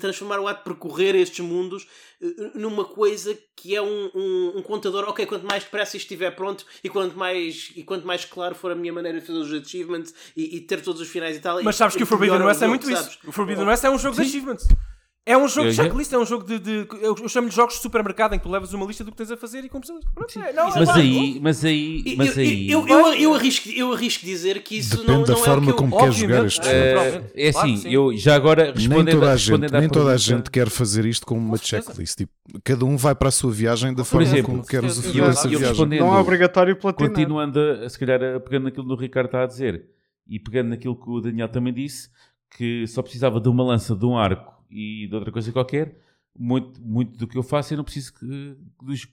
[0.00, 1.86] transformar o ato de percorrer estes mundos
[2.20, 6.32] eh, numa coisa que é um, um, um contador, ok, quanto mais depressa isto estiver
[6.32, 9.52] pronto e quanto mais, e quanto mais claro for a minha maneira de fazer os
[9.52, 11.62] achievements e, e ter todos os finais e tal.
[11.62, 13.18] Mas sabes que o Forbidden West é muito isso.
[13.26, 14.66] O Forbidden West é um jogo de achievements.
[15.28, 16.60] É um jogo de Eu- checklist, é um jogo de.
[16.60, 19.16] de- eu eu chamo-lhe jogos de supermercado em que tu levas uma lista do que
[19.16, 20.08] tens a fazer e cumpres a lista.
[20.14, 22.70] Pronto, é, não, Mas vai, aí, mas aí, Eu, mas aí.
[22.70, 25.58] eu, eu, eu, arrisco, eu arrisco dizer que isso Depende não, da não forma é
[25.62, 25.74] o que eu...
[25.74, 27.26] como queres jogar este ah, jogo.
[27.34, 27.90] É Claro assim, sim.
[27.92, 31.04] eu já agora Nem respondendo, toda a respondendo gente, nem toda a gente quer fazer
[31.04, 32.18] isto com uma checklist.
[32.18, 32.32] Tipo,
[32.62, 35.30] cada um vai para a sua viagem da forma certeza, como com quer usufruir Eu-
[35.30, 35.86] essa eu viagem.
[35.86, 37.10] Não é obrigatório platinar.
[37.10, 39.86] Continuando, a, se calhar, pegando naquilo que o Ricardo está a dizer
[40.28, 42.10] e pegando naquilo que o Daniel também disse,
[42.56, 45.96] que só precisava de uma lança, de um arco e de outra coisa qualquer,
[46.38, 48.26] muito, muito do que eu faço eu não preciso que,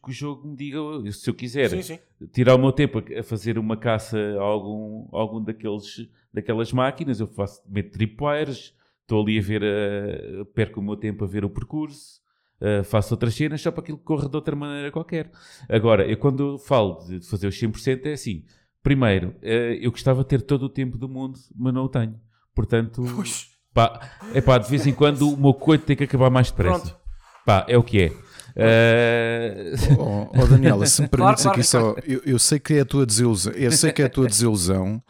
[0.03, 0.77] que o jogo me diga
[1.11, 1.99] se eu quiser Sim, sim.
[2.33, 7.19] tirar o meu tempo a- fazer uma caça a algum, a algum daqueles, daquelas máquinas,
[7.21, 11.45] eu faço, meto tripwires, estou ali a ver, a, perco o meu tempo a ver
[11.45, 12.21] o percurso,
[12.59, 15.31] a, faço outras cenas só para aquilo que corra de outra maneira qualquer.
[15.69, 18.43] Agora, eu quando falo de fazer os 100% é assim,
[18.81, 22.19] primeiro, eh, eu gostava de ter todo o tempo do mundo, mas não o tenho.
[22.53, 23.52] Portanto, Pois.
[23.73, 23.99] Pá,
[24.33, 26.79] é pá, de vez em quando o meu coito tem que acabar mais depressa.
[26.79, 26.97] Pronto.
[27.45, 28.11] Pá, é o que é.
[28.55, 32.81] Eh, Oh, oh, Daniela, se me permites claro, aqui só, eu, eu sei que é
[32.81, 35.01] a tua desilusão, eu sei que é a tua desilusão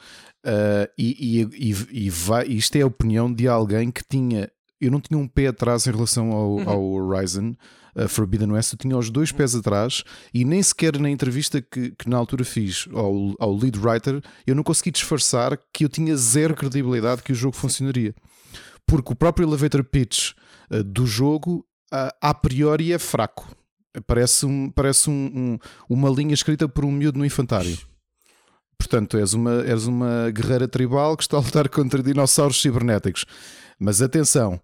[0.45, 4.91] ah, e, e, e, e vai, isto é a opinião de alguém que tinha, eu
[4.91, 7.53] não tinha um pé atrás em relação ao, ao Horizon
[7.95, 10.03] uh, Forbidden West, eu tinha os dois pés atrás
[10.33, 14.53] e nem sequer na entrevista que, que na altura fiz ao, ao lead writer, eu
[14.53, 18.13] não consegui disfarçar que eu tinha zero credibilidade que o jogo funcionaria.
[18.85, 20.31] Porque o próprio elevator pitch
[20.71, 23.47] uh, do jogo uh, a priori é fraco.
[24.07, 27.77] Parece, um, parece um, um- uma linha escrita por um miúdo no infantário.
[28.77, 33.25] Portanto, és uma, és uma guerreira tribal que está a lutar contra dinossauros cibernéticos.
[33.79, 34.59] Mas atenção,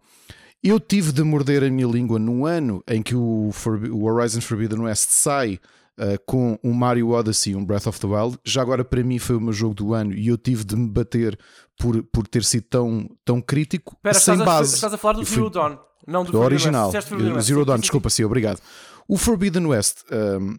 [0.63, 3.49] eu tive de morder a minha língua no ano em que o,
[3.91, 5.59] o Horizon Forbidden West sai
[5.99, 8.37] uh, com um Mario Odyssey e um Breath of the Wild.
[8.43, 10.89] Já agora, para mim, foi o meu jogo do ano e eu tive de me
[10.89, 11.37] bater
[11.79, 14.75] por, por ter sido tão, tão crítico Espera, sem estás, a, base.
[14.75, 16.91] estás a falar do Zero Dawn, não do do original.
[16.91, 17.07] West.
[17.41, 18.59] Zero Dawn, desculpa, sim, obrigado.
[19.07, 20.55] O Forbidden West, um,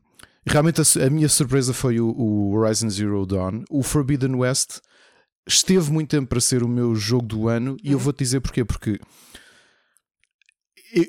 [0.46, 3.62] realmente a, a minha surpresa foi o, o Horizon Zero Dawn.
[3.70, 4.78] O Forbidden West
[5.46, 8.04] esteve muito tempo para ser o meu jogo do ano e eu Uhum.
[8.04, 8.64] vou-te dizer porquê.
[8.64, 8.98] Porque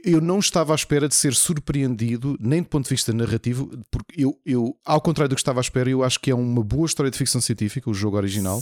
[0.06, 4.22] eu- não estava à espera de ser surpreendido, nem do ponto de vista narrativo, porque
[4.24, 6.86] eu, eu, ao contrário do que estava à espera, eu acho que é uma boa
[6.86, 8.62] história de ficção científica, o jogo original.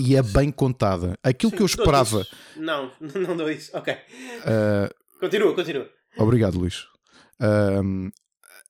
[0.00, 1.18] E é bem contada.
[1.22, 2.26] Aquilo que eu esperava.
[2.56, 3.70] Não, não dou isso.
[3.76, 3.92] Ok.
[3.94, 5.88] uh, Continua, continua.
[6.18, 6.86] Obrigado, Luís.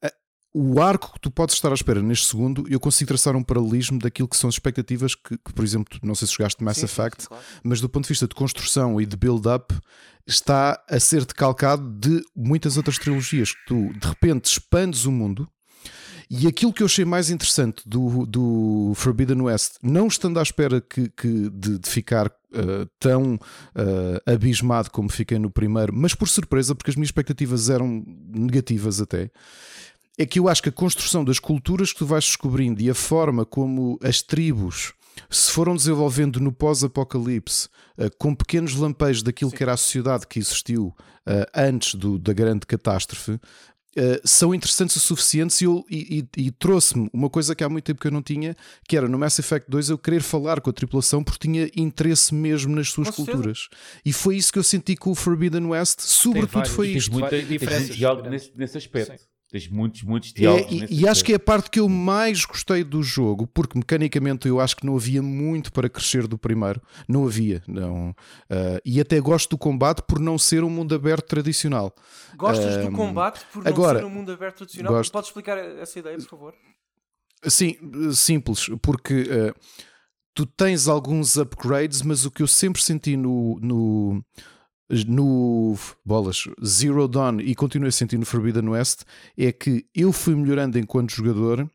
[0.03, 0.13] A-
[0.53, 4.01] o arco que tu podes estar à espera neste segundo, eu consigo traçar um paralelismo
[4.01, 6.87] daquilo que são as expectativas que, que, por exemplo, não sei se jogaste Mass sim,
[6.87, 7.45] Effect, sim, claro.
[7.63, 9.73] mas do ponto de vista de construção e de build-up,
[10.27, 13.53] está a ser decalcado de muitas outras trilogias.
[13.53, 15.49] Que tu, de repente, expandes o mundo.
[16.33, 20.81] E aquilo que eu achei mais interessante do, do Forbidden West, não estando à espera
[20.81, 26.29] que, que de, de ficar uh, tão uh, abismado como fiquei no primeiro, mas por
[26.29, 29.29] surpresa, porque as minhas expectativas eram negativas até,
[30.17, 32.95] é que eu acho que a construção das culturas que tu vais descobrindo e a
[32.95, 34.93] forma como as tribos
[35.29, 37.67] se foram desenvolvendo no pós-apocalipse,
[37.99, 40.95] uh, com pequenos lampejos daquilo que era a sociedade que existiu
[41.55, 43.39] antes do- da grande catástrofe,
[43.97, 47.69] uh, são interessantes o suficiente e, eu- e- e- e trouxe-me uma coisa que há
[47.69, 48.57] muito tempo que eu não tinha,
[48.89, 52.35] que era no Mass Effect 2 eu querer falar com a tripulação porque tinha interesse
[52.35, 53.33] mesmo nas suas Com certeza.
[53.37, 53.69] culturas.
[54.05, 57.13] E foi isso que eu senti com o Forbidden West, sobretudo vários- foi isto.
[57.13, 57.29] muita,
[57.67, 57.97] grandes.
[58.31, 59.13] nesse, nesse aspecto.
[59.19, 59.25] Sim.
[59.51, 61.89] Tens muitos, muitos É, diálogos e, nesse e acho que é a parte que eu
[61.89, 66.39] mais gostei do jogo, porque mecanicamente eu acho que não havia muito para crescer do
[66.39, 66.81] primeiro.
[67.09, 68.15] Não havia, não.
[68.49, 71.93] Ah, e até gosto do combate por não ser um mundo aberto tradicional.
[72.37, 74.93] Gostas do Ahm, combate por não agora, ser um mundo aberto tradicional?
[74.95, 75.11] gosto.
[75.13, 76.55] Podes explicar essa ideia, por favor?
[77.49, 77.75] Sim,
[78.13, 79.55] simples, porque ah,
[80.35, 83.59] tu tens alguns upgrades, mas o que eu sempre senti no.
[83.61, 84.25] no
[85.07, 87.55] no bolas Zero Dawn e
[87.93, 89.03] sentir no Forbidden West
[89.37, 91.71] é que eu fui melhorando enquanto jogador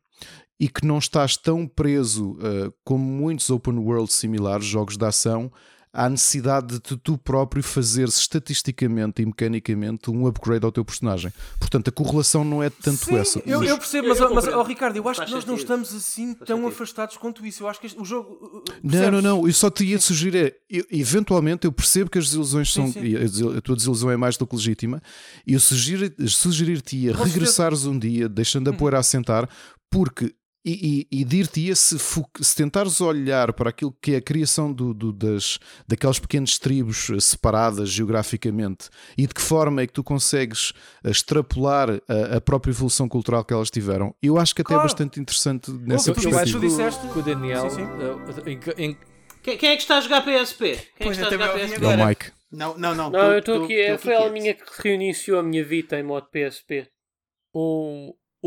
[0.58, 5.52] e que não estás tão preso uh, como muitos open world similares, jogos de ação,
[5.92, 11.32] à necessidade de tu, próprio fazeres estatisticamente e mecanicamente um upgrade ao teu personagem.
[11.58, 13.42] Portanto, a correlação não é tanto Sim, essa.
[13.46, 14.60] Eu, mas- eu percebo, Eu- mas, eu mas compreendo.
[14.60, 16.68] oh, Ricardo, eu acho Faz que nós não estamos assim Faz tão sentido.
[16.74, 17.62] afastados quanto isso.
[17.62, 18.30] Eu acho que este- o jogo.
[18.32, 19.10] uh, uh, Não, percebes?
[19.12, 19.46] não, não.
[19.46, 22.92] Eu só te ia sugerir é, eu- eventualmente eu percebo que as desilusões Sim, são.
[22.92, 23.08] sim.
[23.08, 23.16] e
[23.56, 25.02] A, tua desilusão é mais do que legítima.
[25.46, 27.34] E eu sugiro- sugerir-te a Com certeza.
[27.34, 29.48] regressares um dia, deixando a poeira assentar,
[29.90, 30.34] porque.
[30.68, 31.96] E, e, e dir-te-ia se,
[32.40, 37.08] se tentares olhar para aquilo que é a criação do, do- das, daquelas pequenas tribos
[37.08, 40.72] eh, separadas geograficamente e de que forma é que tu consegues
[41.04, 44.74] eh, extrapolar a, a própria evolução cultural que elas tiveram, eu acho que até é
[44.74, 44.88] Claro.
[44.88, 46.42] bastante interessante nessa tu- tu perspectiva.
[46.42, 47.70] acho que- disseste- que o Daniel.
[47.70, 47.82] Sim, sim.
[47.84, 48.96] uh, em- em-
[49.44, 50.64] Quem, quem é que está a jogar PSP?
[50.64, 51.84] Quem é que Pois, está a eu jogar PSP?
[51.84, 52.32] É o Mike.
[52.50, 53.10] Não, não, não.
[53.10, 53.74] Não, tô- eu estou aqui.
[53.76, 54.32] tô é, Foi ela quieto.
[54.32, 56.88] minha que reiniciou a minha Vita em modo PSP.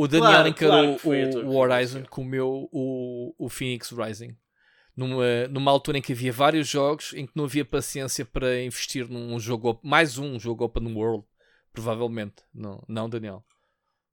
[0.03, 4.35] O Daniel Claro, encarou claro o, o Horizon comeu o, o Phoenix Rising.
[4.95, 9.07] Numa, numa altura em que havia vários jogos em que não havia paciência para investir
[9.09, 11.25] num jogo, mais um jogo open world,
[11.71, 12.43] provavelmente.
[12.53, 13.45] Não, não Daniel.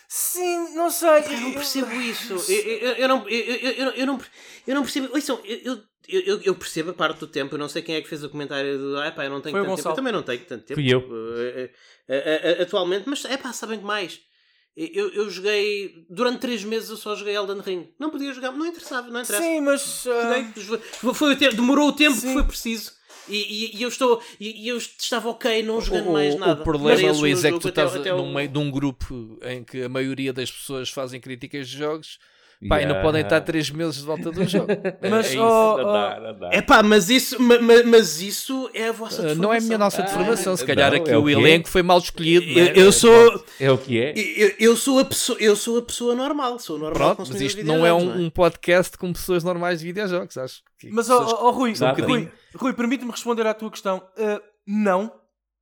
[0.08, 1.08] Sim, não sei.
[1.08, 2.34] Eu não percebo isso.
[2.48, 4.20] Eu, eu, eu não, eu, não,
[4.66, 5.08] eu não percebo.
[5.12, 7.54] Ouçam, eu, eu, eu, eu percebo a parte do tempo.
[7.54, 8.96] Eu não sei quem é que fez o comentário do.
[9.00, 9.88] Ah, pá, eu não tenho Foi tanto tempo.
[9.88, 10.80] Eu também não tenho tanto tempo.
[10.80, 11.00] Fui eu.
[11.38, 11.70] eh,
[12.08, 14.20] eh, eh, atualmente, mas é pá, sabem que mais.
[14.76, 16.04] Eu, eu joguei.
[16.10, 17.88] Durante 3 meses eu só joguei Elden Ring.
[17.98, 19.42] Não podia jogar, não interessava, não interessa.
[19.42, 20.04] Sim, mas.
[20.56, 20.80] Joguei,
[21.14, 22.34] foi o tempo, demorou o tempo que Sim.
[22.34, 22.92] foi preciso.
[23.28, 24.22] E, e, e eu estou.
[24.38, 26.62] E, eu estava ok, não jogando o, mais o nada.
[26.62, 28.70] problema, o Luís, meu é que tu até- estás até no o- meio de um
[28.70, 32.18] grupo em que a maioria das pessoas fazem críticas de jogos
[32.68, 33.02] pá, e não Yeah.
[33.02, 34.66] podem estar 3 meses de volta do jogo.
[35.02, 35.38] É- Mas, é isso.
[35.42, 36.50] oh, Não oh, dá, não dá.
[36.52, 39.60] É pá, mas isso, ma- ma- mas, isso é a vossa Uh, não é a
[39.60, 41.32] minha nossa deformação, Ah, se calhar não, aqui é o o é.
[41.32, 42.46] elenco foi mal escolhido.
[42.46, 42.72] Eu, né?
[42.76, 43.44] eu sou.
[43.60, 44.14] É o que é.
[44.16, 47.64] Eu, eu sou a pessoa, eu sou a pessoa normal, sou normal Pronto, mas isto
[47.64, 50.62] não é um, um podcast com pessoas normais de videojogos, acho.
[50.78, 52.32] que Mas, ó pessoas- ó, ó, Rui, Dá Rui, bocadinho.
[52.56, 53.98] Rui, permite-me responder à tua questão.
[54.18, 55.12] Uh, não.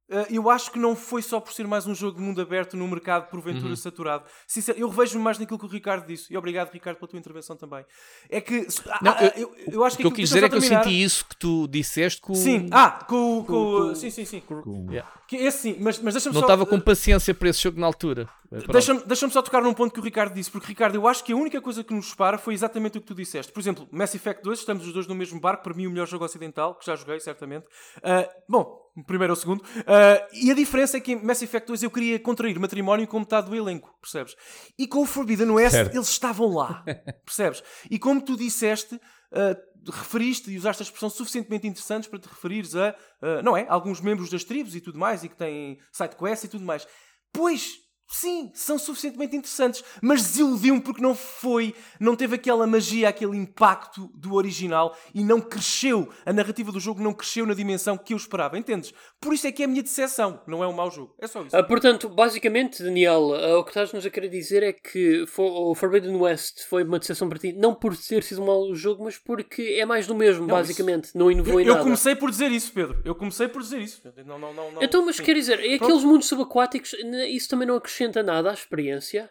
[0.06, 2.76] Uh, eu acho que não foi só por ser mais um jogo de mundo aberto
[2.76, 3.76] num mercado porventura Uhum.
[3.76, 4.24] saturado.
[4.46, 6.30] Sincero, eu revejo-me mais naquilo que o Ricardo disse.
[6.32, 7.86] E obrigado, Ricardo, pela tua intervenção também.
[8.28, 8.66] É que.
[8.90, 10.56] ah, Não, ah, eu- eu, eu acho O que que eu quis dizer é que
[10.56, 12.34] eu senti isso que tu disseste com.
[12.34, 14.40] Sim, ah, com, com, com- com- sim, sim, sim.
[14.40, 15.10] Com- Yeah.
[15.26, 16.46] Que esse sim, mas, mas deixa-me Não só.
[16.46, 18.28] estava com paciência para esse jogo na altura.
[18.50, 18.72] Pronto.
[18.72, 21.32] Deixa-me deixa só tocar num ponto que o Ricardo disse, porque Ricardo, eu acho que
[21.32, 23.50] a única coisa que nos separa foi exatamente o que tu disseste.
[23.50, 26.06] Por exemplo, Mass Effect 2, estamos os dois no mesmo barco, para mim o melhor
[26.06, 27.66] jogo ocidental, que já joguei, certamente.
[28.02, 29.64] Ah, bom, primeiro ou segundo.
[29.86, 33.18] Ah, e a diferença é que em Mass Effect 2 eu queria contrair matrimónio com
[33.18, 34.36] metade do elenco, percebes?
[34.78, 35.94] E com o Forbidden West Certo.
[35.94, 36.84] eles estavam lá,
[37.24, 37.62] percebes?
[37.90, 39.00] E como tu disseste,
[39.32, 39.56] ah,
[39.92, 43.66] referiste e usaste a expressão suficientemente interessantes para te referires a, ah, não é?
[43.68, 46.86] Alguns membros das tribos e tudo mais, e que têm sidequests e tudo mais.
[47.32, 53.36] Pois, sim, são suficientemente interessantes, mas desiludiu-me porque não foi, não teve aquela magia, aquele
[53.36, 58.12] impacto do original e não cresceu, a narrativa do jogo não cresceu na dimensão que
[58.12, 58.92] eu esperava, entendes?
[59.20, 61.42] Por isso é que é a minha decepção, não é um mau jogo, é só
[61.42, 61.56] isso.
[61.56, 66.16] Ah, portanto, basicamente, Daniel, ah, o que estás-nos a querer dizer é que o Forbidden
[66.16, 69.62] West foi uma decepção para ti, não por ter sido um mau jogo, mas porque
[69.78, 71.10] é mais do mesmo, Não, basicamente.
[71.14, 71.84] Não inovou eu, em eu nada.
[71.84, 74.00] comecei por dizer isso, Pedro, eu comecei por dizer isso.
[74.24, 74.82] Não, não, não, não.
[74.82, 75.22] Então, mas Sim.
[75.24, 75.84] quer dizer, é Pronto.
[75.84, 76.94] aqueles mundos subaquáticos,
[77.28, 79.30] isso também não acrescenta nada à experiência?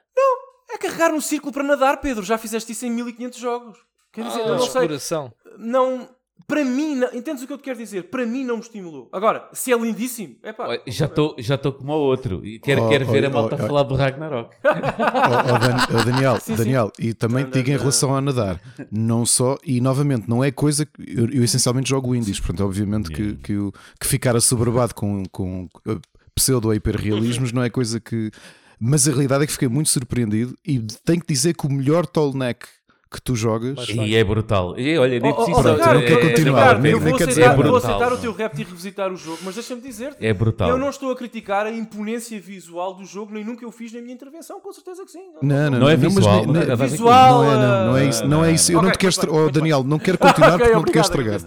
[0.72, 3.78] É carregar no círculo para nadar, Pedro, já fizeste isso em 1500 jogos.
[4.12, 4.68] Quer dizer, Ah, não, não sei.
[4.82, 5.34] Exploração.
[5.58, 6.10] não.
[6.48, 8.10] Para mim, não, entendes o que eu te quero dizer?
[8.10, 9.08] Para mim não me estimulou.
[9.14, 10.78] Agora, se é lindíssimo, é pá.
[10.88, 12.45] Já estou já estou como o outro.
[12.45, 13.68] E quero, Oh, quero ver oh, a malta oh, oh.
[13.68, 14.54] falar do Ragnarok.
[14.64, 16.56] Oh, oh, Dan- oh, Daniel, Sim, sim.
[16.56, 18.60] Daniel, e também te digo em relação a nadar,
[18.91, 23.10] não só, e novamente, não é coisa que eu, eu essencialmente jogo indies, portanto, obviamente
[23.10, 26.02] que, que, o- que ficar assoberbado com, com uh,
[26.35, 28.32] pseudo-hiperrealismos não é coisa que.
[28.80, 32.06] Mas a realidade é que fiquei muito surpreendido e tenho que dizer que o melhor
[32.06, 32.66] tall neck
[33.14, 33.88] que tu jogas.
[33.90, 34.77] E é brutal.
[34.77, 37.11] E olha, nem Oh, oh, oh, Ricardo, eu quero mas, continuar, Ricardo, nem- eu vou
[37.11, 40.26] dizer aceitar, é vou aceitar o teu repto e revisitar o jogo, mas deixa-me dizer-te.
[40.26, 40.69] É brutal.
[40.69, 44.02] Eu não estou a criticar a imponência visual do jogo, nem nunca o fiz na
[44.02, 45.22] minha intervenção, com certeza que sim.
[45.43, 48.26] Não, não, Não é mas visual, não com Visual, Não é, não, não é isso.
[48.27, 48.72] Não é isso.
[48.72, 49.32] Eu Ok, não te quero muito estra...
[49.32, 51.42] bem, Oh, Daniel, não quero continuar Ok, porque não te quero estragar.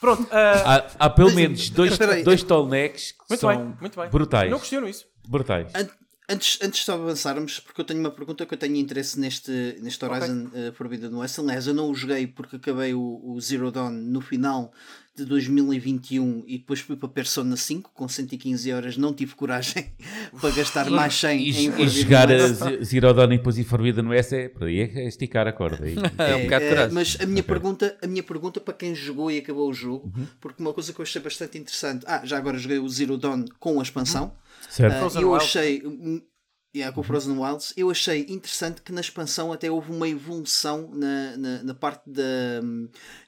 [0.00, 4.00] Pronto, ah, Há, há pelo menos dois, dois tall necks que muito são bem, muito
[4.00, 4.08] bem.
[4.08, 4.50] brutais.
[4.50, 5.04] Não questiono isso.
[5.28, 5.70] Brutais.
[6.30, 9.50] An- Antes, antes de avançarmos, porque eu tenho uma pergunta que eu tenho interesse neste,
[9.82, 11.38] neste Horizon uh, Forbidden West.
[11.38, 14.72] Aliás, eu não o joguei porque acabei o, o Zero Dawn no final
[15.16, 18.96] de 2021 e depois fui para Persona 5 com 115 horas.
[18.96, 19.90] Não tive coragem
[20.40, 22.46] para gastar mais 100 E, em e jogar a.
[22.48, 25.84] Z- Zero Dawn e depois e Forbidden West é, por aí é esticar a corda.
[25.84, 25.96] aí.
[26.18, 26.94] É um bocado de É, coragem.
[26.94, 30.26] mas a minha, pergunta, a minha pergunta para quem jogou e acabou o jogo, Uhum.
[30.40, 32.04] porque uma coisa que eu achei bastante interessante.
[32.06, 34.32] Ah, já agora joguei o Zero Dawn com a expansão.
[34.68, 35.18] Certo?
[35.18, 35.82] E eu achei.
[35.86, 36.22] hum,
[36.72, 40.88] Yeah, com o Frozen Wilds, eu achei interessante que na expansão até houve uma evolução
[40.94, 42.62] na, na, na parte da.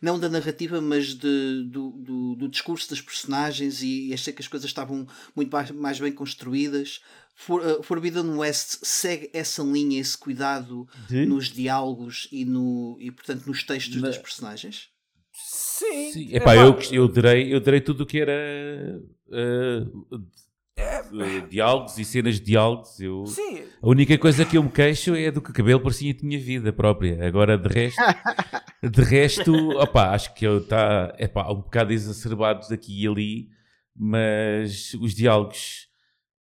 [0.01, 4.47] não da narrativa, mas de, do, do, do discurso das personagens e achei que as
[4.47, 7.01] coisas estavam muito mais, mais bem construídas.
[7.35, 11.27] For, uh, Forbidden West segue essa linha, esse cuidado De?
[11.27, 14.89] nos diálogos e, no, e portanto nos textos Na- das personagens.
[15.35, 16.13] Sim.
[16.13, 18.33] Sim, epá, eu, eu adorei, eu adorei tudo o que era
[19.33, 19.85] eh,
[20.83, 22.99] eh, diálogos e cenas de diálogos.
[23.01, 23.63] Eu, Sim.
[23.81, 26.73] A única coisa que eu me queixo é do que o cabelo parecia tinha vida
[26.73, 27.27] própria.
[27.27, 28.01] Agora, de resto,
[28.91, 31.15] de resto opá, acho que está
[31.51, 33.49] um bocado exacerbados aqui e ali,
[33.97, 35.89] mas os diálogos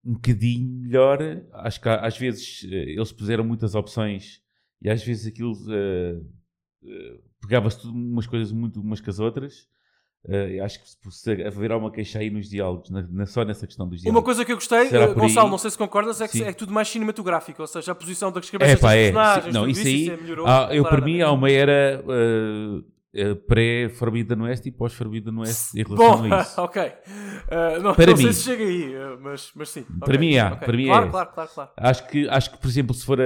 [0.07, 1.19] um bocadinho melhor.
[1.53, 4.41] Acho que às vezes eh, eles puseram muitas opções
[4.81, 6.21] e às vezes aquilo eh,
[6.85, 9.69] eh, pegava-se tudo umas coisas muito umas com as outras.
[10.29, 13.89] Eh, acho que se, haverá uma queixa aí nos diálogos, na- na- só nessa questão
[13.89, 14.19] dos diálogos.
[14.21, 16.45] Uma coisa que eu gostei, eh, por Gonçalo, não sei se concordas, é que Sim.
[16.45, 19.03] é tudo mais cinematográfico, ou seja, a posição das cabeças É dos pá, é.
[19.13, 20.11] personagens, Não, isso aí.
[20.11, 25.39] é melhorou ah, eu, para mim, há uma era uh, uh, pré-Forbidden West e pós-Forbidden
[25.39, 26.61] West em relação Bom, a isso.
[26.61, 26.83] ok.
[26.83, 28.33] Eh, não Para não sei mim.
[28.33, 29.83] se chega aí, eh, mas, mas sim.
[30.01, 30.59] Para ok, mim há, ok.
[30.67, 31.11] para mim claro, é.
[31.11, 31.71] Claro, claro, claro.
[31.77, 33.25] Acho que, acho que, por exemplo, se for a.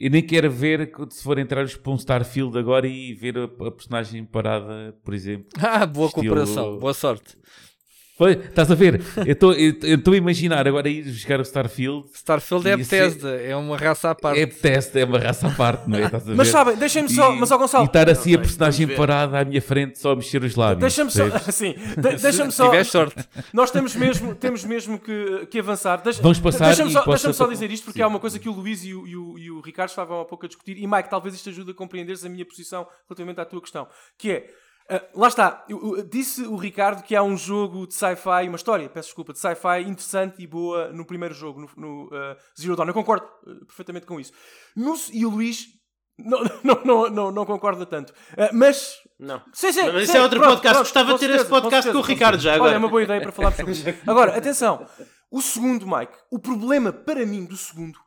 [0.00, 3.70] Eu nem quero ver se for entrar para um Starfield agora e ver a, a
[3.70, 5.46] personagem parada, por exemplo.
[5.60, 7.36] Ah, boa Estilo- cooperação, boa sorte.
[8.20, 9.00] Foi, estás a ver?
[9.24, 12.04] Eu estou eu estou a imaginar agora ir buscar o Starfield.
[12.12, 14.38] Starfield é e ser- Bethesda, é uma raça à parte.
[14.40, 16.02] É Bethesda, é uma raça à parte, não é?
[16.04, 16.52] Estás a Mas ver?
[16.52, 19.62] sabem, deixem-me só- mas, ó, Gonçalo- E estar assim a Ok, personagem parada à minha
[19.62, 20.80] frente só a mexer os lábios.
[20.80, 22.66] Deixa-me só, assim, de- deixa-me Se só.
[22.68, 23.24] tiver sorte.
[23.54, 26.02] Nós temos mesmo, temos mesmo que, que avançar.
[26.02, 28.50] Deixa, Vamos passar Deixa-me e só, deixa só dizer isto porque há uma coisa que
[28.50, 30.76] o Luís e o, e o- e o Ricardo estavam há pouco a discutir.
[30.76, 33.88] E Mike, talvez isto ajude a compreenderes a minha posição relativamente à tua questão.
[34.18, 34.50] Que é.
[34.90, 38.56] Ah, lá está, Eu- eu- disse o Ricardo que há um jogo de sci-fi, uma
[38.56, 42.76] história, peço desculpa, de sci-fi interessante e boa no primeiro jogo, no, no, ah, Zero
[42.76, 42.88] Dawn.
[42.88, 44.32] Eu concordo ah, perfeitamente com isso.
[44.76, 45.66] No- e o Luís
[46.18, 48.12] não, não, não, não, não concorda tanto.
[48.52, 49.40] Mas Não.
[49.52, 50.74] Sim, sim, Mas isso é outro pronto, podcast.
[50.74, 52.70] pronto, Gostava de ter certeza, esse podcast com com o Ricardo já agora.
[52.70, 53.84] Olha, é uma boa ideia para falarmos sobre isso.
[54.10, 54.86] Agora, atenção.
[55.30, 57.98] O segundo, Mike, o problema para mim do segundo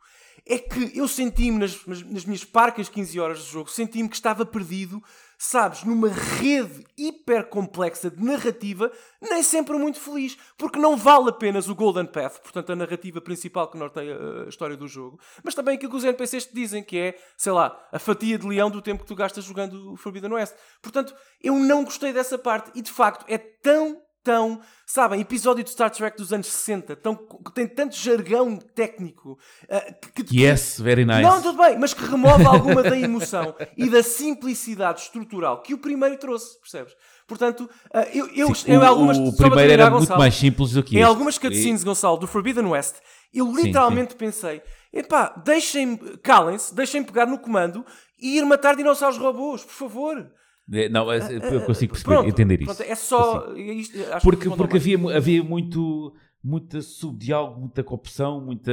[0.46, 4.14] é que eu senti-me nas, nas- nas minhas parcas 15 horas de jogo, senti-me que
[4.16, 5.02] estava perdido,
[5.44, 8.90] sabes, numa rede hiper complexa de narrativa,
[9.20, 13.68] nem sempre muito feliz, porque não vale apenas o Golden Path, portanto a narrativa principal
[13.68, 14.16] que norteia
[14.46, 17.52] a história do jogo, mas também aquilo que os NPCs te dizem, que é, sei
[17.52, 20.54] lá, a fatia de leão do tempo que tu gastas jogando Forbidden West.
[20.80, 25.68] Portanto, eu não gostei dessa parte e de facto é tão tão, sabem, episódio de
[25.70, 30.80] Star Trek dos anos 60, tão, que tem tanto jargão técnico uh, que, que- Yes,
[30.80, 31.20] very nice.
[31.20, 35.78] não, tudo bem, mas que remove alguma da emoção e da simplicidade estrutural que o
[35.78, 36.94] primeiro trouxe, percebes?
[37.26, 40.70] Portanto, uh, eu, eu Sim, em o- algumas o primeiro era muito Gonçalo, mais simples
[40.72, 41.08] do que Em este.
[41.08, 42.96] algumas cutscenes, E- Gonçalo, do Forbidden West,
[43.32, 44.62] eu Sim, literalmente pensei:
[44.92, 47.84] epá, deixem-me, calem-se, deixem-me pegar no comando
[48.18, 50.30] e ir matar dinossauros robôs, por favor.
[50.72, 51.18] É, Não, é-
[51.54, 52.74] eu consigo perceber, Pronto, entender isso.
[52.74, 53.52] pronto, é só.
[53.54, 58.72] é isto, Porque, porque havia, havia muito, muita subdiálogo, muita coopção, muita.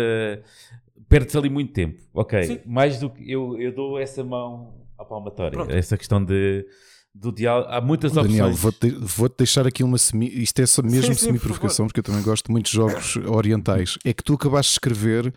[1.10, 2.02] Perde-se ali muito tempo.
[2.14, 2.44] Ok.
[2.44, 2.60] Sim.
[2.66, 3.30] Mais do que.
[3.30, 5.52] Eu, eu dou essa mão à palmatória.
[5.58, 5.72] Pronto.
[5.74, 6.66] Essa questão de,
[7.14, 7.68] do diálogo.
[7.70, 8.62] Há muitas Daniel, opções.
[8.62, 10.28] vou-te vou-te deixar aqui uma semi.
[10.42, 13.98] Isto é só mesmo semi-provocação, porque eu também gosto muito de jogos orientais.
[14.06, 15.34] É que tu acabaste de escrever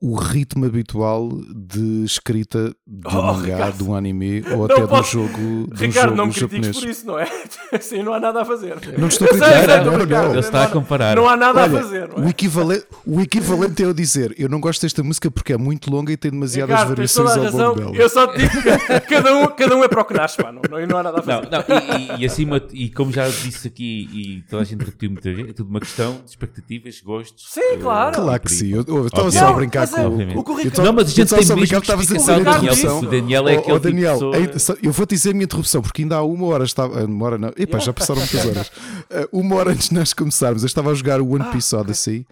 [0.00, 3.76] o ritmo habitual de escrita de um Oh, mangá, Ricardo.
[3.78, 6.26] de um anime ou Não até de um posso- jogo, de um Ricardo, jogo não
[6.26, 6.78] me critiques japonês.
[6.80, 7.28] por isso, não é?
[7.72, 8.76] Assim não há nada a fazer.
[8.98, 10.30] Não estou a criticar, não, não.
[10.30, 11.16] Ele está a comparar.
[11.16, 12.26] Não há nada Olha, a fazer, não é?
[12.26, 15.90] o, equivalente, o equivalente é eu dizer eu não gosto desta música porque é muito
[15.90, 17.68] longa e tem demasiadas Ricardo, variações ao razão.
[17.68, 17.96] longo dela.
[17.96, 20.52] Eu só te digo que cada um, cada um é para o que nasce, pá.
[20.52, 21.48] Não, não, não há nada a fazer.
[21.50, 25.10] não, e, e- e acima, e como já disse aqui, e toda a gente repetiu
[25.10, 27.46] muitas vezes, é tudo uma questão de expectativas, gostos.
[27.48, 28.14] Sim, claro.
[28.14, 30.06] Claro que sim, eu, eu estava só a brincar mas é,
[30.38, 32.34] o que o Ricardo- Não, mas a gente tem mesmo porque estava a justificação dizer
[32.34, 32.72] a do Daniel.
[32.74, 32.98] interrupção.
[32.98, 34.18] O Daniel é aquele tipo Daniel,
[34.58, 37.00] só- eu vou dizer a minha interrupção porque ainda há uma hora estava.
[37.00, 37.52] ah, Uma hora não.
[37.56, 38.72] Epá, já passaram muitas horas.
[39.10, 42.26] Ah, uma hora antes de nós começarmos, eu estava a jogar o One Piece Odyssey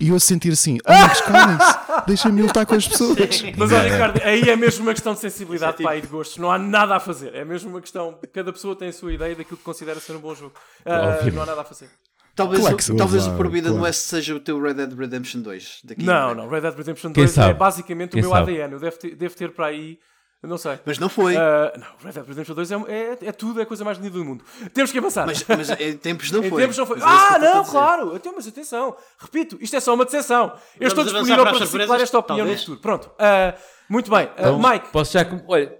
[0.00, 3.18] e eu a sentir assim: ah, mas calem-se, deixem-me lutar com as pessoas.
[3.56, 6.38] Mas olha, Ricardo, aí é mesmo uma questão de sensibilidade, pá, e de gostos.
[6.38, 7.34] Não há nada a fazer.
[7.34, 8.14] É mesmo uma questão.
[8.32, 10.52] Cada pessoa tem a sua ideia daquilo que considera ser um bom jogo.
[10.86, 11.34] Ah, Obviamente.
[11.34, 11.88] não há nada a fazer.
[12.38, 13.84] Talvez, Claro o- talvez claro, o Forbidden claro.
[13.84, 15.80] West seja o teu Red Dead Redemption 2.
[15.84, 16.48] Daqui Não, não.
[16.48, 18.52] Red Dead Redemption Quem 2 é basicamente Quem o meu sabe?
[18.52, 18.72] ADN.
[18.74, 19.98] Eu devo ter, devo ter para aí.
[20.40, 20.78] Não sei.
[20.86, 21.36] Mas não foi.
[21.36, 24.10] Ah, não, Red Dead Redemption 2 é, é, é tudo, é a coisa mais linda
[24.10, 24.44] do mundo.
[24.72, 25.26] Temos que avançar.
[25.26, 26.62] Mas, mas em tempos não Em foi.
[26.62, 26.98] tempos não foi.
[26.98, 28.14] É Ah, não, claro.
[28.14, 28.96] Então, mas atenção.
[29.20, 30.44] Repito, isto é só uma decepção.
[30.78, 32.60] Eu Vamos estou disponível para para reciclar esta opinião Talvez.
[32.60, 32.80] no futuro.
[32.80, 33.10] Pronto.
[33.18, 33.54] Ah,
[33.90, 34.30] muito bem.
[34.38, 35.24] Então, Mike, Posso já.
[35.24, 35.72] com- Olha,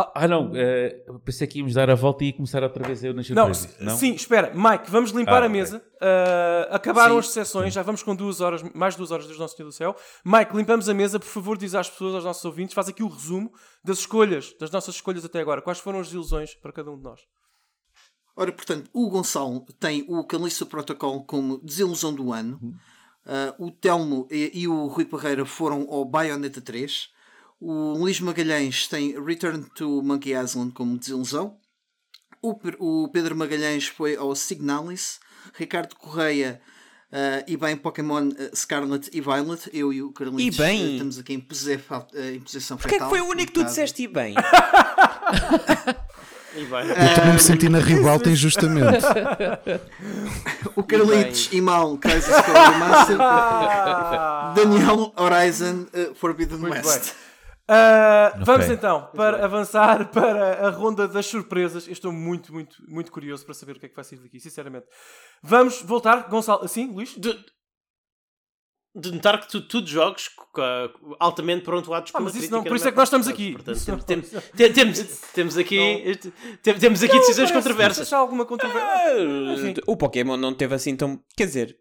[0.00, 3.02] Ah, ah, não, eh, pensei que íamos dar a volta e ia começar outra vez
[3.04, 3.80] eu nas Não, surpresas.
[3.88, 5.82] s- sim, espera, Mike, vamos limpar Ah, a mesa.
[6.00, 7.18] Ah, acabaram Sim.
[7.20, 9.94] as sessões, já vamos com duas horas, mais duas horas do Nosso Senhor do Céu.
[10.24, 13.08] Mike, limpamos a mesa, por favor, diz às pessoas, aos nossos ouvintes, faz aqui o
[13.08, 13.52] resumo
[13.84, 15.60] das escolhas, das nossas escolhas até agora.
[15.60, 17.20] Quais foram as desilusões para cada um de nós?
[18.36, 22.58] Ora, portanto, o Gonçalo tem o Calista Protocol como desilusão do ano.
[23.26, 27.08] Ah, o Telmo e, e o Rui Parreira foram ao Bayonetta 3.
[27.60, 31.56] O Luís Magalhães tem Return to Monkey Island como desilusão.
[32.42, 35.20] O, Pe- o Pedro Magalhães foi ao Signalis.
[35.54, 36.60] Ricardo Correia
[37.12, 39.68] ah, e bem Pokémon ah, Scarlet e Violet.
[39.74, 40.92] Eu e o Carlitos E bem?
[40.94, 41.46] estamos aqui em,
[41.90, 44.34] ah, em posição Porquê é que foi o único que tu disseste e bem?
[46.52, 46.80] E bem.
[46.80, 49.04] Eu estou-me a sentir na ribalta injustamente.
[50.76, 53.18] O Carlitos e Mal Crisis Core Remaster.
[54.56, 57.04] Daniel Horizon uh, Forbidden Muito West.
[57.04, 57.29] bem.
[57.72, 58.44] Ah, Ok.
[58.44, 61.86] Vamos então para avançar para a ronda das surpresas.
[61.86, 64.40] Eu estou muito, muito, muito curioso para saber o que é que vai sair daqui,
[64.40, 64.86] sinceramente.
[65.42, 66.66] Vamos voltar, Gonçalo.
[66.66, 67.14] Sim, Luís?
[67.16, 67.32] De,
[68.96, 70.26] de notar que tu, tudo jogos
[70.58, 73.52] uh, altamente prontuados Ah, mas isso não- por isso é que nós estamos aqui.
[73.52, 75.78] Portanto, temos, temos, temos, temos aqui,
[76.60, 77.96] tem- temos aqui decisões Parece- controversas.
[77.98, 79.74] parece alguma controvérsia?
[79.78, 81.22] Ah, o Pokémon não teve assim tão.
[81.36, 81.78] Quer dizer.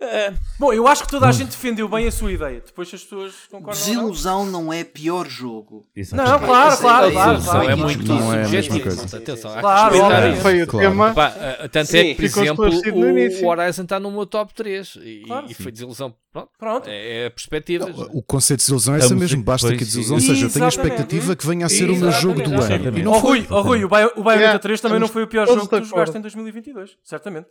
[0.00, 2.62] Ah, Bom, eu acho que toda a gente defendeu bem a sua ideia.
[2.64, 3.94] Depois as pessoas concordam ou não.
[3.94, 5.76] Desilusão não é pior jogo.
[5.94, 6.44] Não, Exatamente.
[6.44, 7.42] claro, claro, essa- claro.
[7.42, 7.70] claro.
[7.70, 9.16] é muito não é a subjetivo.
[9.16, 9.94] Atenção, Claro.
[10.42, 10.88] Foi o Claro.
[10.90, 11.14] tema.
[11.14, 11.30] Pá,
[11.70, 15.22] tanto Sim, é que, por ficou exemplo, o, Horizon está no meu top 3 e,
[15.26, 15.46] Claro.
[15.48, 16.14] e foi desilusão.
[16.32, 16.88] Pronto, Pronto.
[16.88, 17.94] é, é perspectivas.
[18.12, 20.26] O conceito de desilusão é Estamos mesmo, basta que a desilusão sim.
[20.26, 22.98] seja, eu tenho a expectativa que venha a ser o meu jogo do ano.
[22.98, 23.40] E não foi.
[23.40, 26.20] Rui, o Bayonetta Yeah, 3 também não foi o pior jogo que tu jogaste em
[26.20, 26.96] 2022.
[27.02, 27.46] Certamente.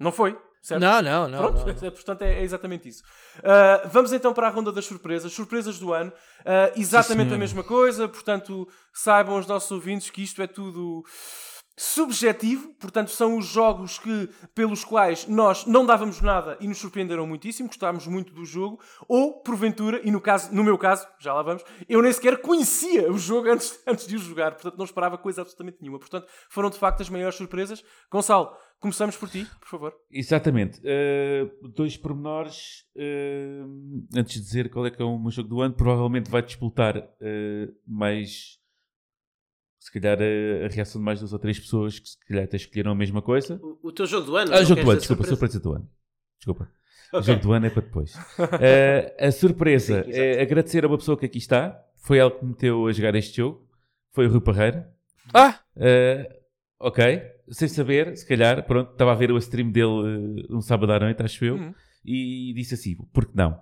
[0.00, 0.36] Não foi.
[0.64, 0.80] Certo?
[0.80, 1.38] Não, não, não.
[1.40, 3.02] Pronto, não, é- portanto é, é exatamente isso.
[3.40, 5.30] Uh, vamos então para a ronda das surpresas.
[5.30, 6.10] Surpresas do ano.
[6.40, 8.08] Uh, exatamente a mesma coisa.
[8.08, 11.04] Portanto, saibam os nossos ouvintes que isto é tudo
[11.76, 12.68] subjetivo.
[12.80, 17.68] Portanto, são os jogos que, pelos quais nós não dávamos nada e nos surpreenderam muitíssimo.
[17.68, 18.80] Gostávamos muito do jogo.
[19.06, 23.12] Ou, porventura, e no, caso, no meu caso, já lá vamos, eu nem sequer conhecia
[23.12, 24.52] o jogo antes, antes de o jogar.
[24.52, 25.98] Portanto, não esperava coisa absolutamente nenhuma.
[25.98, 27.84] Portanto, foram de facto as maiores surpresas.
[28.10, 29.94] Gonçalo, começamos por ti, por favor.
[30.10, 30.80] Exatamente.
[30.80, 32.84] Uh, dois pormenores.
[32.96, 36.42] uh, antes de dizer qual é que é o meu jogo do ano, provavelmente vai
[36.42, 38.58] disputar uh, mais.
[39.80, 42.56] Se calhar a, a reação de mais duas ou três pessoas que se calhar até
[42.56, 43.60] escolheram a mesma coisa.
[43.62, 44.52] O, o teu jogo do ano?
[44.52, 45.28] Ah, jogo do ano, desculpa, surpresa?
[45.28, 45.90] surpresa do ano.
[46.38, 46.70] Desculpa.
[47.12, 47.26] O Ok.
[47.32, 48.14] jogo do ano é para depois.
[48.14, 51.80] Uh, a surpresa Sim, é agradecer a uma pessoa que aqui está.
[51.96, 53.68] Foi ela que me meteu a jogar este jogo.
[54.10, 54.90] Foi o Rui Parreira.
[55.32, 55.60] Ah!
[55.76, 56.43] Uh,
[56.78, 57.22] ok.
[57.50, 59.86] Sem saber, se calhar, pronto, estava a ver o stream dele
[60.48, 61.74] uh, um sábado à noite, acho eu, Uhum.
[62.04, 63.60] e disse assim, por que não?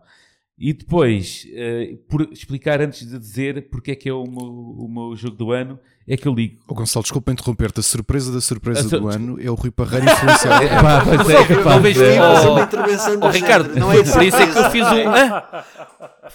[0.58, 4.89] E depois, uh, por explicar antes de dizer porque é que é o meu, o
[4.89, 6.60] meu jogo do ano, é que eu ligo.
[6.68, 7.81] Ô Gonçalo, desculpa interromper-te.
[7.81, 10.68] A surpresa da surpresa do ano é o Rui Parreira influenciado.
[10.82, 13.92] Pá, pois é, capaz Talvez de- sim, Fazer Oh, uma intervenção do Oh, Ricardo, não
[13.92, 15.08] é por isso é que eu fiz um.
[15.10, 15.64] Ah,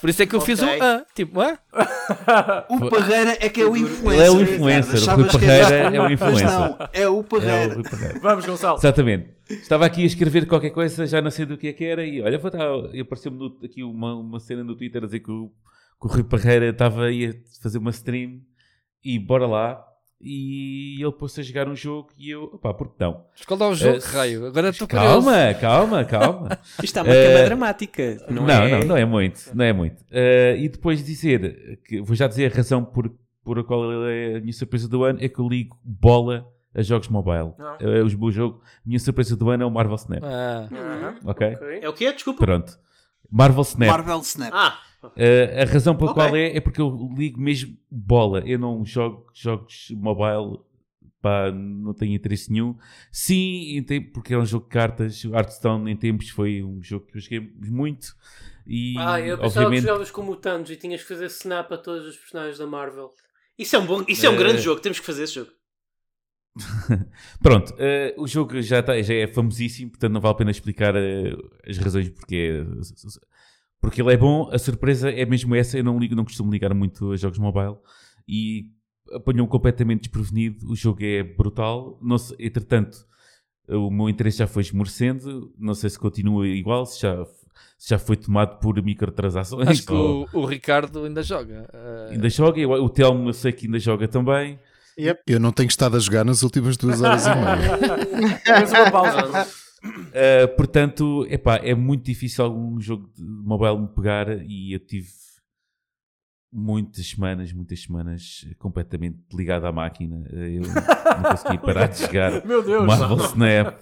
[0.01, 0.67] por isso é que eu fiz um.
[0.81, 1.57] Ah, tipo, ah.
[2.69, 4.13] O Parreira é que é o influencer.
[4.13, 4.53] Ele é o Ricardo.
[4.55, 6.47] influencer, o Rui Parreira é o Mas influencer.
[6.47, 7.71] não, é o É Parreira.
[7.71, 8.19] o Rui Parreira.
[8.21, 8.77] Vamos, Gonçalo.
[8.79, 9.36] Exatamente.
[9.49, 12.21] Estava aqui a escrever qualquer coisa, já não sei do que é que era, e
[12.21, 15.47] olha, vou dar, e apareceu-me aqui uma, uma cena no Twitter a dizer que o,
[15.99, 18.41] que o Rui Parreira estava aí a fazer uma stream
[19.03, 19.83] e bora lá.
[20.19, 23.23] E ele pôs-se a jogar um jogo e eu, opá, por que não?
[23.37, 24.47] Mas qual é o jogo, Eh, raio?
[24.47, 25.27] Agora estou curioso.
[25.27, 26.59] Calma, calma, calma.
[26.81, 28.25] isto está uma Eh, cama dramática.
[28.27, 28.79] Não, Não, é...
[28.79, 29.51] não, não é muito.
[29.53, 30.03] Não é muito.
[30.09, 34.33] Eh, e depois dizer, que vou já dizer a razão por, por a qual ele
[34.33, 37.53] é a minha surpresa do ano, é que eu ligo bola a jogos mobile.
[37.59, 37.77] Ah.
[37.79, 40.23] É o meu jogo, minha surpresa do ano é o Marvel Snap.
[40.23, 40.67] Ah.
[40.71, 41.29] Uhum.
[41.31, 41.47] Ok?
[41.55, 41.79] Ok.
[41.81, 42.13] É o quê?
[42.13, 42.45] Desculpa.
[42.45, 42.77] Pronto.
[43.29, 43.89] Marvel Snap.
[43.89, 44.51] Marvel Snap.
[44.53, 44.79] Ah,
[45.15, 46.23] Eh, a razão pela Ok.
[46.23, 48.39] qual é, é porque eu ligo mesmo bola.
[48.45, 50.59] Eu não jogo jogos mobile,
[51.21, 52.75] pá, não tenho interesse nenhum.
[53.11, 55.23] Sim, em tempo, porque é um jogo de cartas.
[55.23, 58.15] O Hearthstone em tempos foi um jogo que eu joguei muito.
[58.65, 61.71] E, ah eu pensava obviamente, que jogavas como o Thanos e tinhas que fazer snap
[61.71, 63.11] a todos os personagens da Marvel.
[63.57, 65.51] Isso é um, bom, isso é um Eh, grande jogo, temos que fazer esse jogo.
[67.41, 70.95] Pronto, eh, o jogo já, tá- já é famosíssimo, portanto não vale a pena explicar
[70.95, 71.35] eh,
[71.67, 72.63] as razões porque,
[73.81, 74.49] porque ele é bom.
[74.51, 75.77] A surpresa é mesmo essa.
[75.77, 77.75] Eu não, ligo, não costumo ligar muito a jogos mobile
[78.27, 78.65] e
[79.13, 80.69] apanhou-me completamente desprevenido.
[80.69, 81.97] O jogo é brutal.
[82.01, 82.97] Não sei, entretanto,
[83.69, 85.53] o meu interesse já foi esmorecendo.
[85.57, 87.23] Não sei se continua igual, se já,
[87.77, 89.67] se já foi tomado por microtransações.
[89.67, 91.69] Acho que o, o Ricardo ainda joga.
[91.73, 94.59] Ah, Ainda joga, o Telmo eu sei que ainda joga também.
[95.27, 98.39] Eu não tenho estado a jogar nas últimas duas horas e meia.
[98.43, 99.47] Temos uma pausa.
[99.83, 105.07] Uh, portanto, epá, é muito difícil algum jogo de mobile me pegar e eu tive
[106.51, 110.25] muitas semanas, muitas semanas completamente ligado à máquina.
[110.31, 112.85] Eh, Eu não consegui parar de jogar Meu Deus!
[112.87, 113.77] Marvel Snap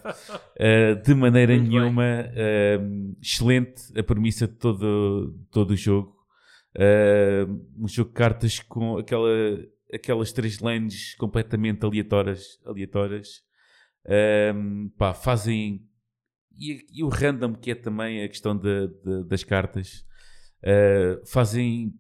[0.58, 2.04] eh, de maneira Muito nenhuma.
[2.04, 2.80] eh,
[3.22, 6.14] excelente a premissa de todo, todo o jogo.
[6.78, 7.46] Eh,
[7.80, 9.30] um jogo de cartas com aquela,
[9.96, 12.60] aquelas três lanes completamente aleatórias.
[12.66, 13.44] aleatórias.
[14.06, 14.54] Eh,
[14.98, 15.88] pá, fazem.
[16.58, 20.06] E, e o random, que é também a questão da- da- das cartas,
[20.62, 21.94] eh, fazem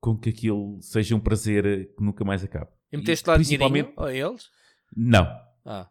[0.00, 2.70] com que aquilo seja um prazer que nunca mais acabe.
[2.90, 4.48] E meteste lá principalmente- a eles?
[4.96, 5.26] Não,
[5.64, 5.88] Ah,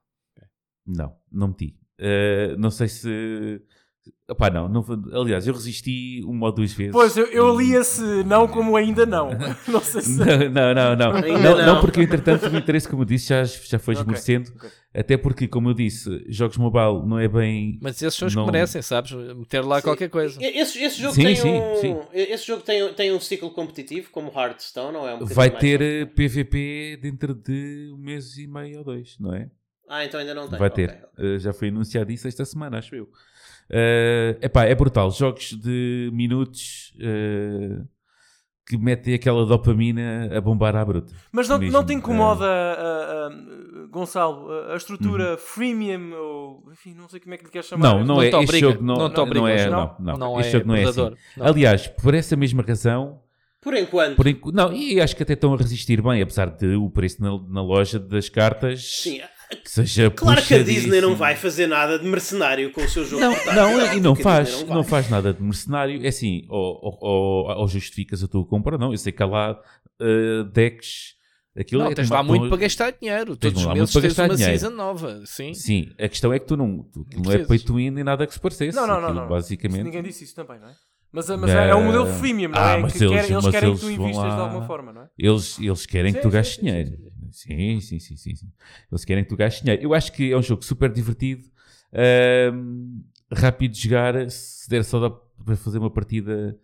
[0.85, 1.77] não, não meti.
[1.97, 3.61] Eh, não sei se.
[4.27, 4.83] Opá, não, não.
[5.13, 6.93] Aliás, eu resisti uma ou duas vezes.
[6.93, 9.29] Pois, eu, eu li esse não como ainda não.
[9.67, 10.17] Não sei se...
[10.17, 11.11] Não, não, não, não.
[11.21, 11.65] Não, não.
[11.65, 14.49] não, porque entretanto o interesse, como eu disse, já, já foi esmorecendo.
[14.55, 14.69] ok.
[14.93, 17.77] Até porque, como eu disse, jogos mobile não é bem.
[17.81, 19.11] mas esses são os Não- que merecem, sabes?
[19.11, 20.37] Meter lá qualquer coisa.
[20.43, 21.75] Esse, esse jogo Sim, tem sim, um.
[21.75, 21.97] sim.
[22.13, 25.15] Esse jogo tem, tem um ciclo competitivo como Hearthstone, não é?
[25.15, 29.33] Um Vai ter só- eh, PVP dentro de um mês e meio ou dois, não
[29.33, 29.49] é?
[29.87, 30.57] Ah, então ainda não tem.
[30.57, 30.89] Vai ter.
[31.17, 31.35] ok.
[31.35, 33.09] Uh, já foi anunciado isso esta semana, acho eu.
[33.71, 35.09] Uh, epá, é brutal.
[35.11, 37.87] Jogos de minutos uh,
[38.67, 41.13] que metem aquela dopamina a bombar à bruta.
[41.31, 43.29] Mas não, Mesmo, não te incomoda, ah,
[43.89, 47.93] Gonçalo, a, estrutura freemium ou enfim, não sei como é que lhe queres chamar.
[47.95, 47.99] Uhum.
[47.99, 48.29] Não, não, Não é.
[48.29, 49.69] te Este jogo não, não não, é.
[49.69, 49.77] não?
[49.79, 51.11] Não, não, Não este é jogo não é assim.
[51.39, 53.21] Aliás, por essa mesma razão,
[53.61, 54.15] Por enquanto.
[54.15, 57.21] por enqu- não, e acho que até estão a resistir bem, apesar de o preço
[57.21, 59.21] na, na loja das cartas Sim,
[59.65, 63.21] seja claro que a Disney não vai fazer nada de mercenário com o seu jogo.
[63.21, 64.83] Não, não, e não que faz, não, vai.
[64.83, 66.03] faz nada de mercenário.
[66.03, 68.91] É assim, ou, ou, ou- ou justificas a tua compra, não.
[68.91, 69.59] Eu sei que há lá
[70.01, 71.19] eh, decks.
[71.57, 73.35] Aquilo Não, é tens lá muito para gastar dinheiro.
[73.35, 74.57] Todos os lá meses tens gastar uma dinheiro.
[74.57, 75.21] season nova.
[75.25, 75.53] Sim.
[75.53, 78.25] Sim, a questão é que tu não, tu, não é pay to win nem nada
[78.25, 78.63] que se pareça.
[78.67, 79.27] Não, não, não, Aquilo, não.
[79.27, 79.83] Basicamente.
[79.83, 80.73] Ninguém disse isso também, não é?
[81.11, 82.77] Mas, mas é, é um modelo freemium, não Ah, é?
[82.77, 84.93] mas Que eles- querem- eles mas querem que tu vão invistas de lá- alguma forma,
[84.93, 85.07] não é?
[85.19, 86.91] Eles, eles querem que Sim, tu sim, gastes sim, dinheiro.
[87.31, 88.51] Sim, Sim, sim, sim, sim.
[88.91, 89.81] Eles querem que tu gastes dinheiro.
[89.83, 91.43] Eu acho que é um jogo super divertido,
[91.93, 93.01] ahm,
[93.31, 94.29] rápido de jogar.
[94.29, 95.09] Se der só
[95.43, 96.57] para fazer uma partida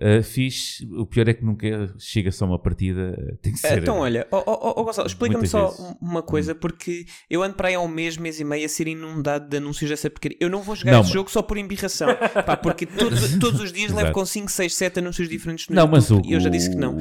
[0.00, 3.38] ah, fixe, o pior é que nunca chega só uma partida.
[3.40, 3.78] Tem que ser.
[3.78, 5.80] Então, olha, ó ó, ó, Gonçalo, explica-me só vezes.
[5.80, 5.94] Hum.
[6.00, 8.88] uma coisa, porque eu ando para aí há um mês, mês e meio a ser
[8.88, 10.36] inundado de anúncios dessa porcaria.
[10.40, 12.08] Eu não vou jogar Não, esse mas- jogo só por embirração,
[12.44, 15.86] pá, porque todos, todos os dias levo com 5, 6, 7 anúncios diferentes no Não,
[15.86, 16.14] mas o.
[16.16, 16.98] YouTube e eu já disse que não.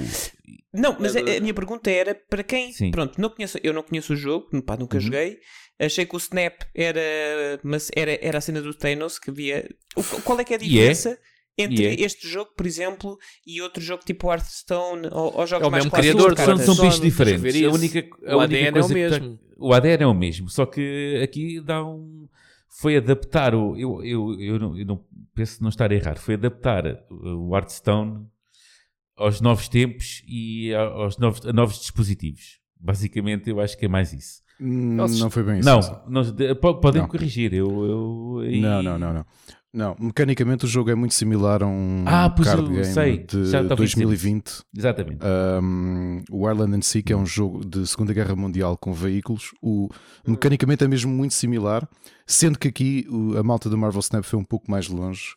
[0.74, 2.90] Não, mas a, a minha pergunta era para quem, Sim.
[2.92, 5.02] pronto, não conheço, eu não conheço o jogo, pá, nunca Uhum.
[5.02, 5.38] joguei.
[5.80, 7.02] Achei que o Snap era,
[7.64, 9.68] mas era, era a cena do Thanos que havia.
[9.96, 10.64] O- qual é que é a é.
[10.64, 11.18] diferença?
[11.56, 11.94] Entre E é.
[12.06, 15.84] este jogo, por exemplo, e outro jogo tipo Hearthstone ou, ou jogos É o mais
[15.84, 17.64] mesmo clássicos criador de de são, são bichos diferentes.
[17.64, 19.38] A única, a O única ADN é o coisa mesmo.
[19.38, 22.28] tá- o ADN é o mesmo, só que aqui dá um.
[22.82, 23.78] Foi adaptar o.
[23.78, 26.18] Eu, eu, eu, não, eu não penso não estar a errar.
[26.18, 28.26] Foi adaptar o Hearthstone
[29.18, 32.60] aos novos tempos e a- aos novos, a novos dispositivos.
[32.80, 34.42] Basicamente, eu acho que é mais isso.
[34.60, 35.18] Hum, Nossa.
[35.20, 35.70] Não foi bem isso.
[35.70, 37.08] não, não, de- po- podem Não.
[37.10, 37.54] corrigir.
[37.54, 39.26] Eu, eu, aí- Não, não, não, não.
[39.76, 43.18] Não, mecanicamente o jogo é muito similar a um Ah, pois card eu game sei,
[43.26, 44.62] de já estava a dizer 2020.
[44.78, 45.26] Exatamente.
[45.26, 49.50] Um, o Ireland and Sea, que é um jogo de Segunda Guerra Mundial com veículos,
[49.64, 49.90] o,
[50.28, 51.90] mecanicamente é mesmo muito similar,
[52.28, 55.30] sendo que aqui o- a malta do Marvel Snap foi um pouco mais longe.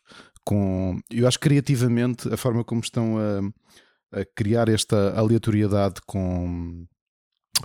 [0.49, 6.87] Com, eu acho que criativamente a forma como estão a, a criar esta aleatoriedade com,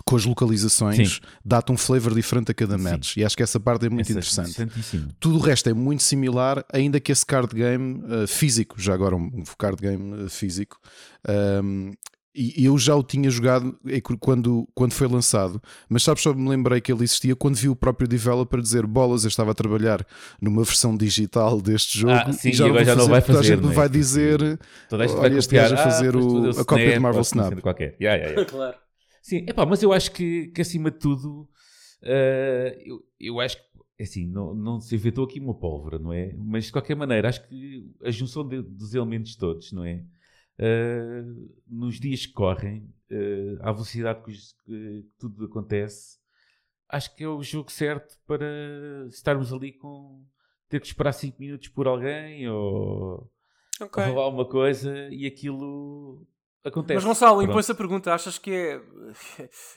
[0.04, 1.20] com as localizações Sim.
[1.46, 2.84] dá-te um flavor diferente a cada Sim.
[2.84, 3.18] match.
[3.18, 4.50] E acho que essa parte é muito Essa- interessante.
[4.64, 5.10] Interessantíssimo.
[5.20, 9.16] Tudo o resto é muito similar, ainda que esse card game uh, físico, já agora
[9.16, 10.78] um um card game uh, físico,
[11.64, 11.92] um,
[12.34, 16.48] e eu já o tinha jogado é quando, quando foi lançado, mas sabes, só me
[16.50, 20.06] lembrei que ele existia quando vi o próprio developer dizer bolas, eu estava a trabalhar
[20.42, 23.22] numa versão digital deste jogo Ah, sim, e já e não já não fazer, vai
[23.22, 23.74] toda a fazer, gente é?
[23.74, 26.42] vai dizer Toda a gente Olha, vai este gajo a fazer Ah, pois tu o-
[26.42, 27.60] deu a cópia de Marvel assim, Snap.
[27.62, 27.96] qualquer.
[28.00, 28.46] Yeah, yeah, yeah.
[28.50, 28.78] Claro.
[29.22, 31.48] Sim, epá, mas eu acho que, que acima de tudo,
[32.02, 36.34] eh, eu, eu acho que, assim, não, não se inventou aqui uma pólvora, não é?
[36.38, 40.04] Mas de qualquer maneira, acho que a junção de- dos elementos todos, não é?
[40.64, 41.24] Eh,
[41.68, 44.32] nos dias que correm, eh, à velocidade que,
[44.64, 46.20] que tudo acontece,
[46.88, 48.46] acho que é o jogo certo para
[49.10, 50.24] estarmos ali com.
[50.70, 53.28] ter que esperar 5 minutos por alguém ou
[53.82, 54.04] Ok.
[54.04, 56.28] rolar uma coisa e aquilo
[56.64, 56.96] acontece.
[56.96, 58.82] Mas Gonçalo, impõe-se a pergunta: achas que é,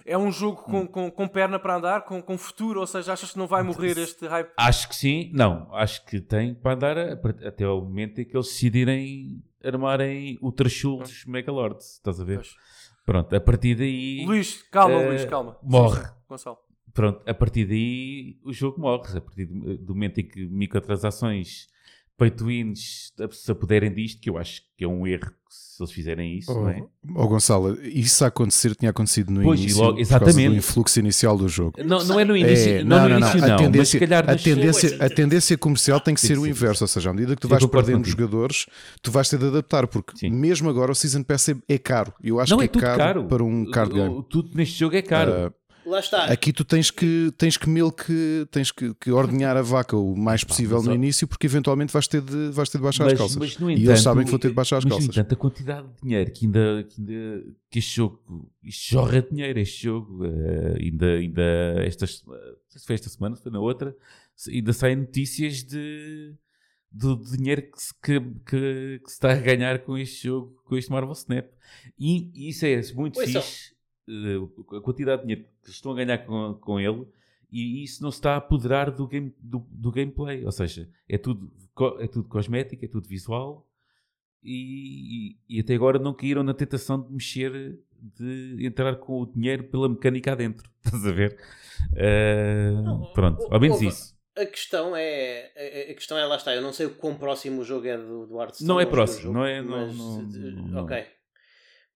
[0.07, 0.87] é um jogo Hum.
[0.87, 2.81] com, com, com perna para andar, com, com futuro?
[2.81, 4.51] Ou seja, achas que não vai morrer este hype?
[4.57, 7.13] Acho que sim, não, acho que tem para andar a-
[7.49, 12.37] até ao momento em que eles decidirem armarem o Trashul dos Megalords, estás a ver?
[12.37, 12.55] Pois.
[13.07, 15.59] Pronto, a partir daí, Luís, calma, eh, Luís, calma.
[15.63, 16.01] morre.
[16.03, 16.59] Sim, sim, Gonçalo.
[16.95, 21.67] pronto, a partir daí o jogo morre, a partir do do momento em que microtransações
[22.43, 26.53] wins se apoderem disto, que eu acho que é um erro se eles fizerem isso,
[26.53, 26.83] não é?
[27.15, 30.57] Oh, Gonçalo, isso a acontecer tinha acontecido no Pois, início logo- por causa do exatamente.
[30.57, 31.73] influxo inicial do jogo.
[31.85, 34.37] Não, não é no início, É, não, no início não, A tendência, se calhar a,
[34.37, 37.13] tendência, a tendência comercial tem que Tem ser que o ser inverso, ou seja, à
[37.13, 38.67] medida que tu vais perdendo jogadores,
[39.03, 42.13] tu vais ter de adaptar, porque mesmo agora o Season Pass é, é caro.
[42.23, 44.25] Eu acho não que é é caro, caro, para um card game.
[44.29, 45.33] Tudo neste jogo é caro.
[45.33, 45.53] Ah,
[45.87, 46.25] Lá está.
[46.25, 48.05] Aqui tu tens que, tens que milk,
[48.51, 52.09] tens que, que ordenhar a vaca o mais possível mas no início, porque eventualmente vais
[52.09, 53.37] ter de, vais ter de baixar as Mas- calças.
[53.37, 55.07] mas, no e entanto, eles sabem que vão ter de baixar as mas, calças.
[55.09, 59.21] No entanto, a quantidade de dinheiro que ainda, que, ainda, que este jogo isto jorra
[59.23, 61.43] dinheiro, este jogo, eh, ainda, ainda
[61.85, 62.35] estas, não
[62.69, 63.95] sei se foi esta semana, se foi na outra,
[64.49, 66.35] ainda saem notícias de
[66.97, 70.77] do dinheiro que se, que, que- que se está a ganhar com este jogo, com
[70.77, 71.47] este Marvel Snap.
[71.99, 73.43] E, e isso é muito só.
[73.43, 73.75] fixe,
[74.09, 77.07] eh, a quantidade de dinheiro que estão a ganhar com, com ele,
[77.51, 80.45] e isso não se está a apoderar do, game, do, do gameplay.
[80.45, 81.51] Ou seja, é tudo,
[82.01, 83.67] é tudo cosmético, é tudo visual,
[84.43, 87.79] e, e- e até agora não caíram na tentação de mexer,
[88.19, 90.69] de entrar com o dinheiro pela mecânica adentro.
[90.85, 91.39] Estás a ver?
[91.97, 92.73] Eh,
[93.15, 94.15] pronto, ao menos isso.
[94.37, 95.53] A questão é.
[95.89, 96.53] A, a questão é, lá está.
[96.55, 98.67] Eu não sei o quão próximo o jogo é do, do Hearthstone.
[98.69, 100.23] Não é não próximo, jogo, não é- não- mas, não-
[100.67, 100.85] não.
[100.85, 101.07] Ok.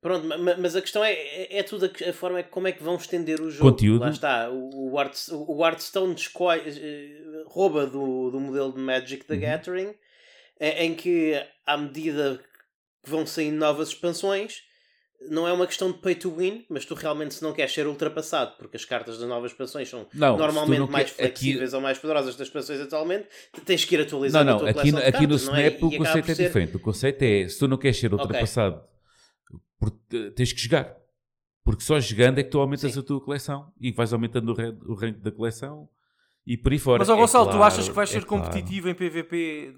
[0.00, 2.68] Pronto, ma- ma- mas a questão é, é, é tudo a, a forma é como
[2.68, 3.70] é que vão estender o jogo.
[3.72, 4.00] Conteúdo.
[4.00, 4.48] Lá está.
[4.50, 9.40] O, o, Hearths- o Hearthstone escolhe, eh, rouba do, do modelo de Magic the Uhum.
[9.40, 9.94] Gathering,
[10.60, 11.34] em, que,
[11.66, 12.40] à medida
[13.04, 14.62] que vão saindo novas expansões,
[15.30, 17.88] não é uma questão de pay to win, mas tu realmente, se não queres ser
[17.88, 21.74] ultrapassado, porque as cartas das novas expansões são Não, normalmente não mais quer- aqui- flexíveis
[21.74, 23.26] ou mais poderosas das expansões atualmente,
[23.64, 25.66] tens que ir Não, atualizando a não, tua aqui, aqui no cartas, não é?
[25.66, 26.76] Snap o E acaba conceito é ser- diferente.
[26.76, 28.80] O conceito é, se tu não queres ser ultrapassado,
[29.78, 30.96] porque, tens que jogar.
[31.64, 34.76] Porque só jogando é que tu aumentas a tua coleção e vais aumentando o, re-
[34.86, 35.88] o rank da coleção
[36.46, 36.98] e por aí fora.
[37.00, 38.44] Mas, ó É Gonçalo, tu claro, achas que vais é ser claro.
[38.44, 39.74] competitivo em PVP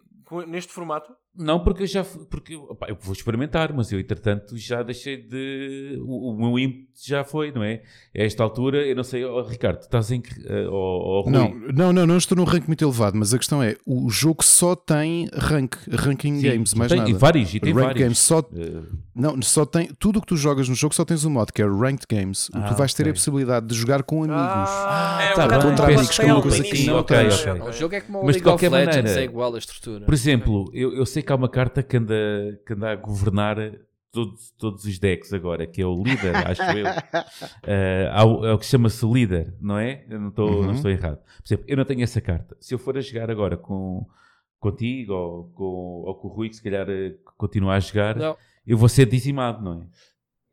[0.47, 1.12] neste formato?
[1.36, 5.17] Não, porque eu já fui- porque opá, eu vou experimentar, mas eu entretanto já deixei
[5.17, 5.97] de.
[6.05, 7.83] O, o meu ímpeto já foi, não é?
[8.17, 10.20] A esta altura, eu não sei, ó, Ricardo, tu estás em.
[10.68, 13.76] ó, Rui, Não, não, não, não estou num rank muito elevado, mas a questão é,
[13.86, 17.10] o jogo só tem rank, ranking Sim, games, mais tem- nada.
[17.10, 18.02] e vários, e tem Rank vários.
[18.02, 18.83] games só, Eh,
[19.15, 21.62] não, só tem, tudo o que tu jogas no jogo só tens um modo, que
[21.62, 22.50] é Ranked Games.
[22.52, 23.10] Ah, tu vais ter ok.
[23.12, 24.41] a possibilidade de jogar com amigos.
[24.42, 25.60] Ah, É, tá bem.
[25.60, 27.47] Contra amigos, que é uma coisa que não ok, tens.
[27.47, 27.60] ok.
[27.68, 29.59] O jogo é como o Mas de League of qualquer Legends, maneira, é igual a
[29.59, 30.05] estrutura.
[30.05, 32.15] Por exemplo, eu, eu sei que há uma carta que anda,
[32.66, 33.57] que anda a governar
[34.12, 36.86] todos, todos os decks agora, que é o líder, acho eu.
[38.12, 40.05] Há o- é o que chama-se líder, não é?
[40.08, 40.66] Eu não estou Uhum.
[40.66, 41.18] não estou errado.
[41.18, 42.57] Por exemplo, eu não tenho essa carta.
[42.60, 44.07] Se eu for a jogar agora com,
[44.58, 48.36] contigo ou com, ou com o Rui, que se calhar eh, continua a jogar, Não.
[48.66, 49.86] eu vou ser dizimado, não é?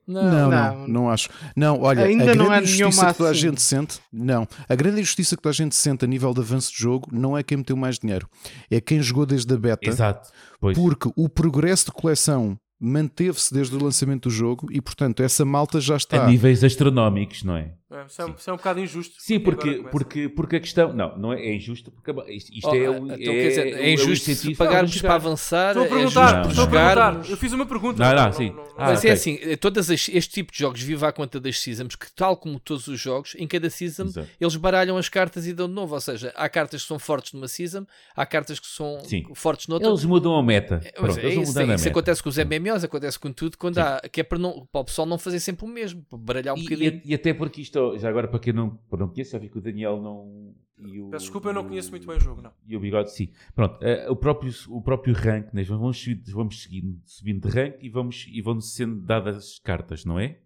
[0.08, 0.88] Não, não, Não.
[0.88, 1.30] não, acho.
[1.56, 3.42] Não, olha, Ainda a grande não injustiça que toda a assim.
[3.42, 4.48] gente sente, não.
[4.70, 7.38] A grande injustiça que toda a gente sente a nível de avanço de jogo não
[7.38, 8.28] é quem meteu mais dinheiro,
[8.72, 10.30] é quem jogou desde a beta, Exato.
[10.60, 10.78] Pois.
[10.78, 15.82] porque o progresso de coleção manteve-se desde o lançamento do jogo e, portanto, essa malta
[15.82, 16.24] já está.
[16.24, 17.72] A níveis astronómicos, não é?
[17.90, 19.16] É, isso, é, um- isso é um bocado injusto.
[19.18, 20.92] Sim, porque, porque, porque a questão.
[20.92, 23.68] Não, não é, é injusto, porque isto, isto Oh, é, o- então, é, quer dizer,
[23.80, 27.30] é injusto se pagarmos para para avançar, Estou a é perguntar, justo estou a perguntar.
[27.32, 28.04] Eu fiz uma pergunta.
[28.14, 28.54] Não, não, sim.
[28.78, 29.10] Ah, Mas ok.
[29.10, 32.12] é assim, eh, todas as- este tipo de jogos vive à conta das seasons, que
[32.14, 34.28] tal como todos os jogos, em cada season Exato.
[34.40, 35.96] eles baralham as cartas e dão de novo.
[35.96, 39.24] Ou seja, há cartas que são fortes numa season, há cartas que são Sim.
[39.34, 39.88] fortes noutra.
[39.88, 40.82] Eles mudam a meta.
[40.94, 44.02] Pronto, é eles isso, a isso acontece com os MMOs, acontece com tudo, quando há,
[44.12, 46.58] que é para, não, para o pessoal não fazer sempre o mesmo, para baralhar um
[46.58, 47.02] E, bocadinho.
[47.06, 49.58] e até porque isto, já agora para quem não, para não conhece, já vi que
[49.58, 50.56] o Daniel não.
[50.80, 52.54] O, Peço desculpa, eu não conheço muito bem o jogo, não.
[52.68, 53.32] E o bigode, sim.
[53.56, 55.64] Pronto, eh, o, próprio, o próprio rank, né?
[55.64, 60.40] vamos, vamos seguindo, subindo de rank e vamos, e vão sendo dadas cartas, não é?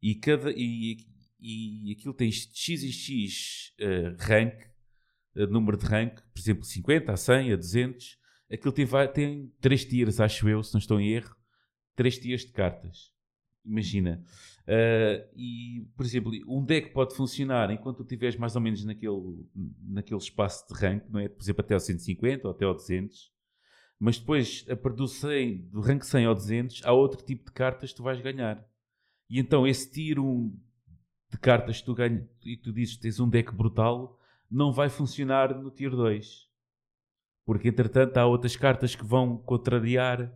[0.00, 0.96] E, cada, e,
[1.40, 4.54] e aquilo tem x e x eh, rank,
[5.34, 8.16] eh, número de rank, por exemplo, 50 a 100, a 200.
[8.52, 11.34] Aquilo tem, vai- tem 3 tiers, acho eu, se não estou em erro.
[11.96, 13.12] 3 tiers de cartas.
[13.64, 14.22] Imagina.
[14.68, 19.48] Uh, e, por exemplo, um deck pode funcionar enquanto tu estiveres mais ou menos naquele,
[19.82, 21.26] naquele espaço de rank, não é?
[21.26, 23.32] Por exemplo, até ao 150 ou até ao 200.
[23.98, 27.52] Mas depois, a partir do, 100, do rank 100 ao 200, há outro tipo de
[27.52, 28.62] cartas que tu vais ganhar.
[29.30, 30.54] E então, esse tier 1
[31.30, 34.18] de cartas que tu ganhas e tu dizes que tens um deck brutal,
[34.50, 36.46] não vai funcionar no tier 2.
[37.46, 40.30] Porque, entretanto, há outras cartas que vão contrariar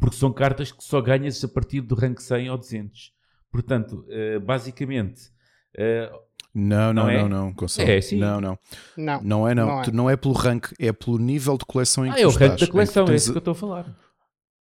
[0.00, 3.12] porque são cartas que só ganhas a partir do rank 100 ou 200.
[3.50, 5.30] Portanto, eh, basicamente,
[5.76, 6.10] eh,
[6.54, 7.18] Não, não, Não é?
[7.22, 7.88] não, não, Gonçalo.
[7.88, 8.18] É, sim.
[8.18, 8.58] Não, não.
[8.96, 9.22] Não.
[9.22, 9.66] Não é, não.
[9.66, 9.84] Não é.
[9.84, 12.30] Tu- Não é pelo rank, é pelo nível de coleção em que ah, é o
[12.32, 12.60] tu rank estás.
[12.60, 13.96] da coleção, tu é tens isso que eu estou a falar.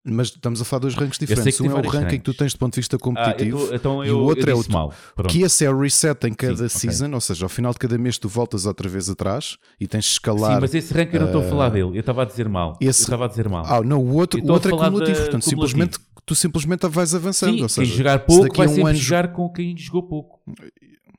[0.04, 1.62] Mas estamos a falar de dois ranks sei diferentes.
[1.62, 2.38] Um é o ranking que tu ranks.
[2.38, 4.64] tens do ponto de vista Ah, eu competitivo então e eu, o outro é o
[4.72, 4.92] mal.
[5.16, 5.32] Pronto.
[5.32, 7.98] que esse é o reset em cada Sim, season, ou seja, ao final de cada
[8.00, 10.56] mês tu voltas outra vez atrás e tens de escalar.
[10.56, 11.90] Sim, mas esse rank eu não estou a falar ah, dele.
[11.96, 12.78] Eu estava a dizer mal.
[12.82, 13.64] esse- Eu estava a dizer mal.
[13.66, 15.50] Ah, não, o outro, o outro é cumulativo, portanto, cumulativo.
[15.68, 17.56] simplesmente tu simplesmente vais avançando.
[17.58, 20.40] Sim, ou seja, quem jogar pouco vai um sempre ano- jogar com quem jogou pouco.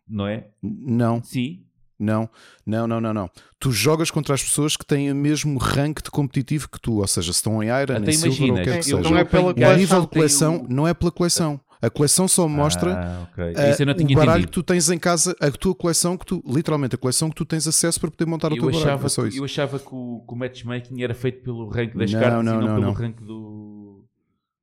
[0.08, 0.48] Não é?
[0.60, 1.60] Não, Sim.
[2.02, 2.28] Não,
[2.66, 3.30] não, não, não, não.
[3.58, 7.06] Tu jogas contra as pessoas que têm o mesmo rank de competitivo que tu, ou
[7.06, 9.00] seja, se estão em Iron, Até em Silver ou o que é que seja.
[9.00, 11.60] não é pela apanho O nível de coleção o- não é pela coleção.
[11.80, 13.44] A coleção só mostra Ah, ok.
[13.56, 14.46] ah, não tinha o baralho entendido.
[14.46, 17.44] que tu tens em casa, a tua coleção que tu, literalmente a coleção que tu
[17.44, 18.84] tens acesso para poder montar o Eu teu baralho.
[18.84, 19.38] achava, É só que, isso.
[19.38, 22.52] eu achava que, o, que o matchmaking era feito pelo rank das Não, cartas não,
[22.54, 22.92] e não, não, pelo não.
[22.92, 24.04] rank do,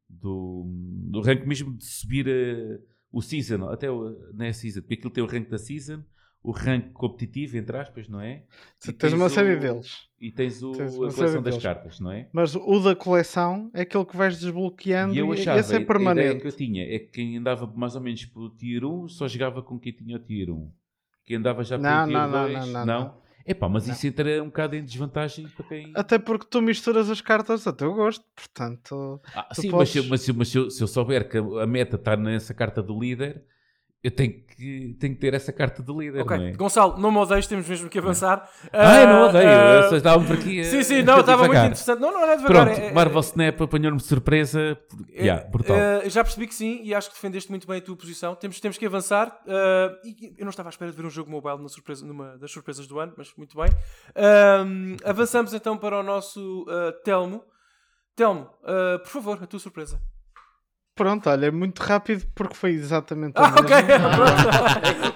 [0.09, 0.63] do,
[1.11, 2.79] do rank mesmo de subir eh,
[3.11, 6.01] o season, até o, não é season, porque aquilo tem o rank da season,
[6.41, 8.43] o rank competitivo, entre aspas, não é?
[8.87, 10.07] E tens uma série deles.
[10.19, 11.63] E tens, o, Tens a coleção das deles.
[11.63, 12.29] cartas, não é?
[12.31, 15.75] Mas o da coleção é aquele que vais desbloqueando E eu e achava, esse é
[15.75, 16.41] a- a ideia permanente.
[16.41, 19.61] que eu tinha é que quem andava mais ou menos pelo tier 1 só jogava
[19.61, 20.71] com quem tinha o tier 1.
[21.25, 23.29] Quem andava já pelo Não, tier não, não, 2, não, não, não.
[23.45, 23.93] Epá, mas Não.
[23.93, 25.91] isso entra um bocado em desvantagem para quem...
[25.95, 29.19] Até porque tu misturas as cartas a teu gosto, portanto.
[29.33, 31.37] Ah, sim, podes- mas, se, eu- mas, se, mas se eu, se eu souber que
[31.37, 33.43] a meta está nessa carta do líder,
[34.01, 36.51] eu tenho que, tenho que ter essa carta do líder, Ok, não é?
[36.53, 38.49] Gonçalo, não me odeies, temos mesmo que avançar.
[38.71, 40.63] Ah, eu não odeio, Ah, eu só estava por aqui.
[40.63, 41.99] Sim, eh, sim, não, estava muito interessante.
[41.99, 42.65] Não, não era devagar.
[42.65, 44.77] Pronto, é- é- Marvel Snap apanhou-me de surpresa.
[45.13, 45.75] é- Yeah, brutal.
[45.75, 48.35] é, já percebi que sim e acho que defendeste muito bem a tua posição.
[48.35, 49.37] Temos, temos que avançar.
[50.05, 52.51] e eu não estava à espera de ver um jogo mobile na surpresa, numa das
[52.51, 53.69] surpresas do ano, mas muito bem.
[54.15, 56.65] Ahm, avançamos então para o nosso
[57.03, 57.43] Telmo.
[58.15, 58.49] Telmo,
[59.03, 59.99] por favor, a tua surpresa.
[60.99, 64.09] Pronto, olha, é muito rápido porque foi exatamente a Ah, ok, mesma.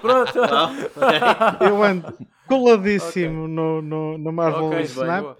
[0.00, 0.40] pronto.
[0.96, 1.68] Ok.
[1.68, 5.20] Eu ando coladíssimo no, no, no Marvel Ok, bem, Snap.
[5.20, 5.36] boa.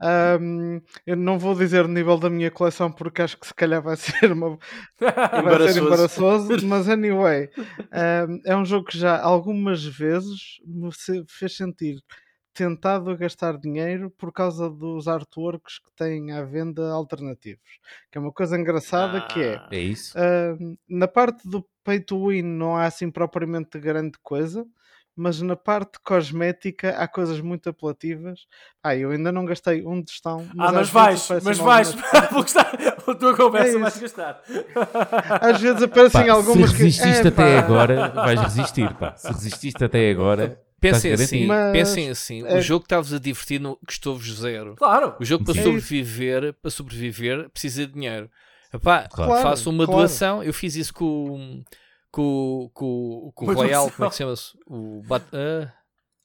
[0.00, 3.82] Ahm, eu não vou dizer o nível da minha coleção porque acho que se calhar
[3.82, 4.56] vai ser, uma,
[5.00, 6.48] vai ser Embaraçoso.
[6.64, 7.50] mas anyway,
[7.90, 10.90] ahm, é um jogo que já algumas vezes me
[11.28, 11.96] fez sentir
[12.58, 17.78] tentado a gastar dinheiro por causa dos artworks que têm à venda alternativos.
[18.10, 19.68] Que é uma coisa engraçada que é Ah.
[19.70, 20.18] É isso?
[20.18, 24.66] Ahm, na parte do pay to win não há assim propriamente grande coisa,
[25.14, 28.40] mas na parte cosmética há coisas muito apelativas.
[28.82, 30.44] Ah, eu ainda não gastei um tostão.
[30.58, 31.94] Ah, mas vais, mas vais,
[32.30, 32.72] porque está,
[33.06, 34.42] a tua conversa É vais gastar.
[35.40, 36.82] Às vezes aparecem Pá, algumas se que.
[36.82, 38.92] resististe É, até pá, agora, vais resistir.
[38.94, 39.16] Pá.
[39.16, 41.72] Se resististe até agora, Pensem Estás assim, garantido.
[41.72, 42.46] pensem assim.
[42.46, 44.76] é- O jogo que estavas a divertir no- custou-vos zero.
[44.76, 45.16] Claro.
[45.18, 45.62] O jogo para Sim.
[45.64, 48.30] sobreviver, para sobreviver, precisa de dinheiro.
[48.72, 49.42] Epá, Claro.
[49.42, 50.00] faço uma Claro.
[50.02, 50.42] doação.
[50.42, 51.62] Eu fiz isso com,
[52.10, 53.90] com, com, com o Royal, doação.
[53.96, 54.58] como é que se chama-se?
[54.66, 55.72] O, Bat, ah,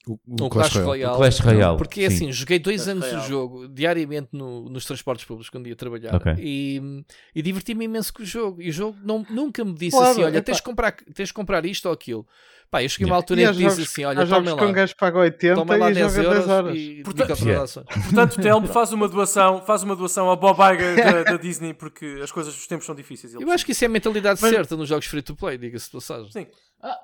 [0.06, 1.14] O, o Clash Royale.
[1.14, 1.78] o Clash Royale.
[1.78, 2.16] Porque é sim.
[2.16, 3.24] assim, joguei dois Clash anos Royale.
[3.24, 6.34] o jogo diariamente no- nos transportes públicos quando ia trabalhar Ok.
[6.38, 7.02] e,
[7.34, 8.60] e diverti-me imenso com o jogo.
[8.60, 11.32] E o jogo não, nunca me disse Claro, assim: olha, tens de, comprar, tens de
[11.32, 12.26] comprar isto ou aquilo.
[12.70, 14.66] Pá, eu cheguei a uma altura E em que disse assim: olha, toma que um
[14.66, 16.76] lá, gajo paga 80 toma lá e 10 joga 10 euros horas.
[16.78, 17.66] e Portanto- Yeah.
[18.04, 22.20] Portanto, Telmo faz uma doação, faz uma doação ao Bob Iger da, da Disney porque
[22.22, 23.32] as coisas, os tempos são difíceis.
[23.34, 25.86] Eu acho que isso é a mentalidade Mas- certa nos jogos free to play, diga-se
[25.86, 26.30] de passagem.
[26.32, 26.46] Sim.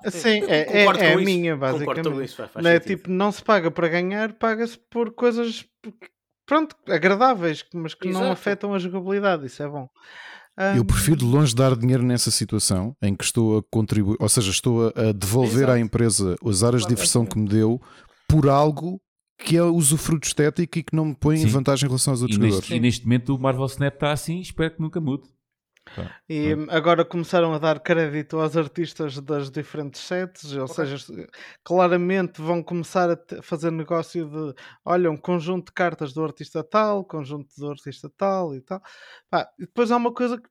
[0.09, 2.25] Sim, é, é, Concordo é a minha, Concordo com basicamente.
[2.25, 5.65] isso, faz- faz Não é tipo, não se paga para ganhar, paga-se por coisas
[6.45, 8.31] pronto, agradáveis, mas que não Exato.
[8.33, 9.45] afetam a jogabilidade.
[9.45, 9.87] Isso é bom.
[10.75, 14.27] Eu Ahm, prefiro de longe dar dinheiro nessa situação em que estou a contribuir, ou
[14.29, 15.71] seja, estou a- devolver Exato.
[15.71, 17.81] à empresa as áreas de diversão que me deu
[18.27, 19.01] por algo
[19.39, 21.47] que é usufruto estético e que não me põe em Sim.
[21.47, 22.69] vantagem em relação aos outros E jogadores.
[22.69, 25.23] neste, e neste momento o Marvel Snap está assim, espero que nunca mude.
[26.29, 30.97] E hum, agora começaram a dar crédito aos artistas das diferentes sets, ou seja,
[31.63, 34.53] claramente vão começar a fazer negócio de
[34.85, 38.81] olha, um conjunto de cartas do artista tal, conjunto do artista tal e tal.
[39.29, 40.47] Pá, e depois há uma coisa que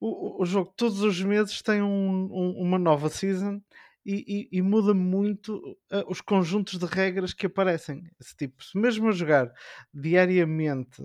[0.00, 3.60] o, o- jogo todos os meses tem um- um- uma nova season
[4.04, 5.56] e, e- e muda muito
[5.92, 8.04] uh, os conjuntos de regras que aparecem.
[8.20, 9.52] Esse tipo, se mesmo a jogar
[9.92, 11.02] diariamente.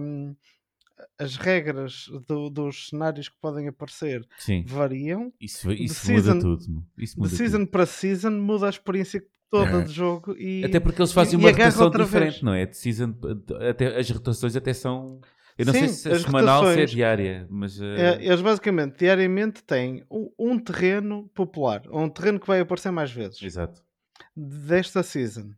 [0.00, 0.36] hum,
[1.18, 5.32] as regras do- dos cenários que podem aparecer Sim, variam.
[5.40, 6.84] isso, isso De muda season- tudo.
[6.98, 7.70] Isso De muda season tudo.
[7.70, 9.82] para season muda a experiência toda É.
[9.84, 12.42] do jogo e Até porque eles fazem e uma agarra rotação diferente, vez.
[12.42, 12.66] não é?
[12.66, 13.14] De season,
[13.70, 15.20] até, as rotações até são.
[15.56, 17.80] Eu não Sim, sei se é semanal ou se é diária, mas.
[17.80, 22.60] eh, é, eles basicamente diariamente têm um, um terreno popular, ou um terreno que vai
[22.60, 23.82] aparecer mais vezes Exato.
[24.36, 25.50] desta season.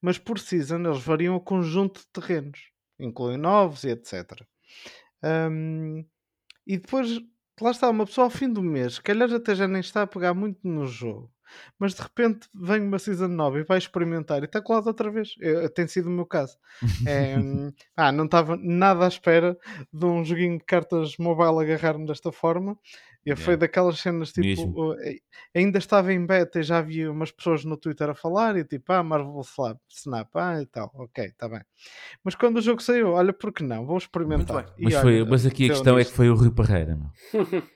[0.00, 2.68] Mas por season eles variam o conjunto de terrenos,
[3.00, 4.42] incluem novos e etc.
[5.24, 6.04] Hum,
[6.66, 7.20] e depois,
[7.60, 10.06] lá está, uma pessoa ao fim do mês, se calhar até já nem está a
[10.06, 11.32] pegar muito no jogo,
[11.78, 15.34] mas de repente vem uma season nova e vai experimentar e está colado outra vez.
[15.40, 16.56] Eu- tem sido o meu caso.
[17.06, 17.36] É,
[17.96, 19.56] ah, não estava nada à espera
[19.92, 22.78] de um joguinho de cartas mobile agarrar-me desta forma.
[23.26, 24.46] E foi daquelas cenas tipo.
[24.46, 24.94] Mesmo.
[25.00, 25.16] eh,
[25.54, 28.92] ainda estava em beta e já havia umas pessoas no Twitter a falar e tipo,
[28.92, 31.60] ah, Marvel Snap, Snap ah, e tal, ok, está bem.
[32.22, 33.86] Mas quando o jogo saiu, olha, por que não?
[33.86, 34.64] Vou experimentar.
[34.64, 34.72] bem.
[34.78, 36.96] E Mas, olha, foi, mas aqui a questão é que foi o Rui Parreira.
[36.96, 37.10] Meu.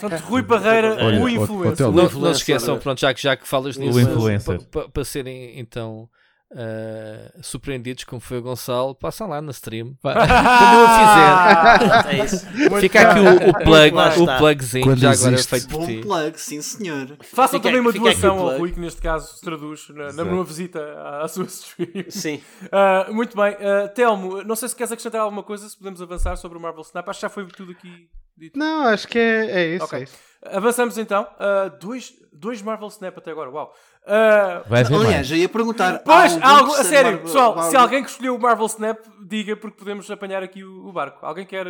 [0.00, 1.72] Portanto, Rui Parreira, Olha, o influencer.
[1.72, 4.60] hotel- Não, não influencer, se esqueçam, pronto, já que, já que falas O nisso, influencer.
[4.92, 6.08] para serem então
[6.54, 9.94] ah, surpreendidos como foi o Gonçalo, passam lá na stream.
[10.00, 10.26] Quando eu
[12.12, 12.26] fizer,
[12.76, 15.86] É fica aqui o, o plug, o plugzinho, Quando já agora existe- feito por Bom
[15.86, 16.00] ti.
[16.00, 17.16] plug, sim senhor.
[17.22, 18.58] Façam também uma doação ao.
[18.58, 22.04] Rui, que neste caso se traduz na, numa visita à, à sua stream.
[22.08, 22.40] Sim.
[22.72, 23.56] Ah, muito bem.
[23.60, 26.82] Ah, Telmo, não sei se queres acrescentar alguma coisa, se podemos avançar sobre o Marvel
[26.82, 27.08] Snap.
[27.08, 28.58] Acho que já foi tudo aqui dito.
[28.58, 29.84] Não, acho que é, é isso.
[29.84, 29.98] Ok.
[29.98, 30.16] é isso.
[30.44, 31.26] Avançamos então.
[31.38, 33.50] Ah, dois, dois Marvel Snap até agora.
[33.50, 33.72] Uau.
[34.06, 35.30] Ah, Vai haver Aliás, mais.
[35.32, 35.98] eu ia perguntar.
[36.04, 39.56] Pois, algo, a sério, Marvel- pessoal, Marvel- se alguém que escolheu o Marvel Snap, diga
[39.56, 41.24] porque podemos apanhar aqui o, o barco.
[41.26, 41.66] Alguém quer.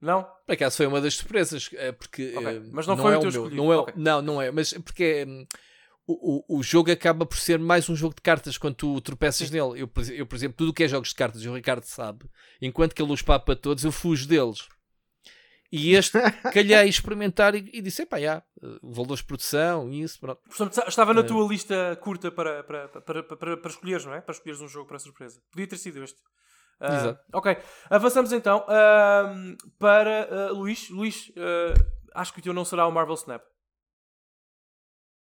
[0.00, 0.26] Não?
[0.46, 3.20] Por acaso foi uma das surpresas, eh, porque Ok, eh, mas não foi é o
[3.20, 3.56] teu meu, escolhido.
[3.62, 3.94] não, é, Ok.
[3.96, 5.46] não, não é, mas porque hum,
[6.06, 9.80] o, o, jogo acaba por ser mais um jogo de cartas quando tu tropeças nele.
[9.80, 12.26] Eu, eu, por exemplo, tudo o que é jogos de cartas, e o Ricardo sabe,
[12.60, 14.68] enquanto que ele os papa todos, eu fujo deles.
[15.72, 16.18] E este
[16.52, 20.40] calhei experimentar e, e disse: epá, já, eh, valores de produção isso, pronto.
[20.48, 21.24] Portanto, estava na É.
[21.24, 24.20] tua lista curta para, para, para, para, para, escolheres, não é?
[24.20, 25.40] Para escolheres um jogo para surpresa.
[25.50, 26.18] Podia ter sido este.
[26.78, 27.20] Ah, Exato.
[27.32, 27.56] Ok,
[27.88, 30.90] avançamos então ahm, para ah, Luís.
[30.90, 31.74] Luís, ah,
[32.20, 33.42] acho que o teu não será o Marvel Snap.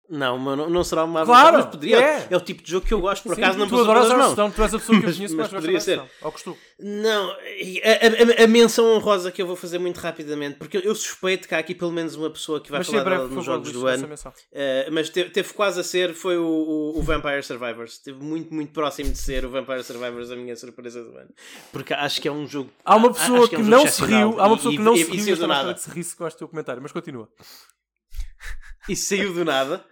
[0.08, 1.98] Não, mas não, não será uma Claro, mas poderia.
[2.00, 2.28] é.
[2.30, 2.38] É.
[2.38, 4.20] o tipo de jogo que eu gosto, por Sim, acaso não tu adoras mãos.
[4.20, 6.02] Hearthstone, tu és a pessoa que Mas- conheço que mas gosta poderia de ser.
[6.22, 6.58] Ou costume.
[6.78, 10.94] Não, e a, a- a menção honrosa que eu vou fazer muito rapidamente, porque eu,
[10.94, 13.44] suspeito que há aqui pelo menos uma pessoa que vai Mas falar breve, nos favor,
[13.46, 14.14] jogos Luís, do ano.
[14.14, 17.94] Uh, mas teve, teve quase a ser, foi o, o, o Vampire Survivors.
[17.94, 21.30] Esteve muito, muito próximo de ser o Vampire Survivors a minha surpresa do ano.
[21.72, 22.70] Porque acho que é um jogo.
[22.84, 24.74] Há uma pessoa que que, é um não jogo se riu, há uma e- pessoa
[24.76, 25.74] que e- não e- se e riu e saiu está do na nada.
[25.74, 27.28] que se com este teu comentário, mas continua.
[28.88, 29.84] E saiu do nada.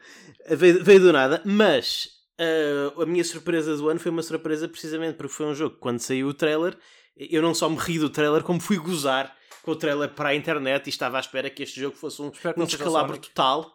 [0.47, 1.41] Veio, veio do nada.
[1.43, 2.09] Mas
[2.39, 5.81] uh, a minha surpresa do ano foi uma surpresa precisamente porque foi um jogo que
[5.81, 6.77] quando saiu o trailer,
[7.17, 10.35] eu não só me ri do trailer, como fui gozar com o trailer para a
[10.35, 13.73] internet e estava à espera que este jogo fosse um, um descalabro total.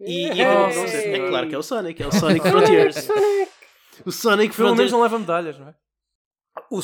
[0.00, 0.34] E, e
[0.88, 1.14] ser.
[1.14, 3.08] É claro que é o Sonic, é o Sonic Frontiers.
[4.04, 4.92] O Sonic Pelo menos Frontiers.
[4.92, 5.74] não leva medalhas, não é?
[6.70, 6.80] O,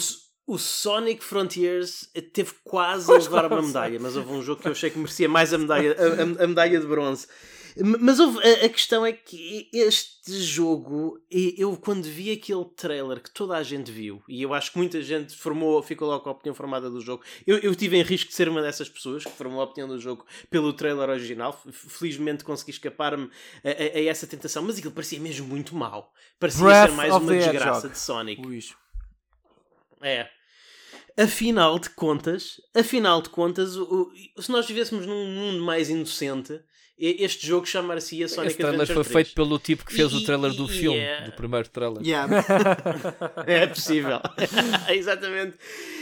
[0.54, 4.60] o Sonic Frontiers teve quase a Pois, levar claro, uma medalha, mas houve um jogo
[4.62, 6.04] que eu achei que merecia mais a medalha, a,
[6.42, 7.26] a- a medalha de bronze.
[7.98, 13.30] Mas houve- a, a questão é que este jogo, eu quando vi aquele trailer que
[13.30, 16.32] toda a gente viu, e eu acho que muita gente formou, ficou logo com a
[16.32, 19.30] opinião formada do jogo, eu, eu tive em risco de ser uma dessas pessoas que
[19.30, 21.58] formou a opinião do jogo pelo trailer original.
[21.72, 23.30] Felizmente consegui escapar-me
[23.64, 26.12] a, a- a essa tentação, mas aquilo parecia mesmo muito mau.
[26.38, 27.88] Parecia Breath ser mais uma desgraça Hedgehog.
[27.94, 28.42] de Sonic.
[28.42, 28.74] Luís.
[30.02, 30.28] É.
[31.18, 36.58] Afinal de contas, afinal de contas, o- o- se nós vivêssemos num mundo mais inocente,
[36.98, 39.26] e- este jogo chamar-se-ia Sonic Esse trailer Adventure foi 3.
[39.26, 42.02] feito pelo tipo que fez E- o trailer do e- filme, é- do primeiro trailer.
[42.02, 42.28] Yeah.
[43.46, 44.20] É possível.
[44.88, 45.56] Exatamente.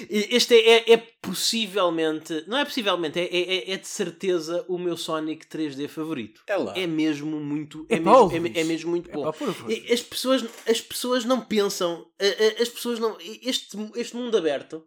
[0.08, 4.96] Este é, é, é possivelmente, não é possivelmente, é, é, é de certeza o meu
[4.96, 6.42] Sonic 3D favorito.
[6.46, 6.74] É lá.
[6.76, 8.56] É mesmo muito, é, mesmo, é, Luís.
[8.56, 9.28] é mesmo muito bom.
[9.28, 12.06] As pessoas, as pessoas não pensam,
[12.60, 13.16] as pessoas não.
[13.42, 14.84] Este, este mundo aberto,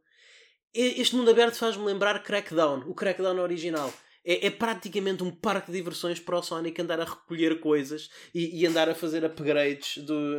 [0.73, 3.93] este mundo aberto faz-me lembrar Crackdown, o Crackdown original.
[4.25, 8.61] É, é praticamente um parque de diversões para o Sonic andar a recolher coisas e,
[8.61, 10.37] e andar a fazer upgrades do,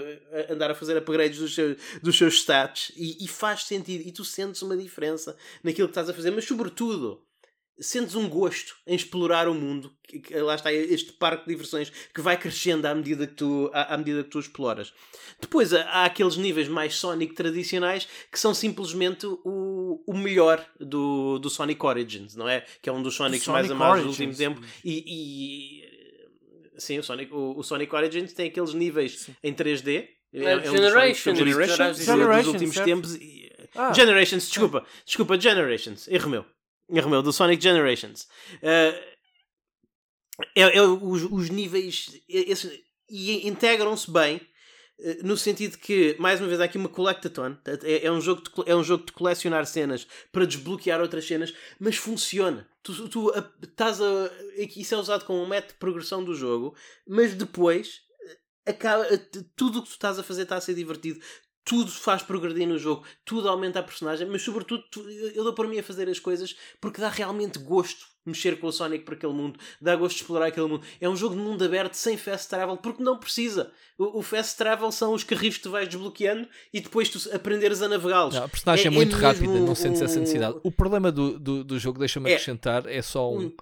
[0.48, 4.24] andar a fazer upgrades dos seus, dos seus stats e, e faz sentido e tu
[4.24, 7.22] sentes uma diferença naquilo que estás a fazer, mas sobretudo
[7.78, 9.92] sentes um gosto em explorar o mundo.
[10.06, 13.70] que- que- Lá está este parque de diversões que vai crescendo à medida que tu,
[13.72, 14.92] à, à medida que tu exploras.
[15.40, 21.38] Depois há, há aqueles níveis mais Sonic tradicionais que são simplesmente o, o melhor do,
[21.38, 22.64] do Sonic Origins, não é?
[22.82, 24.60] Que é um dos Sonics mais Sonic amados do último tempo.
[24.84, 25.04] E,
[25.82, 30.08] e- sim, o Sonic, o, o Sonic Origins tem aqueles níveis em 3D.
[30.32, 30.70] É, um dos
[32.06, 32.44] Generations.
[32.44, 32.86] Dos últimos certo.
[32.86, 33.14] tempos.
[33.16, 33.44] E-
[33.76, 33.92] Ah.
[33.92, 36.44] Generations, desculpa, desculpa, Generations, erro meu.
[36.90, 38.28] Erro meu, do Sonic Generations.
[38.62, 39.14] Uh,
[40.54, 42.44] é, é os, os níveis é-
[43.08, 44.40] e integram-se bem
[44.98, 47.56] eh, no sentido que, mais uma vez, há aqui uma collectathon.
[47.84, 51.52] É, é, um jogo de, é um jogo de colecionar cenas para desbloquear outras cenas,
[51.78, 52.68] mas funciona.
[52.82, 54.30] Tu, tu a- estás a.
[54.76, 56.74] Isso é usado como um método de progressão do jogo,
[57.06, 58.02] mas depois
[58.66, 59.04] eh, acaba,
[59.56, 61.20] tudo o que tu estás a fazer está a ser divertido.
[61.64, 65.66] Tudo faz progredir no jogo, tudo aumenta a personagem, mas sobretudo tu- eu dou para
[65.66, 69.32] mim a fazer as coisas porque dá realmente gosto mexer com o Sonic por aquele
[69.34, 70.82] mundo, dá gosto de explorar aquele mundo.
[70.98, 73.70] É um jogo de mundo aberto sem fast travel, porque não precisa.
[73.98, 77.82] O, o fast travel são os carris que tu vais desbloqueando e depois tu aprenderes
[77.82, 78.34] a navegá-los.
[78.34, 80.58] A personagem é, É- é muito mesmo rápida, não sentes essa um- necessidade.
[80.62, 82.34] O problema do, do, do jogo, deixa-me É.
[82.34, 83.46] acrescentar, é só um.
[83.46, 83.52] Um-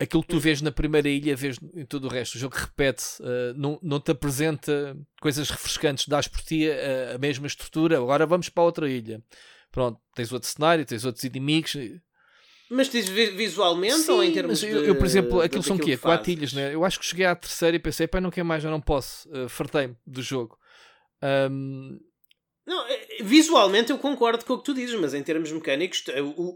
[0.00, 2.36] Aquilo que tu vês na primeira ilha, vês em todo o resto.
[2.36, 7.18] O jogo repete-se, eh, não, não te apresenta coisas refrescantes, dás por ti a, a
[7.18, 7.98] mesma estrutura.
[7.98, 9.22] Agora vamos para outra ilha.
[9.70, 11.76] Pronto, tens outro cenário, tens outros inimigos.
[12.70, 14.74] Mas diz vi- visualmente ou em termos mas de.
[14.74, 15.96] eu, eu, por exemplo, aquilo são o quê?
[15.98, 16.74] Quatro ilhas, né?
[16.74, 19.28] Eu acho que cheguei à terceira e pensei, pá, não quero mais, já não posso.
[19.28, 20.56] Uh, Fartei-me do jogo.
[21.20, 21.98] Ahm,
[22.66, 26.04] Não, eh, visualmente eu concordo com o que tu dizes, mas em termos mecânicos,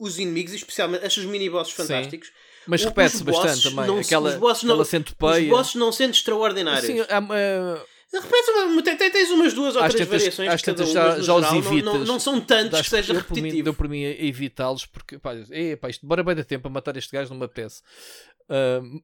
[0.00, 1.82] os inimigos, especialmente estes mini-bosses Sim.
[2.66, 3.86] Mas repete-se bastante também.
[3.86, 6.86] não se- aquela os bosses não- Os bosses não sendo extraordinários.
[6.86, 10.48] Sim, há, uh, Repete uma, tem- tem- tens umas duas ou Às três tantas- variações
[10.48, 12.08] às de tantas já- já os geral não- Não, evitas.
[12.08, 13.64] não são tantos que seja deu por mim- repetitivo.
[13.64, 16.70] Deu por mim a evitá-los porque, pá, é, pá, isto bora bem da tempo a
[16.70, 17.82] matar este gajo, me apetece.
[18.48, 19.00] Ahm,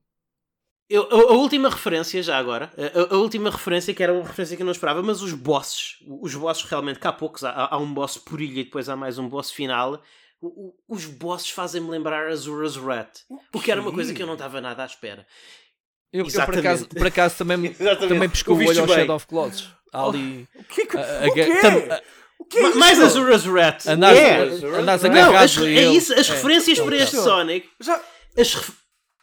[0.88, 4.56] Eu- a, a última referência, já agora, a, a última referência que era uma referência
[4.56, 7.78] que eu não esperava, mas os bosses, os bosses realmente, que há poucos, há, há
[7.78, 10.00] um boss por ilha e depois há mais um boss final.
[10.48, 13.20] O- os bosses fazem-me lembrar Azura's Rat,
[13.52, 15.26] o que era uma coisa que eu não estava nada à espera.
[16.12, 17.72] eu, eu, por acaso, por acaso também,
[18.08, 18.88] também pescou o olho ao.
[18.88, 19.68] Shadow of Colossus.
[19.92, 20.48] Há ali.
[20.54, 20.96] O que é que.
[20.96, 22.02] a- a- a- a-
[22.56, 22.78] é Ma- isso?
[22.78, 23.86] mais Azura's Rat.
[23.86, 24.18] Andares-
[24.62, 24.66] é.
[24.78, 25.96] andares Não, as, a é ele.
[25.96, 26.32] isso, as É.
[26.32, 27.16] referências para este.
[27.16, 28.00] Sonic, Já.
[28.36, 28.76] as, ref-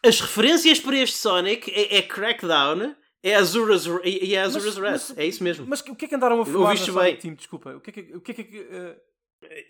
[0.06, 5.18] as referências para este Sonic é, é Crackdown, é Azura's, e é Azura's Rat, mas-
[5.18, 5.66] é isso mesmo.
[5.68, 7.16] Mas o que é que andaram a falar Ouviste bem.
[7.18, 7.34] Team?
[7.34, 7.72] Desculpa.
[7.72, 8.16] O que é que.
[8.16, 8.96] O que, é que eh,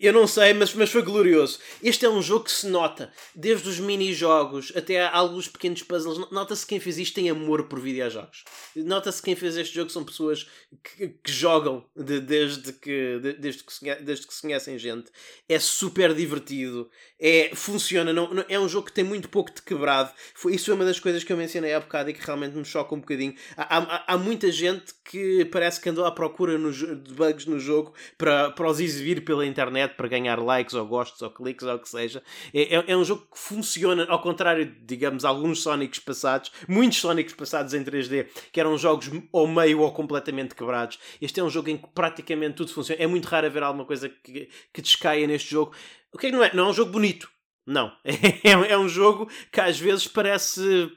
[0.00, 1.58] Eu não sei, mas, mas foi glorioso.
[1.82, 6.30] Este é um jogo que se nota, desde os mini-jogos até alguns pequenos puzzles.
[6.30, 8.44] Nota-se que quem fez isto tem amor por videojogos.
[8.74, 10.48] Nota-se que quem fez este jogo são pessoas
[10.82, 15.10] que, que jogam de- desde, que, de- desde, que se, desde que se conhecem gente.
[15.46, 16.90] É super divertido,
[17.20, 18.12] é, funciona.
[18.12, 20.10] Não, não- é um jogo que tem muito pouco de quebrado.
[20.34, 22.64] Foi, isso foi uma das coisas que eu mencionei há bocado e que realmente me
[22.64, 23.34] choca um bocadinho.
[23.56, 27.58] Há, há- há muita gente que parece que andou à procura no de bugs no
[27.58, 31.74] jogo para, para os exibir pela internet para ganhar likes ou gostos ou cliques ou
[31.74, 32.22] o que seja.
[32.54, 36.98] É, é, é um jogo que funciona, ao contrário de, digamos, alguns Sonics passados, muitos
[36.98, 40.98] Sonics passados em 3D, que eram jogos ou meio ou completamente quebrados.
[41.20, 43.02] Este é um jogo em que praticamente tudo funciona.
[43.02, 45.74] É muito raro haver alguma coisa que, que descaia neste jogo.
[46.12, 46.54] O que é que não é?
[46.54, 47.28] Não é um jogo bonito.
[47.66, 47.92] Não.
[48.42, 50.90] É, é um jogo que às vezes parece.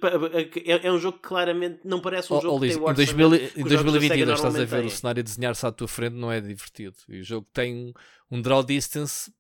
[0.65, 2.83] É, é um jogo que claramente não parece um Oh, jogo oh, que Luís, tem
[2.83, 4.90] em, o 2000 orçamento em que os jogos da 2022 Sega estás a ver o
[4.90, 6.95] cenário desenhar-se à tua frente, não é divertido.
[7.09, 9.31] E o jogo tem um, um draw distance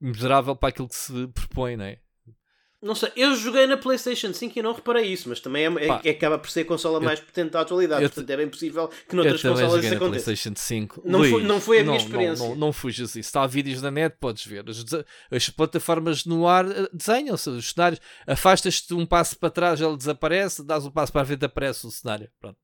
[0.00, 1.98] miserável para aquilo que se propõe, não é?
[2.82, 6.00] Não sei, eu joguei na PlayStation 5 e não reparei isso, mas também é, Pá,
[6.02, 8.48] é, é- acaba por ser a consola mais potente da atualidade, eu portanto é bem
[8.48, 10.24] possível que Eu noutras também consolas joguei isso na aconteça.
[10.24, 11.02] PlayStation 5.
[11.04, 12.42] Não Luís, foi- não foi a minha não, experiência.
[12.42, 13.18] Não, não, não fujas isso.
[13.20, 14.64] Está vídeos na net, podes ver.
[14.68, 14.84] As,
[15.30, 18.00] as plataformas no ar eh, desenham-se, os cenários.
[18.26, 21.90] Afastas-te um passo para trás, ele desaparece, dás um passo para a frente, aparece o
[21.90, 22.30] cenário.
[22.40, 22.56] Pronto.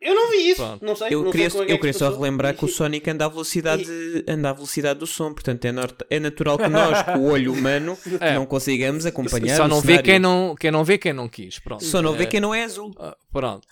[0.00, 0.84] Eu não vi isso, Pronto.
[0.84, 1.08] não sei.
[1.12, 3.24] Eu não queria, sei é que eu queria que só relembrar que o Sonic anda
[3.24, 3.84] à velocidade,
[4.28, 7.52] anda à velocidade do som, portanto é, nor- é natural que nós, com o olho
[7.52, 8.34] humano, É.
[8.34, 11.58] não consigamos acompanhar Só o não vê quem não, quem não vê quem não quis.
[11.58, 11.82] Pronto.
[11.84, 12.94] Só não vê É, quem não é azul.
[12.98, 13.66] ah, Pronto.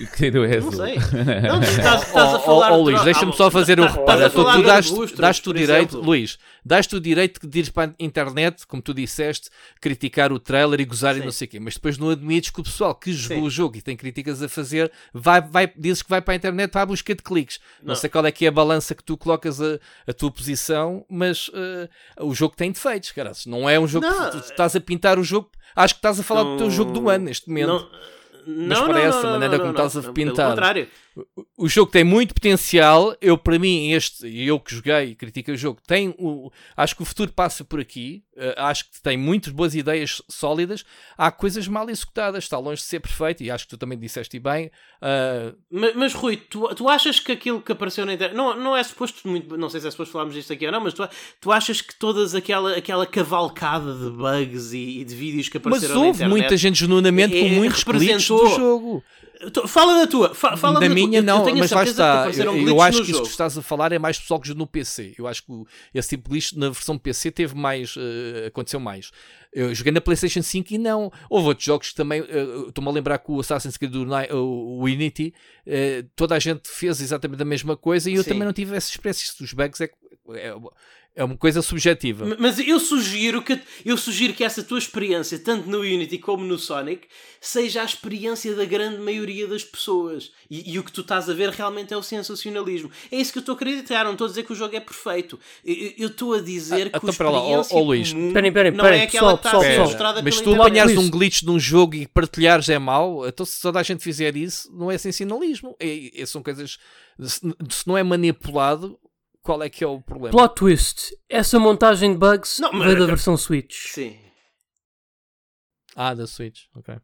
[0.16, 0.94] Que não é Não sei.
[1.46, 2.72] Não, estás, estás a Oh, falar.
[2.72, 4.30] oh, oh, Luís, Ah, deixa-me só fazer o reparo.
[4.30, 4.62] Tu, tu
[5.20, 6.00] dás-te o direito, exemplo.
[6.06, 10.80] Luís, dás-te o direito de ir para a internet, como tu disseste, criticar o trailer
[10.80, 11.24] e gozar e Sim.
[11.26, 13.46] não sei o quê, mas depois não admites que o pessoal que jogou Sim.
[13.46, 16.70] o jogo e tem críticas a fazer, vai, vai, dizes que vai para a internet
[16.70, 17.60] para a busca de cliques.
[17.82, 17.94] Não, Não.
[17.94, 21.50] sei qual é que é a balança que tu colocas a, a tua posição, mas
[21.54, 21.88] eh,
[22.20, 23.44] o jogo tem defeitos, caras.
[23.44, 24.24] Não é um jogo Não.
[24.30, 25.50] que tu, tu estás a pintar o jogo.
[25.76, 27.68] Acho que estás a falar do teu Não- jogo do ano neste momento.
[27.68, 27.88] Não,
[28.46, 30.50] Mas não, parece não, a não, maneira não, como estás a pintar.
[30.50, 30.88] Contrário.
[31.58, 33.14] o jogo tem muito potencial.
[33.20, 36.96] Eu, para mim, este, e eu que joguei e critiquei o jogo, tem o, acho
[36.96, 38.22] que o futuro passa por aqui.
[38.40, 40.82] Uh, acho que tem muitas boas ideias sólidas.
[41.18, 43.42] Há coisas mal executadas, está longe de ser perfeito.
[43.42, 44.70] E acho que tu também disseste bem.
[45.02, 48.34] Uh, Mas, mas, Rui, tu, tu achas que aquilo que apareceu na internet.
[48.36, 50.80] Não, não é suposto, muito, não sei se é suposto falarmos disto aqui ou não,
[50.80, 51.06] mas tu,
[51.40, 55.66] tu achas que todas aquela, aquela cavalcada de bugs e, e de vídeos que mas
[55.66, 56.30] apareceram na houve internet.
[56.38, 59.04] muita gente genuinamente com é- muitos cliques do representou- jogo.
[59.52, 61.26] Tu- Fala da tua, fa- fala da da minha tua.
[61.38, 62.30] Não, eu mas lá está.
[62.36, 63.24] Eu, eu acho que isso jogo.
[63.24, 65.14] que estás a falar é mais pessoal que no PC.
[65.18, 65.52] Eu acho que
[65.94, 69.10] esse tipo de glitch na versão PC teve mais, eh, aconteceu mais.
[69.52, 71.10] Eu joguei na PlayStation 5 e não.
[71.30, 72.20] Houve outros jogos que também.
[72.28, 75.32] eh, Estou-me a lembrar que o Assassin's Creed do o Unity,
[75.66, 78.30] eh, toda a gente fez exatamente a mesma coisa e eu Sim.
[78.30, 79.32] também não tive essa experiência.
[79.40, 79.94] Dos bugs é que
[80.34, 80.54] É,
[81.16, 82.36] é uma coisa subjetiva.
[82.38, 86.56] Mas eu sugiro que eu sugiro que essa tua experiência, tanto no Unity como no
[86.56, 87.08] Sonic,
[87.40, 90.30] seja a experiência da grande maioria das pessoas.
[90.48, 92.90] E, e o que tu estás a ver realmente é o sensacionalismo.
[93.10, 94.04] É isso que eu estou a acreditar.
[94.04, 95.38] Não estou a dizer que o jogo é perfeito.
[95.64, 98.12] Eu- estou a dizer Ah, que então a espera lá, ó- experiência ó, Luís.
[98.12, 101.10] comum Esperem, esperem, não é aquela que está pessoal, pessoal, mostrada Mas tu apanhares um
[101.10, 104.70] glitch de um jogo e partilhares é mau, então se toda a gente fizer isso,
[104.72, 105.74] não é sensacionalismo.
[105.80, 106.78] É, é- são coisas.
[107.18, 108.98] Se, se não é manipulado,
[109.42, 110.30] qual é que é o problema?
[110.36, 111.16] Plot twist.
[111.28, 113.86] Essa montagem de bugs Não, mas- veio da versão Switch.
[113.88, 114.18] Sim.
[115.96, 116.96] Ah, da Switch, ok.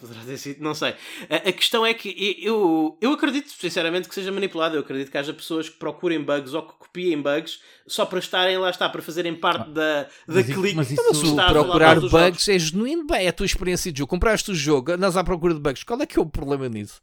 [0.00, 0.94] Poderá ter sido, não sei.
[1.28, 4.74] A, a questão é que eu, eu acredito, sinceramente, que seja manipulado.
[4.76, 8.56] Eu acredito que haja pessoas que procurem bugs ou que copiem bugs só para estarem
[8.56, 10.76] lá está, para fazerem parte da, da mas isso- clique.
[10.76, 12.48] mas isso- Mas procurar bugs jogos.
[12.48, 14.08] é genuíno, bem, é a tua experiência de jogo.
[14.08, 15.82] Compraste o jogo, andas à procura de bugs.
[15.84, 17.02] Qual é que é o problema nisso?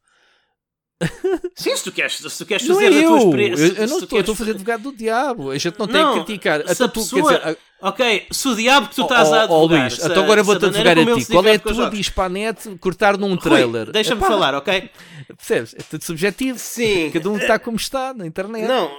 [1.56, 3.18] Sim, se tu queres, se tu queres Não fazer é a tua eu.
[3.18, 3.64] experiência.
[3.64, 5.52] Eu, eu não estou, a fazer advogado do diabo.
[5.52, 6.66] A gente não, tem Não, que criticar.
[6.66, 9.32] se Então a pessoa- quer dizer, Ok, se o diabo que tu Oh, estás a
[9.32, 9.82] oh, oh, advogar.
[9.82, 11.26] Luís, se- então agora vou-te advogar a ti.
[11.28, 13.92] Qual é a tua diz para a net cortar num trailer?
[13.92, 14.90] Deixa-me falar, ok?
[15.38, 15.76] Percebes?
[15.76, 16.58] É tudo subjetivo.
[16.58, 17.12] Sim.
[17.14, 18.68] Cada um está como está na internet.
[18.68, 18.90] Não,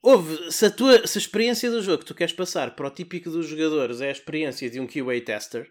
[0.00, 2.90] houve, se a, tua, se a experiência do jogo que tu queres passar para o
[2.90, 5.66] típico dos jogadores é a experiência de um QA tester,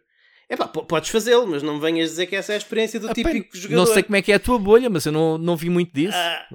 [0.49, 3.13] é pá, podes fazê-lo, mas não venhas dizer que essa é a experiência do Ah,
[3.13, 3.85] típico jogador.
[3.85, 5.93] Não sei como é que é a tua bolha, mas eu não, não vi muito
[5.93, 6.15] disso.
[6.17, 6.45] Há,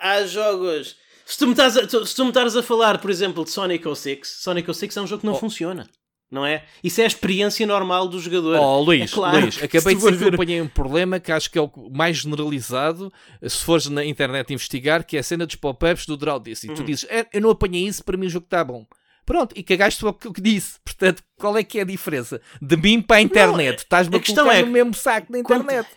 [0.00, 0.96] há jogos.
[1.26, 3.50] Se tu, me estás a, tu- se tu me estás a falar, por exemplo, de
[3.50, 5.38] Sonic 06, Sonic 06 é um jogo que não Oh.
[5.38, 5.88] funciona.
[6.30, 6.64] Não é?
[6.82, 8.56] Isso é a experiência normal do jogador.
[8.58, 11.58] Oh, Luís, É claro Luís, acabei de dizer que apanhei um problema que acho que
[11.58, 13.12] é o mais generalizado,
[13.46, 16.64] se fores na internet investigar, que é a cena dos pop-ups do Draw This.
[16.64, 16.84] E tu Uhum.
[16.86, 18.86] dizes, "É, eu não apanhei isso, para mim o jogo está bom.
[19.32, 20.78] Pronto, e cagaste o que disse.
[20.84, 22.38] Portanto, qual é que é a diferença?
[22.60, 23.78] De mim para a internet.
[23.78, 25.88] Estás-me a a questão colocar é no mesmo saco da internet.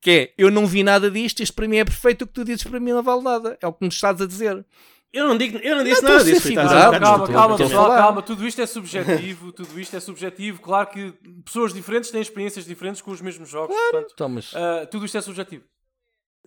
[0.00, 2.46] Que é, eu não vi nada disto, isto para mim é perfeito, o que tu
[2.46, 3.58] dizes para mim não vale nada.
[3.60, 4.64] É o que me estás a dizer.
[5.12, 6.48] Eu não, digo, eu não disse Não, nada estou a disso.
[6.48, 8.22] figurado, Calma, calma, estou a pessoal, calma.
[8.22, 10.62] Tudo isto é subjetivo, tudo isto é subjetivo.
[10.62, 11.12] Claro que
[11.44, 13.76] pessoas diferentes têm experiências diferentes com os mesmos jogos.
[13.76, 15.64] Portanto, Então, mas ah, tudo isto é subjetivo.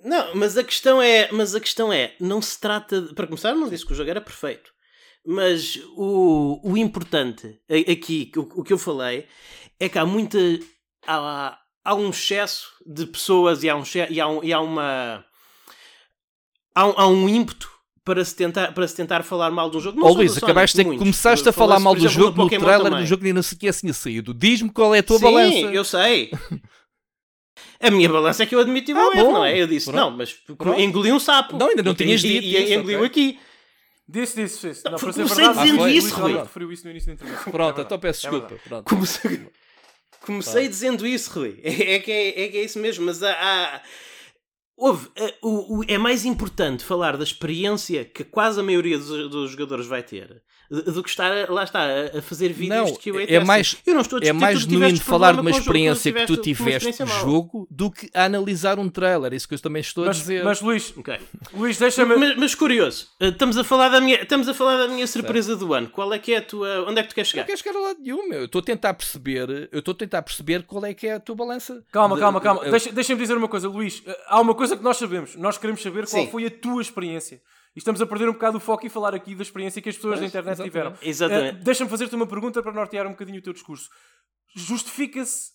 [0.04, 3.54] Não, mas a questão é, mas a questão é, não se trata, de, para começar,
[3.54, 4.72] não disse que o jogo era perfeito.
[5.26, 7.60] Mas o, o importante
[7.90, 9.28] aqui, o, o que eu falei,
[9.80, 10.38] é que há muita
[11.06, 15.26] há, há um excesso de pessoas e há um e há, um, e há uma
[16.74, 17.70] há um, há um ímpeto
[18.04, 20.00] para se tentar para se tentar falar mal de um jogo.
[20.00, 21.00] Não do Luís, acabaste de muitos.
[21.04, 23.00] começaste a falar mal do exemplo, jogo no Pokémon trailer também.
[23.04, 24.34] do jogo ainda não sei tinha saído.
[24.34, 25.58] Diz-me qual é a tua Sim, balança.
[25.58, 26.32] eu sei.
[27.80, 29.60] A minha balança é que eu admiti o Ah, erro, não é?
[29.62, 29.98] Eu disse, Pronto.
[30.00, 30.80] não, mas Pronto.
[30.80, 31.58] engoli um sapo.
[31.58, 33.08] Não, ainda não E- tinhas e- dito E, isso, engoliu ok.
[33.08, 33.40] aqui.
[34.12, 34.84] Disse, disse, disse.
[34.86, 36.34] Não, Não, comecei verdade, dizendo Luís isso, Rui.
[36.38, 37.50] referiu isso no início da entrevista.
[37.52, 38.56] Pronto, É então peço é desculpa.
[38.68, 38.90] Pronto.
[38.90, 39.48] Comecei,
[40.22, 41.60] comecei dizendo isso, Rui.
[41.64, 43.32] É, é que é, é que é isso mesmo, mas há.
[43.32, 43.82] há-
[44.78, 49.30] houve, eh, o, o- é mais importante falar da experiência que quase a maioria dos,
[49.30, 50.42] dos jogadores vai ter
[50.72, 53.94] do que estar, lá está, a- a fazer vídeos Não, de QA é mais- Eu
[53.94, 57.20] não estou a É mais genuíno falar de uma experiência que tu tiveste mau.
[57.20, 59.34] jogo do que a analisar um trailer.
[59.34, 60.44] É isso que eu também estou a Mas, dizer.
[60.46, 61.20] mas Luís, Ok.
[61.54, 62.16] Luís, deixa-me.
[62.16, 65.56] Mas, mas curioso, eh, estamos a falar da minha, estamos a falar da minha surpresa
[65.58, 65.90] do ano.
[65.90, 66.86] Qual é que é a tua.
[66.90, 67.46] Onde é que tu queres Eu não chegar?
[67.48, 68.40] quero chegar a lado nenhum, meu.
[68.40, 71.20] Eu estou a tentar perceber, eu estou a tentar perceber qual é que é a
[71.20, 71.84] tua balança.
[71.92, 72.64] Calma, de- calma, calma.
[72.64, 74.02] de- Deixa- Deixa-me dizer uma coisa, Luís.
[74.06, 75.36] Eh, Há uma coisa que nós sabemos.
[75.36, 76.32] Nós queremos saber qual Sim.
[76.32, 77.42] foi a tua experiência.
[77.76, 79.96] E estamos a perder um bocado o foco e falar aqui da experiência que as
[79.96, 80.72] pessoas da internet exatamente.
[80.72, 80.98] tiveram.
[81.02, 81.58] Exatamente.
[81.60, 83.90] Eh, Deixa-me fazer-te uma pergunta para nortear um bocadinho o teu discurso.
[84.56, 85.52] Justifica-se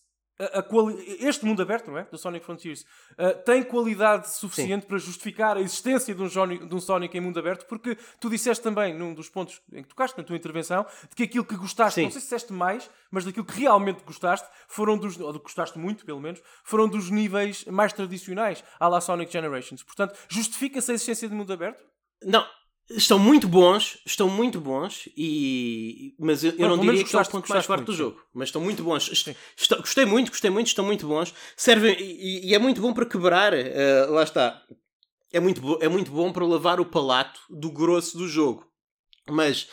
[0.68, 2.04] quali- este mundo aberto, não é?
[2.04, 2.84] Do Sonic Frontiers,
[3.16, 7.20] eh, tem qualidade suficiente para justificar a existência de um, Sonic, de um Sonic em
[7.20, 7.66] mundo aberto?
[7.66, 11.22] Porque tu disseste também, num dos pontos em que tocaste na tua intervenção, de que
[11.22, 12.04] aquilo que gostaste, Sim.
[12.04, 15.44] não sei se disseste mais, mas daquilo que realmente gostaste, foram dos, ou do que
[15.44, 19.82] gostaste muito, pelo menos, foram dos níveis mais tradicionais, à la Sonic Generations.
[19.82, 21.82] Portanto, justifica-se a existência de mundo aberto?
[22.22, 22.46] Não,
[22.90, 27.18] estão muito bons, estão muito bons, e mas eu, eu não menos diria que é
[27.28, 28.22] o ponto mais forte do jogo.
[28.34, 29.08] Mas estão muito bons.
[29.80, 31.34] Gostei muito, gostei muito, estão muito bons.
[31.56, 34.62] Servem, e, e é muito bom para quebrar, eh, lá está.
[35.32, 38.64] É muito, é muito bom para lavar o palato do grosso do jogo.
[39.28, 39.68] Mas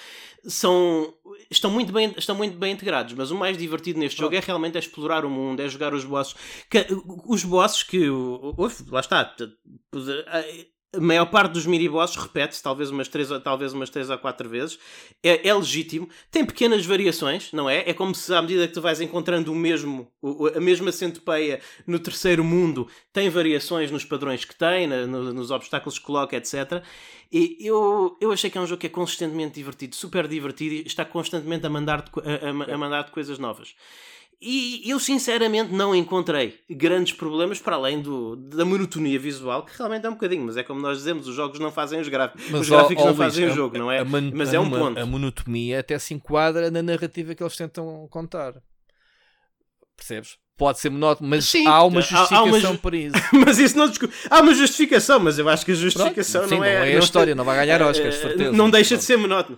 [0.46, 1.14] são
[1.50, 4.76] estão muito bem estão muito bem integrados mas o mais divertido neste jogo é realmente
[4.76, 6.36] é explorar o mundo é jogar os bosses
[6.70, 6.86] que,
[7.28, 9.48] os bosses que o- o- lá está t-
[10.96, 14.48] a maior parte dos mini-bosses repete-se talvez umas 3 ou talvez umas 3 ou 4
[14.48, 14.78] vezes.
[15.24, 16.08] É, é legítimo.
[16.30, 17.90] Tem pequenas variações não é?
[17.90, 21.60] É como se à medida que tu vais encontrando o mesmo o- a mesma centopeia
[21.88, 26.36] no terceiro mundo tem variações nos padrões que tem na- no- nos obstáculos que coloca
[26.38, 26.84] etc
[27.32, 30.84] e eu, eu achei que é um jogo que é consistentemente divertido, super divertido e
[30.86, 33.74] está constantemente a mandar-te a, a- a mandar-te coisas novas.
[34.46, 40.06] E eu sinceramente não encontrei grandes problemas para além do, da monotonia visual, que realmente
[40.06, 42.52] é um bocadinho, mas é como nós dizemos, os jogos não fazem os gráficos.
[42.54, 44.04] os ó, gráficos ó, não Luís, fazem a- o jogo, não é?
[44.04, 45.00] mas é um ponto.
[45.00, 48.54] A monotonia até se enquadra na narrativa que eles tentam contar.
[49.96, 50.38] Percebes?
[50.58, 53.16] Pode ser monótono, mas Sim, há uma há- há justificação uma ju- para isso.
[53.46, 56.58] mas isso não discu- Há uma justificação, mas eu acho que a justificação Pronto, sim,
[56.60, 58.52] não, é, não é a história, não vai ganhar Oscars, eh, certeza.
[58.52, 59.58] Não deixa de ser monótono.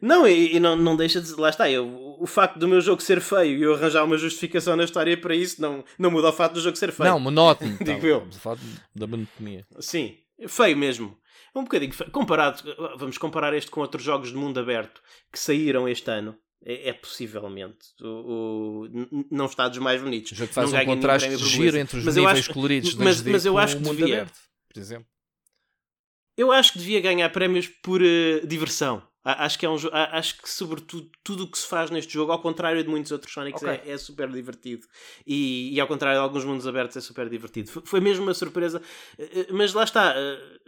[0.00, 1.32] Não, e, e não, não deixa de.
[1.32, 4.76] Lá está, eu, o facto do meu jogo ser feio e eu arranjar uma justificação
[4.76, 7.08] na história para isso não, não muda o facto do jogo ser feio.
[7.10, 7.70] Não, monótono.
[7.78, 8.28] Digo Então, eu.
[8.28, 8.58] a falar
[8.94, 9.66] da monotonia.
[9.80, 10.16] Sim,
[10.48, 11.16] feio mesmo.
[11.54, 12.10] É um bocadinho feio.
[12.10, 12.62] Comparado,
[12.98, 15.00] vamos comparar este com outros jogos de mundo aberto
[15.32, 16.36] que saíram este ano.
[16.62, 20.32] É, é possivelmente o, o- não está dos mais bonitos.
[20.32, 23.22] O jogo faz Não um contraste giro entre os Mas eu níveis acho- coloridos mas,
[23.22, 24.38] 2D mas eu acho o que mundo devia, aberto,
[24.70, 25.06] por exemplo.
[26.36, 29.02] eu acho que devia ganhar prémios por eh, diversão.
[29.22, 32.40] Acho que é um acho que sobretudo tudo o que se faz neste jogo, ao
[32.40, 33.68] contrário de muitos outros Sonics, Ok.
[33.84, 34.86] é, é super divertido.
[35.26, 37.70] E, e ao contrário de alguns mundos abertos, é super divertido.
[37.70, 38.80] Foi, foi mesmo uma surpresa.
[39.18, 40.14] Eh, eh, Mas lá está.
[40.16, 40.58] eh,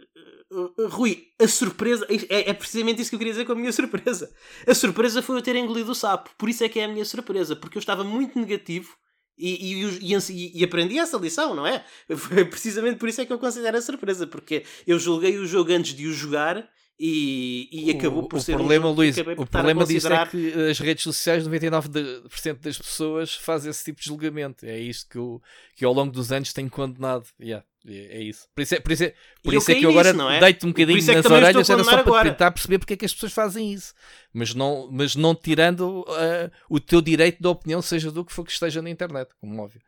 [0.87, 4.31] Rui, a surpresa é, é precisamente isso que eu queria dizer com a minha surpresa.
[4.67, 6.29] A surpresa foi eu ter engolido o sapo.
[6.37, 8.95] Por isso é que é a minha surpresa, porque eu estava muito negativo
[9.35, 11.83] e, e, e, e- e aprendi essa lição, não é?
[12.15, 15.71] Foi precisamente por isso é que eu considero a surpresa, porque eu julguei o jogo
[15.73, 19.45] antes de o jogar e, e acabou o, por o ser problema, um Luís, o
[19.45, 24.05] problema disso é considerar- que as redes sociais, 99% das pessoas fazem esse tipo de
[24.07, 24.65] julgamento.
[24.65, 25.41] É isto que eu,
[25.75, 27.27] que eu ao longo dos anos tenho condenado.
[27.41, 28.47] Yeah, é, é isso.
[28.55, 29.13] Por isso é, por isso é,
[29.43, 30.39] por isso é que eu agora é?
[30.39, 33.13] deito um bocadinho é nas orelhas, era só para tentar perceber porque é que as
[33.13, 33.93] pessoas fazem isso.
[34.33, 38.45] Mas não, mas não tirando ah, o teu direito de opinião, seja do que for
[38.45, 39.81] que esteja na internet, como óbvio.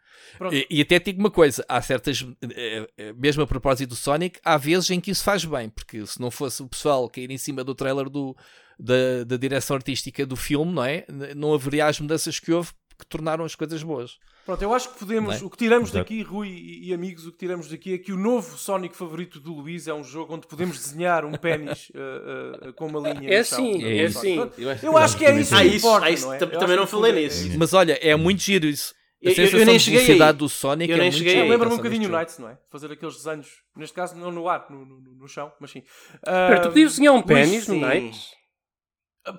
[0.52, 4.40] E, e até digo uma coisa: há certas, eh, eh, mesmo a propósito do Sonic,
[4.44, 7.38] há vezes em que isso faz bem, porque se não fosse o pessoal cair em
[7.38, 8.36] cima do trailer do,
[8.80, 11.06] da, da direção artística do filme, não é?
[11.36, 14.18] Não haveria as mudanças que houve que tornaram as coisas boas.
[14.46, 15.42] Pronto, eu acho que podemos.
[15.42, 15.46] É?
[15.46, 15.98] O que tiramos Exato.
[16.04, 19.40] daqui, Rui e, e amigos, o que tiramos daqui é que o novo Sonic favorito
[19.40, 23.28] do Luís é um jogo onde podemos desenhar um pênis uh, uh, com uma linha.
[23.34, 24.20] É sim, é Pronto.
[24.22, 24.40] sim.
[24.84, 26.06] Eu acho que é isso Ah, que isso- importa.
[26.06, 26.38] ah, isso não é?
[26.38, 27.44] também não falei é- nisso.
[27.44, 27.58] é isso.
[27.60, 28.94] Mas olha, é muito giro isso.
[29.24, 30.38] A Eu- eu- eu sensação nem de cheguei velocidade aí.
[30.38, 31.50] do Sonic Eu é nem muito cheguei.
[31.50, 32.12] Lembra-me um bocadinho o.
[32.12, 32.58] Knights, não é?
[32.70, 35.82] Fazer aqueles desenhos, neste caso não no ar, no, no, no chão, mas sim.
[36.14, 38.12] Espera, tu Ah, podias desenhar um pênis no sim.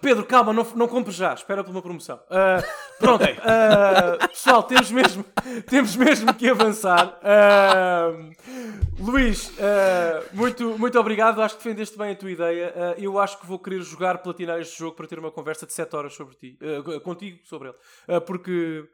[0.01, 2.21] Pedro, calma, não, não compres já, espera por uma promoção.
[2.29, 2.61] Ah,
[2.99, 5.25] pronto, ah, pessoal, temos mesmo,
[5.71, 7.17] temos mesmo que avançar.
[7.23, 8.11] Ah,
[8.99, 9.53] Luís,
[10.33, 12.97] muito, muito obrigado, acho que defendeste bem a tua ideia.
[12.99, 15.95] Eu acho que vou querer jogar, platinar este jogo para ter uma conversa de 7
[15.95, 16.59] horas sobre ti,
[17.05, 18.21] contigo sobre ele.
[18.23, 18.85] Porque,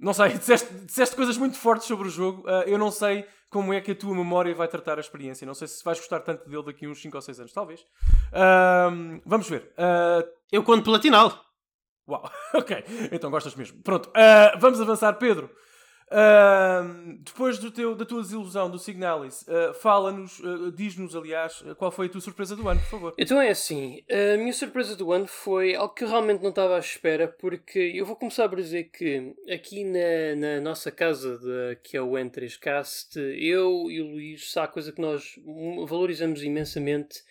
[0.00, 2.48] não sei, disseste, disseste coisas muito fortes sobre o jogo.
[2.66, 5.46] Eu não sei como é que a tua memória vai tratar a experiência.
[5.46, 7.84] Não sei se vais gostar tanto dele daqui uns 5 ou 6 anos, talvez.
[9.26, 9.72] Vamos ver.
[9.76, 11.44] Ah, Eu conto platinal.
[12.08, 13.82] Uau, ok, então gostas mesmo.
[13.82, 15.50] Pronto, ah, vamos avançar, Pedro.
[16.10, 16.82] Ah,
[17.20, 21.92] depois do teu, da tua desilusão do Signalis, ah, fala-nos, ah, diz-nos, aliás, ah, qual
[21.92, 23.14] foi a tua surpresa do ano, por favor.
[23.16, 26.76] Então é assim, a minha surpresa do ano foi algo que eu realmente não estava
[26.76, 31.76] à espera, porque eu vou começar por dizer que aqui na, na nossa casa, de,
[31.84, 35.38] que é o N3Cast, eu e o Luís, há coisa que nós
[35.86, 37.22] valorizamos imensamente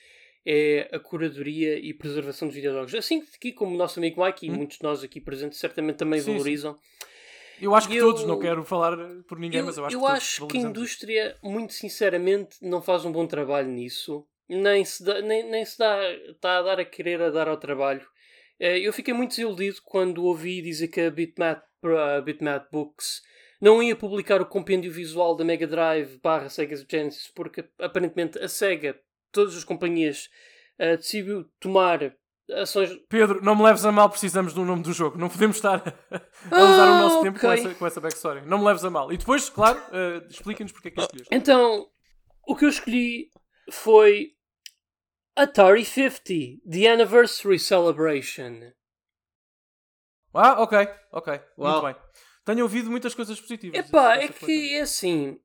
[0.46, 2.96] é a curadoria e preservação dos videojogos.
[2.96, 5.98] Assim que aqui, como o nosso amigo Mike e muitos de nós aqui presentes certamente
[5.98, 6.24] também Hum?
[6.24, 6.80] Sim, sim.
[7.62, 8.98] Eu acho que Eu- todos, não quero falar
[9.28, 12.58] por ninguém, Eu, mas eu acho eu que todos acho que a indústria, muito sinceramente,
[12.62, 14.26] não faz um bom trabalho nisso.
[14.48, 17.58] Nem se, dá, nem, nem se dá, está a dar a querer a dar ao
[17.58, 18.06] trabalho.
[18.60, 21.62] Eh, Eu fiquei muito desiludido quando ouvi dizer que a Bitmap,
[22.18, 23.22] a Bitmap Books
[23.62, 28.48] não ia publicar o compêndio visual da Mega Drive barra Sega Genesis porque aparentemente a
[28.48, 29.00] Sega,
[29.32, 30.30] todas as companhias,
[30.80, 32.16] eh, decidiu tomar
[32.54, 35.18] ações Pedro, não me leves a mal, precisamos do nome do jogo.
[35.18, 35.82] Não podemos estar
[36.52, 38.42] a usar o nosso Ah, tempo com essa, com essa backstory.
[38.46, 39.12] Não me leves a mal.
[39.12, 41.30] E depois, claro, ah, explica-nos porque é que escolheste.
[41.32, 41.88] Então,
[42.48, 43.30] o que eu escolhi
[43.72, 44.32] foi
[45.36, 46.24] Atari 50,
[46.70, 48.72] The Anniversary Celebration.
[50.34, 51.82] Ah, ok, ok, Uau.
[51.82, 52.10] muito bem.
[52.46, 53.80] Tenho ouvido muitas coisas positivas.
[53.80, 55.40] Epá, é que é assim.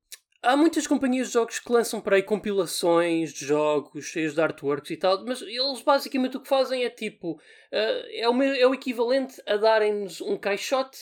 [0.44, 4.90] Há muitas companhias de jogos que lançam para aí compilações de jogos cheios de artworks
[4.90, 7.40] e tal, mas eles basicamente o que fazem é tipo.
[7.72, 10.98] eh, é, o, é o equivalente a darem-nos um caixote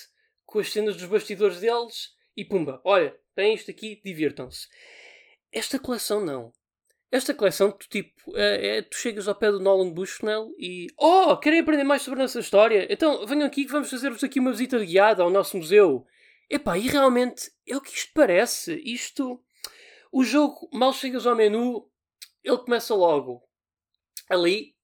[0.46, 4.68] com as cenas dos bastidores deles e pumba, olha, tem isto aqui, divirtam-se.
[5.50, 6.52] Esta coleção não.
[7.10, 10.86] Esta coleção, tu tipo, é, é- tu chegas ao pé do Nolan Bushnell e.
[10.98, 12.86] Oh, querem aprender mais sobre a nossa história?
[12.88, 16.06] Então venham aqui que vamos fazer-vos aqui uma visita guiada ao nosso museu.
[16.54, 18.78] Epá, e realmente é o que isto parece.
[18.84, 19.42] Isto.
[20.12, 21.88] O jogo, mal chegas ao menu,
[22.44, 23.42] ele começa logo
[24.28, 24.74] ali,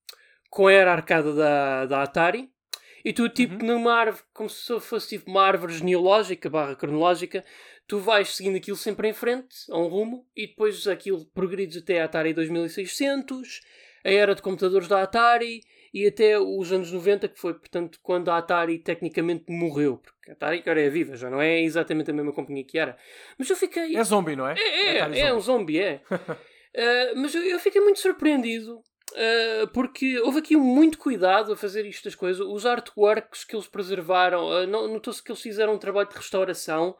[0.49, 2.51] com a era arcada da, da Atari,
[3.05, 7.45] E tu, tipo, numa árvore, como se fosse tipo uma árvore genealógica, barra cronológica,
[7.87, 12.01] tu vais seguindo aquilo sempre em frente, a um rumo, e depois aquilo progredes até
[12.01, 13.61] a Atari 2600,
[14.05, 15.61] a era de computadores da Atari,
[15.93, 19.99] e até os anos 90, que foi, portanto, quando a Atari tecnicamente morreu.
[19.99, 22.97] Porque a Atari agora é viva, já não é exatamente a mesma companhia que era.
[23.39, 23.97] Mas eu fiquei...
[23.97, 24.55] É zombie, não é?
[24.59, 26.03] É, é, é um zombie, é.
[26.11, 28.83] Uh, mas eu, eu fiquei muito surpreendido
[29.13, 32.45] uh, porque houve aqui muito cuidado a fazer isto das coisas.
[32.47, 36.95] Os artworks que eles preservaram, uh, notou-se que eles fizeram um trabalho de restauração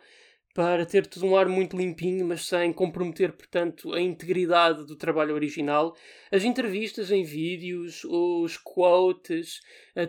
[0.55, 5.35] para ter tudo um ar muito limpinho, mas sem comprometer, portanto, a integridade do trabalho
[5.35, 5.95] original.
[6.33, 9.61] As entrevistas em vídeos, os quotes,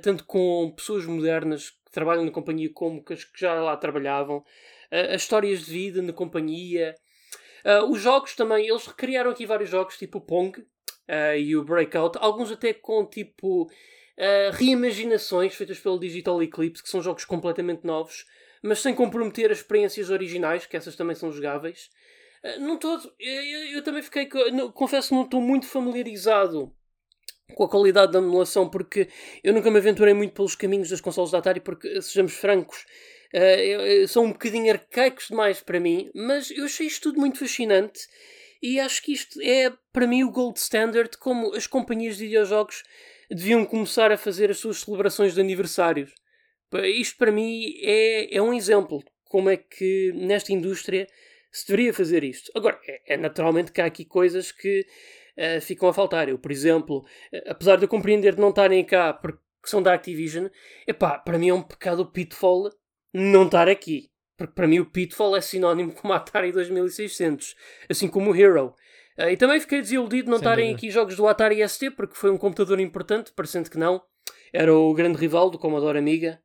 [0.01, 4.43] tanto com pessoas modernas que trabalham na companhia como que as que já lá trabalhavam,
[4.91, 6.95] as histórias de vida na companhia.
[7.89, 10.63] Os jogos também, eles recriaram aqui vários jogos, tipo o Pong
[11.37, 13.69] e o Breakout, alguns até com tipo
[14.53, 18.25] reimaginações feitas pelo Digital Eclipse, que são jogos completamente novos,
[18.61, 21.89] mas sem comprometer as experiências originais, que essas também são jogáveis.
[22.59, 24.29] não todo, eu, eu, também fiquei,
[24.73, 26.73] confesso que não estou muito familiarizado
[27.53, 29.07] com a qualidade da emulação, porque
[29.43, 32.85] eu nunca me aventurei muito pelos caminhos das consoles da Atari, porque, sejamos francos,
[33.31, 38.07] Uh, são um bocadinho arcaicos demais para mim, mas eu achei isto tudo muito fascinante
[38.59, 42.83] e acho que isto é para mim o gold standard como as companhias de videojogos
[43.29, 46.11] deviam começar a fazer as suas celebrações de aniversários.
[46.83, 51.07] Isto para mim é, é um exemplo como é que nesta indústria
[51.51, 52.51] se deveria fazer isto.
[52.55, 54.85] Agora, é, é naturalmente que há aqui coisas que
[55.39, 56.27] uh, ficam a faltar.
[56.27, 59.93] Eu, por exemplo, uh, apesar de eu compreender de não estarem cá porque são da
[59.93, 60.47] Activision,
[60.87, 62.69] epá, para mim é um pecado o Pitfall
[63.13, 64.09] não estar aqui.
[64.37, 67.55] Porque para mim o Pitfall é sinónimo com o Atari 2600,
[67.89, 68.73] assim como o Hero.
[69.17, 72.31] Uh, e também fiquei desiludido de não estarem aqui jogos do Atari ST, porque foi
[72.31, 74.01] um computador importante, parecendo que não.
[74.53, 76.41] Era o grande rival do Commodore Amiga.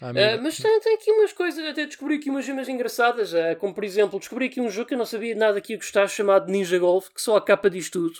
[0.00, 3.72] Uh, mas tem, tem, aqui umas coisas, até descobri aqui umas gemas engraçadas, uh, como
[3.72, 6.50] por exemplo, descobri aqui um jogo que eu não sabia nada que ia gostar, chamado
[6.50, 8.18] Ninja Golf, que só a capa diz tudo,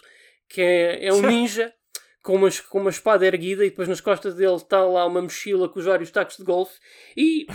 [0.49, 1.73] que é, é um ninja
[2.25, 5.69] com uma, com uma espada erguida e depois nas costas dele está lá uma mochila
[5.69, 6.81] com os vários tacos de golfe
[7.15, 7.47] e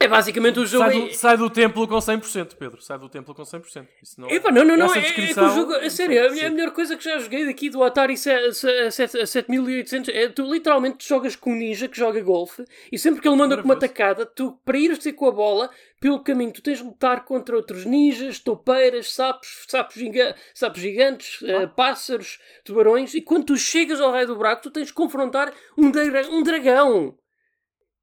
[0.00, 0.84] é basicamente o jogo.
[0.84, 1.12] Sai do, é...
[1.12, 2.80] sai do templo com 100%, Pedro.
[2.80, 3.86] Sai do templo com 100%.
[4.02, 4.94] Isso não, Epa, não, não, não.
[4.94, 5.44] É, descrição...
[5.44, 7.84] é que o jogo, a sério, é a melhor coisa que já joguei daqui do
[7.84, 13.28] Atari 7800 é tu literalmente jogas com um ninja que joga golfe e sempre que
[13.28, 15.68] ele manda com uma tacada, tu para ires ter com a bola,
[16.00, 21.40] pelo caminho tu tens de lutar contra outros ninjas, toupeiras, sapos, sapos, giga sapos gigantes,
[21.42, 25.52] uh, pássaros, tubarões e quando tu chegas ao raio do buraco tu tens de confrontar
[25.76, 27.14] um, dra um dragão.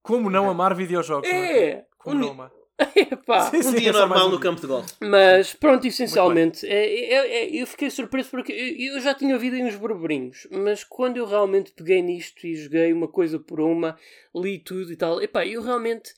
[0.03, 1.27] Como não amar videojogos?
[1.27, 1.69] É!
[1.69, 1.85] é?
[1.98, 2.51] Como não amar?
[2.95, 4.93] Epá, sim, sim, um dia normal no campo de golfe.
[5.01, 9.56] Mas pronto, essencialmente, é, é, é, eu fiquei surpreso porque eu, eu já tinha ouvido
[9.56, 13.98] aí uns burburinhos, mas quando eu realmente peguei nisto e joguei uma coisa por uma,
[14.35, 16.14] li tudo e tal, epá, eu realmente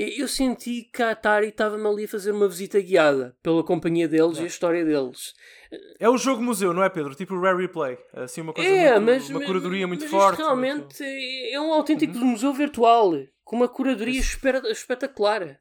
[0.00, 4.38] eu senti que a Atari estava-me ali a fazer uma visita guiada pela companhia deles
[4.38, 5.34] e a história deles.
[5.98, 7.14] É o jogo museu, não é, Pedro?
[7.14, 7.98] Tipo o Rare Replay.
[8.14, 10.38] Assim, uma coisa é, muito, mas, uma curadoria muito mas forte.
[10.38, 11.54] realmente muito...
[11.54, 12.26] é um autêntico uhum.
[12.26, 13.12] museu virtual
[13.44, 15.58] com uma curadoria espetacular.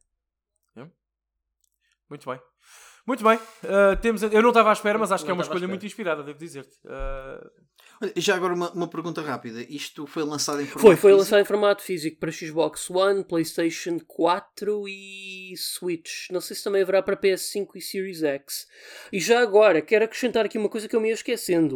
[2.09, 2.39] Muito bem.
[3.05, 3.37] Muito bem.
[3.37, 5.85] Uh, temos, eu não estava à espera, mas acho não que é uma escolha muito
[5.85, 6.75] inspirada, devo dizer-te.
[6.85, 7.49] Uh...
[8.15, 9.61] Já agora uma, uma pergunta rápida.
[9.69, 11.17] Isto foi lançado em formato Foi, foi físico?
[11.17, 16.29] lançado em formato físico para Xbox One, Playstation 4 e Switch.
[16.31, 18.67] Não sei se também haverá para PS5 e Series X.
[19.11, 21.75] E já agora, quero acrescentar aqui uma coisa que eu me ia esquecendo.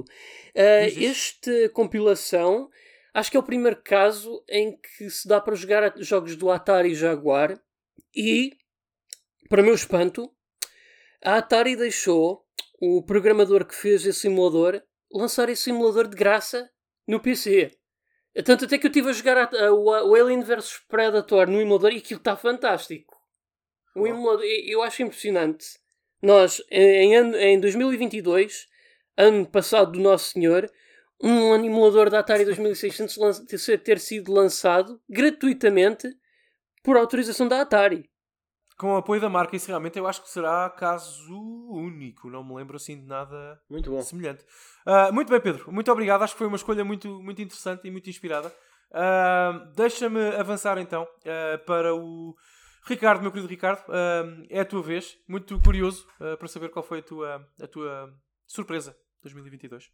[0.56, 2.70] Uh, esta compilação,
[3.14, 6.96] acho que é o primeiro caso em que se dá para jogar jogos do Atari
[6.96, 7.60] Jaguar
[8.16, 8.54] e
[9.50, 10.32] para meu espanto,
[11.22, 12.46] a Atari deixou
[12.80, 14.82] o programador que fez esse simulador
[15.14, 16.70] lançar esse simulador de graça
[17.08, 17.72] no PC.
[18.44, 21.92] Tanto até que eu estive a jogar a, a, o Alien vs Predator no emulador
[21.92, 23.16] e aquilo está fantástico.
[23.96, 25.78] O emulador, eu acho impressionante.
[26.22, 28.68] Nós, em, em 2022,
[29.16, 30.72] ano passado do Nosso Senhor,
[31.22, 33.40] um emulador da Atari 2600
[33.84, 36.08] ter sido lançado gratuitamente
[36.82, 38.10] por autorização da Atari
[38.84, 41.34] com o apoio da marca, isso realmente eu acho que será caso
[41.70, 42.30] único.
[42.30, 44.02] Não me lembro assim de nada muito bom.
[44.02, 44.44] semelhante.
[44.86, 45.72] Uh, muito bem, Pedro.
[45.72, 46.22] Muito obrigado.
[46.22, 48.54] Acho que foi uma escolha muito, muito interessante e muito inspirada.
[48.92, 52.36] Uh, Deixa-me avançar então uh, para o
[52.86, 53.86] Ricardo, meu querido Ricardo.
[54.50, 55.16] é a tua vez.
[55.30, 56.06] Muito curioso
[56.38, 58.14] para saber qual foi a tua, a tua
[58.46, 59.90] surpresa 2022.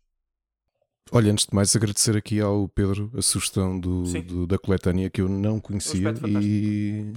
[1.12, 5.22] Olha, antes de mais, agradecer aqui ao Pedro a sugestão do, do da coletânea que
[5.22, 7.14] eu não conhecia um e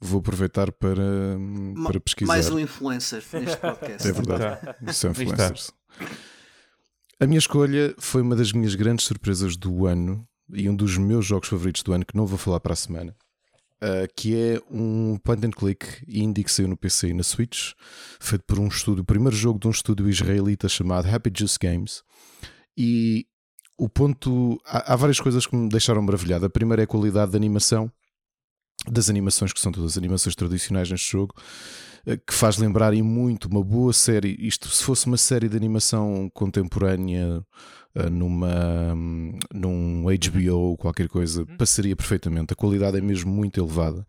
[0.00, 1.38] Vou aproveitar para,
[1.84, 2.28] para pesquisar.
[2.28, 4.08] Mais um influencer neste podcast.
[4.08, 4.92] É verdade.
[4.92, 5.72] São influencers.
[7.18, 11.24] A minha escolha foi uma das minhas grandes surpresas do ano e um dos meus
[11.24, 13.16] jogos favoritos do ano, que não vou falar para a semana,
[13.82, 17.72] uh, que é um point and click indie que saiu no PC e na Switch,
[18.20, 22.02] feito por um estúdio, o primeiro jogo de um estúdio israelita chamado Happy Juice Games.
[22.76, 23.26] E
[23.78, 24.60] o ponto.
[24.64, 26.44] Há, há várias coisas que me deixaram maravilhado.
[26.44, 27.90] A primeira é a qualidade da animação,
[28.90, 31.34] das animações, que são todas animações tradicionais neste jogo,
[32.06, 34.36] eh, que faz lembrar e muito uma boa série.
[34.38, 37.44] Isto, se fosse uma série de animação contemporânea
[37.94, 38.94] eh, numa,
[39.52, 42.52] num HBO ou qualquer coisa, passaria perfeitamente.
[42.52, 44.06] A qualidade é mesmo muito elevada.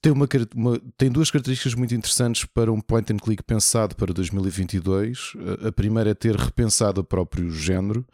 [0.00, 4.12] Tem, uma, uma, tem duas características muito interessantes para um point and click pensado para
[4.12, 5.32] 2022.
[5.66, 8.06] A primeira é ter repensado o próprio género,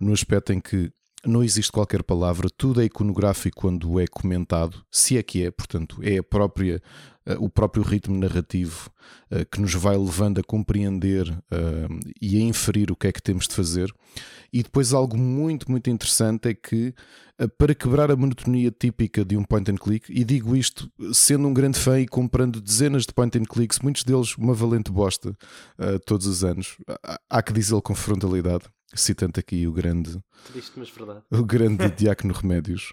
[0.00, 0.90] no aspecto em que
[1.26, 5.98] não existe qualquer palavra, tudo é iconográfico quando é comentado, se é que é, portanto,
[6.02, 6.80] é a própria,
[7.26, 8.90] uh, o próprio ritmo narrativo
[9.30, 13.22] uh, que nos vai levando a compreender uh, e a inferir o que é que
[13.22, 13.92] temos de fazer.
[14.52, 16.94] E depois algo muito, muito interessante é que
[17.58, 21.52] para quebrar a monotonia típica de um point and click, e digo isto sendo um
[21.52, 25.36] grande fã e comprando dezenas de point and clicks, muitos deles uma valente bosta
[26.06, 26.78] todos os anos,
[27.28, 28.64] há que dizê-lo com frontalidade
[28.96, 30.18] citando aqui o grande,
[30.52, 31.20] Triste, mas verdade.
[31.30, 32.92] o grande Diácono Remédios.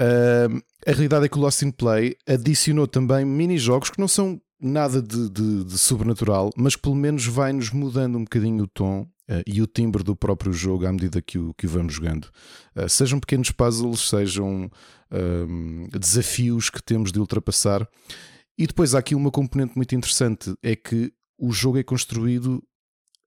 [0.00, 4.40] Uh, a realidade é que o Lost in Play adicionou também mini-jogos que não são
[4.60, 9.02] nada de, de, de, sobrenatural, mas que pelo menos vai-nos mudando um bocadinho o tom
[9.02, 12.28] uh, e o timbre do próprio jogo à medida que o, que o vamos jogando.
[12.74, 14.70] Uh, sejam pequenos puzzles, sejam
[15.92, 17.88] desafios que temos de ultrapassar.
[18.58, 22.62] E depois há aqui uma componente muito interessante: é que o jogo é construído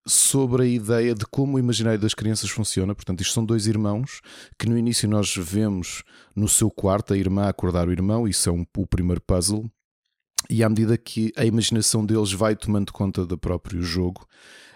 [0.09, 2.95] sobre a ideia de como o imaginário das crianças funciona.
[2.95, 4.21] Portanto, isto são dois irmãos
[4.57, 6.03] que no início nós vemos
[6.35, 9.69] no seu quarto a irmã acordar o irmão, isso é um, o primeiro puzzle.
[10.49, 14.25] E à medida que a imaginação deles vai tomando conta do próprio jogo,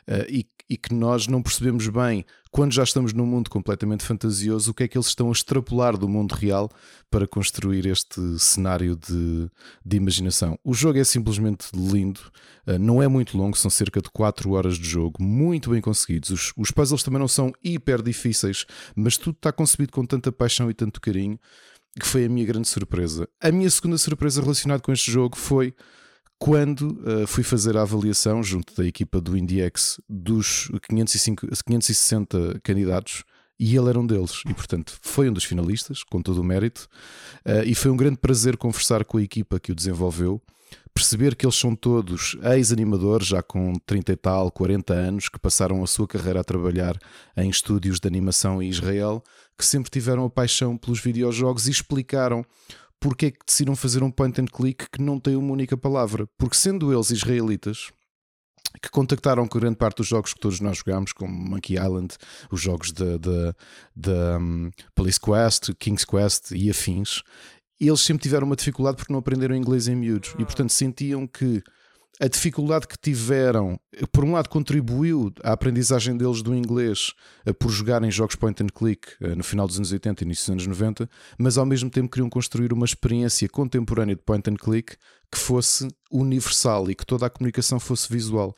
[0.08, 4.72] uh, e e que nós não percebemos bem, quando já estamos num mundo completamente fantasioso,
[4.72, 6.68] o que é que eles estão a extrapolar do mundo real
[7.12, 9.52] para construir este cenário de,
[9.86, 10.58] de imaginação.
[10.64, 12.22] O jogo é simplesmente lindo,
[12.66, 16.32] eh, não é muito longo, são cerca de 4 horas de jogo, muito bem conseguidos.
[16.32, 20.72] Os, os puzzles também não são hiper difíceis, mas tudo está concebido com tanta paixão
[20.72, 21.40] e tanto carinho
[22.00, 23.30] que foi a minha grande surpresa.
[23.40, 25.76] A minha segunda surpresa relacionada com este jogo foi
[26.40, 33.24] quando uh, fui fazer a avaliação junto da equipa do IndieX dos 505, 560 candidatos
[33.60, 34.42] e ele era um deles.
[34.48, 36.88] E portanto foi um dos finalistas com todo o mérito.
[37.46, 40.42] Uh, e foi um grande prazer conversar com a equipa que o desenvolveu
[40.94, 45.84] perceber que eles são todos ex-animadores já com 30 e tal, 40 anos que passaram
[45.84, 46.98] a sua carreira a trabalhar
[47.36, 49.24] em estúdios de animação em Israel
[49.58, 52.46] que sempre tiveram a paixão pelos videojogos e explicaram
[53.04, 56.26] porque é que decidiram fazer um point and click que não tem uma única palavra?
[56.38, 57.92] Porque sendo eles israelitas,
[58.82, 62.16] que contactaram com grande parte dos jogos que todos nós jogámos, como Monkey Island,
[62.50, 67.22] os jogos da um, Police Quest, King's Quest e afins,
[67.78, 71.62] eles sempre tiveram uma dificuldade porque não aprenderam inglês em miúdos e, portanto, sentiam que
[72.20, 73.80] a dificuldade que tiveram,
[74.12, 77.14] por um lado, contribuiu à aprendizagem deles do inglês
[77.46, 80.44] eh, por jogarem jogos point and click eh, no final dos anos 80 e início
[80.44, 81.10] dos anos 90,
[81.40, 84.96] mas ao mesmo tempo queriam construir uma experiência contemporânea de point and click
[85.32, 88.56] que fosse universal e que toda a comunicação fosse visual.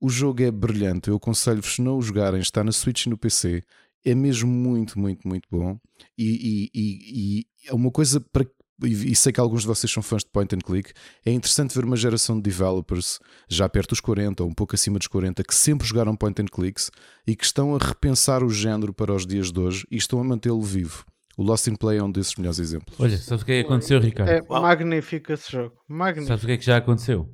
[0.00, 3.18] O jogo é brilhante, eu aconselho-vos, se não o jogarem, está na Switch e no
[3.18, 3.64] PC,
[4.04, 5.76] é mesmo muito, muito, muito bom.
[6.16, 8.46] E, e, e, e é uma coisa para
[8.82, 10.92] e, sei que alguns de vocês são fãs de point and click,
[11.24, 14.98] é interessante ver uma geração de developers já perto dos 40 ou um pouco acima
[14.98, 16.90] dos 40 que sempre jogaram point and clicks
[17.26, 20.24] e que estão a repensar o género para os dias de hoje e estão a
[20.24, 21.04] mantê-lo vivo.
[21.36, 22.98] O Lost in Play é um desses melhores exemplos.
[22.98, 24.28] Olha, sabes o que é que aconteceu, Ricardo?
[24.28, 25.76] É magnífico esse jogo.
[25.86, 26.28] Magnífico.
[26.28, 27.32] Sabes o que é que já aconteceu?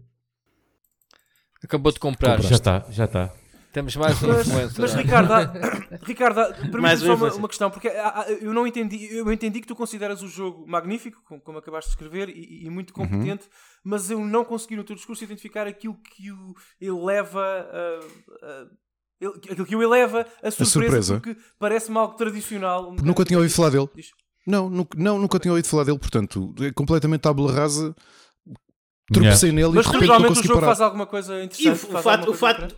[1.62, 2.42] Acabou de comprar.
[2.42, 3.32] Já está, já está.
[3.74, 4.80] Temos mais um Mas, influencer.
[4.80, 5.52] mas Ricardo, há-
[6.06, 9.60] Ricardo, há- um só uma, uma questão, porque há- há- eu não entendi, eu entendi
[9.60, 13.46] que tu consideras o jogo magnífico, como, como acabaste de escrever, e, e muito competente,
[13.82, 18.66] mas eu não consegui no teu discurso identificar aquilo que o eleva a, a-
[19.20, 21.14] ele- aquilo que o eleva a surpresa, surpresa.
[21.20, 22.92] porque parece-me algo tradicional.
[22.92, 23.88] um Nunca tinha ouvido falar dele.
[23.92, 24.06] Diz.
[24.46, 27.92] Não, nunca, não, nunca tinha ouvido falar dele, portanto, é completamente tábula rasa.
[29.12, 30.66] Tropecei nele e Mas de repente não culturalmente o consegui jogo parar.
[30.72, 31.84] faz alguma coisa E o, interessante.
[31.86, 32.76] o faz fato, o, fato.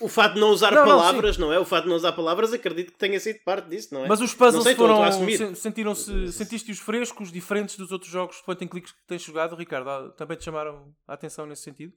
[0.00, 1.58] O fato de não usar Não, não, palavras, não, é?
[1.58, 4.08] O fato de não usar palavras, acredito que tenha sido parte disso, não é?
[4.08, 5.12] Mas os Não puzzles sei, foram.
[5.12, 6.32] se- Sentiram-se.
[6.32, 9.88] Sentiste-os frescos, diferentes dos outros jogos de point and clicks que tens jogado, Ricardo?
[9.88, 11.92] Ah, Também te chamaram a atenção nesse sentido?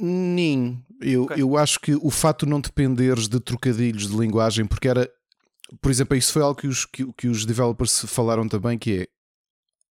[0.00, 0.82] Nin.
[1.00, 1.36] Eu, Ok.
[1.40, 5.10] eu acho que o fato de não dependeres de trocadilhos de linguagem, porque era,
[5.80, 9.06] por exemplo, isso foi algo que os, que, que os developers falaram também, que é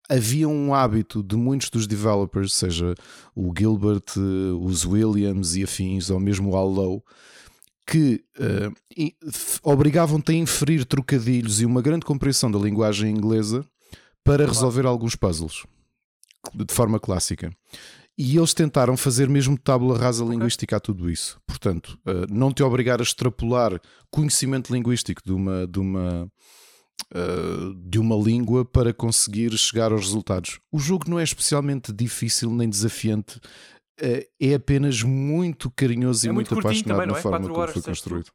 [0.08, 2.94] havia um hábito de muitos dos developers, seja
[3.34, 7.02] o Gilbert, eh, os Williams e afins, ou mesmo o Allow,
[7.86, 8.24] que
[9.26, 13.64] f- obrigavam-te a inferir trocadilhos e uma grande compreensão da linguagem inglesa
[14.22, 15.64] para resolver alguns puzzles
[16.54, 17.54] de forma clássica.
[18.16, 21.38] E eles tentaram fazer mesmo tábula rasa linguística a tudo isso.
[21.46, 26.30] Portanto, eh, não te obrigar a extrapolar conhecimento linguístico de uma, de uma,
[27.14, 30.58] eh, de uma língua para conseguir chegar aos resultados.
[30.72, 33.40] O jogo não é especialmente difícil nem desafiante,
[34.00, 37.22] eh, é apenas muito carinhoso É e muito muito, apaixonado também, na é?
[37.22, 38.30] forma como foi construído.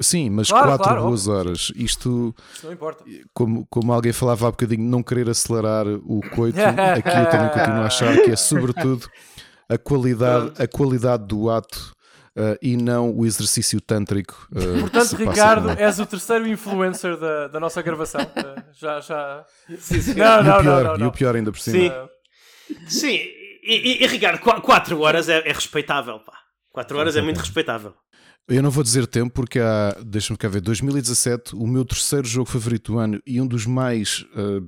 [0.00, 1.38] Sim, mas Claro, quatro claro, boas óbvio.
[1.40, 1.72] horas.
[1.76, 3.04] Isto, Isso não importa.
[3.32, 6.58] como, como alguém falava há bocadinho, não querer acelerar o coito,
[6.98, 9.08] aqui eu também continuo a achar que é sobretudo
[9.68, 11.92] a qualidade, a qualidade do ato
[12.36, 14.48] eh, e não o exercício tântrico.
[14.52, 18.20] que Portanto, Ricardo, és o terceiro influencer da, da nossa gravação.
[18.20, 19.44] Eh, já, já.
[19.78, 20.14] sim.
[20.14, 21.08] Não, e, não, o pior, não, não, e não.
[21.08, 21.78] o pior ainda por cima.
[21.78, 22.14] Sim.
[22.86, 23.20] Sim,
[23.62, 26.34] e, e, e Ricardo, 4 horas é, é respeitável, pá.
[26.72, 27.94] 4 horas é muito respeitável.
[28.46, 32.50] Eu não vou dizer tempo porque há, deixa-me cá ver, 2017, o meu terceiro jogo
[32.50, 34.60] favorito do ano e um dos mais eh,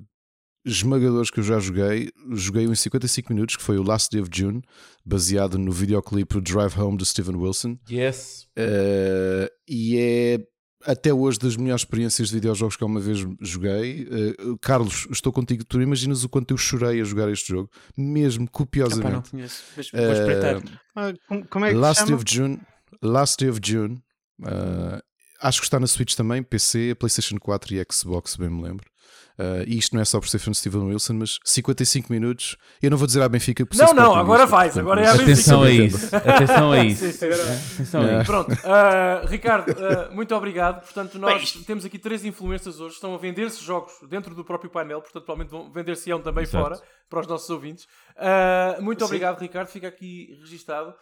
[0.66, 4.30] esmagadores que eu já joguei, joguei-o em 55 minutos, que foi o Last Day of
[4.34, 4.60] June,
[5.04, 7.78] baseado no videoclipe Drive Home de Steven Wilson.
[7.88, 8.46] Yes.
[8.56, 10.38] Eh, e é
[10.84, 14.08] até hoje das melhores experiências de videojogos que alguma vez joguei.
[14.10, 15.64] Eh, Carlos, estou contigo.
[15.64, 19.30] Tu imaginas o quanto eu chorei a jogar este jogo, mesmo Epá, não copiosamente.
[19.30, 19.62] conheço.
[19.76, 20.62] Mas vou Eh, espreitar.
[20.96, 22.60] Ah, como, como é que Last Day of June,
[23.02, 24.00] Last Day of June.
[24.44, 25.00] eh,
[25.40, 28.84] acho que está na Switch também, PC, PlayStation 4 e Xbox, se bem me lembro.
[29.38, 32.56] Eh, e isto não é só por ser filme de Steven Wilson, mas 55 minutos.
[32.82, 35.08] Eu não vou dizer à Benfica por ser Não, não, agora vais, portanto, agora é
[35.08, 35.32] à Benfica.
[35.32, 36.16] Atenção a isso.
[36.16, 37.04] Atenção a isso.
[37.04, 37.42] Sim, sim, agora-
[37.74, 38.24] Atenção a isso.
[38.24, 40.82] Pronto, ah, Ricardo, ah, muito obrigado.
[40.82, 44.70] Portanto, nós Bem, temos aqui três influencers hoje, estão a vender-se jogos dentro do próprio
[44.70, 46.64] painel, portanto, provavelmente vão vender-se-ão também Exato.
[46.64, 47.86] fora para os nossos ouvintes.
[48.80, 49.04] Muito Sim.
[49.04, 50.94] obrigado, Ricardo, fica aqui registado.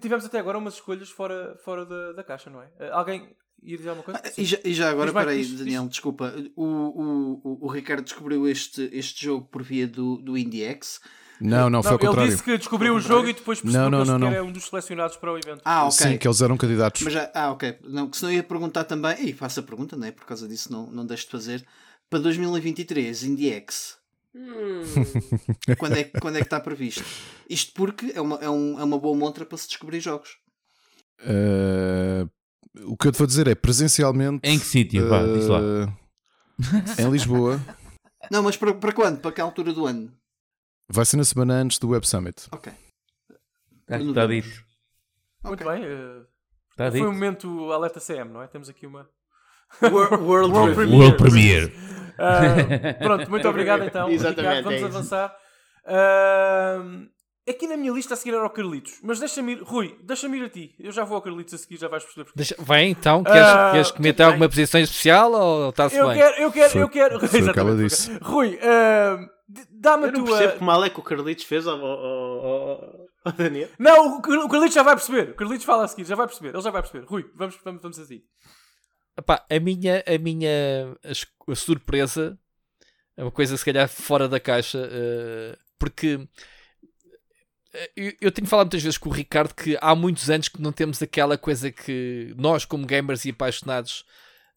[0.00, 2.68] Tivemos até agora umas escolhas fora, fora da, da caixa, não é?
[2.92, 3.28] Alguém
[3.62, 4.20] ia dizer alguma coisa?
[4.24, 5.58] Ah, E já, e já agora, peraí, diz, diz.
[5.58, 6.34] Daniel, desculpa.
[6.56, 11.00] O, o, o, o Ricardo descobriu este, este jogo por via do, do IndieX.
[11.40, 12.22] Não, não, foi Não, ao contrário.
[12.24, 14.52] ele disse que descobriu o jogo e depois percebeu Não, não, que não, é um
[14.52, 15.62] dos selecionados para o evento.
[15.64, 15.92] Ah, ok.
[15.92, 17.00] Sim, que eles eram candidatos.
[17.00, 17.78] Mas já, ah, ok.
[17.84, 20.12] Não, que senão eu ia perguntar também, e faço a pergunta, não é?
[20.12, 21.66] Por causa disso não, não deixo de fazer.
[22.10, 23.98] Para 2023, IndieX,
[24.32, 24.82] Hum,
[25.76, 27.02] quando é, quando é que está previsto?
[27.48, 30.36] Isto porque é uma, é, um, é uma boa montra para se descobrir jogos.
[31.20, 32.26] Eh,
[32.84, 34.40] o que eu te vou dizer é presencialmente.
[34.48, 35.08] Em que sítio?
[35.08, 35.58] Vá, diz lá.
[35.60, 37.60] eh, em Lisboa.
[38.30, 39.20] Não, mas para, para quando?
[39.20, 40.12] Para que altura do ano?
[40.88, 42.46] Vai ser na semana antes do Web Summit.
[42.52, 42.72] Ok.
[43.88, 44.48] Está dito.
[45.44, 45.66] Muito Ok.
[45.66, 45.84] bem.
[45.84, 46.22] ah,
[46.70, 47.08] Está foi dito.
[47.08, 48.46] um momento alerta CM, não é?
[48.46, 49.08] Temos aqui uma.
[49.82, 51.02] World, World World Premiere.
[51.02, 51.72] World Premiere.
[52.18, 54.08] Ah, pronto, muito obrigado então.
[54.10, 55.36] Exatamente, Ricardo, vamos é avançar.
[55.86, 56.78] Ah,
[57.50, 60.44] aqui na minha lista a seguir era o Carlitos, mas deixa-me ir, Rui, deixa-me ir
[60.44, 60.74] a ti.
[60.78, 62.30] Eu já vou ao Carlitos a seguir, já vais perceber.
[62.34, 64.26] Deixa- Vai então, queres, Ah, queres comentar tudo bem.
[64.32, 66.16] alguma posição especial ou está-se Eu bem?
[66.16, 67.28] quero, eu quero, Foi- eu quero.
[67.28, 68.18] foi o que ela disse.
[68.22, 68.58] Rui,
[69.48, 70.38] d- dá-me a Eu não tua.
[70.38, 73.68] percebo que mal é que o Carlitos fez ao, ao, ao, ao Daniel.
[73.78, 75.30] Não, o Car- o Carlitos já vai perceber.
[75.30, 76.50] O Carlitos fala a seguir, já vai perceber.
[76.54, 77.04] Ele já vai perceber.
[77.06, 78.22] Rui, vamos, vamos, vamos a ti.
[79.18, 80.96] Epá, a minha, a minha
[81.48, 82.38] a surpresa
[83.16, 86.26] é uma coisa se calhar fora da caixa, eh, porque
[87.96, 90.72] eu, eu tenho falado muitas vezes com o Ricardo que há muitos anos que não
[90.72, 94.04] temos aquela coisa que nós, como gamers e apaixonados,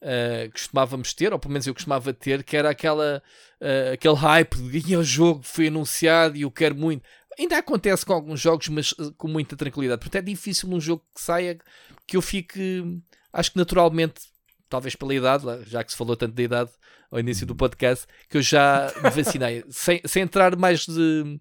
[0.02, 3.24] eh, costumávamos ter, ou pelo menos eu costumava ter, que era aquela,
[3.62, 7.04] eh, aquele hype de "Ih, o jogo foi anunciado e eu quero muito.
[7.40, 10.02] Ainda acontece com alguns jogos, mas eh, com muita tranquilidade.
[10.02, 11.58] Portanto, é difícil um jogo que saia
[12.06, 12.84] que eu fique,
[13.32, 14.22] acho que naturalmente,
[14.70, 16.72] talvez pela idade, já que se falou tanto da idade
[17.10, 21.40] ao início do podcast, que eu já me vacinei, sem, sem entrar mais de.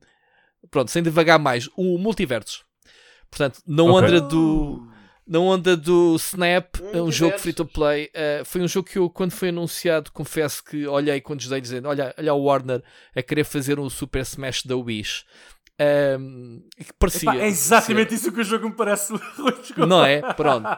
[0.71, 1.69] Pronto, sem devagar mais.
[1.77, 2.65] O multiverso.
[3.31, 3.95] Portanto, na Ok.
[3.95, 4.89] onda do.
[5.25, 8.11] Na onda do Snap, é um jogo free to play.
[8.13, 11.89] eh, foi um jogo que eu, quando foi anunciado, confesso que olhei com desdém dizendo:
[11.89, 12.83] Olha, olha o Warner
[13.15, 15.25] a querer fazer um Super Smash da Wish.
[15.79, 17.31] Ehm, que parecia.
[17.31, 19.13] Epá, é exatamente isso que o jogo me parece.
[19.89, 20.21] Não é?
[20.35, 20.69] Pronto.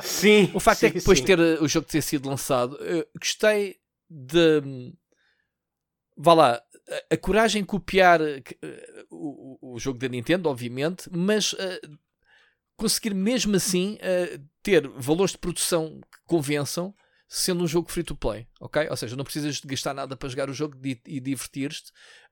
[0.00, 0.50] Sim.
[0.54, 3.04] O facto sim, é que depois de ter uh, o jogo ter sido lançado, eu
[3.18, 3.76] gostei
[4.08, 4.62] de.
[4.64, 4.92] hum,
[6.18, 6.62] Vá lá,
[7.10, 11.98] a, coragem de copiar que, uh, o, o- jogo da Nintendo, obviamente, mas uh,
[12.76, 13.98] conseguir mesmo assim
[14.62, 16.94] ter valores de produção que convençam,
[17.28, 18.86] sendo um jogo free to play, ok?
[18.88, 21.90] Ou seja, não precisas de gastar nada para jogar o jogo e divertir-te.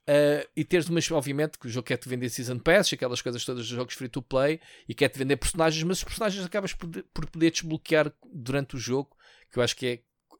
[0.09, 3.67] uh, e teres umas, obviamente, que o jogo quer-te vender Season Pass, aquelas coisas todas
[3.67, 7.27] dos jogos free to play, e quer-te vender personagens, mas os personagens acabas por, por
[7.31, 9.17] poder desbloquear durante o jogo,
[9.51, 9.87] que eu acho que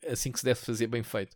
[0.03, 1.35] é assim que se deve fazer bem feito.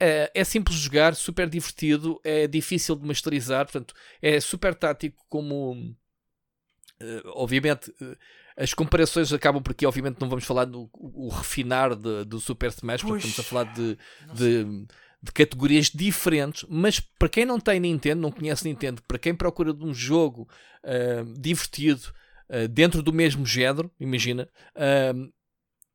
[0.00, 5.22] É, é simples de jogar, super divertido, é difícil de masterizar, portanto, é super tático
[5.28, 5.94] como.
[7.00, 8.16] eh, obviamente, eh,
[8.56, 10.90] as comparações acabam porque, obviamente, não vamos falar do
[11.28, 13.96] refinar de- do Super Smash, porque estamos a falar de,
[14.34, 14.86] de,
[15.22, 16.64] de categorias diferentes.
[16.68, 20.46] Mas para quem não tem Nintendo, não conhece Nintendo, para quem procura de um jogo
[20.84, 22.12] ah, divertido
[22.50, 25.14] ah, dentro do mesmo género, imagina, ah,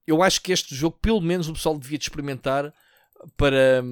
[0.07, 2.73] eu acho que este jogo, pelo menos, o pessoal devia de experimentar
[3.37, 3.83] para,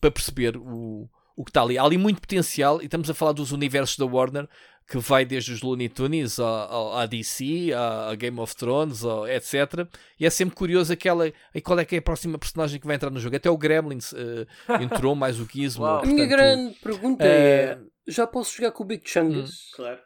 [0.00, 1.78] para perceber o, o que está ali.
[1.78, 4.48] Há ali muito potencial e estamos a falar dos universos da Warner
[4.88, 9.02] que vai desde os Looney Tunes à, à- à DC, à, à Game of Thrones,
[9.28, 9.86] etc.
[10.18, 11.28] E é sempre curioso aquela.
[11.54, 13.36] E qual é que é a próxima personagem que vai entrar no jogo?
[13.36, 14.46] Até o Gremlins eh,
[14.82, 15.84] entrou mais o Gizmo.
[15.84, 16.00] Uau.
[16.02, 17.78] A minha portanto, grande pergunta eh, é:
[18.08, 19.70] já posso jogar com o Big Chungus?
[19.76, 20.00] Claro.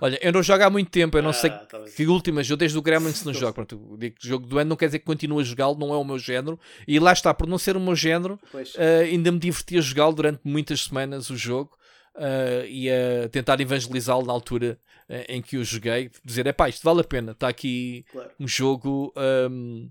[0.00, 2.56] Olha, eu não jogo há muito tempo, eu não sei Ah, tá que últimas, eu
[2.56, 3.52] desde o Gremlins não jogo.
[3.52, 5.96] Pronto, digo que jogo do ano não quer dizer que continue a jogá-lo, não é
[5.96, 6.58] o meu género.
[6.86, 8.38] E lá está, por não ser o meu género.
[8.52, 11.72] Uh, ainda me diverti a jogá-lo durante muitas semanas o jogo
[12.14, 14.78] uh, e a tentar evangelizá-lo na altura
[15.08, 18.30] uh, em que o joguei, dizer, é pá, isto vale a pena, está aqui Claro.
[18.38, 19.12] um jogo
[19.50, 19.90] um,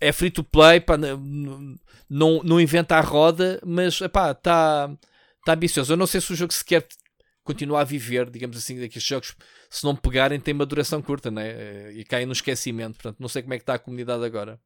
[0.00, 5.92] é free to play, pá, não, não inventa a roda, mas está tá ambicioso.
[5.92, 6.64] Eu não sei se o jogo se
[7.50, 9.34] quer continuar a viver, digamos assim, daqueles jogos,
[9.68, 11.52] se não pegarem, tem uma duração curta né?
[11.88, 12.94] Uh, e caem no esquecimento.
[12.94, 14.60] Portanto, não sei como é que está a comunidade agora.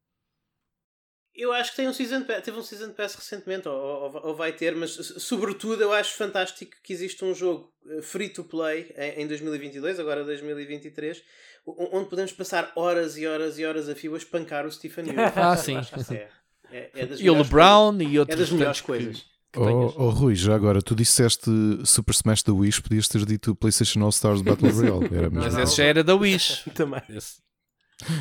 [1.35, 4.37] Eu acho que tem um season pass, teve um Season Pass recentemente, ou, ou- ou
[4.37, 8.95] vai ter, mas sobretudo eu acho fantástico que existe um jogo eh, free to play
[8.97, 11.21] em, em 2022, agora 2023,
[11.67, 15.07] o- onde podemos passar horas e horas e horas a fio a espancar o Stephen
[15.11, 15.15] Yu.
[15.35, 15.77] Ah, sim.
[16.13, 16.29] É,
[16.73, 18.19] é, é E o LeBron e coisas.
[18.19, 19.93] outros É das melhores tantos que- que tenhas.
[19.97, 21.51] Oh, oh, Rui, já agora, tu disseste
[21.85, 25.07] Super Smash da Wish, podias ter dito PlayStation All Stars Battle Royale.
[25.17, 25.61] Era Mas mesmo.
[25.61, 26.69] esse já era da Wish.
[26.75, 27.01] Também.
[27.09, 27.43] Esse.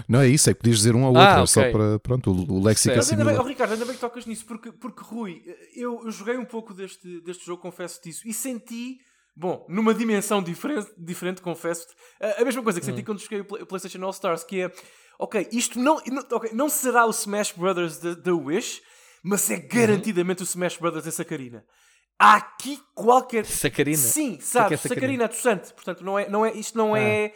[0.08, 1.48] Não é isso, é que podias dizer um ao Ah, outro, é ok.
[1.48, 2.96] só para pronto, o, o léxico.
[2.96, 5.42] Mas ainda bem, oh, Ricardo, ainda bem que tocas nisso, porque, porque Rui,
[5.76, 8.98] eu, eu joguei um pouco deste, deste jogo, confesso disso, e senti,
[9.36, 11.88] bom, numa dimensão diferente, diferente confesso
[12.22, 13.06] a, a mesma coisa que senti Hum.
[13.06, 14.72] quando joguei o Play- o PlayStation All Stars, que é,
[15.20, 18.80] ok, isto não, não, ok, não será o Smash Brothers da da Wish,
[19.24, 19.56] mas Uhum.
[19.56, 21.64] é garantidamente o Smash Brothers da Sacarina.
[22.20, 23.46] Há aqui qualquer.
[23.46, 23.98] Sacarina?
[23.98, 25.26] Sim, O que é sabe, é sacarina?
[25.26, 25.74] adoçante.
[25.74, 27.00] Portanto, não é, não é, isto não Ah.
[27.00, 27.34] é.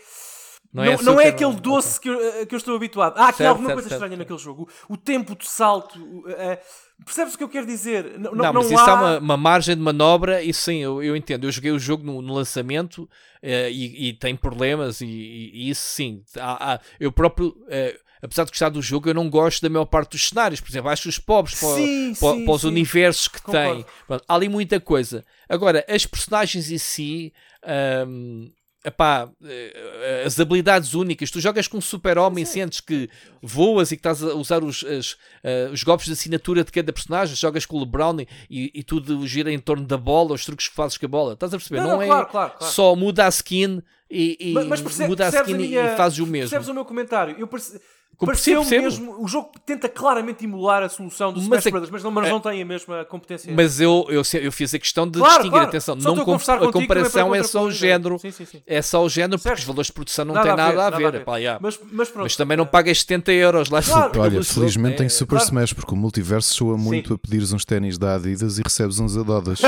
[0.74, 3.18] Não Não, é não é aquele doce que, eu, eh, que eu estou habituado.
[3.18, 4.70] Há aqui Certo, alguma certo, coisa certo, estranha naquele jogo.
[4.90, 5.98] O, tempo de salto.
[6.28, 6.60] eh,
[7.06, 8.20] percebes o que eu quero dizer?
[8.20, 8.96] Não, Não, não, mas isso há há.
[8.96, 11.46] uma, uma margem de manobra e sim, eu, eu entendo.
[11.48, 13.10] Eu joguei o jogo no, no lançamento
[13.42, 16.22] eh, e, e tem problemas e, e- isso sim.
[16.38, 19.86] Há- há- eu próprio, eh, apesar de gostar do jogo, eu não gosto da maior
[19.86, 20.60] parte dos cenários.
[20.62, 22.68] Por exemplo, acho os pobres para, Sim, para- sim, para os sim.
[22.68, 23.76] universos que Concordo.
[23.76, 23.86] têm.
[24.08, 25.24] Pronto, há ali muita coisa.
[25.50, 27.34] Agora, as personagens em si.
[27.64, 28.48] ahm,
[28.86, 33.10] epá, eh, as habilidades únicas, tu jogas com um super-homem, sentes que
[33.42, 36.94] voas e que estás a usar os, as- eh, os golpes de assinatura de cada
[36.94, 40.70] personagem, jogas com o LeBron e, e tudo gira em torno da bola, os truques
[40.70, 41.82] que fazes com a bola, estás a perceber?
[41.82, 42.74] Não, Não, não, é claro, claro, claro.
[42.74, 45.94] só muda a skin e, e Mas, mas perce- muda a skin a e- minha-
[45.94, 46.50] e fazes o mesmo.
[46.50, 47.36] Percebes o meu comentário?
[47.38, 47.82] Eu perce...
[48.26, 49.24] Pareceu percebo, mesmo.
[49.24, 52.28] O jogo tenta claramente emular a solução do Mas Smash é- Brothers, mas não, mas
[52.30, 53.54] não tem a mesma competência.
[53.56, 55.68] Mas eu, eu, eu fiz a questão de Claro, distinguir, claro.
[55.68, 58.64] atenção, Só não com- a comparação para é só o género, Sim, sim, sim.
[58.66, 59.60] é só o género, porque Certo.
[59.60, 61.06] os valores de produção não Nada têm nada a nada ver.
[61.06, 61.22] a ver.
[61.22, 61.60] epá, yeah.
[61.62, 62.24] Mas, mas pronto.
[62.24, 64.98] Mas também não pagas 70 euros lá Claro, Olha, felizmente né?
[64.98, 65.46] tem Super Claro.
[65.46, 69.16] Smash, porque o multiverso soa muito a pedires uns ténis da Adidas e recebes uns
[69.16, 69.60] Adodas.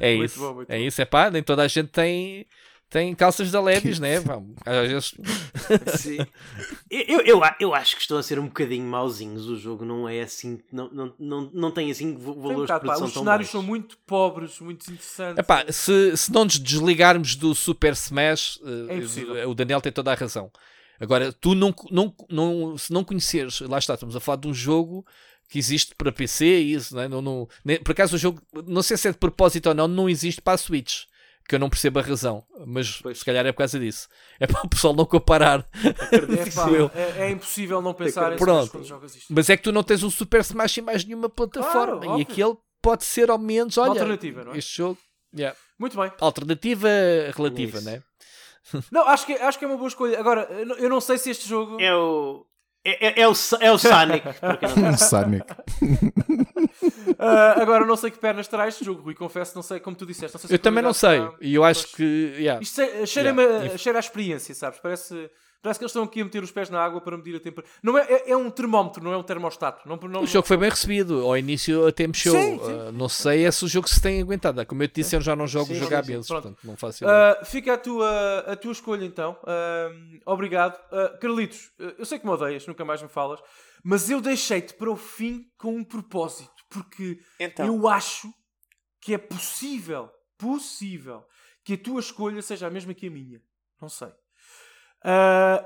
[0.00, 2.46] é Muito isso, bom, muito é isso, é pá, nem toda a gente tem,
[2.94, 4.20] tem calças da Levis, né?
[4.20, 5.14] Vamos, às vezes,
[5.98, 6.18] Sim.
[6.88, 9.48] Eu, eu, eu acho que estão a ser um bocadinho mauzinhos.
[9.48, 10.60] O jogo não é assim.
[10.70, 13.50] Não, não, não, não tem assim Tem um valores de bocado, pá, produção os cenários
[13.50, 15.38] são muito pobres, muito interessantes.
[15.40, 19.50] Epá, se, se não nos desligarmos do Super Smash, eh, É impossível.
[19.50, 20.48] o Daniel tem toda a razão.
[21.00, 24.54] Agora, tu não, não, não, se não conheceres, lá está, estamos a falar de um
[24.54, 25.04] jogo
[25.48, 27.08] que existe para PC e isso, né?
[27.08, 29.88] não, não, nem- por acaso o jogo, não sei se é de propósito ou não,
[29.88, 31.06] não existe para a Switch.
[31.46, 34.08] Que eu não percebo a razão, mas se calhar é por causa disso.
[34.40, 35.66] É para o pessoal não comparar.
[36.10, 36.16] É,
[36.74, 36.90] eu.
[36.94, 38.70] é, é impossível não pensar em Pronto.
[38.70, 39.26] Quando jogas isto.
[39.32, 42.00] Mas é que tu não tens um Super Smash em mais nenhuma plataforma.
[42.00, 44.58] Claro, e aquele pode ser ao menos, Uma olha, alternativa, não é?
[44.58, 44.98] este jogo,
[45.36, 45.54] yeah.
[45.78, 46.10] Muito bem.
[46.20, 46.88] alternativa
[47.36, 47.90] relativa, Isso.
[47.90, 48.02] né?
[48.90, 50.18] Não, acho que, acho que é uma boa escolha.
[50.18, 51.78] Agora, eu não- eu não sei se este jogo.
[51.78, 52.46] É o.
[52.84, 54.26] É, é, é o, é o Sonic.
[54.76, 55.46] Um Sonic.
[57.18, 59.14] Ah, agora, não sei que pernas terá este jogo, Rui.
[59.14, 60.34] Confesso, não sei, como tu disseste.
[60.34, 61.26] Não sei se Eu também não sei.
[61.40, 61.94] E eu acho Pois.
[61.94, 62.34] que.
[62.38, 62.62] yeah.
[62.62, 63.74] Isto é- cheira-me Yeah.
[63.74, 64.78] a- cheira a experiência, sabes?
[64.80, 65.30] Parece,
[65.64, 67.74] parece que eles estão aqui a meter os pés na água para medir a temperatura.
[67.82, 69.88] Não é, é, é um termómetro, não é um termostato.
[69.88, 71.24] Não, não, O jogo foi bem recebido.
[71.24, 72.32] Ao início até mexeu.
[72.32, 72.72] Sim, sim.
[72.72, 74.64] Uh, não sei é se o jogo se tem aguentado.
[74.66, 76.20] Como eu te disse, eu já não jogo Sim, jogar sim.
[76.22, 77.06] Portanto, não faço.
[77.08, 79.38] Ah, fica a tua, a tua escolha então.
[79.46, 79.90] Ah,
[80.26, 80.78] obrigado.
[80.92, 83.40] Ah, Carlitos, ah, eu sei que me odeias, nunca mais me falas,
[83.82, 87.64] mas eu deixei-te para o fim com um propósito, porque Então.
[87.64, 88.32] eu acho
[89.00, 91.24] que é possível, possível,
[91.64, 93.40] que a tua escolha seja a mesma que a minha.
[93.80, 94.08] Não sei.
[95.04, 95.64] Ah,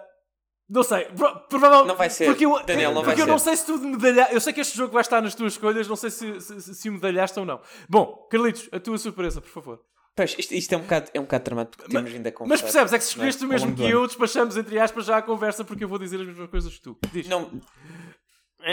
[0.68, 1.04] não sei.
[1.06, 1.88] Pro- Provavelmente.
[1.88, 3.56] Não vai ser, Porque eu, Daniel, não porque vai eu não ser.
[3.56, 4.28] sei se tu medalha.
[4.32, 5.86] Eu sei que este jogo vai estar nas tuas escolhas.
[5.88, 7.60] Não sei se, se, se o medalhaste ou não.
[7.88, 9.80] Bom, Carlitos, a tua surpresa, por favor.
[10.14, 12.64] Pois, isto, isto é um bocado, é um bocado tramado porque temos vindo a conversar.
[12.64, 13.28] Mas percebes, é que se não é?
[13.28, 15.96] escolheste o Ao mesmo que eu, despachamos entre aspas já a conversa porque eu vou
[15.98, 16.98] dizer as mesmas coisas que tu.
[17.12, 17.28] Diz.
[17.28, 17.48] Não,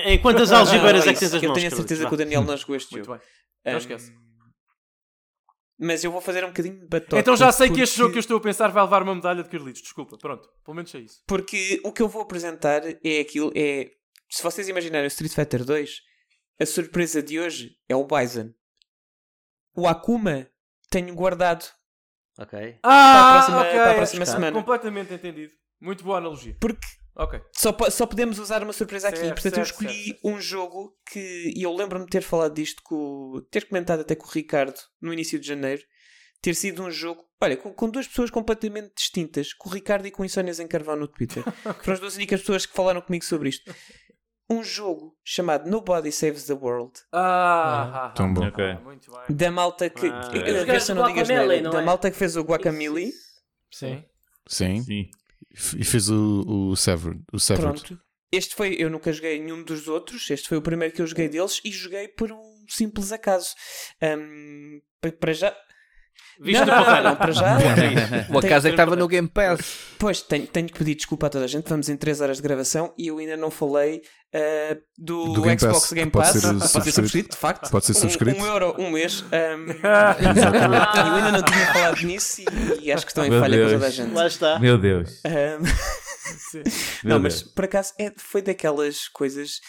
[0.06, 1.56] Em quantas não, algibeiras não é que tens as Eu mãos?
[1.60, 2.18] tenho a certeza que o?
[2.18, 3.20] Daniel não jogou este Muito jogo.
[3.64, 3.72] bem.
[3.74, 4.12] Não esquece.
[5.78, 7.20] Mas eu vou fazer um bocadinho de batota.
[7.20, 9.14] Então já sei que este porque- jogo que eu estou a pensar vai levar uma
[9.16, 9.82] medalha de Carlitos.
[9.82, 10.48] Desculpa, pronto.
[10.64, 11.22] Pelo menos é isso.
[11.28, 13.52] Porque o que eu vou apresentar é aquilo.
[13.56, 13.92] É,
[14.30, 16.00] se vocês imaginarem o Street Fighter 2,
[16.62, 18.52] a surpresa de hoje é o Bison.
[19.76, 20.48] O Akuma
[20.90, 21.66] tenho guardado
[22.40, 22.80] Ok.
[22.84, 23.72] Ah, próxima- ok.
[23.74, 24.58] para a próxima Está semana.
[24.58, 25.54] Completamente entendido.
[25.82, 26.56] Muito boa analogia.
[26.60, 27.40] porque Ok.
[27.54, 29.20] só, só podemos usar uma surpresa aqui.
[29.20, 31.54] Certo, Portanto, eu certo, escolhi certo, um jogo que.
[31.56, 33.42] E eu lembro-me de ter falado disto com.
[33.50, 35.82] ter comentado até com o Ricardo no início de janeiro.
[36.42, 37.24] Ter sido um jogo.
[37.42, 40.68] Olha, com, com duas pessoas completamente distintas, com o Ricardo e com o Insónias em
[40.68, 41.44] Carvão no Twitter.
[41.82, 43.74] Foram as duas únicas pessoas que falaram comigo sobre isto.
[44.48, 46.94] Um jogo chamado Nobody Saves the World.
[47.12, 48.46] Ah, Tão bom.
[48.46, 48.76] Ok.
[48.84, 49.36] Muito bem.
[49.36, 50.06] Da malta que.
[50.06, 50.30] Ah.
[50.34, 51.84] eu não asneira, não Da é?
[51.84, 53.12] malta que fez o Guacamole.
[53.72, 54.04] Sim.
[54.48, 54.82] Sim.
[54.84, 55.10] Sim.
[55.78, 57.22] E fez o, o Severed.
[57.34, 57.40] O.
[57.84, 58.00] Pronto.
[58.32, 58.76] Este foi.
[58.78, 60.30] Eu nunca joguei nenhum dos outros.
[60.30, 63.50] Este foi o primeiro que eu joguei deles e joguei por um simples acaso.
[65.02, 65.56] Pa- para já.
[66.40, 67.58] Viste não, no não, não, para já.
[68.30, 69.60] O acaso é que estava no Game Pass.
[69.98, 71.68] Pois, tenho, tenho que pedir desculpa a toda a gente.
[71.70, 74.02] Vamos em 3 horas de gravação e eu ainda não falei
[74.34, 76.42] ah, do, Do Game Xbox Pass, Game que pode Pass.
[76.42, 77.30] ser pode ser subscrito.
[77.32, 77.70] de facto.
[77.72, 78.42] Pode ser Um- subscrito.
[78.42, 79.24] Um, euro, um mês.
[79.32, 80.98] ahm, Exatamente.
[80.98, 83.60] eu ainda não tinha falado nisso e, e acho que estão em Meu falha com
[83.68, 83.72] Deus.
[83.74, 84.14] toda a gente.
[84.14, 84.60] Lá está.
[84.60, 85.22] Meu Deus.
[85.26, 85.64] Ahm,
[87.04, 87.54] Meu não, mas Deus.
[87.54, 89.60] por acaso é, foi daquelas coisas.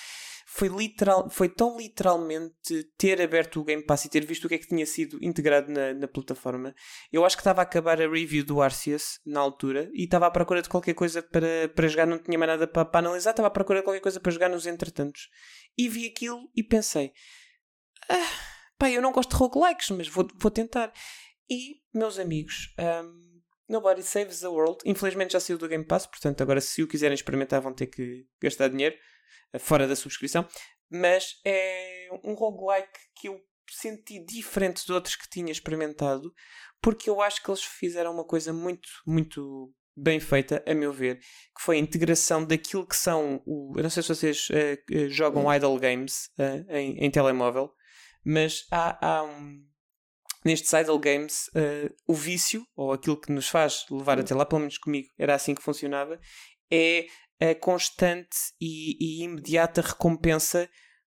[0.57, 4.55] Foi, literal, foi tão literalmente ter aberto o Game Pass e ter visto o que
[4.55, 6.75] é que tinha sido integrado na, na plataforma.
[7.12, 10.31] Eu acho que estava a acabar a review do Arceus na altura e estava à
[10.31, 13.49] procura de qualquer coisa para, para jogar, não tinha mais nada para, para analisar, estava
[13.49, 15.28] à procura de qualquer coisa para jogar nos entretantos.
[15.76, 17.12] E vi aquilo e pensei:
[18.09, 18.33] ah,
[18.78, 20.91] pá, eu não gosto de roguelikes, mas vou, vou tentar.
[21.51, 24.78] E, meus amigos, um, Nobody Saves the World.
[24.86, 28.26] Infelizmente já saiu do Game Pass, portanto, agora se o quiserem experimentar vão ter que
[28.41, 28.97] gastar dinheiro
[29.58, 30.46] fora da subscrição.
[30.90, 33.40] Mas é um roguelike que eu
[33.70, 36.32] senti diferente de outros que tinha experimentado,
[36.80, 41.18] porque eu acho que eles fizeram uma coisa muito, muito bem feita, a meu ver,
[41.18, 43.42] que foi a integração daquilo que são.
[43.46, 47.72] O, eu não sei se vocês eh, jogam idle games eh, em, em telemóvel,
[48.24, 49.64] mas há, há um
[50.44, 54.60] nestes idle games, eh, o vício, ou aquilo que nos faz levar até lá, pelo
[54.60, 56.20] menos comigo era assim que funcionava,
[56.70, 57.06] é
[57.40, 60.68] a constante e, e imediata recompensa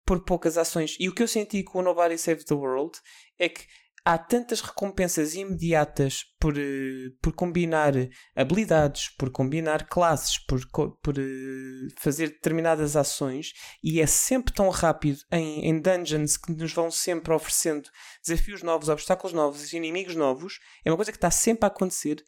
[0.05, 0.97] por poucas ações.
[0.99, 2.99] E o que eu senti com o Nobody Save the World
[3.39, 3.67] é que
[4.09, 7.93] há tantas recompensas imediatas por, eh, por combinar
[8.35, 10.61] habilidades, por combinar classes, por,
[11.03, 13.53] por eh, fazer determinadas ações,
[13.85, 17.91] e é sempre tão rápido em, em dungeons que nos vão sempre oferecendo
[18.27, 20.59] desafios novos, obstáculos novos, inimigos novos.
[20.87, 22.25] É uma coisa que está sempre a acontecer.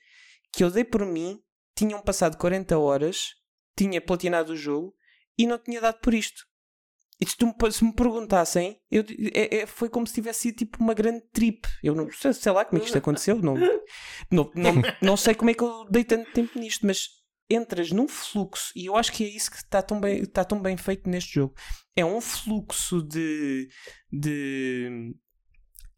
[0.52, 1.40] Que eu dei por mim,
[1.74, 3.39] tinham passado 40 horas,
[3.84, 4.94] tinha platinado o jogo
[5.38, 6.44] e não tinha dado por isto.
[7.20, 10.56] E se, tu me, se me perguntassem, eu, é- é- foi como se tivesse sido
[10.56, 11.68] tipo uma grande trip.
[11.82, 13.36] Eu não sei, sei lá como é que isto aconteceu.
[13.36, 13.54] Não,
[14.30, 17.08] não, não, não sei como é que eu dei tanto tempo nisto, mas
[17.50, 20.62] entras num fluxo, e eu acho que é isso que está tão bem, está tão
[20.62, 21.54] bem feito neste jogo.
[21.96, 23.68] É um fluxo de,
[24.10, 25.14] de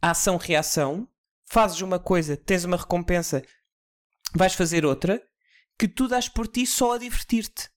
[0.00, 1.08] ação-reação.
[1.50, 3.42] Fazes uma coisa, tens uma recompensa,
[4.34, 5.22] vais fazer outra,
[5.78, 7.68] que tu dás por ti só a divertir-te.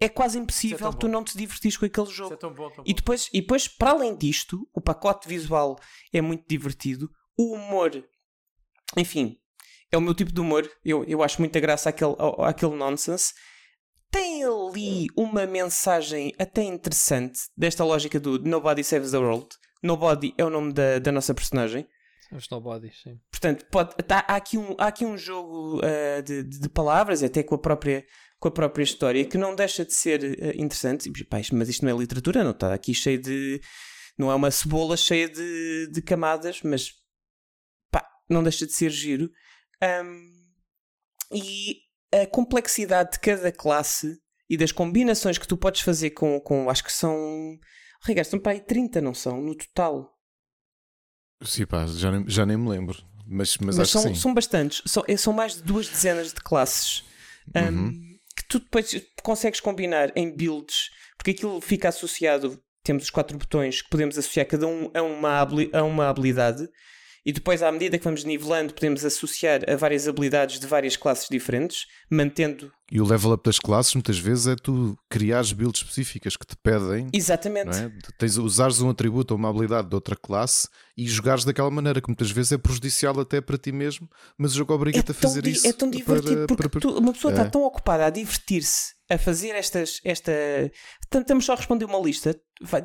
[0.00, 2.34] É quase impossível tão tu não te divertires com aquele Isso jogo.
[2.34, 2.82] é tão bom, tão bom.
[2.86, 5.78] E depois, e depois, para além disto, o pacote visual
[6.12, 7.08] é muito divertido.
[7.38, 8.04] O humor,
[8.96, 9.36] enfim,
[9.90, 10.68] é o meu tipo de humor.
[10.84, 13.32] Eu, eu acho muita graça àquele, nonsense.
[14.10, 19.48] Tem ali uma mensagem até interessante desta lógica do Nobody Saves the World.
[19.82, 21.86] Nobody é o nome da, da nossa personagem.
[22.32, 23.18] Os nobodies, sim.
[23.30, 25.80] Portanto, pode, tá- há, aqui um, há aqui um jogo
[26.24, 28.04] de, de- de palavras, até com a própria,
[28.38, 31.10] com a própria história, que não deixa de ser ah, interessante.
[31.52, 33.60] Mas isto não é literatura, não está aqui cheio de.
[34.18, 36.92] Não é uma cebola cheia de, de camadas, mas
[37.90, 39.28] pá, não deixa de ser giro.
[39.82, 40.30] Ahm,
[41.32, 41.78] e
[42.12, 44.16] a complexidade de cada classe
[44.48, 46.40] e das combinações que tu podes fazer com.
[46.40, 47.16] com acho que são.
[48.04, 49.40] Ricardo, são para aí 30, não são?
[49.40, 50.12] No total.
[51.42, 53.02] Sim, pá, já nem, já nem me lembro.
[53.26, 54.82] Mas, mas, Mas, acho são, são bastantes.
[54.86, 57.02] São, é- são mais de duas dezenas de classes
[57.54, 58.13] um, Uhum.
[58.36, 62.60] Que tu depois consegues combinar em builds, porque aquilo fica associado.
[62.82, 65.40] Temos os quatro botões que podemos associar cada um a uma,
[65.72, 66.68] a uma habilidade.
[67.26, 71.26] E depois, à medida que vamos nivelando, podemos associar a várias habilidades de várias classes
[71.30, 72.70] diferentes, mantendo.
[72.92, 76.54] E o level up das classes muitas vezes é tu criares builds específicas que te
[76.62, 77.76] pedem Exatamente.
[77.78, 77.90] é?
[78.18, 82.08] Tens, usares um atributo ou uma habilidade de outra classe e jogares daquela maneira que
[82.08, 85.46] muitas vezes é prejudicial até para ti mesmo, mas o jogo obriga-te a tão fazer
[85.46, 85.66] isso.
[85.66, 87.48] é tão divertido para- porque para- tu- uma pessoa está É.
[87.48, 90.00] tão ocupada a divertir-se, a fazer estas.
[90.04, 90.32] Esta...
[91.08, 92.34] Tanto estamos só a responder uma lista,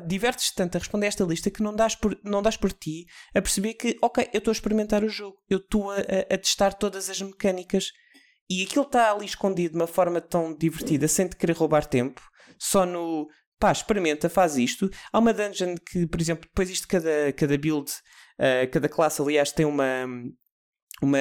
[0.06, 3.42] divertes-te tanto a responder esta lista que não dás, por, não dás por ti a
[3.42, 7.10] perceber que, ok, eu estou a experimentar o jogo, eu estou a, a- testar todas
[7.10, 7.90] as mecânicas
[8.48, 12.20] e aquilo está ali escondido de uma forma tão divertida, sem te querer roubar tempo,
[12.58, 13.28] só no.
[13.58, 14.88] Pá, experimenta, faz isto.
[15.12, 17.92] Há uma dungeon que, por exemplo, depois isto, cada, cada build,
[18.38, 20.06] ah, cada classe, aliás, tem uma,
[21.02, 21.18] uma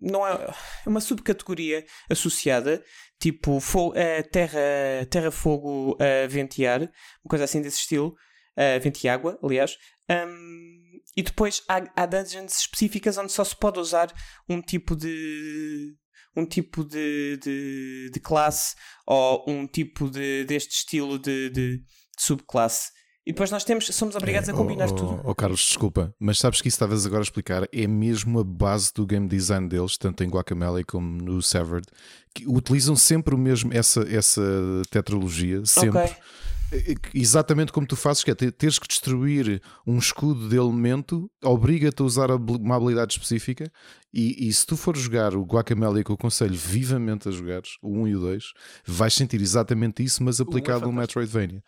[0.00, 0.32] não é
[0.84, 2.82] é uma subcategoria associada
[3.18, 8.14] tipo fo eh, terra terra fogo eh, vento e ar uma coisa assim desse estilo
[8.56, 9.76] eh, vento e água aliás.
[10.08, 14.12] Ahm, e depois há, há dungeons específicas onde só se pode usar
[14.48, 15.96] um tipo de
[16.36, 18.74] um tipo de, de, de classe
[19.06, 21.84] ou um tipo de, deste estilo de, de, de
[22.18, 22.90] subclasse
[23.26, 26.38] e depois nós temos somos obrigados É, a combinar oh, tudo oh, Carlos, desculpa, mas
[26.38, 29.98] sabes que isso estavas agora a explicar é mesmo a base do game design deles,
[29.98, 31.86] tanto em Guacamele como no Severed,
[32.32, 34.42] que utilizam sempre o mesmo, essa, essa
[34.90, 35.98] tetralogia, sempre.
[36.02, 36.16] Ok.
[36.72, 41.30] Eh, Exatamente como tu fazes, que é ter- teres que destruir um escudo de elemento,
[41.42, 43.70] obriga-te a usar uma habilidade específica.
[44.12, 47.90] E, e se tu fores jogar o Guacamele, que eu aconselho vivamente a jogares, o
[48.02, 48.44] 1 e o 2,
[48.84, 51.62] vais sentir exatamente isso, mas aplicado no Metroidvania.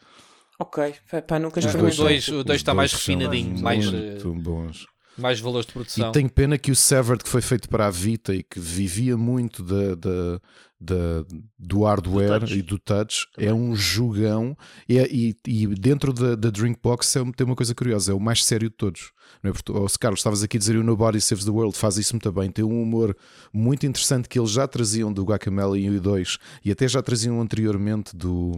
[0.59, 0.95] Ok
[1.27, 1.97] pá, nunca experimentei.
[1.97, 4.87] dois- o dois os está mais refinadinho, mais, muito bons.
[5.17, 6.11] mais valores de produção.
[6.11, 9.17] E tenho pena que o Severed, que foi feito para a Vita e que vivia
[9.17, 10.41] muito da, da,
[10.81, 11.25] da-
[11.59, 12.59] do hardware touch.
[12.59, 14.57] e do touch, é um jogão.
[14.89, 18.20] E, é- e, e dentro da, da Drinkbox é, tem uma coisa curiosa: é o
[18.20, 19.11] mais sério de todos.
[19.42, 19.52] Não é?
[19.52, 21.97] Porque, tu- oh, se Carlos, estavas aqui a dizer o Nobody Saves the World, faz
[21.98, 22.50] isso muito bem.
[22.50, 23.16] Tem um humor
[23.52, 27.40] muito interessante que eles já traziam do Guacamele e o 2 e até já traziam
[27.40, 28.52] anteriormente do.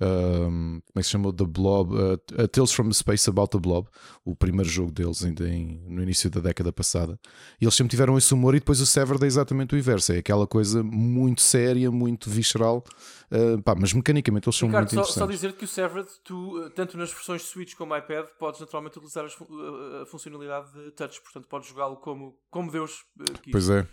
[0.00, 1.32] um, como é que se chamou?
[1.32, 3.88] The Blob, uh, Tales from Space About the Blob,
[4.24, 7.18] o primeiro jogo deles ainda em- no início da década passada.
[7.60, 10.18] E eles sempre tiveram esse humor, e depois o Severed é exatamente o inverso: é
[10.18, 12.84] aquela coisa muito séria, muito visceral,
[13.30, 15.40] uh, pá, mas mecanicamente eles são Ricardo, muito só, só interessantes.
[15.40, 19.24] dizer que o Severed, tu, eh, tanto nas versões Switch como iPad, podes naturalmente utilizar
[19.24, 23.04] as eh, a funcionalidade de touch, portanto podes jogá-lo como, como Deus
[23.42, 23.52] quis.
[23.52, 23.86] Pois é.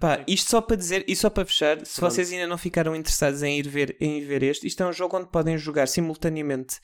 [0.00, 2.12] Pá, isto só para dizer e só para fechar, se Pronto.
[2.12, 4.92] vocês ainda não ficaram interessados em ir ver, em ir ver este, isto é um
[4.92, 6.80] jogo onde podem jogar simultaneamente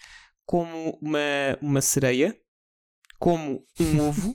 [0.47, 1.19] como uma,
[1.61, 2.39] uma sereia,
[3.19, 4.35] como um ovo,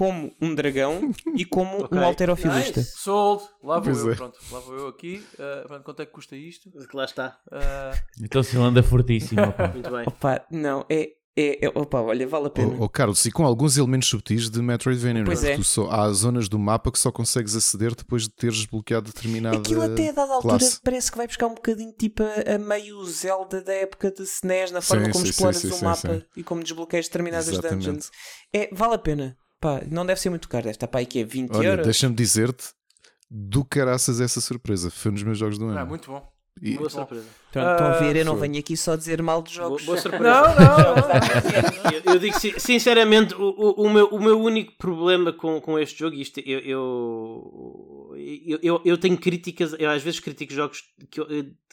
[0.00, 1.98] como um dragão e como Ok.
[1.98, 2.80] um alterofilista.
[2.80, 2.92] Nice.
[2.96, 4.16] Sold, lá vou Pois eu, é.
[4.16, 5.22] pronto, lá vou eu aqui.
[5.66, 6.70] Pronto, quanto é que custa isto?
[6.70, 7.38] Que lá está.
[7.52, 9.42] Ah, Então se ele anda fortíssimo.
[9.42, 9.68] opa.
[9.74, 10.04] Muito bem.
[10.06, 12.74] Opa, não, é, é, é opa, olha, vale a pena.
[12.78, 15.52] Oh, oh, Carlos, e com alguns elementos subtis de Metroidvania, não Pois é?
[15.52, 15.56] é.
[15.56, 19.58] Tu só, há zonas do mapa que só consegues aceder depois de teres desbloqueado determinada
[19.58, 20.80] Aquilo até a dada altura classe.
[20.82, 24.70] parece que vai buscar um bocadinho tipo a, a meio Zelda da época de SNES,
[24.72, 26.22] na forma Sim, como sim, exploras sim, o sim, mapa sim.
[26.38, 27.84] e como desbloqueias determinadas Exatamente.
[27.86, 28.10] dungeons.
[28.50, 29.36] É, vale a pena.
[29.60, 31.84] Pá, não deve ser muito caro, deve estar para aí que é 20 Olha, euros.
[31.84, 32.68] deixa-me dizer-te
[33.30, 34.90] do caraças essa surpresa.
[34.90, 35.78] Foi um dos meus jogos do ano.
[35.78, 36.26] ah, muito bom.
[36.62, 37.24] E- Boa surpresa.
[37.52, 38.48] Pronto, estão a ver, eu não foi.
[38.48, 39.84] venho aqui só dizer mal de Boa, jogos.
[39.84, 40.24] boa surpresa.
[40.24, 41.92] Não, não, não.
[42.04, 45.98] eu, eu digo si- sinceramente, o, o, meu, o meu único problema com, com este
[46.00, 48.14] jogo, isto, eu, eu,
[48.46, 51.26] eu, eu, eu tenho críticas, eu às vezes critico jogos que eu,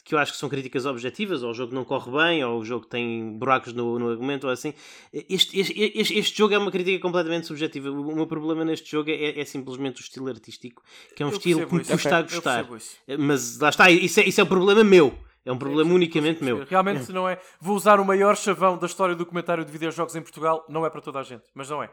[0.08, 2.64] que eu acho que são críticas objetivas, ou o jogo não corre bem, ou o
[2.64, 4.72] jogo tem buracos no, no argumento, ou assim.
[5.12, 7.90] Este, este, este, este jogo é uma crítica completamente subjetiva.
[7.90, 10.82] O meu problema neste jogo é, é simplesmente o estilo artístico,
[11.14, 11.92] que é um Eu estilo que me isso.
[11.92, 12.76] custa a Eu gostar.
[12.76, 12.96] isso.
[13.18, 15.16] Mas lá está, isso é, isso é um problema meu.
[15.44, 16.64] É um problema unicamente meu.
[16.64, 17.38] Realmente não é.
[17.60, 20.64] Vou usar o maior chavão da história do comentário de videojogos em Portugal.
[20.68, 21.90] Não é para toda a gente, mas não é.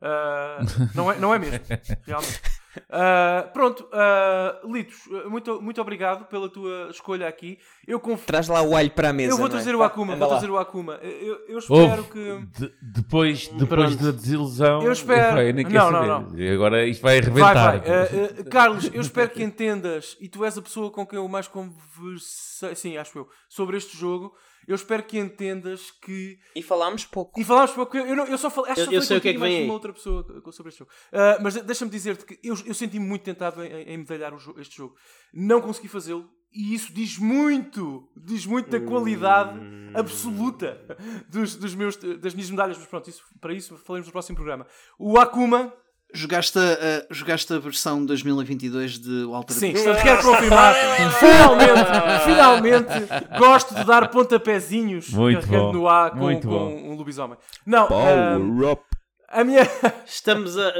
[0.00, 0.60] Ah,
[0.94, 1.58] não é, não é mesmo.
[2.06, 2.40] Realmente.
[2.88, 4.96] Ah, pronto, ah, Litos,
[5.28, 7.58] muito, muito obrigado pela tua escolha aqui.
[7.86, 8.26] Eu confio.
[8.26, 9.32] Traz lá o alho para a mesa.
[9.32, 9.56] Eu vou não é?
[9.58, 10.38] trazer o Vá, Akuma, anda vou lá.
[10.38, 10.94] trazer o Akuma.
[11.02, 12.60] Eu, eu espero Ouve, que.
[12.60, 14.04] de- depois depois Pronto.
[14.04, 16.52] da desilusão, Eu espero- eu nem Não, não, saber.
[16.54, 17.78] Agora isto vai Vai, arrebentar.
[17.80, 17.88] vai.
[17.90, 21.26] Eh, eh, Carlos, eu espero que entendas, e tu és a pessoa com quem eu
[21.28, 24.32] mais conversei, sim, acho eu, sobre este jogo.
[24.70, 26.38] Eu espero que entendas que.
[26.54, 27.40] E falámos pouco.
[27.40, 29.28] E falámos pouco, eu, não- eu só falei, acho Eu- que eu sei o que
[29.28, 29.64] é que vem aí.
[29.64, 30.90] uma outra pessoa sobre este jogo.
[31.12, 34.94] Ah, mas deixa-me dizer-te que eu, eu senti-me muito tentado em, em medalhar este jogo.
[35.34, 36.28] Não consegui fazê-lo.
[36.52, 39.92] E isso diz muito, diz muito da qualidade Hum.
[39.94, 40.80] absoluta
[41.28, 42.76] dos, dos meus, das minhas medalhas.
[42.76, 44.66] Mas pronto, isso, para isso falaremos no próximo programa.
[44.98, 45.72] O Akuma,
[46.12, 50.74] Jogaste a, a- jogaste a versão 2022 de Walter Sim, portanto quero confirmar.
[51.20, 56.68] finalmente, finalmente gosto de dar pontapézinhos Muito carregando bom, no ar com, muito com bom.
[56.72, 57.38] um lobisomem.
[57.66, 58.82] Não, Power up.
[59.28, 59.62] A minha.
[60.04, 60.72] Estamos a,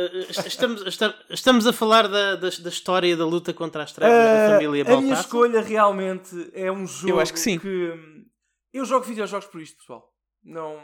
[0.49, 4.47] estamos, estamos, estamos a falar da, da, da história da luta contra as trevas da
[4.47, 5.21] Ah, família a minha Baltasar.
[5.25, 7.61] escolha realmente é um jogo acho que sim.
[7.65, 8.25] hum,
[8.73, 10.05] eu jogo videojogos por isto, pessoal.
[10.43, 10.77] Não,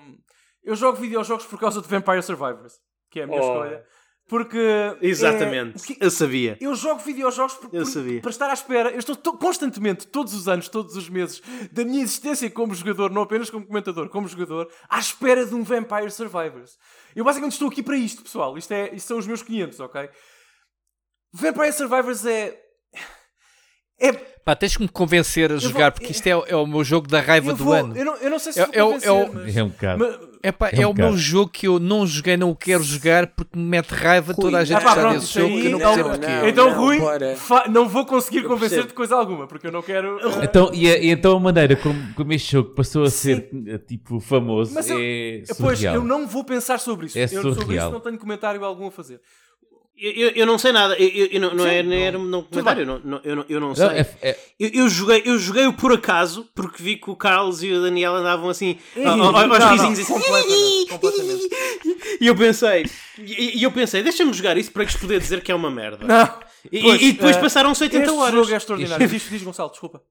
[0.62, 2.74] eu jogo videojogos por causa de Vampire Survivors,
[3.10, 3.44] que é a minha Oh.
[3.52, 3.84] escolha.
[4.28, 4.58] Porque
[5.02, 5.70] Exatamente.
[5.70, 6.58] é- porque Eu sabia.
[6.60, 8.20] eu jogo videojogos por- Eu por- sabia.
[8.20, 8.90] para estar à espera.
[8.90, 11.40] Eu estou to- constantemente, todos os anos, todos os meses,
[11.70, 15.62] da minha existência como jogador, não apenas como comentador, como jogador, à espera de um
[15.62, 16.76] Vampire Survivors.
[17.14, 18.58] Eu basicamente estou aqui para isto, pessoal.
[18.58, 20.10] Isto, é, isto são os meus 500, ok?
[21.32, 22.60] Vampire Survivors é.
[24.00, 26.84] É, Pá, tens que me convencer a jogar, vou- porque isto é, é o meu
[26.84, 27.96] jogo da raiva eu, do vou, ano.
[27.96, 29.62] eu, não, eu não sei se É- vou é o- convencer, é o- mas, É
[29.64, 29.98] um bocado.
[29.98, 30.48] mas- É
[30.82, 31.18] é, um o meu bocado.
[31.18, 34.64] jogo que eu não joguei, não o quero jogar porque me mete raiva toda a
[34.64, 36.32] gente Ah, pá, está pronto, nesse isso jogo aí, que eu não então- percebo porquê.
[36.36, 36.48] não.
[36.48, 37.34] então, Rui, bora.
[37.36, 38.86] fa- não vou conseguir Eu convencer percebo.
[38.86, 40.20] de coisa alguma, porque eu não quero.
[40.20, 43.50] eh, Então, e, a- e então a maneira como, como este jogo passou a ser
[43.66, 45.96] eh, tipo famoso Mas eu- é Pois, surreal.
[45.96, 47.18] eu não vou pensar sobre isso.
[47.18, 47.90] É eu sobre isso surreal.
[47.90, 49.20] não tenho comentário algum a fazer.
[49.98, 50.94] Eu, eu, não sei nada.
[50.98, 52.82] Eu, eu- não, não Sim, é, nem não- era um tudo comentário.
[52.82, 53.86] Eu não, não- eu, não, eu não Não, sei.
[53.86, 57.72] é- é- Eu, eu joguei, eu joguei-o por acaso, porque vi que o Carlos e
[57.72, 60.12] o Daniel andavam assim aos não, não, risinhos assim.
[60.12, 61.48] completamente, completamente.
[62.20, 62.84] E eu pensei,
[63.18, 66.06] e, e eu pensei, deixa-me jogar isso para lhes poder dizer que é uma merda.
[66.06, 66.46] Não.
[66.70, 68.34] E, Pois, e depois eh, passaram-se 80 este horas.
[68.34, 69.08] jogo é extraordinário.
[69.08, 70.02] Diz, diz Gonçalo, desculpa.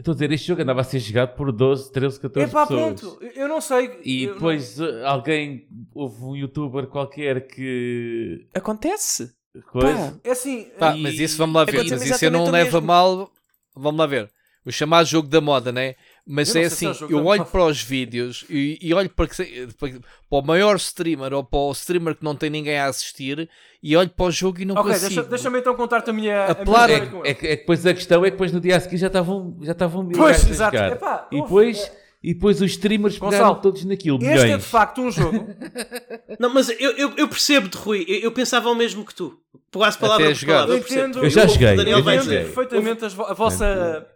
[0.00, 2.52] Eu estou a dizer, este jogo andava a ser jogado por 12, 13, 14 É
[2.52, 3.00] pá, pessoas.
[3.00, 3.18] pronto.
[3.36, 4.00] Eu não sei.
[4.02, 8.46] E eu depois eh, alguém, houve um youtuber qualquer que.
[8.54, 9.32] Acontece.
[9.70, 10.12] Coisa.
[10.12, 10.20] Pá.
[10.24, 10.68] É assim.
[10.78, 11.84] Pá, E- mas isso vamos lá ver.
[11.90, 13.30] Mas isso eu não levo a mal.
[13.74, 14.30] Vamos lá ver.
[14.64, 15.94] O chamado jogo da moda, né?
[16.32, 19.26] Mas Eu é é assim, eu da olho para os vídeos e, e olho para,
[19.26, 22.86] que- para, para o maior streamer ou para o streamer que não tem ninguém a
[22.86, 23.48] assistir
[23.82, 25.08] e olho para o jogo e não Ok, consigo.
[25.08, 26.34] deixa- deixa-me então contar-te a minha.
[26.34, 26.94] a minha Apelar- É,
[27.24, 29.58] é, é que depois a questão é que depois no dia a seguir já estavam,
[29.62, 30.76] já estavam mil Pois, a exato.
[30.76, 31.90] Epá, e, depois,
[32.22, 34.64] e depois os streamers Gonçalo, pegaram todos naquilo, Este é de milhões.
[34.66, 35.48] facto um jogo.
[36.38, 38.04] Não, mas eu, eu, eu percebo-te, Rui.
[38.08, 39.36] Eu, eu pensava o mesmo que tu.
[39.72, 40.74] Quase palavra Até por palavra.
[40.74, 41.00] Eu Eu percebo.
[41.08, 44.06] entendo, Eu já Daniel eu vai entendo perfeitamente a vossa.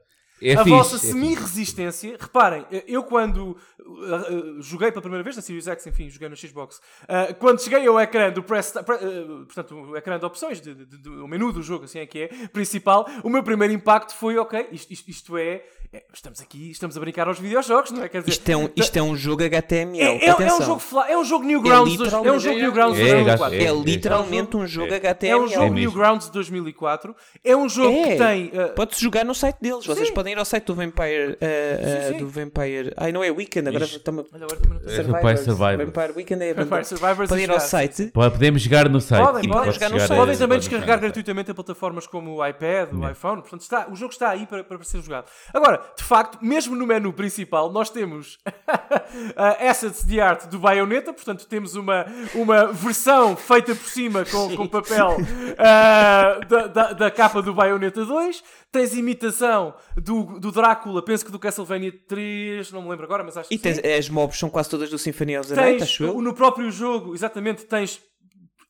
[0.43, 2.17] É a fixe, vossa é semi-resistência.
[2.21, 6.37] Reparem, eu quando uh, uh, joguei pela primeira vez na Series X, enfim, joguei no
[6.37, 10.61] Xbox, uh, quando cheguei ao ecrã do press, pre- uh, portanto, o ecrã de opções,
[10.61, 13.73] de, de- de- o menu do jogo, assim é que é, principal, o meu primeiro
[13.73, 17.93] impacto foi, ok, isto, isto, isto é, é, estamos aqui, estamos a brincar aos videojogos,
[17.93, 18.09] não é?
[18.09, 20.03] Quer dizer, Isto é um, isto é um jogo HTML.
[20.03, 20.63] é, é- é um Atenção.
[20.63, 23.55] jogo, fla- é um jogo Newgrounds, dos- é um jogo Newgrounds de É, 2004.
[23.55, 24.97] é, É é, literalmente um jogo é.
[24.97, 25.39] HTML.
[25.41, 25.75] É um jogo.
[25.75, 27.15] Newgrounds de 2004.
[27.45, 28.17] É um jogo que É.
[28.17, 28.47] tem.
[28.49, 29.87] uh, Pode-se jogar no site deles.
[29.87, 30.15] Vocês Sim.
[30.25, 31.37] Podem ir ao site do Vampire.
[31.41, 32.19] eh, eh, Sim, sim.
[32.25, 32.93] do Vampire.
[32.97, 34.25] Ai, não é Weekend, agora Isto- estamos.
[34.33, 35.05] Olha, agora também não É, sei.
[35.05, 35.91] Vampire Survivors.
[35.93, 38.07] Vampire Weekend é Vampire Survivors Podem a ir ao site.
[38.07, 39.23] Pode- Podemos jogar no site.
[39.25, 40.19] Podem, Sim, podem pode jogar no site.
[40.19, 43.43] Podem também descarregar gratuitamente em plataformas como o iPad, o iPhone.
[43.43, 45.27] Portanto, está, o jogo está aí para, para ser jogado.
[45.53, 51.13] Agora, de facto, mesmo no menu principal, nós temos uh, assets de arte do Bayonetta.
[51.13, 57.11] Portanto, temos uma, uma versão feita por cima com, com papel uh, da, da, da
[57.11, 58.43] capa do Bayonetta 2.
[58.75, 63.37] Tens imitação do, do Drácula, penso que do Castlevania 3, não me lembro agora, mas
[63.37, 63.83] acho que E tens, sim.
[63.87, 66.21] as mobs são quase todas do Symphony of the Night, acho eu.
[66.21, 68.01] no próprio jogo, exatamente, tens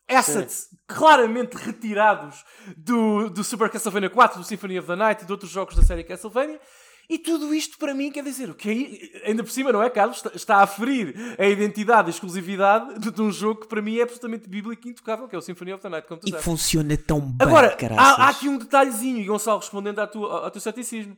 [0.07, 2.45] assets claramente retirados
[2.77, 5.83] do, do Super Castlevania 4, do Symphony of the Night e de outros jogos da
[5.83, 6.61] série Castlevania.
[7.09, 10.23] E tudo isto para mim quer dizer o que ainda por cima, não é, Carlos?
[10.35, 13.99] Está, a ferir a identidade e a exclusividade de, de um jogo que para mim
[13.99, 16.31] é absolutamente bíblico e intocável, que é o Symphony of the Night, como tu E
[16.31, 16.45] sabes.
[16.45, 20.51] funciona tão bem, Agora, há, há aqui um detalhezinho, e Gonçalo respondendo à tua, ao
[20.51, 21.17] teu ceticismo.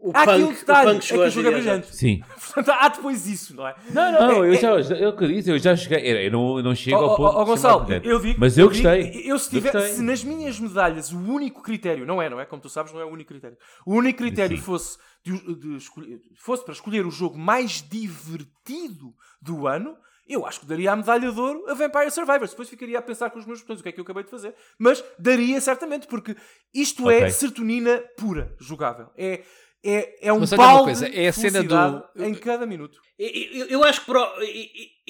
[0.00, 1.96] O há aqui um punk, o detalhe, punk é que o jogo é brilhante.
[1.96, 2.20] Sim.
[2.54, 3.74] Portanto, há depois isso, não é?
[3.90, 5.98] Não, não, É- eu é- já, eu que disse, eu já joguei.
[5.98, 8.56] Eu eu não, eu não chego Ó, ao ponto ó, de Gonçalo, eu digo, Mas
[8.56, 9.22] eu gostei.
[9.24, 9.94] eu se, tiver, gostei.
[9.94, 12.44] se nas minhas medalhas o único critério, não é, não é?
[12.46, 13.56] Como tu sabes, não é o único critério.
[13.84, 14.62] O único critério Sim.
[14.62, 19.96] fosse, de- de escolher- fosse para escolher o jogo mais divertido do ano,
[20.28, 22.50] eu acho que daria a medalha de ouro a Vampire Survivors.
[22.50, 24.30] Depois ficaria a pensar com os meus botões o que é que eu acabei de
[24.30, 24.54] fazer.
[24.78, 26.36] Mas daria certamente, porque
[26.74, 27.30] isto é Ok.
[27.30, 29.08] serotonina pura, jogável.
[29.16, 29.42] É,
[29.84, 32.98] é, é um Mas olha uma balde coisa, é a cena do- em cada minuto.
[33.18, 34.20] Eu, eu- eu acho que para,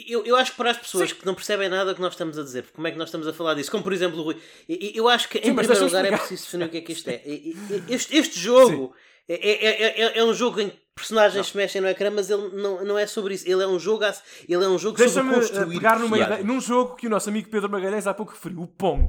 [0.06, 2.42] eu, eu acho que para as pessoas que não percebem nada que nós estamos a
[2.42, 4.36] dizer, como é que nós estamos a falar disso, como por exemplo o Rui,
[4.68, 7.08] eu, acho que em Sim, primeiro lugar é preciso definir o que é que isto
[7.08, 7.22] é.
[7.24, 7.56] E-
[7.88, 8.94] e- Este, este jogo
[9.28, 12.48] é, é, é, é um jogo em que personagens se mexem no ecrã, mas ele
[12.56, 13.48] não, não é sobre isso.
[13.48, 14.04] Ele é um jogo,
[14.48, 15.62] ele é um jogo sobre Deixa-me construir.
[15.62, 18.60] eh, pegar numa ideia, num jogo que o nosso amigo Pedro Magalhães há pouco referiu,
[18.62, 19.06] o Pong.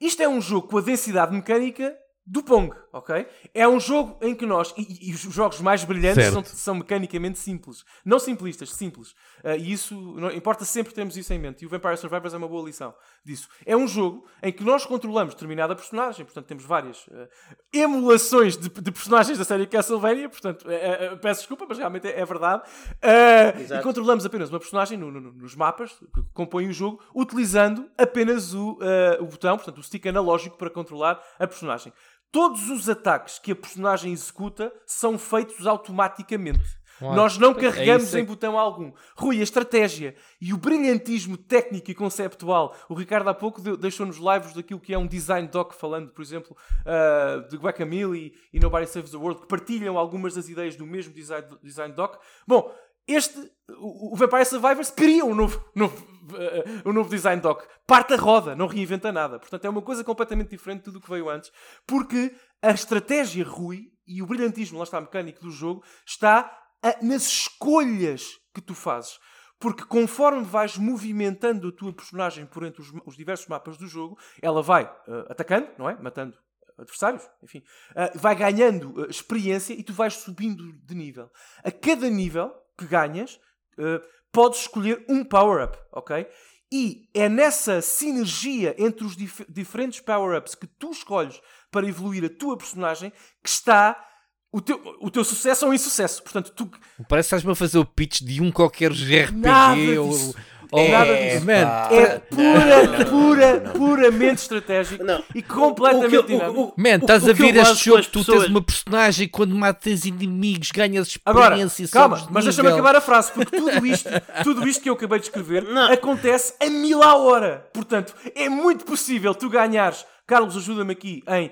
[0.00, 3.26] Isto é um jogo com a densidade mecânica do Pong, ok?
[3.52, 7.38] É um jogo em que nós, e, e os jogos mais brilhantes são, são mecanicamente
[7.38, 7.84] simples.
[8.04, 9.12] Não simplistas, simples.
[9.42, 11.62] Ah, e isso, não, importa sempre termos isso em mente.
[11.62, 12.94] E o Vampire Survivors é uma boa lição
[13.24, 13.48] disso.
[13.66, 17.28] É um jogo em que nós controlamos determinada personagem, portanto temos várias ah,
[17.72, 22.24] emulações de, de personagens da série Castlevania, portanto, é- peço desculpa, mas realmente é, é
[22.24, 22.62] verdade.
[23.02, 27.90] Ah, e controlamos apenas uma personagem no- no- nos mapas que compõem o jogo, utilizando
[27.98, 28.78] apenas o,
[29.20, 31.92] o botão, portanto, o stick analógico para controlar a personagem.
[32.32, 36.80] Todos os ataques que a personagem executa são feitos automaticamente.
[37.00, 37.14] Uau.
[37.14, 38.18] Nós não É carregamos isso.
[38.18, 38.92] em botão algum.
[39.16, 42.74] Rui, a estratégia e o brilhantismo técnico e conceptual.
[42.88, 46.56] O Ricardo há pouco deixou-nos lives daquilo que é um design doc, falando, por exemplo,
[46.86, 51.12] ah, de Guacamole e Nobody Saves the World, que partilham algumas das ideias do mesmo
[51.12, 52.16] design, design doc.
[52.46, 52.72] Bom,
[53.06, 53.38] este,
[53.78, 57.62] o, Vampire Survivors cria um novo, novo, ah, um novo design doc.
[57.86, 59.38] Parte a roda, não reinventa nada.
[59.38, 61.50] Portanto, é uma coisa completamente diferente de tudo o que veio antes,
[61.86, 67.26] porque a estratégia Rui e o brilhantismo, lá está, mecânico do jogo, está a- nas
[67.26, 69.18] escolhas que tu fazes.
[69.58, 74.18] Porque conforme vais movimentando a tua personagem por entre os, os diversos mapas do jogo,
[74.40, 75.96] ela vai ah, atacando, não é?
[76.00, 76.36] Matando
[76.78, 77.62] adversários, enfim,
[77.94, 81.30] ah, vai ganhando experiência e tu vais subindo de nível.
[81.62, 83.38] A cada nível que ganhas,
[83.78, 84.00] ah,
[84.32, 86.26] podes escolher um power-up, ok?
[86.72, 92.30] E é nessa sinergia entre os dif- diferentes power-ups que tu escolhes para evoluir a
[92.30, 93.12] tua personagem
[93.42, 94.02] que está
[94.50, 96.22] o teu, o teu sucesso ou insucesso.
[96.22, 96.70] Portanto, tu
[97.08, 100.34] Parece que estás-me a fazer o pitch de um qualquer RPG ou.
[100.72, 101.44] Ou- Nada disso.
[101.46, 101.52] Man,
[101.90, 105.22] é pura, pura, puramente estratégico Não.
[105.34, 106.60] e completamente O dinâmico.
[106.60, 109.54] o- o- Man, estás o a ver este jogo, tu pessoas- tens uma personagem quando
[109.54, 113.86] matas inimigos, ganhas Agora, experiência calma, sobes de mas deixa-me acabar a frase, porque tudo
[113.86, 114.08] isto,
[114.42, 115.92] tudo isto que eu acabei de escrever Não.
[115.92, 117.68] acontece a mil à hora.
[117.72, 121.50] Portanto, é muito possível tu ganhares, Carlos, ajuda-me aqui, em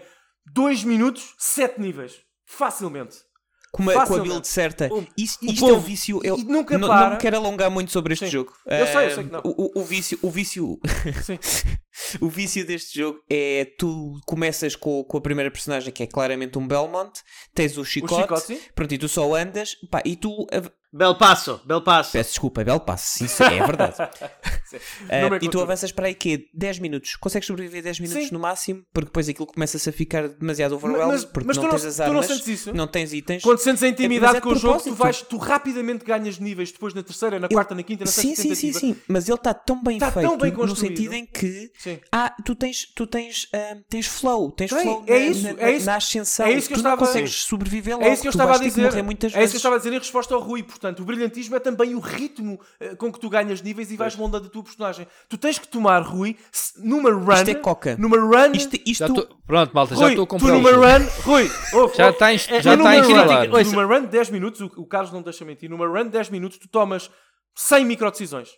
[0.52, 2.14] 2 minutos, 7 níveis.
[2.46, 3.16] Facilmente.
[3.72, 4.88] Com, uma, com a build certa.
[4.92, 6.20] O- Isto, o isto é o povo- vício.
[6.24, 7.04] Eu nunca não, para.
[7.04, 8.30] não me quero alongar muito sobre este Sim.
[8.32, 8.52] jogo.
[8.66, 9.40] Eu sei, eu sei que não.
[9.44, 10.80] O, o- vício, o vício,
[11.24, 11.38] Sim.
[12.20, 16.58] o vício deste jogo é tu começas com, com a primeira personagem que é claramente
[16.58, 17.12] um Belmont,
[17.54, 18.60] tens o chicote, chicote, sim.
[18.74, 20.46] pronto, e tu só andas, pá, e tu
[20.92, 22.10] Bel passo, bel passo.
[22.10, 23.94] Peço desculpa, é belo passo, isso é verdade.
[25.22, 26.46] Não me e tu avanças para aí quê?
[26.52, 27.14] 10 minutos.
[27.14, 28.32] Consegues sobreviver 10 minutos Sim.
[28.34, 31.62] no máximo, porque depois aquilo começa-se a ficar demasiado Mas- overwhelmed, mas- porque mas não
[31.64, 32.74] não- tens as tu não armas, sentes isso?
[32.74, 33.42] não tens itens.
[33.42, 36.72] Quando sentes a mas intimidade é com o jogo, tu, vais, tu rapidamente ganhas níveis
[36.72, 39.36] depois na terceira, na quarta, na quinta, na sexta Sim, sim, sim, sim, mas ele
[39.38, 41.98] está tão bem Está feito tão bem no sentido em que Sim.
[42.12, 45.62] ah, tu tens, tu tens, ah, tens flow, tens Tem, flow é na, isso, na,
[45.62, 45.86] é isso.
[45.86, 46.44] na ascensão.
[46.46, 48.34] É isso que eu tu não estava- consegues sobreviver logo, É isso que eu tu
[48.34, 48.82] estava a dizer.
[48.82, 50.62] É isso que eu estava a dizer em resposta ao Rui.
[50.62, 54.14] Portanto, o brilhantismo é também o ritmo eh, com que tu ganhas níveis e vais
[54.14, 55.06] moldando a tua personagem.
[55.26, 56.36] Tu tens que tomar, Rui,
[56.76, 57.32] numa run.
[57.32, 57.96] Isto é coca.
[57.98, 58.52] Numa run.
[58.52, 61.06] Isto, isto Já tô- Pronto, malta, já Rui, estou a tu comprar o numa run.
[61.22, 64.60] Rui, ouve, Já ouve, está é- já é numa run, Numa run de 10 minutos,
[64.60, 67.10] o, o Carlos não deixa mentir, numa run de 10 minutos tu tomas
[67.54, 68.50] 100 microdecisões.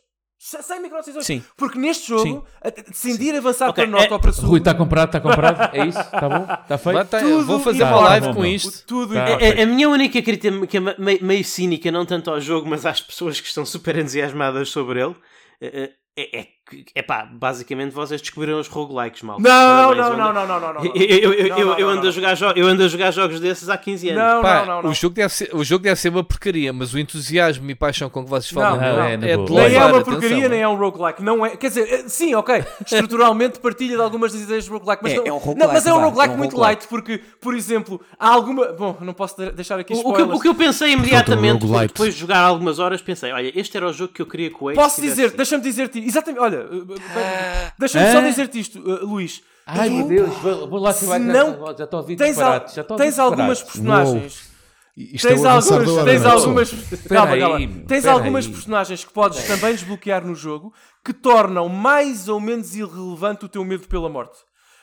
[0.45, 1.25] 100 microdecisões.
[1.25, 1.43] Sim.
[1.57, 2.73] Porque neste jogo, Sim.
[2.89, 4.49] decidir avançar Ok, para norte é- ou para sul.
[4.49, 5.71] Rui, está comprado, está comprado?
[5.73, 6.01] É isso?
[6.01, 6.43] Está bom?
[6.63, 7.05] Está feito?
[7.05, 8.85] Tá- tudo vou fazer uma live bom, com isto.
[8.87, 9.23] Tudo Tá.
[9.35, 9.61] importa.
[9.61, 12.69] A, a minha única crítica, que é me- meio, meio cínica, não tanto ao jogo,
[12.69, 15.15] mas às pessoas que estão super entusiasmadas sobre ele,
[15.61, 16.47] é, é, é
[16.95, 19.41] epá, basicamente vocês descobriram os roguelikes, mal.
[19.41, 20.85] Não, não, não, não, não, não, não.
[20.85, 22.09] Eu, eu, eu, Não, não, não, ando não.
[22.09, 24.23] a jogar jo- eu ando a jogar jogos desses há 15 anos.
[24.23, 24.91] Não, Pá, não, não, não.
[24.91, 28.09] O, jogo deve ser, o jogo deve ser uma porcaria, mas o entusiasmo e paixão
[28.11, 29.47] com que vocês falam Não, não, é, na é boa.
[29.47, 31.23] de Nem é louvar, uma atenção, porcaria, nem é um roguelike.
[31.23, 32.65] Não é, quer dizer, eh, sim, ok.
[32.85, 35.03] Estruturalmente partilha de algumas das ideias do roguelike.
[35.03, 36.83] Mas É- não, é um roguelike, não, mas é um roguelike é um muito roguelike.
[36.83, 38.67] light, porque, por exemplo, há alguma.
[38.73, 40.31] Bom, não posso de- deixar aqui O, o que, spoilers.
[40.31, 43.89] eu- o que eu pensei imediatamente, depois de jogar algumas horas, pensei: olha, este era
[43.89, 47.73] o jogo que eu queria que o Ace Posso dizer, deixa-me dizer-te, exatamente, olha, eh,
[47.79, 48.25] deixa-me só Hã?
[48.25, 49.43] dizer-te isto, eh, Luís.
[49.67, 52.29] Ai Tu meu Deus, vou, vou lá se acabar, não já, estou a ouvir Tens,
[52.39, 52.75] al- disparates.
[52.75, 54.53] Já estou a ouvir tens algumas personagens.
[54.95, 56.71] Isto Tens é o avançar algumas, hora, tens é, algumas,
[57.09, 57.59] calma, aí, calma.
[57.61, 58.53] meu, tens algumas aí.
[58.53, 63.65] personagens que podes também desbloquear no jogo que tornam mais ou menos irrelevante o teu
[63.65, 64.37] medo pela morte.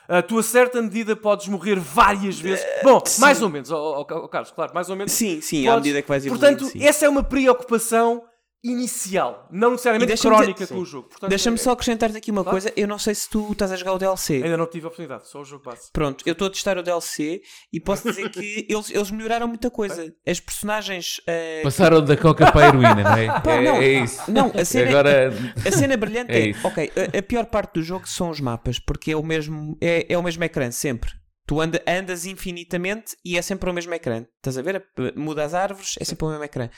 [0.08, 2.66] A tua certa medida podes morrer várias vezes.
[2.82, 5.11] Bom, mais ou menos, ó, ó, ó, Carlos, claro, mais ou menos.
[5.11, 6.58] Sim, sim, à podes- medida que vais evoluindo.
[6.58, 6.83] Portanto, sim.
[6.83, 8.24] essa é uma preocupação
[8.63, 11.09] inicial, não necessariamente crónica dizer- com o jogo.
[11.27, 12.53] Deixa-me é- só acrescentar-te aqui uma Claro.
[12.55, 12.73] coisa.
[12.75, 14.35] Eu não sei se tu estás a jogar o DLC.
[14.43, 15.89] Ainda não tive a oportunidade, só o jogo base.
[15.93, 19.71] Pronto, eu estou a testar o DLC e posso dizer que eles, eles melhoraram muita
[19.71, 20.13] coisa.
[20.27, 21.21] As personagens.
[21.27, 23.27] eh, Passaram da coca para a heroína, não é?
[23.41, 23.75] Pá, é, não.
[23.77, 24.31] é isso.
[24.31, 25.33] Não, a cena, Agora,
[25.65, 28.77] a cena brilhante É é, ok, a, a pior parte do jogo são os mapas,
[28.79, 31.11] porque é o mesmo, é, é o mesmo ecrã sempre.
[31.47, 34.23] Tu anda, andas infinitamente e é sempre o mesmo ecrã.
[34.38, 34.85] Estás a ver?
[35.15, 36.69] Muda as árvores, é sempre o mesmo ecrã.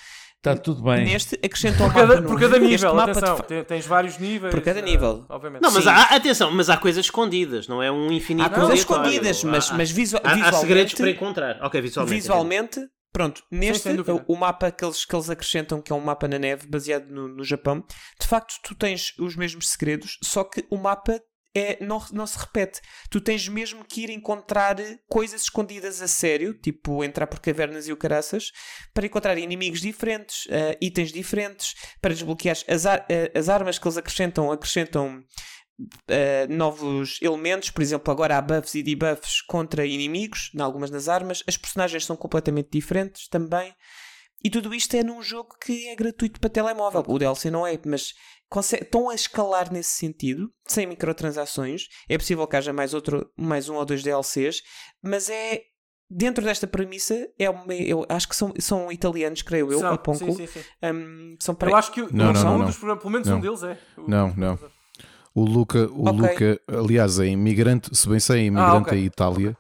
[0.44, 1.06] Está tudo bem.
[1.06, 4.52] Neste acrescentam Por cada, por cada Este nível, mapa atenção, te- tens vários níveis.
[4.52, 5.24] Por cada eh, nível.
[5.30, 5.62] obviamente.
[5.62, 5.90] Não, mas Sim.
[5.92, 9.76] há, atenção, mas há coisas escondidas, não é um infinito Há coisas escondidas, mas, Há-
[9.76, 11.60] mas visual, há, há visualmente, segredos para encontrar.
[11.62, 12.16] Ok, visualmente.
[12.20, 12.80] visualmente,
[13.14, 16.40] pronto, neste, o, o mapa que eles, que eles acrescentam, que é um mapa na
[16.40, 17.84] neve, baseado no, no Japão,
[18.20, 21.22] de facto tu tens os mesmos segredos, só que o mapa
[21.54, 22.82] é, não, não se repete.
[23.10, 27.92] Tu tens mesmo que ir encontrar coisas escondidas a sério, tipo entrar por cavernas e
[27.92, 28.52] o caraças,
[28.94, 33.88] para encontrar inimigos diferentes, eh, itens diferentes, para desbloquear as, ar- eh, as armas que
[33.88, 35.24] eles acrescentam, acrescentam
[36.08, 41.08] eh, novos elementos, por exemplo, agora há buffs e debuffs contra inimigos, em algumas das
[41.10, 41.44] armas.
[41.48, 43.74] As personagens são completamente diferentes também.
[44.44, 47.04] E tudo isto é num jogo que é gratuito para telemóvel.
[47.08, 48.14] O DLC não é, mas
[48.60, 51.84] estão a escalar nesse sentido, sem microtransações.
[52.10, 54.62] É possível que haja mais, outro, mais um ou dois DLCs,
[55.02, 55.62] mas é.
[56.14, 59.98] Dentro desta premissa, é uma, eu acho que são, são italianos, creio eu, São, a
[59.98, 60.18] Ponco.
[60.20, 60.60] sim, sim, sim.
[60.84, 62.66] Hum, são Eu acho que Não, não, são não, um não.
[62.66, 63.38] dos pelo menos Não.
[63.38, 63.78] um deles é.
[63.98, 64.60] O- Não, não.
[65.34, 66.30] O Luca, o Ok.
[66.32, 69.00] Luca, aliás, é imigrante, se bem sei, é imigrante Ah, ok.
[69.00, 69.58] em Itália.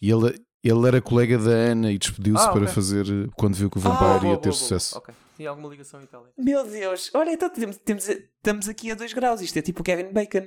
[0.00, 2.68] E ele, ele era colega da Ana e despediu-se Ah, para ok.
[2.72, 3.04] fazer
[3.36, 4.94] quando viu que o Ah, Vampire Boa, ia boa, ter boa, sucesso.
[4.98, 5.14] boa.
[5.40, 6.28] Tinha alguma ligação em Itália.
[6.36, 9.40] Meu Deus, olha, então temos, temos, estamos aqui a 2 graus.
[9.40, 10.46] Isto é tipo o Kevin Bacon.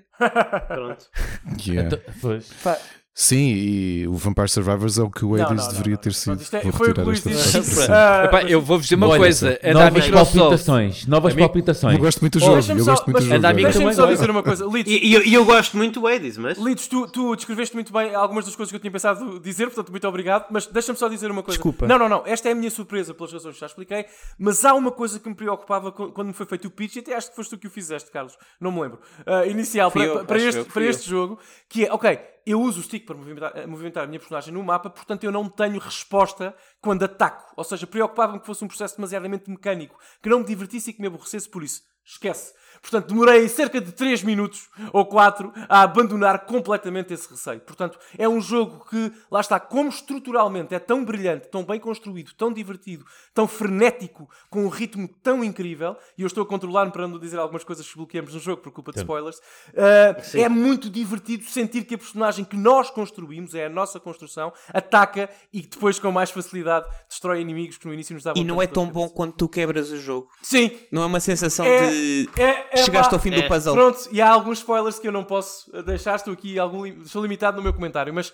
[0.67, 1.09] Pronto.
[1.65, 1.87] Yeah.
[1.87, 2.53] Então, pois.
[2.61, 2.77] Pá,
[3.15, 6.09] Sim, e o Vampire Survivors é o que o Não, Hades não, deveria não, ter
[6.09, 6.13] não.
[6.15, 6.25] sido.
[6.35, 7.75] Pronto, isto é- Vou foi o que retirar o esta Luís disse.
[7.75, 7.91] frase.
[7.91, 9.59] Ah, Epá, eu vou-vos dizer uma Olha, coisa.
[9.61, 10.35] É novas Microsoft.
[10.35, 11.05] palpitações.
[11.05, 11.93] Novas A mi- palpitações.
[11.95, 13.53] Eu gosto muito do Oh, jogo, eu gosto muito do jogo.
[13.53, 14.65] Deixa-me só dizer uma coisa.
[14.65, 16.57] Litos, E, e eu, e eu gosto muito do Hades, mas.
[16.57, 19.91] Litos, tu, tu descreveste muito bem algumas das coisas que eu tinha pensado dizer, portanto,
[19.91, 20.47] muito obrigado.
[20.49, 21.57] Mas deixa-me só dizer uma coisa.
[21.59, 21.85] Desculpa.
[21.87, 22.23] Não, não, não.
[22.25, 24.05] Esta é a minha surpresa pelas razões que já expliquei.
[24.39, 27.13] Mas há uma coisa que me preocupava quando me foi feito o pitch, e até
[27.15, 28.35] acho que foste tu que o fizeste, Carlos.
[28.59, 28.99] Não me lembro.
[29.23, 31.37] Ah, inicial, para, para este, para este jogo,
[31.69, 34.63] que é, ok, eu uso o stick para movimentar, eh, movimentar a minha personagem no
[34.63, 37.53] mapa, portanto eu não tenho resposta quando ataco.
[37.55, 41.01] Ou seja, preocupava-me que fosse um processo demasiadamente mecânico, que não me divertisse e que
[41.01, 41.81] me aborrecesse por isso.
[42.05, 42.53] Esquece.
[42.81, 47.59] Portanto, demorei cerca de 3 minutos ou 4 a abandonar completamente esse receio.
[47.61, 52.33] Portanto, é um jogo que, lá está, como estruturalmente é tão brilhante, tão bem construído,
[52.33, 57.07] tão divertido, tão frenético, com um ritmo tão incrível, e eu estou a controlar-me para
[57.07, 60.89] não dizer algumas coisas que bloqueamos no jogo por culpa de spoilers, uh, é muito
[60.89, 65.99] divertido sentir que a personagem que nós construímos, é a nossa construção, ataca e depois
[65.99, 69.09] com mais facilidade destrói inimigos que no início nos davam e não é tão bom
[69.09, 70.29] quando tu quebras o jogo.
[70.41, 73.41] Sim, Não é uma sensação É- de é, é chegaste pá, ao fim é.
[73.41, 73.73] do puzzle.
[73.73, 77.57] Pronto, e há alguns spoilers que eu não posso deixar, estou aqui, algum, estou limitado
[77.57, 78.33] no meu comentário, mas uh,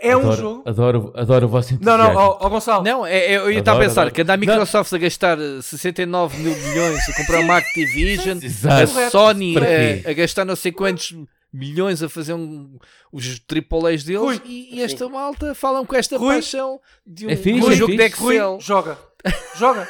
[0.00, 0.62] é um adoro, jogo...
[0.66, 2.14] Adoro, adoro o vosso Não, entusiasmo.
[2.14, 4.14] não, ó ó, Gonçalo, Não, é, é, eu ia estar a pensar adoro.
[4.14, 8.38] que anda a Microsoft a gastar eh, 69 mil milhões a comprar uma Activision,
[8.70, 9.10] a.
[9.10, 10.10] Sony eh, quê?
[10.10, 11.14] a, gastar não sei quantos
[11.52, 12.78] milhões a fazer um,
[13.10, 16.34] os AAAs deles Rui, e, e esta malta falam com esta Rui.
[16.34, 18.20] paixão de um, É fixe, de um é jogo de fixe.
[18.20, 18.58] Rui, Excel.
[18.60, 18.98] joga,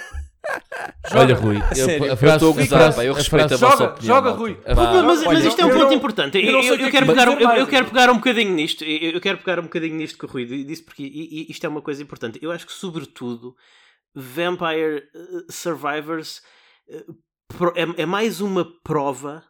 [1.10, 3.64] joga, Olha, Rui, eu- eu frase- estou a gozar, frase- pá, eu a respeito frase-
[3.64, 4.30] a vossa joga, opinião, joga.
[4.30, 4.58] Rui.
[5.04, 6.38] Mas, mas isto é um eu ponto importante.
[6.38, 8.52] eu Eu, eu- eu é que quero pegar, um- eu, eu quero pegar um bocadinho
[8.54, 8.84] nisto.
[8.84, 11.82] Eu, eu quero pegar um bocadinho nisto que o Rui disse, porque isto é uma
[11.82, 12.38] coisa importante.
[12.42, 13.54] Eu acho que, sobretudo,
[14.14, 16.40] Vampire eh, Survivors
[16.88, 17.04] eh,
[17.74, 19.42] é, é mais uma prova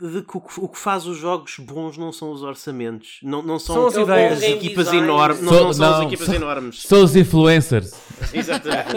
[0.00, 3.42] de que o, que o que faz os jogos bons não são os orçamentos, não,
[3.42, 4.32] não são, São as ideias.
[4.38, 6.82] as equipas enormes, não, Só- não são as equipas só- enormes.
[6.88, 7.92] São os influencers.
[8.32, 8.88] Exatamente.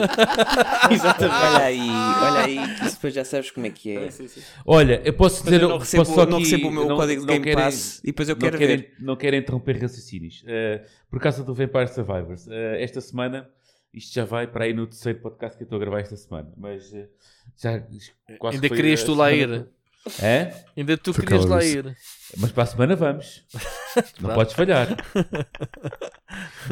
[0.91, 1.35] Exatamente.
[1.45, 4.09] Olha aí, olha aí, que depois já sabes como é que é.
[4.11, 4.41] Sim, sim.
[4.65, 5.61] Olha, eu posso dizer.
[5.61, 7.43] eu não recebo, posso só não aqui- recebo o meu não- código de não Game
[7.43, 8.93] querem- Pass e depois eu não quero querem, ver.
[8.99, 10.43] Não quero interromper raciocínios.
[10.47, 13.47] Eh, por causa do Vampire Survivors, eh, esta semana,
[13.93, 16.51] isto já vai para aí no terceiro podcast que eu estou a gravar esta semana,
[16.57, 17.07] mas eh,
[17.61, 17.83] já
[18.39, 19.80] quase Ainda querias a tu lá semana- ir.
[20.21, 20.65] É?
[20.75, 21.95] Ainda tu querias lá ir.
[22.37, 23.45] Mas para a semana vamos.
[24.19, 24.87] não podes falhar.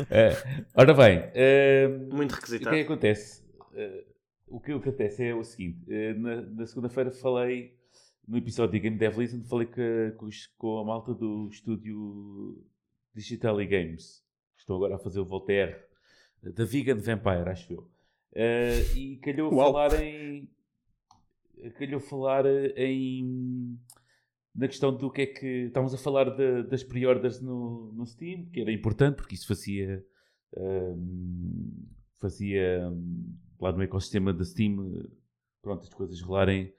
[0.09, 2.75] Eh, ora bem, eh, Muito o que requisitado.
[2.75, 3.43] é que acontece?
[3.75, 4.05] Eh,
[4.47, 7.77] o que acontece é o seguinte: eh, na, na segunda-feira falei
[8.27, 12.63] no episódio de Game Dev Listen, falei que- com, os- com a malta do estúdio
[13.13, 14.23] Digital e Games.
[14.57, 15.75] Estou agora a fazer o Voltaire
[16.41, 17.89] da Vegan Vampire, acho eu.
[18.33, 19.71] Eh, e calhou Uau.
[19.73, 20.47] falar em.
[21.77, 22.45] Calhou falar
[22.77, 23.77] em.
[24.55, 25.47] Na questão do que é que.
[25.67, 30.03] Estávamos a falar de- das pre-orders no, no Steam, que era importante, porque isso fazia.
[30.57, 31.85] hum,
[32.19, 32.89] fazia.
[32.91, 34.95] hum, lá no ecossistema da Steam.
[34.99, 35.09] eh,
[35.61, 36.73] Pronto, as coisas rolarem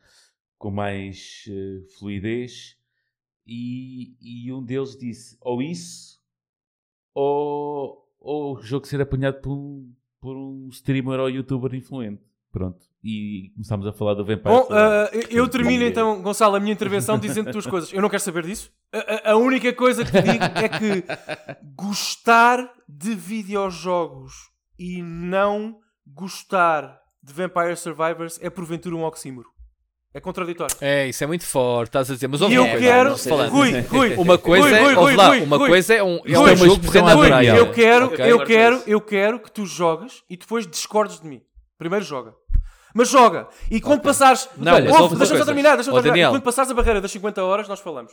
[0.58, 2.78] com mais eh, fluidez.
[3.46, 6.20] E, e um deles disse: ou isso,
[7.14, 12.22] ou, ou o jogo ser apanhado por um, por um streamer ou youtuber influente.
[12.52, 12.89] Pronto.
[13.02, 14.42] E começámos a falar do Vampire.
[14.44, 17.90] Bom, uh, eu- termino então, Gonçalo, a minha intervenção dizendo duas coisas.
[17.92, 18.70] Eu não quero saber disso.
[18.92, 21.04] A, a- única coisa que te digo é que
[21.74, 24.32] gostar de videojogos
[24.78, 29.48] e não gostar de Vampire Survivors é porventura um oxímoro.
[30.12, 30.74] É contraditório.
[30.80, 32.26] É, isso é muito forte, estás a dizer.
[32.26, 33.16] Mas ouve eu uma coisa, quero.
[33.16, 33.50] falando.
[33.50, 35.68] Rui, Rui, Uma coisa Rui, é, Rui, ouve Rui, lá, Rui, uma Rui.
[35.68, 37.48] coisa é um, é Rui, um jogo à Rui.
[37.58, 41.40] Eu quero, Ok, eu quero, eu quero que tu jogues e depois discordes de mim.
[41.78, 42.34] Primeiro joga.
[42.94, 43.48] Mas joga.
[43.70, 44.48] E quando passares.
[44.56, 46.28] Não, uma deixa-me só terminar, deixa-me Ó, só terminar.
[46.28, 48.12] E quando passares a barreira das 50 horas, nós falamos.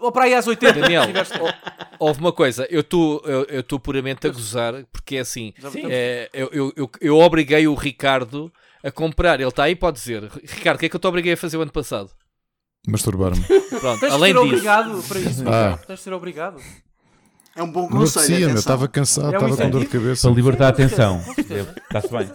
[0.00, 0.80] Ou para aí às 80.
[0.80, 1.04] Daniel,
[1.98, 5.82] houve uma coisa, eu estou eu, eu puramente a gozar, porque é assim, Sim.
[5.88, 8.52] é, eu, eu, eu, eu obriguei o Ricardo
[8.84, 11.32] a comprar, ele está aí, pode dizer, Ricardo, o que é que eu te obriguei
[11.32, 12.10] a fazer o ano passado?
[12.86, 13.42] Masturbar-me.
[13.80, 15.42] Pronto, Tens de além ser disso, obrigado para isso.
[15.48, 15.70] Ah.
[15.70, 15.86] Ricardo.
[15.86, 16.60] Tens de ser obrigado.
[17.56, 18.28] É um bom Não conselho.
[18.28, 18.36] meu.
[18.36, 18.58] atenção.
[18.60, 20.28] Estava cansado, É um estava com dor de cabeça.
[20.28, 21.20] Para libertar a atenção.
[21.36, 22.30] Está-se bem.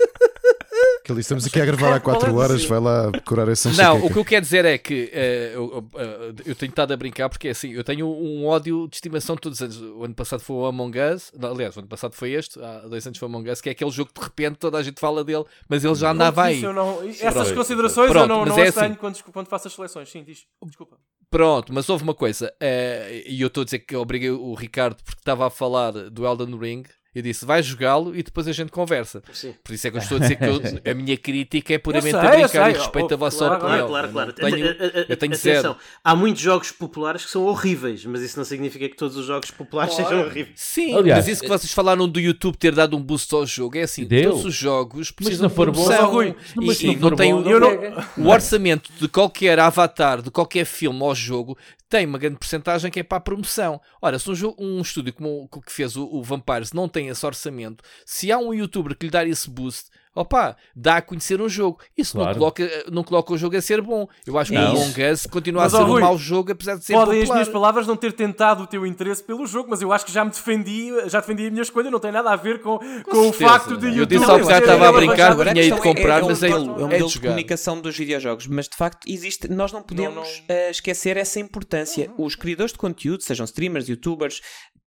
[1.03, 3.69] Que ali estamos aqui a gravar há 4 Qual é horas, vai lá decorar essa
[3.73, 6.98] Não, o que eu quero dizer é que eh, eu, eh, eu tenho estado a
[6.98, 9.82] brincar porque é assim, eu tenho um ódio de estimação todos os anos.
[9.98, 12.88] O ano passado foi o Among Us, não, aliás, o ano passado foi este, há
[12.88, 14.83] dois anos foi o Among Us, que é aquele jogo que de repente toda a
[14.83, 16.64] gente fala dele, mas ele já andava aí.
[16.64, 17.53] Eu não- essas Pronto.
[17.56, 18.95] considerações eu Pronto, não, mas não é as tenho assim.
[18.95, 20.09] quando, quando faço as seleções.
[20.09, 20.45] Sim, diz.
[20.65, 20.95] Desculpa.
[21.30, 24.53] Pronto, mas houve uma coisa, eh, e eu estou a dizer que eu obriguei o
[24.53, 26.83] Ricardo porque estava a falar do Elden Ring.
[27.16, 29.22] Eu disse, vai jogá-lo e depois a gente conversa.
[29.32, 29.53] Sim.
[29.64, 30.61] Por isso é que eu estou a dizer que eu-
[30.92, 33.88] a minha crítica é puramente sei, a brincar e respeito Oh, a vossa claro, opinião.
[33.88, 34.51] Claro, claro, claro.
[34.56, 35.75] Tenho- A- a- a- eu tenho atenção, zero.
[36.03, 39.51] há muitos jogos populares que são horríveis, mas isso não significa que todos os jogos
[39.51, 40.09] populares Claro.
[40.09, 40.53] sejam horríveis.
[40.56, 43.77] Sim, Aliás, mas isso que vocês falaram do YouTube ter dado um boost ao jogo,
[43.77, 44.32] é assim, Deu.
[44.32, 46.14] todos os jogos Mas precisam se não de for bom, promoção.
[46.14, 50.22] Mas, e, mas e não for não tem não não- o orçamento de qualquer avatar,
[50.22, 51.56] de qualquer filme ou jogo,
[51.94, 53.80] tem uma grande porcentagem que é para a promoção.
[54.02, 57.24] Ora, se um, um estúdio como o que fez o, o Vampires não tem esse
[57.24, 61.50] orçamento, se há um youtuber que lhe dar esse boost, opa, dá a conhecer um
[61.50, 61.80] jogo.
[61.98, 62.38] Isso não, Claro.
[62.40, 64.08] coloca, não coloca o jogo a ser bom.
[64.27, 64.74] Eu acho que Não.
[64.74, 67.14] o Among Us continua Mas, a ser Rui, um mau jogo, apesar de ser Podem
[67.16, 67.35] as popular.
[67.35, 70.24] minhas palavras não ter tentado o teu interesse pelo jogo, mas eu acho que já
[70.24, 73.24] me defendi, já defendi a minha escolha, não tem nada a ver com, com, o
[73.33, 73.50] certeza.
[73.50, 74.08] facto de Eu YouTube.
[74.19, 76.42] disse só que já ser- estava a Agora, brincar, tinha ido é- comprar, é, mas
[76.42, 77.27] um é- modelo, é um é de modelo de jogar.
[77.30, 80.56] comunicação dos videojogos, mas de facto existe, nós não podemos não.
[80.56, 82.11] eh, esquecer essa importância.
[82.17, 84.42] Os criadores de conteúdo, sejam streamers, youtubers,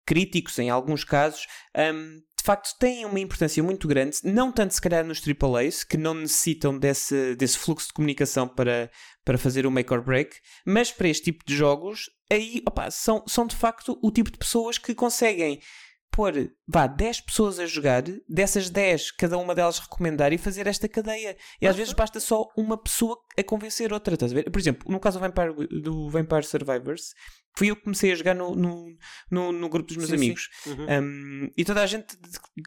[0.05, 1.41] críticos em alguns casos,
[2.34, 6.13] de facto têm uma importância muito grande, não tanto se calhar nos AAAs, que não
[6.13, 8.89] necessitam desse, desse fluxo de comunicação para,
[9.23, 13.23] para fazer o make or break, mas para este tipo de jogos, aí opa, são,
[13.27, 15.59] são de facto o tipo de pessoas que conseguem
[16.15, 20.87] pôr, vá, 10 pessoas a jogar, dessas 10, cada uma delas recomendar e fazer esta
[20.87, 21.35] cadeia.
[21.61, 24.49] E às vezes basta só uma pessoa a convencer outra, estás a ver?
[24.49, 27.13] Por exemplo, no caso do Vampire, do Vampire Survivors,
[27.57, 28.85] fui eu que comecei a jogar no, no,
[29.31, 30.23] no, no grupo dos meus Sim, sim.
[30.25, 30.49] amigos.
[30.67, 32.17] Um, e toda a gente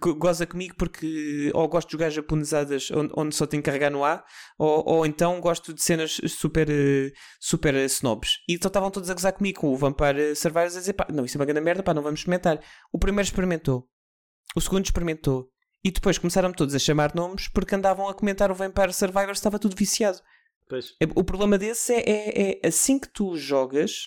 [0.00, 3.90] go- goza comigo porque ou gosto de jogar japonesadas onde, onde só tenho que carregar
[3.90, 4.24] no A,
[4.58, 8.38] ou, ou então gosto de cenas super, eh, super eh, snobs.
[8.48, 11.24] E então estavam todos a gozar comigo com o Vampire Survivors a dizer: pá, não,
[11.24, 12.58] isso é uma grande merda, pá, não vamos experimentar.
[12.92, 13.88] O primeiro experimentou,
[14.56, 15.48] o segundo experimentou,
[15.84, 19.58] e depois começaram todos a chamar nomes porque andavam a comentar o Vampire Survivors, estava
[19.58, 20.18] tudo viciado.
[20.68, 20.88] Pois.
[21.00, 24.06] É- O problema desse é, é, é assim que tu jogas,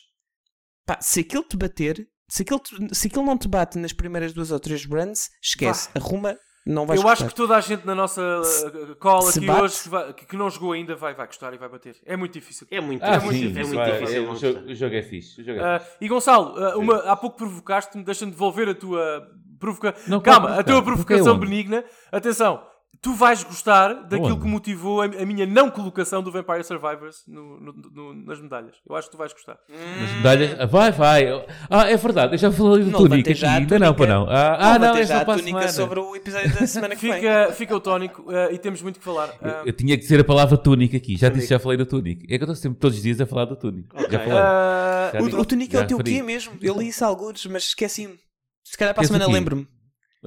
[0.86, 4.34] pá, se aquilo te bater, se aquilo, te- se aquilo não te bate nas primeiras
[4.34, 7.96] duas ou três runs, esquece, arruma, não vais Eu acho que toda a gente na
[7.96, 11.54] nossa uh, se aqui bate- hoje que, vai- que- não jogou ainda vai, vai gostar
[11.54, 11.96] e vai bater.
[12.06, 12.68] É muito difícil.
[12.70, 14.26] É muito, Ah, é muito, sim, difícil, é muito vai, difícil.
[14.26, 15.42] é, o, jogo, o jogo é fixe.
[15.42, 15.96] O jogo é Uh, fixe.
[16.02, 19.28] e Gonçalo, uh, uma- há pouco provocaste-me, deixa-me devolver a tua
[19.60, 20.02] provocação.
[20.08, 21.84] Não, Calma, a tua calma, provocação benigna.
[22.12, 22.64] Atenção,
[23.02, 24.42] tu vais gostar daquilo Onde?
[24.42, 28.76] que motivou a, a minha não colocação do Vampire Survivors no- no- no- nas medalhas.
[28.88, 29.58] Eu acho que tu vais gostar.
[29.68, 30.60] Mas medalhas.
[30.60, 31.46] Ah, vai, vai.
[31.70, 32.34] Ah, é verdade.
[32.36, 33.46] Eu já falei do Não Tunic levantei aqui.
[33.46, 34.06] Ainda não, túnica.
[34.06, 34.30] para não.
[34.30, 35.72] Ah, ah, Não, é já só a para a túnica semana.
[35.72, 37.14] sobre o episódio da semana que vem.
[37.22, 39.30] Fica, fica o tónico uh, e temos muito que falar.
[39.30, 41.18] Uh, Eu, eu tinha que dizer a palavra Tunic aqui.
[41.18, 42.24] Já disse, já falei do Tunic.
[42.26, 43.88] É que eu estou sempre todos os dias a falar do Tunic.
[44.12, 44.34] Já falei.
[44.34, 46.54] uh, Já O, o Tunic é o teu quê mesmo?
[46.62, 48.16] Eu li isso alguns, mas esqueci-me.
[48.64, 49.68] Se calhar para a semana lembro-me.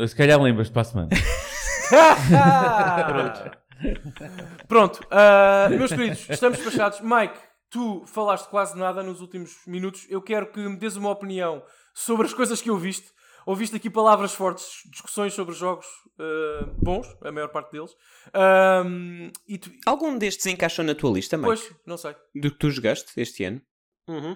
[0.08, 1.08] Se calhar lembras-te para a semana.
[4.68, 7.00] Pronto, ah, meus queridos, estamos despachados.
[7.00, 7.34] Mike,
[7.70, 10.06] tu falaste quase nada nos últimos minutos.
[10.08, 11.62] Eu quero que me des uma opinião
[11.94, 13.12] sobre as coisas que ouviste.
[13.46, 15.84] Ouviste aqui palavras fortes, discussões sobre jogos
[16.18, 17.90] ah, bons, a maior parte deles.
[18.32, 21.46] Ahm, e tu, Algum destes encaixou na tua lista, Mike?
[21.48, 22.14] pois, não sei.
[22.34, 23.60] Do que tu jogaste este ano?
[24.08, 24.32] Uhum.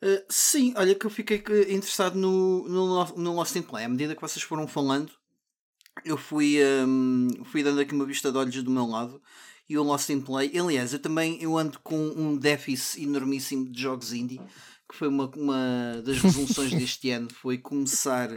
[0.00, 3.84] Uh, sim, olha que eu fiquei que- interessado no, no, no Lost in Play.
[3.84, 5.10] À medida que vocês foram falando,
[6.04, 9.20] eu fui, um, fui dando aqui uma vista de olhos do meu lado.
[9.68, 13.82] E o Lost in Play, aliás, eu também eu ando com um déficit enormíssimo de
[13.82, 14.40] jogos indie,
[14.90, 18.30] que foi uma, uma das resoluções deste ano, foi começar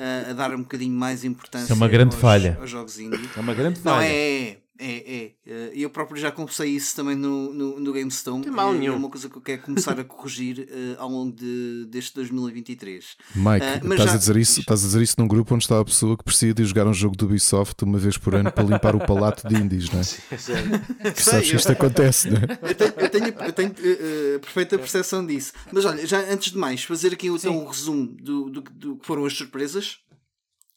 [0.00, 2.58] a, a dar um bocadinho mais importância Isso é uma grande aos, falha.
[2.60, 3.28] aos jogos indie.
[3.36, 4.06] É uma grande Não, falha.
[4.06, 4.58] é, é.
[4.76, 5.32] É, é.
[5.46, 8.42] Eh, Eu próprio já confessei isso também no, no, no GameStone.
[8.42, 8.96] Tem mal É- É nenhum.
[8.96, 13.16] uma coisa que eu quero começar a corrigir eh, ao longo de, deste 2023.
[13.36, 15.78] Mike, mas estás, já- a dizer isso, estás a dizer isso num grupo onde está
[15.78, 18.50] a pessoa que precisa de ir jogar um jogo do Ubisoft uma vez por ano
[18.50, 20.02] para limpar o palato de indies, não é?
[21.14, 22.58] Sabes que isto acontece, não é?
[22.70, 25.52] Eu tenho, eu tenho, eu tenho, eh, eh, perfeita percepção disso.
[25.72, 29.06] Mas olha, já antes de mais, fazer aqui então um resumo do, do, do que
[29.06, 29.98] foram as surpresas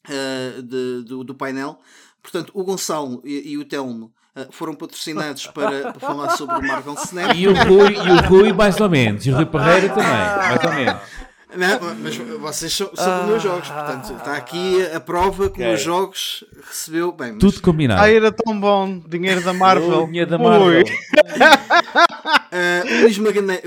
[0.08, 1.80] eh, de- do, do painel.
[2.22, 6.62] Portanto, o Gonçalo e, e o Telmo eh, foram patrocinados para, para falar sobre o
[6.68, 7.34] Marvel Snap.
[7.34, 9.24] E o Rui, e o Rui mais ou menos.
[9.26, 11.00] E o Rui Parreira também, mais ou menos.
[11.56, 15.74] Não, mas vocês são, são dos meus jogos, portanto, está aqui a prova que Ok.
[15.74, 17.10] os jogos recebeu.
[17.10, 18.02] Bem, mas, Tudo combinado.
[18.02, 18.98] Ah, era tão bom.
[19.08, 20.02] Dinheiro da Marvel.
[20.02, 20.36] O dinheiro da.
[20.36, 20.84] Marvel.
[22.52, 23.18] Ah, o Luís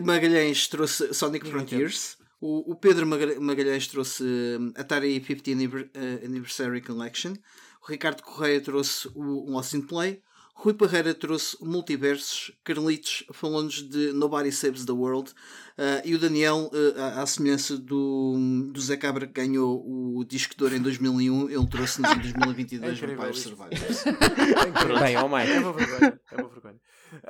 [0.04, 2.18] Magalhães, trouxe Sonic Frontiers.
[2.40, 7.34] O, o Pedro Maga- Magalhães trouxe hum, Atari 50 Anniver- eh, Anniversary Collection.
[7.82, 10.22] O Ricardo Correia trouxe o Lost in Play.
[10.53, 12.51] Rui Parreira trouxe o Multiversos.
[12.64, 15.34] Carlitos falou-nos de Nobody Saves the World.
[15.76, 18.35] Ah, e o Daniel, eh, à, à semelhança do,
[18.72, 19.84] do Zé Cabra que ganhou
[20.16, 23.34] o disco de ouro em 2001, ele trouxe-nos em 2022 É Vampire.
[23.40, 24.03] Survivors.
[25.01, 25.51] Bem, oh Mike.
[25.51, 26.19] É uma vergonha.
[26.32, 26.76] É uma vergonha.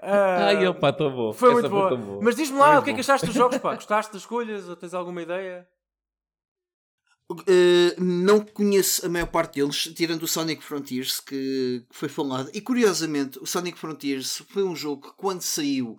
[0.01, 1.31] Ah, Ai, opa, tão bom.
[1.31, 1.89] Foi Essa muito boa.
[1.89, 2.19] tão boa.
[2.21, 3.75] Mas diz-me lá, o que é que achaste dos jogos, pá?
[3.75, 4.67] Gostaste das escolhas?
[4.67, 5.65] Ou tens alguma ideia?
[7.33, 12.49] Uh, não conheço a maior parte deles, tirando o Sonic Frontiers, que, que foi falado.
[12.53, 15.97] E curiosamente, o Sonic Frontiers foi um jogo que, quando saiu,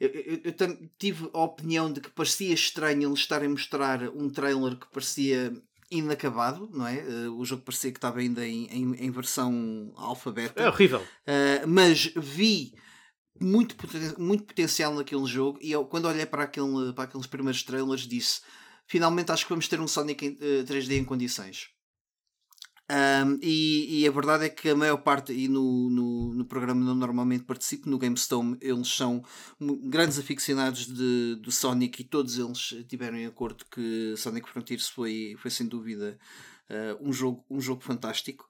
[0.00, 4.28] eu, eu- eu tive a opinião de que parecia estranho eles estarem a mostrar um
[4.28, 5.52] trailer que parecia
[5.90, 6.96] inacabado, não é?
[7.28, 10.60] Uh, o jogo parecia que estava ainda em, em, em versão alfabeta.
[10.62, 11.00] É horrível.
[11.00, 12.74] Uh, mas vi
[13.40, 13.76] muito,
[14.18, 18.40] muito potencial naquele jogo e eu, quando olhei para, aquele, para aqueles primeiros trailers disse
[18.86, 21.74] finalmente acho que vamos ter um Sonic em, eh, 3D em condições.
[22.90, 26.82] Um, e, e a verdade é que a maior parte, e no, no, no programa
[26.82, 29.24] onde eu normalmente participo, no GameStone, eles são
[29.84, 35.34] grandes aficionados de, do Sonic e todos eles tiveram em acordo que Sonic Frontiers foi,
[35.38, 36.18] foi sem dúvida
[36.68, 38.46] eh, um, jogo, um jogo fantástico.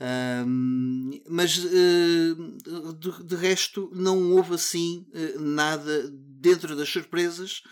[0.00, 2.34] Um, mas eh,
[2.98, 7.62] de, de resto não houve assim eh, nada dentro das surpresas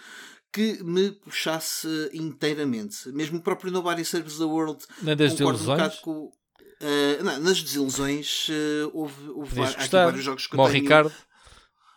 [0.57, 3.09] que me puxasse inteiramente.
[3.13, 5.79] Mesmo o próprio Nobody Saves the World Nem das concordo um desilusões?
[5.83, 6.33] bocado com.
[6.81, 10.05] eh, não, nas desilusões eh, houve, houve gostar.
[10.07, 10.83] vários jogos que o tenho.
[10.83, 11.13] Ricardo.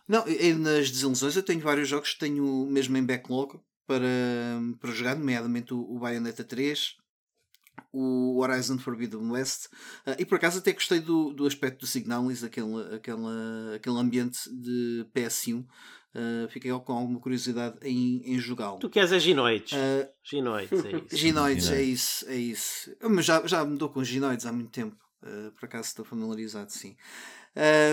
[0.08, 4.08] Não, eu- nas desilusões eu tenho vários jogos que tenho mesmo em backlog para,
[4.80, 6.96] para jogar, nomeadamente o, o Bayonetta 3,
[7.94, 9.68] o Horizon Forbidden West,
[10.06, 14.40] ah, e por acaso até gostei do, do aspecto do Signalis, aquele, aquele, aquele ambiente
[14.52, 15.66] de PS1.
[16.16, 18.80] Ah, fiquei com alguma curiosidade em, em jogá-lo.
[18.80, 19.74] Tu queres é ginoides.
[19.74, 21.08] Ah, Ginoides, é isso.
[21.18, 22.96] Ginoides, é isso, é isso.
[23.00, 24.96] Eu, Mas já, já me dou com ginoides há muito tempo.
[25.22, 26.96] Uh, por acaso estou familiarizado, sim.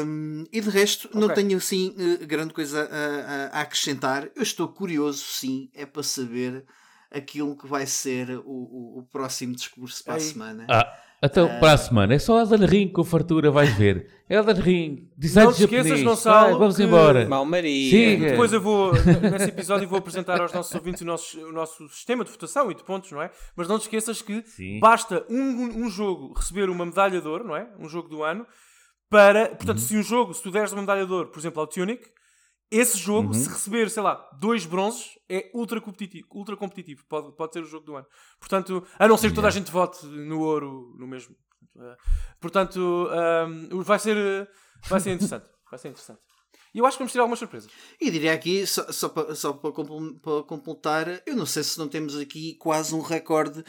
[0.04, 1.34] Um, e de resto, não Ok.
[1.34, 4.30] tenho assim uh, grande coisa a, a- a acrescentar.
[4.36, 6.64] Eu estou curioso, sim, é para saber
[7.10, 10.24] aquilo que vai ser o, o, o próximo discurso para a Ei.
[10.24, 10.66] semana.
[10.70, 10.96] Ah,
[11.26, 14.08] então, para a semana, é só Elden Ring com fartura, vais ver.
[14.28, 16.02] Elden Ring, design Não te esqueças.
[16.02, 17.28] Gonçalo, Vai, vamos que- embora.
[17.28, 17.90] Mal Maria.
[17.90, 18.30] Siga.
[18.30, 22.24] Depois eu vou, nesse episódio, vou apresentar aos nossos ouvintes o nosso, o nosso sistema
[22.24, 23.30] de votação e de pontos, não é?
[23.54, 24.80] Mas não te esqueças que Sim.
[24.80, 27.68] basta um, um jogo receber uma medalha de ouro, não é?
[27.78, 28.44] Um jogo do ano,
[29.08, 29.50] para.
[29.50, 32.04] Portanto, se um jogo, se tu deres uma medalha de ouro, por exemplo, ao Tunic,
[32.70, 36.26] esse jogo, se receber, sei lá, dois bronzes, é ultra competitivo.
[36.34, 37.04] Ultra competitivo.
[37.08, 38.06] Pode, pode ser o jogo do ano.
[38.40, 41.34] Portanto, a não ser que toda a gente vote no ouro no mesmo.
[42.40, 44.48] Portanto, ahm, vai ser.
[44.88, 45.46] Vai ser interessante.
[45.68, 46.20] Vai ser interessante.
[46.72, 47.68] E eu acho que vamos ter algumas surpresas.
[48.00, 51.76] E diria aqui, só, só, para, só para, compl- para completar, eu não sei se
[51.76, 53.64] não temos aqui quase um recorde.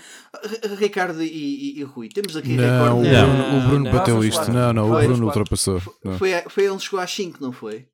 [0.78, 3.10] Ricardo e, e- e Rui, temos aqui Não, o recorde.
[3.10, 3.92] Bruno, Não, o Bruno não.
[3.92, 4.38] bateu isto.
[4.38, 4.54] quatro.
[4.54, 5.82] Não, não, o Bruno ultrapassou.
[6.04, 6.18] Não.
[6.20, 7.88] Foi, foi ele que chegou às 5, não foi?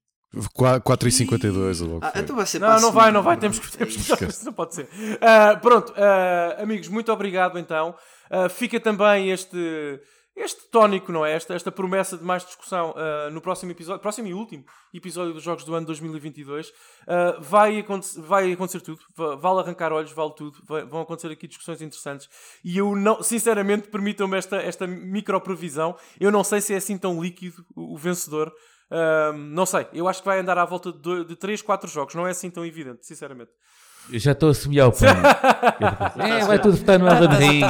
[0.53, 3.37] Qua- 4,52 ou Ah, então vai ser Não, não vai, não vai.
[3.37, 3.77] Temos que.
[3.77, 4.89] Temos que não pode ser.
[5.21, 7.95] Ah, pronto, ah, amigos, muito obrigado então.
[8.29, 9.57] Ah, fica também este.
[10.35, 11.33] Este tónico, não é?
[11.33, 12.95] Esta, esta promessa de mais discussão
[13.31, 16.73] no próximo episódio, próximo e último episódio dos Jogos do Ano 2022.
[17.07, 20.57] Ah, vai, acontecer, vai acontecer tudo, Va- vale arrancar olhos, vale tudo.
[20.67, 22.27] Vai- vão acontecer aqui discussões interessantes.
[22.65, 25.95] E eu não, sinceramente, permitam-me esta, esta micro previsão.
[26.19, 28.51] Eu não sei se é assim tão líquido o, o vencedor.
[29.49, 32.31] Não sei, eu acho que vai andar à volta de, 3, 4 jogos, não é
[32.31, 33.51] assim tão evidente, sinceramente.
[34.11, 35.21] Eu já estou a semear o plano.
[36.19, 37.61] é, vai tudo votar no Elden Ring.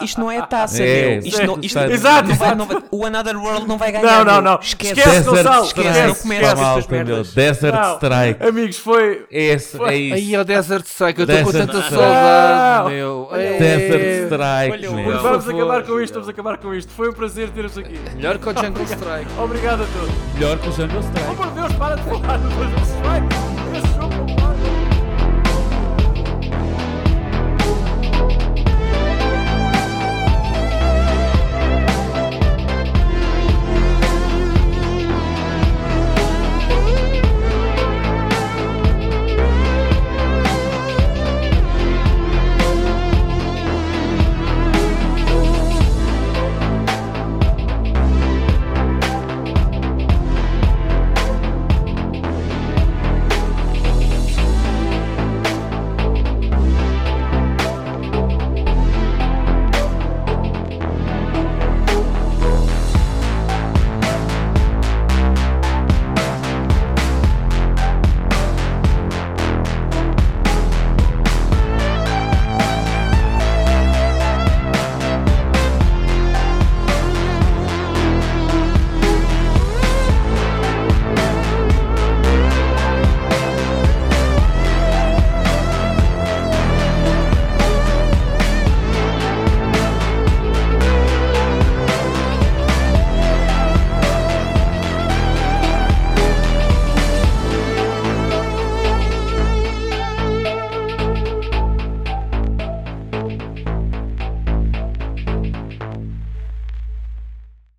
[0.00, 0.04] e.
[0.04, 1.26] Isto não é taça, É, meu.
[1.28, 4.24] Isto não, isto exato, não vai- não vai- o Another World não vai ganhar.
[4.24, 4.58] Não, não, não.
[4.60, 4.98] Esquece.
[4.98, 5.66] Esquece, Gonçalo.
[5.66, 5.88] Strike.
[5.88, 6.22] Esquece, não Esquece.
[6.22, 7.04] começa malta, meu.
[7.06, 7.34] merdas.
[7.34, 7.94] Desert Não.
[7.94, 8.46] Strike.
[8.48, 9.26] Amigos, foi.
[9.30, 10.14] É, esse, é isso.
[10.14, 11.94] Aí, ó Desert Strike, eu estou com tanta Strike.
[12.02, 13.28] saudade, meu.
[13.32, 14.24] Desert É.
[14.24, 15.22] Strike, Olha o- meu.
[15.22, 16.92] Vamos acabar com isto, vamos acabar com isto.
[16.92, 18.00] Foi um prazer ter-vos aqui.
[18.16, 19.30] Melhor que o Jungle Strike.
[19.38, 20.14] Obrigado a todos.
[20.34, 21.28] Melhor que o Jungle Strike.
[21.30, 23.76] Oh, meu Deus, para de falar no Desert Strike.
[23.76, 24.45] Esse jogo.